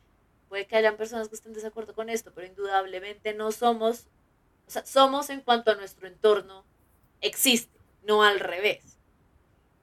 puede 0.49 0.65
que 0.65 0.75
hayan 0.75 0.97
personas 0.97 1.29
que 1.29 1.35
estén 1.35 1.53
de 1.53 1.57
desacuerdo 1.59 1.93
con 1.93 2.09
esto, 2.09 2.31
pero 2.33 2.47
indudablemente 2.47 3.33
no 3.33 3.51
somos, 3.51 4.07
o 4.67 4.71
sea, 4.71 4.85
somos 4.85 5.29
en 5.29 5.41
cuanto 5.41 5.71
a 5.71 5.75
nuestro 5.75 6.07
entorno 6.07 6.65
existe, 7.21 7.76
no 8.07 8.23
al 8.23 8.39
revés. 8.39 8.97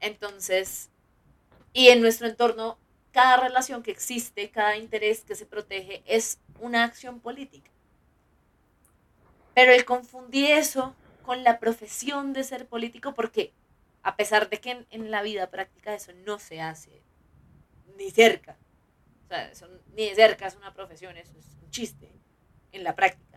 Entonces, 0.00 0.90
y 1.72 1.88
en 1.88 2.00
nuestro 2.00 2.26
entorno, 2.26 2.78
cada 3.12 3.36
relación 3.36 3.82
que 3.82 3.90
existe, 3.90 4.50
cada 4.50 4.76
interés 4.76 5.22
que 5.22 5.36
se 5.36 5.46
protege 5.46 6.02
es 6.06 6.38
una 6.58 6.84
acción 6.84 7.20
política. 7.20 7.70
Pero 9.54 9.72
el 9.72 9.84
confundir 9.84 10.50
eso 10.50 10.94
con 11.22 11.44
la 11.44 11.60
profesión 11.60 12.32
de 12.32 12.42
ser 12.42 12.66
político, 12.66 13.14
porque 13.14 13.52
a 14.02 14.16
pesar 14.16 14.50
de 14.50 14.58
que 14.58 14.72
en, 14.72 14.86
en 14.90 15.10
la 15.10 15.22
vida 15.22 15.50
práctica 15.50 15.94
eso 15.94 16.12
no 16.26 16.38
se 16.38 16.60
hace 16.60 17.02
ni 17.96 18.10
cerca, 18.10 18.56
o 19.24 19.28
sea, 19.28 19.50
eso 19.50 19.68
ni 19.94 20.08
de 20.08 20.14
cerca 20.14 20.46
es 20.46 20.56
una 20.56 20.74
profesión, 20.74 21.16
eso 21.16 21.32
es 21.38 21.46
un 21.62 21.70
chiste 21.70 22.10
en 22.72 22.84
la 22.84 22.94
práctica. 22.94 23.33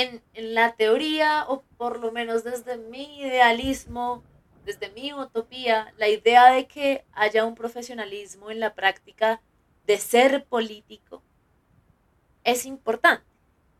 En, 0.00 0.22
en 0.34 0.54
la 0.54 0.76
teoría, 0.76 1.44
o 1.48 1.62
por 1.76 1.98
lo 1.98 2.12
menos 2.12 2.44
desde 2.44 2.76
mi 2.76 3.20
idealismo, 3.20 4.22
desde 4.64 4.90
mi 4.90 5.12
utopía, 5.12 5.92
la 5.96 6.08
idea 6.08 6.52
de 6.52 6.68
que 6.68 7.04
haya 7.12 7.44
un 7.44 7.54
profesionalismo 7.54 8.50
en 8.50 8.60
la 8.60 8.74
práctica 8.74 9.40
de 9.86 9.98
ser 9.98 10.44
político 10.44 11.22
es 12.44 12.64
importante 12.64 13.24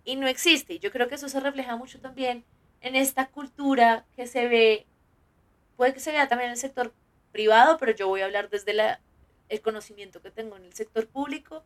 y 0.04 0.16
no 0.16 0.26
existe. 0.26 0.74
Y 0.74 0.78
yo 0.78 0.90
creo 0.90 1.08
que 1.08 1.14
eso 1.14 1.28
se 1.28 1.38
refleja 1.38 1.76
mucho 1.76 2.00
también 2.00 2.44
en 2.80 2.96
esta 2.96 3.28
cultura 3.28 4.06
que 4.16 4.26
se 4.26 4.48
ve, 4.48 4.86
puede 5.76 5.92
que 5.92 6.00
se 6.00 6.10
vea 6.12 6.28
también 6.28 6.48
en 6.48 6.54
el 6.54 6.58
sector 6.58 6.92
privado, 7.30 7.76
pero 7.78 7.92
yo 7.92 8.08
voy 8.08 8.22
a 8.22 8.24
hablar 8.24 8.48
desde 8.50 8.72
la 8.72 9.00
el 9.48 9.60
conocimiento 9.62 10.20
que 10.20 10.30
tengo 10.30 10.56
en 10.56 10.64
el 10.64 10.74
sector 10.74 11.06
público, 11.08 11.64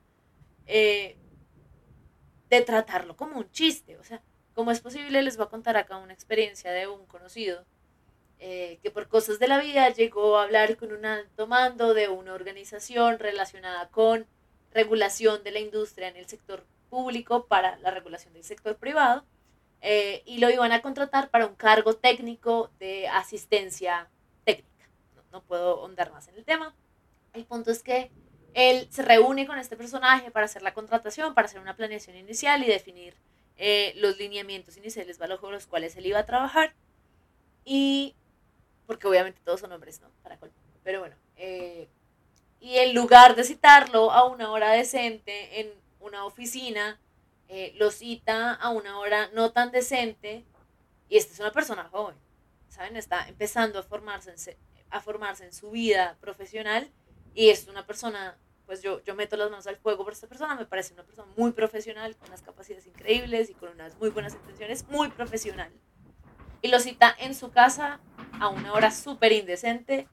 eh, 0.66 1.16
de 2.49 2.61
tratarlo 2.62 3.16
como 3.16 3.39
un 3.39 3.51
chiste. 3.51 3.97
O 3.99 4.05
sea, 4.05 4.23
¿cómo 4.55 4.70
es 4.70 4.81
posible? 4.81 5.23
Les 5.23 5.37
voy 5.37 5.47
a 5.47 5.51
contar 5.51 5.77
acá 5.77 5.97
una 5.97 6.12
experiencia 6.12 6.70
de 6.73 6.87
un 6.87 7.07
conocido 7.07 7.65
eh, 8.39 8.79
que 8.83 8.91
por 8.91 9.09
cosas 9.09 9.39
de 9.39 9.49
la 9.49 9.59
vida 9.59 9.89
llegó 9.91 10.37
a 10.37 10.43
hablar 10.43 10.77
con 10.77 10.93
un 10.93 11.05
alto 11.05 11.47
mando 11.47 11.95
de 11.95 12.09
una 12.09 12.35
organización 12.35 13.19
relacionada 13.19 13.89
con 13.91 14.27
regulación 14.73 15.45
de 15.45 15.53
la 15.53 15.61
industria 15.61 16.09
en 16.09 16.16
el 16.16 16.27
sector 16.27 16.66
público 16.91 17.47
para 17.47 17.77
la 17.79 17.91
regulación 17.91 18.35
del 18.35 18.45
sector 18.45 18.77
privado 18.77 19.24
eh, 19.81 20.23
y 20.27 20.39
lo 20.39 20.51
iban 20.51 20.73
a 20.73 20.83
contratar 20.83 21.31
para 21.31 21.47
un 21.47 21.55
cargo 21.55 21.95
técnico 21.95 22.70
de 22.79 23.09
asistencia 23.09 24.11
técnica. 24.45 24.89
No, 25.15 25.23
no 25.31 25.43
puedo 25.43 25.81
ahondar 25.81 26.12
más 26.12 26.29
en 26.29 26.37
el 26.37 26.45
tema. 26.45 26.74
El 27.33 27.45
punto 27.45 27.70
es 27.70 27.83
que 27.83 28.11
él 28.55 28.89
se 28.91 29.03
reúne 29.03 29.47
con 29.47 29.59
este 29.59 29.77
personaje 29.77 30.31
para 30.31 30.47
hacer 30.47 30.62
la 30.62 30.74
contratación, 30.74 31.35
para 31.35 31.47
hacer 31.47 31.61
una 31.61 31.77
planeación 31.77 32.16
inicial 32.16 32.62
y 32.62 32.66
definir 32.66 33.15
eh, 33.57 33.93
los 33.97 34.19
lineamientos 34.19 34.77
iniciales 34.77 35.19
bajo 35.19 35.51
los 35.51 35.66
cuales 35.66 35.97
él 35.97 36.07
iba 36.07 36.19
a 36.19 36.27
trabajar. 36.27 36.74
Y 37.65 38.15
porque 38.87 39.07
obviamente 39.07 39.41
todos 39.45 39.61
son 39.61 39.73
hombres, 39.73 40.01
¿no? 40.01 40.11
Para 40.23 40.39
Pero 40.83 41.01
bueno, 41.01 41.16
eh, 41.37 41.89
y 42.61 42.79
en 42.79 42.95
lugar 42.95 43.35
de 43.35 43.45
citarlo 43.45 44.12
a 44.12 44.24
una 44.27 44.51
hora 44.51 44.70
decente 44.70 45.61
en 45.61 45.73
una 46.01 46.24
oficina, 46.24 47.01
eh, 47.49 47.73
lo 47.77 47.91
cita 47.91 48.55
a 48.55 48.70
una 48.70 48.99
hora 48.99 49.29
no 49.35 49.53
tan 49.53 49.73
decente, 49.73 50.45
y 51.09 51.16
esta 51.16 51.35
es 51.35 51.41
una 51.41 51.53
persona 51.53 51.89
joven, 51.91 52.16
¿saben? 52.69 52.97
Está 52.97 53.29
empezando 53.29 53.79
a 53.79 53.83
formarse 53.83 54.57
a 54.91 55.01
formarse 55.01 55.45
en 55.45 55.53
su 55.53 55.70
vida 55.70 56.16
profesional, 56.20 56.91
y 57.35 57.49
es 57.49 57.66
una 57.66 57.87
persona, 57.87 58.37
pues 58.73 58.81
yo, 58.81 59.03
yo 59.05 59.15
meto 59.15 59.36
las 59.36 59.51
manos 59.51 59.66
al 59.66 59.77
fuego 59.77 60.03
por 60.03 60.15
esta 60.15 60.27
persona, 60.27 60.55
me 60.57 60.65
parece 60.65 60.94
una 60.94 61.03
persona 61.03 61.31
muy 61.36 61.53
profesional, 61.53 62.16
con 62.16 62.28
unas 62.28 62.40
capacidades 62.40 62.86
increíbles 62.86 63.51
y 63.51 63.55
con 63.55 63.69
unas 63.69 63.99
muy 63.99 64.09
buenas 64.09 64.32
intenciones, 64.32 64.89
muy 64.89 65.11
profesional 65.11 65.70
y 66.62 66.69
lo 66.69 66.81
cita 66.81 67.15
en 67.19 67.35
su 67.35 67.51
casa 67.51 68.01
a 68.40 68.49
una 68.49 68.73
hora 68.73 68.90
súper 68.90 69.32
indecente. 69.32 70.09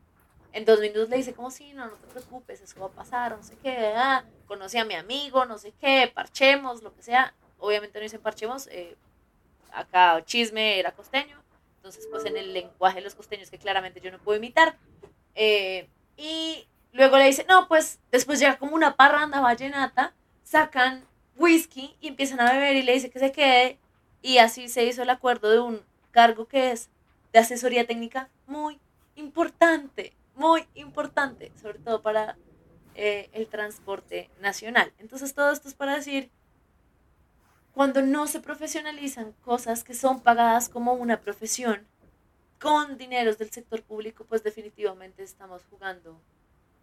En 0.52 0.65
dos 0.65 0.81
minutos 0.81 1.07
le 1.07 1.15
dice 1.15 1.34
como, 1.34 1.52
sí, 1.52 1.72
no, 1.72 1.86
no 1.86 1.94
te 1.94 2.07
preocupes, 2.07 2.60
eso 2.60 2.81
va 2.81 2.88
a 2.88 2.90
pasar, 2.90 3.38
no 3.38 3.44
sé 3.44 3.56
qué, 3.64 3.94
ah, 3.95 4.26
conocí 4.45 4.77
a 4.77 4.84
mi 4.84 4.95
amigo, 4.95 5.45
no 5.45 5.57
sé 5.57 5.72
qué, 5.80 6.11
parchemos, 6.14 6.84
lo 6.84 6.94
que 6.94 7.02
sea. 7.02 7.34
Obviamente 7.60 7.98
no 7.98 8.03
dicen 8.03 8.19
parchemos, 8.19 8.68
eh, 8.68 8.98
acá 9.72 10.22
chisme 10.26 10.80
era 10.80 10.91
costeño, 10.91 11.41
entonces 11.77 12.06
pues 12.11 12.26
en 12.26 12.36
el 12.36 12.52
lenguaje 12.52 12.98
de 12.98 13.03
los 13.03 13.15
costeños 13.15 13.49
que 13.49 13.57
claramente 13.57 14.02
yo 14.02 14.11
no 14.11 14.19
puedo 14.19 14.38
imitar. 14.38 14.77
Eh, 15.34 15.88
y 16.18 16.68
luego 16.91 17.18
le 17.18 17.26
dice, 17.26 17.45
no, 17.48 17.68
pues 17.68 17.99
después 18.11 18.40
llega 18.40 18.57
como 18.57 18.76
una 18.76 18.95
parranda 18.95 19.41
vallenata, 19.41 20.14
sacan 20.44 21.06
whisky 21.36 21.95
y 22.02 22.10
empiezan 22.10 22.40
a 22.41 22.52
beber 22.52 22.76
y 22.76 22.84
le 22.84 22.94
dice 22.94 23.10
que 23.10 23.20
se 23.20 23.32
quede 23.32 23.80
y 24.22 24.40
así 24.40 24.68
se 24.68 24.86
hizo 24.86 25.03
el 25.03 25.10
acuerdo 25.10 25.49
de 25.49 25.60
un 25.60 25.82
cargo 26.11 26.48
que 26.48 26.72
es 26.72 26.90
de 27.32 27.40
asesoría 27.40 27.88
técnica 27.88 28.30
muy 28.48 28.80
importante, 29.16 30.14
muy 30.36 30.68
importante, 30.76 31.52
sobre 31.61 31.80
todo 31.80 32.02
para 32.02 32.38
eh, 32.95 33.30
el 33.34 33.48
transporte 33.48 34.30
nacional. 34.41 34.91
Entonces 34.98 35.34
todo 35.34 35.52
esto 35.52 35.68
es 35.68 35.76
para 35.76 35.95
decir, 35.95 36.30
cuando 37.74 38.02
no 38.02 38.28
se 38.28 38.41
profesionalizan 38.41 39.34
cosas 39.44 39.84
que 39.84 39.94
son 39.94 40.20
pagadas 40.22 40.68
como 40.68 40.94
una 40.94 41.22
profesión 41.22 41.88
con 42.60 42.98
dineros 42.98 43.38
del 43.38 43.52
sector 43.52 43.82
público, 43.84 44.26
pues 44.26 44.44
definitivamente 44.44 45.24
estamos 45.24 45.61
jugando 45.70 46.20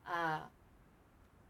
a 0.07 0.51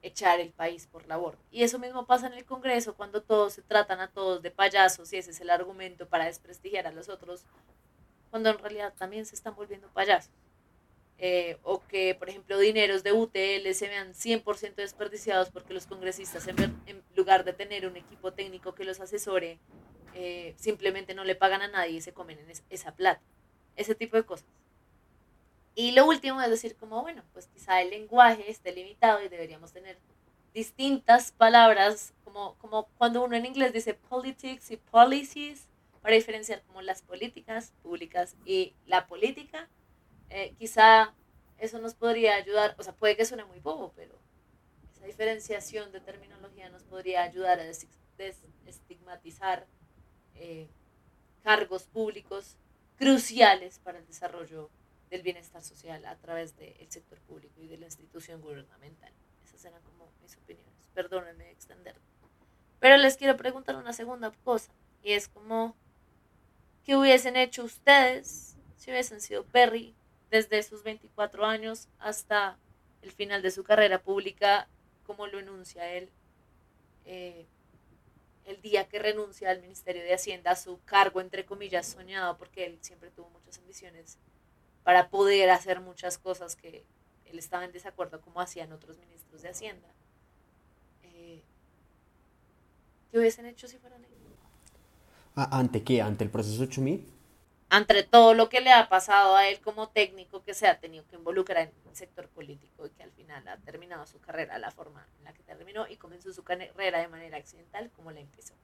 echar 0.03 0.41
el 0.41 0.51
país 0.51 0.87
por 0.87 1.07
la 1.07 1.17
borda. 1.17 1.39
Y 1.51 1.63
eso 1.63 1.79
mismo 1.79 2.07
pasa 2.07 2.27
en 2.27 2.35
el 2.35 2.45
Congreso 2.45 2.95
cuando 2.95 3.23
todos 3.23 3.55
se 3.55 3.63
tratan 3.63 4.01
a 4.01 4.09
todos 4.09 4.43
de 4.43 4.51
payasos 4.51 5.13
y 5.13 5.17
ese 5.17 5.31
es 5.31 5.41
el 5.41 5.51
argumento 5.51 6.09
para 6.09 6.27
desprestigiar 6.27 6.87
a 6.87 6.93
los 6.93 7.09
otros, 7.09 7.45
cuando 8.31 8.51
en 8.51 8.59
realidad 8.59 8.95
también 8.97 9.27
se 9.27 9.35
están 9.35 9.55
volviendo 9.55 9.89
payasos. 9.89 10.33
Eh, 11.19 11.57
o 11.63 11.83
que, 11.87 12.15
por 12.15 12.29
ejemplo, 12.29 12.59
dineros 12.59 13.03
de 13.03 13.13
UTL 13.13 13.73
se 13.73 13.89
vean 13.89 14.13
100% 14.13 14.75
desperdiciados 14.75 15.51
porque 15.51 15.73
los 15.73 15.87
congresistas, 15.87 16.47
en, 16.47 16.59
en, 16.87 17.03
lugar 17.17 17.45
de 17.45 17.55
tener 17.55 17.87
un 17.87 17.97
equipo 17.97 18.35
técnico 18.35 18.75
que 18.75 18.85
los 18.85 19.01
asesore, 19.01 19.59
eh, 20.15 20.55
simplemente 20.59 21.15
no 21.15 21.25
le 21.25 21.35
pagan 21.35 21.63
a 21.63 21.69
nadie 21.69 21.97
y 21.97 22.01
se 22.03 22.13
comen 22.13 22.39
en 22.39 22.53
esa 22.69 22.95
plata. 22.95 23.23
Ese 23.77 23.95
tipo 23.95 24.17
de 24.17 24.25
cosas. 24.25 24.47
Y 25.79 25.93
lo 25.93 26.07
último 26.07 26.41
es 26.41 26.49
decir 26.49 26.75
como, 26.77 27.03
bueno, 27.03 27.23
pues 27.35 27.49
quizá 27.49 27.83
el 27.83 27.91
lenguaje 27.91 28.51
esté 28.51 28.73
limitado 28.73 29.23
y 29.23 29.29
deberíamos 29.29 29.73
tener 29.73 29.99
distintas 30.55 31.33
palabras, 31.33 32.15
como, 32.25 32.55
como 32.55 32.87
cuando 32.97 33.23
uno 33.23 33.37
en 33.37 33.45
inglés 33.45 33.75
dice 33.75 33.93
politics 33.93 34.71
y 34.71 34.79
policies, 34.79 35.69
para 36.01 36.17
diferenciar 36.17 36.63
como 36.63 36.81
las 36.81 37.03
políticas 37.03 37.75
públicas 37.83 38.37
y 38.47 38.73
la 38.87 39.07
política. 39.07 39.69
Eh, 40.31 40.55
quizá 40.59 41.13
eso 41.59 41.79
nos 41.79 41.93
podría 41.93 42.37
ayudar, 42.37 42.75
o 42.79 42.83
sea, 42.83 42.95
puede 42.95 43.15
que 43.15 43.27
suene 43.27 43.45
muy 43.45 43.61
bobo, 43.61 43.93
pero 43.95 44.19
esa 44.95 45.05
diferenciación 45.05 45.93
de 45.93 46.01
terminología 46.01 46.71
nos 46.71 46.85
podría 46.85 47.23
ayudar 47.23 47.61
a 47.61 47.65
desestigmatizar 48.17 49.67
eh, 50.37 50.69
cargos 51.43 51.83
públicos 51.83 52.57
cruciales 52.97 53.79
para 53.81 53.99
el 53.99 54.07
desarrollo 54.07 54.71
del 55.11 55.23
bienestar 55.23 55.63
social 55.63 56.05
a 56.07 56.17
través 56.17 56.57
del 56.57 56.91
sector 56.91 57.21
público 57.21 57.61
y 57.61 57.69
de 57.69 57.79
la 57.79 57.87
institución 57.87 58.41
gubernamental. 58.41 59.13
Esas 59.45 59.65
eran 59.65 59.83
como 59.83 60.11
mis 60.23 60.37
opiniones. 60.37 60.89
Perdónenme 60.95 61.51
extenderme. 61.51 62.03
Pero 62.81 62.97
les 62.97 63.17
quiero 63.17 63.37
preguntar 63.37 63.77
una 63.77 63.93
segunda 63.93 64.33
cosa. 64.45 64.73
Y 65.03 65.13
es 65.13 65.29
como, 65.29 65.77
¿qué 66.85 66.97
hubiesen 66.97 67.37
hecho 67.37 67.65
ustedes 67.65 68.57
si 68.77 68.91
hubiesen 68.91 69.21
sido 69.21 69.45
Perry 69.45 69.95
desde 70.31 70.63
sus 70.63 70.83
24 70.83 71.45
años 71.47 71.89
hasta 71.99 72.59
el 73.03 73.13
final 73.13 73.43
de 73.43 73.51
su 73.51 73.65
carrera 73.65 74.03
pública, 74.03 74.69
como 75.05 75.27
lo 75.27 75.39
enuncia 75.39 75.93
él, 75.93 76.11
eh, 77.05 77.47
el 78.45 78.61
día 78.63 78.89
que 78.89 78.99
renuncia 78.99 79.51
al 79.51 79.61
Ministerio 79.61 80.03
de 80.03 80.15
Hacienda 80.15 80.53
a 80.53 80.57
su 80.57 80.81
cargo, 80.85 81.21
entre 81.21 81.45
comillas, 81.45 81.87
soñado, 81.87 82.37
porque 82.37 82.65
él 82.65 82.79
siempre 82.81 83.11
tuvo 83.11 83.29
muchas 83.31 83.59
ambiciones 83.59 84.19
para 84.87 85.09
poder 85.09 85.51
hacer 85.51 85.81
muchas 85.81 86.17
cosas 86.17 86.55
que 86.55 86.85
él 87.25 87.41
estaba 87.41 87.65
en 87.65 87.73
desacuerdo 87.73 88.21
como 88.21 88.41
hacían 88.41 88.73
otros 88.73 88.99
ministros 88.99 89.43
de 89.43 89.49
Hacienda. 89.49 89.89
Eh, 91.03 91.43
¿Qué 93.11 93.19
hubiesen 93.19 93.47
hecho 93.47 93.67
si 93.67 93.79
fueran 93.79 94.05
ellos? 94.05 94.17
¿Ante 95.35 95.83
qué? 95.83 96.03
¿Ante 96.03 96.23
el 96.23 96.31
proceso 96.31 96.63
8000? 96.63 97.05
Ante 97.69 98.05
todo 98.05 98.33
lo 98.35 98.49
que 98.49 98.61
le 98.61 98.71
ha 98.71 98.89
pasado 98.89 99.35
a 99.35 99.49
él 99.49 99.61
como 99.61 99.89
técnico 99.89 100.45
que 100.45 100.55
se 100.55 100.69
ha 100.69 100.79
tenido 100.79 101.05
que 101.09 101.17
involucrar 101.17 101.63
en 101.63 101.89
el 101.89 101.97
sector 101.97 102.29
político 102.29 102.87
y 102.87 102.91
que 102.91 103.03
al 103.03 103.11
final 103.11 103.49
ha 103.49 103.57
terminado 103.57 104.07
su 104.07 104.21
carrera 104.21 104.57
la 104.61 104.71
forma 104.71 105.05
en 105.19 105.25
la 105.25 105.33
que 105.33 105.43
terminó 105.43 105.89
y 105.89 105.97
comenzó 105.97 106.33
su 106.33 106.45
carrera 106.45 107.01
de 107.01 107.09
manera 107.09 107.39
accidental 107.39 107.91
como 107.97 108.13
la 108.13 108.21
empezó. 108.21 108.55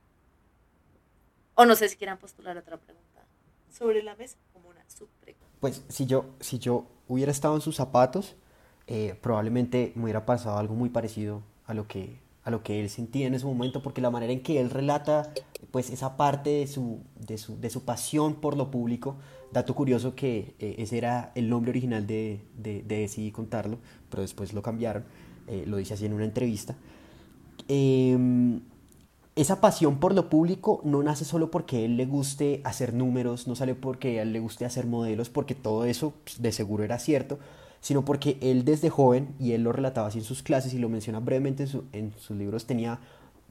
O 1.57 1.67
no 1.67 1.75
sé 1.75 1.89
si 1.89 1.97
quieran 1.97 2.19
postular 2.19 2.57
otra 2.57 2.77
pregunta 2.77 3.27
sobre 3.73 4.05
la 4.05 4.15
mesa 4.15 4.39
como 4.53 4.69
una 4.69 4.89
subpregunta 4.89 5.52
pues 5.63 5.85
si 5.89 6.07
yo, 6.07 6.25
si 6.41 6.59
yo 6.59 6.87
hubiera 7.07 7.31
estado 7.31 7.55
en 7.55 7.61
sus 7.61 7.77
zapatos, 7.77 8.35
eh, 8.89 9.15
probablemente 9.23 9.93
me 9.95 10.03
hubiera 10.03 10.27
pasado 10.27 10.59
algo 10.59 10.75
muy 10.75 10.89
parecido 10.89 11.41
a 11.67 11.73
lo 11.73 11.87
que 11.87 12.21
a 12.43 12.51
lo 12.51 12.65
que 12.65 12.81
él 12.81 12.91
sentía 12.91 13.29
en 13.29 13.35
ese 13.35 13.47
momento, 13.47 13.81
porque 13.81 14.01
la 14.01 14.11
manera 14.11 14.33
en 14.33 14.43
que 14.43 14.61
él 14.61 14.71
relata 14.71 15.33
pues 15.71 15.89
esa 15.91 16.17
parte 16.17 16.51
de 16.51 16.67
su, 16.67 16.99
de 17.15 17.39
su, 17.39 17.61
de 17.61 17.71
su 17.71 17.85
pasión 17.85 18.35
por 18.35 18.57
lo 18.57 18.73
público, 18.73 19.15
dato 19.53 19.77
curioso 19.77 20.17
que 20.17 20.57
eh, 20.59 20.75
ese 20.79 20.99
era 20.99 21.31
el 21.37 21.49
nombre 21.49 21.71
original 21.71 22.09
de, 22.09 22.41
de, 22.59 22.83
de 22.83 22.99
Decidí 22.99 23.31
Contarlo, 23.31 23.79
pero 24.11 24.23
después 24.23 24.53
lo 24.55 24.63
cambiaron, 24.63 25.05
eh, 25.47 25.63
lo 25.65 25.77
dice 25.77 25.95
así 25.95 26.07
en 26.07 26.15
una 26.15 26.25
entrevista. 26.25 26.75
Eh, 27.69 28.17
esa 29.43 29.61
pasión 29.61 29.99
por 29.99 30.15
lo 30.15 30.29
público 30.29 30.81
no 30.85 31.03
nace 31.03 31.25
solo 31.25 31.51
porque 31.51 31.85
él 31.85 31.97
le 31.97 32.07
guste 32.07 32.61
hacer 32.65 32.95
números, 32.95 33.47
no 33.47 33.55
sale 33.57 33.75
porque 33.75 34.21
él 34.21 34.33
le 34.33 34.41
guste 34.41 34.65
hacer 34.65 34.87
modelos, 34.87 35.29
porque 35.29 35.55
todo 35.55 35.85
eso 35.85 36.15
pues, 36.25 36.41
de 36.41 36.53
seguro 36.53 36.85
era 36.85 36.99
cierto, 36.99 37.39
sino 37.81 38.05
porque 38.05 38.39
él 38.41 38.65
desde 38.65 38.89
joven, 38.89 39.35
y 39.39 39.53
él 39.53 39.65
lo 39.65 39.73
relataba 39.73 40.09
así 40.09 40.19
en 40.19 40.25
sus 40.25 40.43
clases 40.43 40.73
y 40.75 40.79
lo 40.79 40.89
menciona 40.89 41.21
brevemente 41.21 41.65
en, 41.65 41.83
en 41.93 42.13
sus 42.19 42.37
libros, 42.37 42.67
tenía 42.67 43.01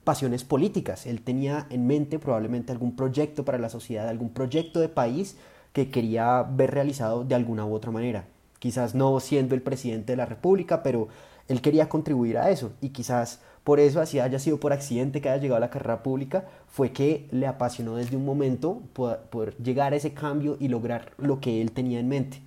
pasiones 0.03 0.43
políticas. 0.43 1.05
Él 1.05 1.21
tenía 1.21 1.67
en 1.69 1.85
mente 1.87 2.19
probablemente 2.19 2.71
algún 2.71 2.95
proyecto 2.95 3.45
para 3.45 3.57
la 3.57 3.69
sociedad, 3.69 4.07
algún 4.07 4.29
proyecto 4.29 4.79
de 4.79 4.89
país 4.89 5.35
que 5.73 5.91
quería 5.91 6.43
ver 6.43 6.71
realizado 6.71 7.23
de 7.23 7.35
alguna 7.35 7.65
u 7.65 7.73
otra 7.73 7.91
manera. 7.91 8.25
Quizás 8.59 8.95
no 8.95 9.19
siendo 9.19 9.55
el 9.55 9.61
presidente 9.61 10.13
de 10.13 10.17
la 10.17 10.25
República, 10.25 10.83
pero 10.83 11.07
él 11.47 11.61
quería 11.61 11.89
contribuir 11.89 12.37
a 12.37 12.49
eso 12.49 12.71
y 12.81 12.89
quizás 12.89 13.41
por 13.63 13.79
eso, 13.79 14.01
así 14.01 14.19
haya 14.19 14.39
sido 14.39 14.59
por 14.59 14.73
accidente 14.73 15.21
que 15.21 15.29
haya 15.29 15.41
llegado 15.41 15.57
a 15.57 15.59
la 15.59 15.69
carrera 15.69 16.01
pública, 16.01 16.47
fue 16.67 16.91
que 16.91 17.27
le 17.31 17.45
apasionó 17.45 17.95
desde 17.95 18.17
un 18.17 18.25
momento 18.25 18.81
poder, 18.93 19.55
llegar 19.57 19.93
a 19.93 19.95
ese 19.97 20.13
cambio 20.13 20.57
y 20.59 20.67
lograr 20.67 21.11
lo 21.17 21.39
que 21.39 21.61
él 21.61 21.71
tenía 21.71 21.99
en 21.99 22.07
mente. 22.07 22.41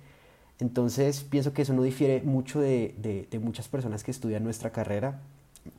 Entonces, 0.59 1.23
pienso 1.23 1.53
que 1.53 1.61
eso 1.61 1.73
no 1.73 1.83
difiere 1.83 2.21
mucho 2.21 2.59
de, 2.59 3.27
muchas 3.41 3.67
personas 3.69 4.03
que 4.03 4.11
estudian 4.11 4.43
nuestra 4.43 4.71
carrera, 4.71 5.21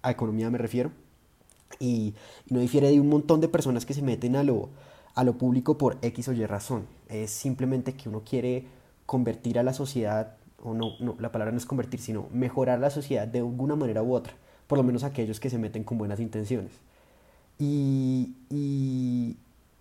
a 0.03 0.11
economía 0.11 0.51
me 0.51 0.59
refiero, 0.59 0.91
y, 1.79 2.15
no 2.49 2.61
difiere 2.61 2.91
de 2.91 3.01
un 3.01 3.09
montón 3.09 3.41
de 3.41 3.49
personas 3.49 3.85
que 3.85 3.95
se 3.95 4.03
meten 4.03 4.37
a 4.37 4.43
lo, 4.43 4.71
a 5.15 5.23
lo 5.23 5.37
público 5.37 5.77
por 5.77 5.99
X 6.01 6.29
o 6.29 6.33
Y 6.33 6.47
razón. 6.47 6.87
Es 7.09 7.31
simplemente 7.31 7.95
que 7.95 8.09
uno 8.09 8.23
quiere 8.25 8.65
convertir 9.05 9.59
a 9.59 9.63
la 9.63 9.75
sociedad, 9.75 10.37
o 10.63 10.73
no, 10.73 10.93
no, 10.99 11.15
la 11.19 11.31
palabra 11.31 11.53
no 11.53 11.59
es 11.59 11.67
convertir, 11.67 12.01
sino 12.01 12.27
mejorar 12.33 12.79
la 12.79 12.89
sociedad 12.89 13.29
de 13.29 13.41
alguna 13.41 13.77
manera 13.77 14.03
u 14.03 14.15
otra, 14.15 14.35
por 14.67 14.79
lo 14.79 14.85
menos 14.85 15.05
aquellos 15.05 15.41
que 15.41 15.51
se 15.51 15.59
meten 15.59 15.85
con 15.85 15.99
buenas 15.99 16.21
intenciones. 16.21 16.73
Y, 17.59 18.35
y, 18.51 19.37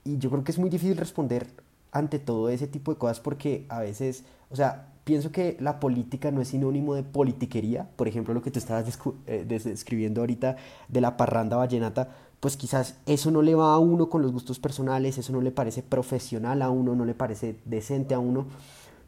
yo 0.06 0.30
creo 0.30 0.44
que 0.44 0.52
es 0.52 0.60
muy 0.60 0.70
difícil 0.70 0.98
responder 0.98 1.48
ante 1.91 2.20
todo 2.20 2.49
ese 2.49 2.68
tipo 2.68 2.94
de 2.94 2.99
cosas 2.99 3.20
porque 3.20 3.66
a 3.70 3.80
veces, 3.80 4.24
o 4.52 4.56
sea, 4.56 4.88
pienso 5.03 5.32
que 5.32 5.57
la 5.60 5.80
política 5.80 6.30
no 6.30 6.41
es 6.41 6.49
sinónimo 6.49 6.94
de 6.94 7.03
politiquería, 7.03 7.88
por 7.95 8.07
ejemplo, 8.07 8.34
lo 8.34 8.41
que 8.41 8.52
tú 8.52 8.60
estabas 8.60 8.86
eh, 9.26 9.45
describiendo 9.48 10.22
ahorita 10.22 10.57
de 10.90 11.02
la 11.02 11.18
parranda 11.18 11.57
vallenata, 11.57 12.10
pues 12.40 12.57
quizás 12.57 12.98
eso 13.07 13.32
no 13.32 13.41
le 13.41 13.56
va 13.56 13.74
a 13.74 13.80
uno 13.80 14.10
con 14.10 14.22
los 14.22 14.32
gustos 14.32 14.60
personales, 14.60 15.18
eso 15.18 15.34
no 15.34 15.41
le 15.41 15.52
parece 15.52 15.82
profesional 15.82 16.62
a 16.62 16.70
uno, 16.70 16.95
no 16.95 17.06
le 17.06 17.16
parece 17.16 17.56
decente 17.66 18.14
a 18.14 18.20
uno, 18.20 18.45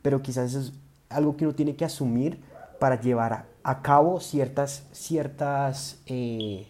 pero 0.02 0.22
quizás 0.22 0.50
eso 0.52 0.60
es 0.62 0.74
algo 1.10 1.38
que 1.38 1.46
uno 1.46 1.54
tiene 1.54 1.76
que 1.76 1.86
asumir 1.86 2.40
para 2.80 3.00
llevar 3.00 3.46
a, 3.64 3.82
cabo 3.82 4.20
ciertas, 4.20 4.86
ciertas, 4.92 6.00
eh, 6.06 6.68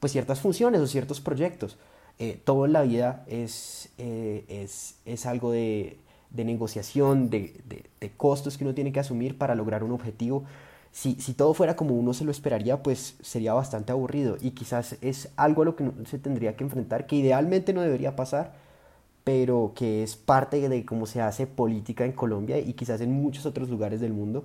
pues 0.00 0.12
ciertas 0.12 0.40
funciones 0.40 0.80
o 0.80 0.86
ciertos 0.86 1.20
proyectos. 1.20 1.78
Eh, 2.18 2.40
todo 2.44 2.64
en 2.64 2.72
la 2.72 2.82
vida 2.82 3.24
es, 3.26 3.90
es, 3.98 4.96
es 5.04 5.26
algo 5.26 5.52
de, 5.52 5.98
de 6.30 6.44
negociación, 6.44 7.30
de, 7.30 7.60
de, 7.68 8.10
costos 8.16 8.56
que 8.56 8.64
uno 8.64 8.74
tiene 8.74 8.92
que 8.92 9.00
asumir 9.00 9.36
para 9.38 9.54
lograr 9.54 9.82
un 9.82 9.92
objetivo. 9.92 10.44
Si, 10.92 11.14
si, 11.16 11.34
todo 11.34 11.52
fuera 11.54 11.76
como 11.76 11.94
uno 11.94 12.14
se 12.14 12.24
lo 12.24 12.30
esperaría, 12.30 12.82
pues 12.82 13.16
sería 13.20 13.52
bastante 13.52 13.92
aburrido 13.92 14.38
y 14.40 14.52
quizás 14.52 14.96
es 15.02 15.30
algo 15.36 15.62
a 15.62 15.64
lo 15.66 15.76
que 15.76 15.90
se 16.06 16.18
tendría 16.18 16.56
que 16.56 16.64
enfrentar, 16.64 17.06
que 17.06 17.16
idealmente 17.16 17.72
no 17.74 17.82
debería 17.82 18.16
pasar, 18.16 18.54
pero 19.24 19.72
que 19.74 20.02
es 20.02 20.16
parte 20.16 20.68
de 20.68 20.84
cómo 20.86 21.06
se 21.06 21.20
hace 21.20 21.46
política 21.46 22.04
en 22.04 22.12
Colombia 22.12 22.58
y 22.58 22.72
quizás 22.74 23.00
en 23.00 23.12
muchos 23.12 23.44
otros 23.44 23.68
lugares 23.68 24.00
del 24.00 24.12
mundo 24.12 24.44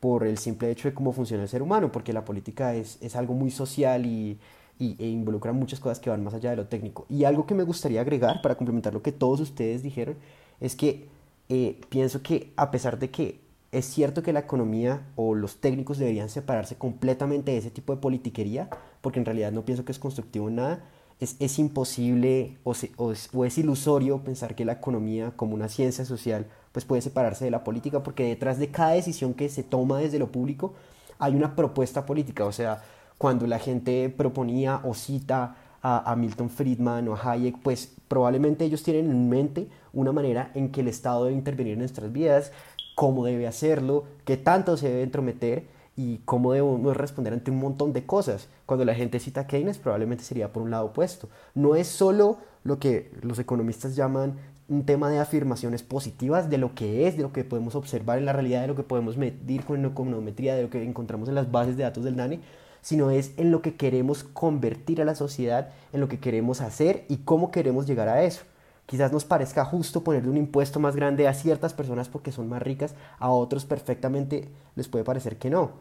por 0.00 0.26
el 0.26 0.38
simple 0.38 0.70
hecho 0.70 0.88
de 0.88 0.94
cómo 0.94 1.12
funciona 1.12 1.42
el 1.42 1.48
ser 1.48 1.62
humano, 1.62 1.92
porque 1.92 2.12
la 2.12 2.24
política 2.24 2.74
es, 2.74 2.98
es 3.00 3.16
algo 3.16 3.34
muy 3.34 3.50
social 3.50 4.06
y, 4.06 4.38
y, 4.78 4.96
e 4.98 5.08
involucra 5.08 5.52
muchas 5.52 5.78
cosas 5.78 6.00
que 6.00 6.10
van 6.10 6.24
más 6.24 6.34
allá 6.34 6.50
de 6.50 6.56
lo 6.56 6.66
técnico. 6.66 7.06
Y 7.08 7.24
algo 7.24 7.46
que 7.46 7.54
me 7.54 7.62
gustaría 7.62 8.00
agregar 8.00 8.40
para 8.42 8.56
complementar 8.56 8.94
lo 8.94 9.02
que 9.02 9.12
todos 9.12 9.40
ustedes 9.40 9.82
dijeron 9.82 10.16
es 10.58 10.74
que 10.74 11.06
eh, 11.48 11.80
pienso 11.90 12.22
que 12.22 12.52
a 12.56 12.70
pesar 12.70 12.98
de 12.98 13.10
que 13.10 13.40
es 13.72 13.84
cierto 13.84 14.22
que 14.22 14.32
la 14.32 14.40
economía 14.40 15.06
o 15.16 15.34
los 15.34 15.60
técnicos 15.60 15.98
deberían 15.98 16.28
separarse 16.28 16.76
completamente 16.76 17.52
de 17.52 17.58
ese 17.58 17.70
tipo 17.70 17.94
de 17.94 18.00
politiquería, 18.00 18.68
porque 19.00 19.18
en 19.18 19.26
realidad 19.26 19.52
no 19.52 19.64
pienso 19.64 19.84
que 19.84 19.92
es 19.92 19.98
constructivo 19.98 20.48
en 20.48 20.56
nada, 20.56 20.84
es, 21.20 21.36
es 21.38 21.58
imposible 21.58 22.56
o, 22.64 22.72
o, 22.96 23.12
es, 23.12 23.28
o, 23.32 23.44
es, 23.44 23.58
ilusorio 23.58 24.24
pensar 24.24 24.54
que 24.54 24.64
la 24.64 24.72
economía 24.72 25.32
como 25.36 25.54
una 25.54 25.68
ciencia 25.68 26.04
social 26.04 26.46
pues 26.72 26.84
puede 26.84 27.02
separarse 27.02 27.44
de 27.44 27.50
la 27.50 27.64
política, 27.64 28.02
porque 28.02 28.24
detrás 28.24 28.58
de 28.58 28.70
cada 28.70 28.92
decisión 28.92 29.34
que 29.34 29.48
se 29.48 29.62
toma 29.62 29.98
desde 29.98 30.18
lo 30.18 30.30
público 30.30 30.74
hay 31.18 31.34
una 31.34 31.54
propuesta 31.54 32.06
política, 32.06 32.44
o 32.44 32.52
sea, 32.52 32.82
cuando 33.18 33.46
la 33.46 33.58
gente 33.58 34.08
proponía 34.08 34.80
o 34.84 34.94
cita 34.94 35.56
a, 35.82 36.14
Milton 36.16 36.50
Friedman 36.50 37.08
o 37.08 37.14
a 37.14 37.32
Hayek, 37.32 37.58
pues 37.62 37.92
probablemente 38.08 38.64
ellos 38.64 38.82
tienen 38.82 39.10
en 39.10 39.28
mente 39.28 39.68
una 39.92 40.12
manera 40.12 40.50
en 40.54 40.70
que 40.70 40.80
el 40.80 40.88
Estado 40.88 41.24
debe 41.24 41.36
intervenir 41.36 41.74
en 41.74 41.80
nuestras 41.80 42.12
vidas, 42.12 42.52
cómo 42.94 43.24
debe 43.24 43.46
hacerlo, 43.46 44.04
qué 44.24 44.36
tanto 44.36 44.76
se 44.76 44.88
debe 44.88 45.02
entrometer 45.02 45.66
y 45.96 46.18
cómo 46.24 46.52
debemos 46.52 46.96
responder 46.96 47.32
ante 47.32 47.50
un 47.50 47.58
montón 47.58 47.92
de 47.92 48.06
cosas. 48.06 48.48
Cuando 48.66 48.84
la 48.84 48.94
gente 48.94 49.18
cita 49.18 49.42
a 49.42 49.46
Keynes, 49.46 49.78
probablemente 49.78 50.24
sería 50.24 50.52
por 50.52 50.62
un 50.62 50.70
lado 50.70 50.86
opuesto. 50.86 51.28
No 51.54 51.74
es 51.74 51.88
solo 51.88 52.38
lo 52.64 52.78
que 52.78 53.10
los 53.22 53.38
economistas 53.38 53.96
llaman 53.96 54.38
un 54.70 54.86
tema 54.86 55.10
de 55.10 55.18
afirmaciones 55.18 55.82
positivas 55.82 56.48
de 56.48 56.56
lo 56.56 56.76
que 56.76 57.08
es, 57.08 57.16
de 57.16 57.24
lo 57.24 57.32
que 57.32 57.42
podemos 57.42 57.74
observar 57.74 58.18
en 58.18 58.24
la 58.24 58.32
realidad, 58.32 58.62
de 58.62 58.68
lo 58.68 58.76
que 58.76 58.84
podemos 58.84 59.16
medir 59.16 59.64
con 59.64 59.84
econometría, 59.84 60.54
de 60.54 60.62
lo 60.62 60.70
que 60.70 60.82
encontramos 60.84 61.28
en 61.28 61.34
las 61.34 61.50
bases 61.50 61.76
de 61.76 61.82
datos 61.82 62.04
del 62.04 62.14
DANE, 62.14 62.40
sino 62.80 63.10
es 63.10 63.32
en 63.36 63.50
lo 63.50 63.62
que 63.62 63.74
queremos 63.74 64.22
convertir 64.22 65.02
a 65.02 65.04
la 65.04 65.16
sociedad, 65.16 65.70
en 65.92 66.00
lo 66.00 66.08
que 66.08 66.20
queremos 66.20 66.60
hacer 66.60 67.04
y 67.08 67.18
cómo 67.18 67.50
queremos 67.50 67.86
llegar 67.86 68.08
a 68.08 68.22
eso. 68.22 68.42
Quizás 68.86 69.12
nos 69.12 69.24
parezca 69.24 69.64
justo 69.64 70.04
ponerle 70.04 70.30
un 70.30 70.36
impuesto 70.36 70.78
más 70.78 70.94
grande 70.94 71.26
a 71.26 71.34
ciertas 71.34 71.74
personas 71.74 72.08
porque 72.08 72.30
son 72.30 72.48
más 72.48 72.62
ricas, 72.62 72.94
a 73.18 73.30
otros 73.30 73.64
perfectamente 73.64 74.48
les 74.76 74.86
puede 74.86 75.04
parecer 75.04 75.36
que 75.36 75.50
no. 75.50 75.72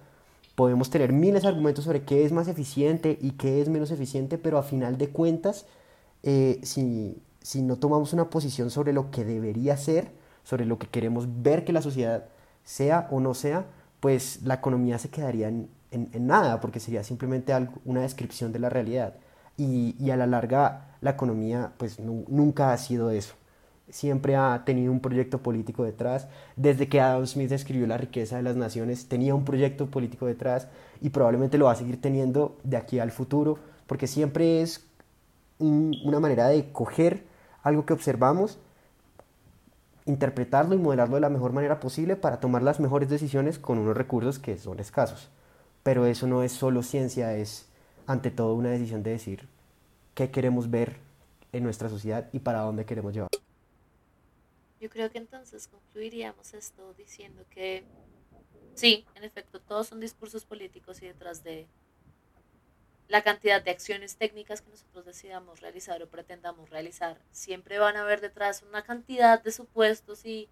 Podemos 0.55 0.89
tener 0.89 1.13
miles 1.13 1.43
de 1.43 1.47
argumentos 1.47 1.85
sobre 1.85 2.03
qué 2.03 2.25
es 2.25 2.31
más 2.31 2.47
eficiente 2.47 3.19
y 3.21 3.31
qué 3.31 3.61
es 3.61 3.69
menos 3.69 3.91
eficiente, 3.91 4.39
pero 4.39 4.57
a 4.57 4.63
final 4.63 4.97
de 4.97 5.09
cuentas, 5.09 5.67
eh, 6.23 6.59
si, 6.63 7.21
si 7.41 7.61
no 7.61 7.77
tomamos 7.77 8.13
una 8.13 8.29
posición 8.29 8.69
sobre 8.69 8.93
lo 8.93 9.11
que 9.11 9.25
debería 9.25 9.77
ser, 9.77 10.11
sobre 10.43 10.65
lo 10.65 10.77
que 10.77 10.87
queremos 10.87 11.27
ver 11.41 11.65
que 11.65 11.73
la 11.73 11.81
sociedad 11.81 12.25
sea 12.63 13.07
o 13.11 13.19
no 13.19 13.33
sea, 13.33 13.65
pues 13.99 14.41
la 14.43 14.55
economía 14.55 14.97
se 14.97 15.09
quedaría 15.09 15.47
en, 15.47 15.69
en, 15.91 16.27
nada, 16.27 16.61
porque 16.61 16.79
sería 16.79 17.03
simplemente 17.03 17.53
algo, 17.53 17.73
una 17.85 18.01
descripción 18.01 18.51
de 18.51 18.59
la 18.59 18.69
realidad. 18.69 19.15
Y, 19.57 19.95
y 19.99 20.11
a 20.11 20.17
la 20.17 20.27
larga, 20.27 20.95
la 21.01 21.11
economía 21.11 21.73
pues 21.77 21.99
nunca 21.99 22.71
ha 22.71 22.77
sido 22.77 23.09
eso. 23.11 23.33
Siempre 23.89 24.35
ha 24.35 24.63
tenido 24.65 24.91
un 24.91 24.99
proyecto 24.99 25.39
político 25.39 25.83
detrás. 25.83 26.27
Desde 26.55 26.87
que 26.87 27.01
Adam 27.01 27.25
Smith 27.25 27.51
escribió 27.51 27.87
La 27.87 27.97
riqueza 27.97 28.37
de 28.37 28.43
las 28.43 28.55
naciones, 28.55 29.07
tenía 29.07 29.33
un 29.33 29.43
proyecto 29.43 29.87
político 29.87 30.27
detrás 30.27 30.67
y 31.01 31.09
probablemente 31.09 31.57
lo 31.57 31.65
va 31.65 31.71
a 31.71 31.75
seguir 31.75 31.99
teniendo 31.99 32.57
de 32.63 32.77
aquí 32.77 32.99
al 32.99 33.11
futuro, 33.11 33.57
porque 33.87 34.07
siempre 34.07 34.61
es 34.61 34.85
una 35.57 36.19
manera 36.19 36.47
de 36.47 36.71
coger 36.71 37.28
algo 37.69 37.85
que 37.85 37.93
observamos 37.93 38.59
interpretarlo 40.05 40.75
y 40.75 40.79
modelarlo 40.79 41.15
de 41.15 41.21
la 41.21 41.29
mejor 41.29 41.53
manera 41.53 41.79
posible 41.79 42.15
para 42.15 42.39
tomar 42.39 42.63
las 42.63 42.79
mejores 42.79 43.09
decisiones 43.09 43.59
con 43.59 43.77
unos 43.77 43.95
recursos 43.95 44.39
que 44.39 44.57
son 44.57 44.79
escasos. 44.79 45.29
Pero 45.83 46.05
eso 46.05 46.27
no 46.27 46.43
es 46.43 46.51
solo 46.51 46.83
ciencia, 46.83 47.35
es 47.35 47.69
ante 48.07 48.31
todo 48.31 48.55
una 48.55 48.69
decisión 48.69 49.03
de 49.03 49.11
decir 49.11 49.47
qué 50.15 50.31
queremos 50.31 50.69
ver 50.71 50.97
en 51.51 51.63
nuestra 51.63 51.89
sociedad 51.89 52.27
y 52.33 52.39
para 52.39 52.61
dónde 52.61 52.85
queremos 52.85 53.13
llevar. 53.13 53.29
Yo 54.81 54.89
creo 54.89 55.11
que 55.11 55.17
entonces 55.17 55.67
concluiríamos 55.67 56.53
esto 56.53 56.93
diciendo 56.97 57.43
que 57.49 57.83
sí, 58.73 59.05
en 59.15 59.23
efecto, 59.23 59.59
todos 59.59 59.87
son 59.87 59.99
discursos 59.99 60.45
políticos 60.45 61.01
y 61.01 61.07
detrás 61.07 61.43
de 61.43 61.67
la 63.09 63.23
cantidad 63.23 63.61
de 63.61 63.71
acciones 63.71 64.17
técnicas 64.17 64.61
que 64.61 64.69
nosotros 64.69 65.03
decidamos 65.03 65.61
realizar 65.61 66.01
o 66.01 66.07
pretendamos 66.07 66.69
realizar, 66.69 67.19
siempre 67.31 67.79
van 67.79 67.97
a 67.97 68.01
haber 68.01 68.21
detrás 68.21 68.61
una 68.61 68.83
cantidad 68.83 69.41
de 69.41 69.51
supuestos 69.51 70.25
y 70.25 70.47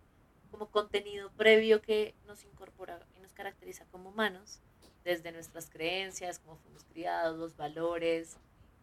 como 0.50 0.72
contenido 0.72 1.32
previo 1.38 1.82
que 1.82 2.16
nos 2.26 2.44
incorpora 2.44 3.00
y 3.16 3.20
nos 3.20 3.34
caracteriza 3.34 3.86
como 3.92 4.10
humanos 4.10 4.60
desde 5.04 5.32
nuestras 5.32 5.70
creencias, 5.70 6.40
cómo 6.40 6.58
fuimos 6.58 6.84
criados, 6.86 7.38
los 7.38 7.56
valores, 7.56 8.38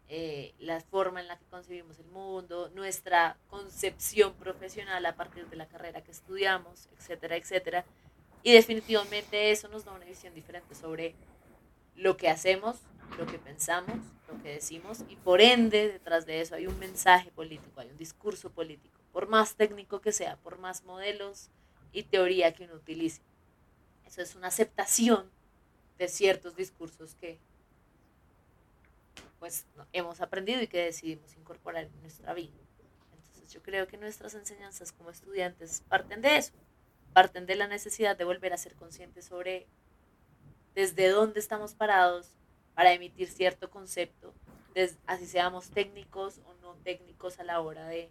eh, 0.08 0.54
la 0.60 0.80
forma 0.80 1.20
en 1.20 1.26
la 1.26 1.36
que 1.36 1.46
concebimos 1.46 1.98
el 1.98 2.06
mundo, 2.06 2.70
nuestra 2.74 3.36
concepción 3.48 4.34
profesional 4.34 5.04
a 5.04 5.16
partir 5.16 5.48
de 5.48 5.56
la 5.56 5.66
carrera 5.66 6.04
que 6.04 6.12
estudiamos, 6.12 6.88
etcétera, 6.96 7.36
etcétera. 7.36 7.84
Y 8.44 8.52
definitivamente 8.52 9.50
eso 9.50 9.68
nos 9.68 9.84
da 9.84 9.92
una 9.92 10.04
visión 10.04 10.32
diferente 10.32 10.76
sobre 10.76 11.16
lo 11.96 12.16
que 12.16 12.28
hacemos, 12.28 12.76
lo 13.18 13.26
que 13.26 13.38
pensamos, 13.38 13.98
lo 14.28 14.42
que 14.42 14.54
decimos, 14.54 15.04
y 15.08 15.16
por 15.16 15.40
ende 15.40 15.88
detrás 15.88 16.26
de 16.26 16.40
eso 16.40 16.54
hay 16.54 16.66
un 16.66 16.78
mensaje 16.78 17.30
político, 17.30 17.80
hay 17.80 17.90
un 17.90 17.96
discurso 17.96 18.50
político, 18.50 18.98
por 19.12 19.28
más 19.28 19.54
técnico 19.54 20.00
que 20.00 20.12
sea, 20.12 20.36
por 20.36 20.58
más 20.58 20.84
modelos 20.84 21.50
y 21.92 22.02
teoría 22.02 22.52
que 22.52 22.64
uno 22.64 22.74
utilice. 22.74 23.22
Eso 24.06 24.22
es 24.22 24.34
una 24.34 24.48
aceptación 24.48 25.30
de 25.98 26.08
ciertos 26.08 26.56
discursos 26.56 27.14
que 27.14 27.38
pues 29.38 29.66
hemos 29.92 30.20
aprendido 30.20 30.62
y 30.62 30.66
que 30.66 30.84
decidimos 30.84 31.36
incorporar 31.36 31.84
en 31.84 32.00
nuestra 32.00 32.32
vida. 32.34 32.54
Entonces 33.12 33.52
yo 33.52 33.62
creo 33.62 33.86
que 33.86 33.96
nuestras 33.96 34.34
enseñanzas 34.34 34.90
como 34.92 35.10
estudiantes 35.10 35.82
parten 35.88 36.22
de 36.22 36.38
eso, 36.38 36.54
parten 37.12 37.46
de 37.46 37.54
la 37.54 37.68
necesidad 37.68 38.16
de 38.16 38.24
volver 38.24 38.52
a 38.52 38.58
ser 38.58 38.74
conscientes 38.74 39.26
sobre 39.26 39.66
desde 40.74 41.08
dónde 41.08 41.40
estamos 41.40 41.74
parados 41.74 42.30
para 42.74 42.92
emitir 42.92 43.28
cierto 43.28 43.70
concepto, 43.70 44.34
así 45.06 45.26
seamos 45.26 45.70
técnicos 45.70 46.40
o 46.46 46.54
no 46.62 46.74
técnicos 46.82 47.38
a 47.38 47.44
la 47.44 47.60
hora 47.60 47.86
de 47.86 48.10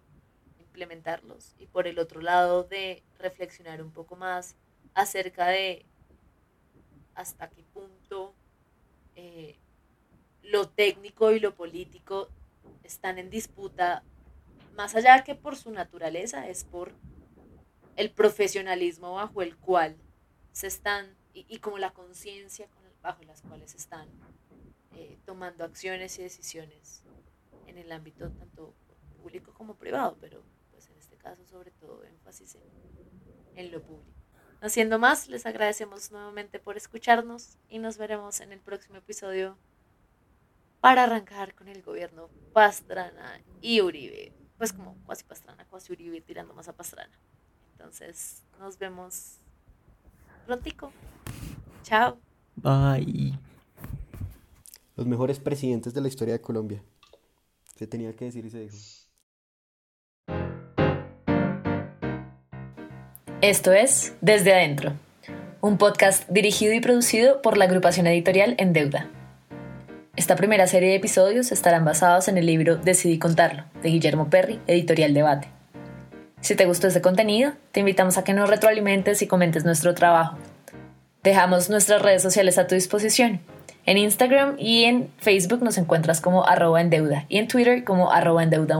implementarlos. 0.59 1.55
Y 1.59 1.67
por 1.67 1.87
el 1.87 1.99
otro 1.99 2.21
lado, 2.21 2.63
de 2.63 3.03
reflexionar 3.19 3.81
un 3.81 3.91
poco 3.91 4.15
más 4.15 4.55
acerca 4.93 5.47
de 5.47 5.85
hasta 7.15 7.49
qué 7.49 7.63
punto 7.73 8.33
eh, 9.15 9.57
lo 10.41 10.67
técnico 10.67 11.31
y 11.31 11.39
lo 11.39 11.55
político 11.55 12.29
están 12.83 13.17
en 13.17 13.29
disputa, 13.29 14.03
más 14.75 14.95
allá 14.95 15.23
que 15.23 15.35
por 15.35 15.55
su 15.55 15.71
naturaleza, 15.71 16.47
es 16.47 16.63
por 16.63 16.93
el 17.95 18.09
profesionalismo 18.11 19.13
bajo 19.13 19.41
el 19.41 19.55
cual 19.57 19.95
se 20.51 20.67
están, 20.67 21.15
y, 21.33 21.59
como 21.59 21.77
la 21.77 21.91
conciencia 21.91 22.67
bajo 23.01 23.23
las 23.23 23.41
cuales 23.41 23.75
están 23.75 24.07
eh, 24.95 25.17
tomando 25.25 25.63
acciones 25.63 26.17
y 26.19 26.23
decisiones 26.23 27.03
en 27.67 27.77
el 27.77 27.91
ámbito 27.91 28.29
tanto 28.31 28.73
público 29.21 29.53
como 29.53 29.75
privado, 29.75 30.17
pero 30.19 30.43
pues 30.71 30.87
en 30.89 30.97
este 30.97 31.17
caso 31.17 31.45
sobre 31.45 31.71
todo 31.71 32.03
énfasis 32.03 32.55
en, 32.55 32.61
en 33.55 33.71
lo 33.71 33.81
público. 33.81 34.11
Haciendo 34.61 34.97
más, 34.97 35.27
les 35.27 35.45
agradecemos 35.45 36.11
nuevamente 36.11 36.57
por 36.57 36.77
escucharnos 36.77 37.57
y 37.67 37.79
nos 37.79 37.97
veremos 37.97 38.39
en 38.39 38.53
el 38.53 38.59
próximo 38.61 38.97
episodio 38.97 39.57
para 40.79 41.03
arrancar 41.03 41.53
con 41.55 41.67
el 41.67 41.81
gobierno 41.81 42.29
Pastrana 42.53 43.41
y 43.61 43.81
Uribe. 43.81 44.33
Pues 44.57 44.71
como 44.71 44.95
cuasi 45.05 45.23
Pastrana, 45.23 45.65
cuasi 45.65 45.91
Uribe 45.91 46.21
tirando 46.21 46.53
más 46.53 46.67
a 46.67 46.73
Pastrana. 46.73 47.17
Entonces, 47.73 48.43
nos 48.59 48.77
vemos 48.77 49.39
prontico. 50.45 50.91
Chao. 51.83 52.17
Bye. 52.55 53.37
Los 54.95 55.07
mejores 55.07 55.39
presidentes 55.39 55.93
de 55.95 56.01
la 56.01 56.07
historia 56.07 56.35
de 56.35 56.41
Colombia. 56.41 56.83
Se 57.75 57.87
tenía 57.87 58.15
que 58.15 58.25
decir 58.25 58.45
y 58.45 58.49
se 58.51 58.59
dijo. 58.59 58.77
Esto 63.41 63.73
es 63.73 64.13
Desde 64.21 64.53
Adentro, 64.53 64.93
un 65.61 65.77
podcast 65.77 66.29
dirigido 66.29 66.73
y 66.73 66.79
producido 66.79 67.41
por 67.41 67.57
la 67.57 67.65
agrupación 67.65 68.05
editorial 68.05 68.55
En 68.59 68.71
Deuda. 68.71 69.09
Esta 70.15 70.35
primera 70.35 70.67
serie 70.67 70.89
de 70.89 70.95
episodios 70.95 71.51
estarán 71.51 71.83
basados 71.83 72.27
en 72.27 72.37
el 72.37 72.45
libro 72.45 72.75
Decidí 72.75 73.17
contarlo, 73.17 73.63
de 73.81 73.89
Guillermo 73.89 74.29
Perry, 74.29 74.59
editorial 74.67 75.15
Debate. 75.15 75.49
Si 76.39 76.55
te 76.55 76.67
gustó 76.67 76.87
este 76.87 77.01
contenido, 77.01 77.53
te 77.71 77.79
invitamos 77.79 78.19
a 78.19 78.23
que 78.23 78.33
nos 78.33 78.47
retroalimentes 78.47 79.23
y 79.23 79.27
comentes 79.27 79.65
nuestro 79.65 79.95
trabajo. 79.95 80.37
Dejamos 81.23 81.71
nuestras 81.71 82.01
redes 82.01 82.21
sociales 82.21 82.59
a 82.59 82.67
tu 82.67 82.75
disposición. 82.75 83.41
En 83.85 83.97
Instagram 83.97 84.55
y 84.57 84.85
en 84.85 85.09
Facebook 85.17 85.61
nos 85.61 85.77
encuentras 85.77 86.21
como 86.21 86.47
arroba 86.47 86.79
en 86.79 86.89
deuda 86.89 87.25
y 87.27 87.37
en 87.37 87.47
Twitter 87.47 87.83
como 87.83 88.11
arroba 88.11 88.41
en 88.41 88.49
deuda. 88.49 88.77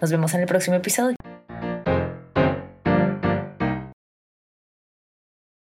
Nos 0.00 0.10
vemos 0.10 0.34
en 0.34 0.40
el 0.40 0.46
próximo 0.46 0.76
episodio. 0.76 1.16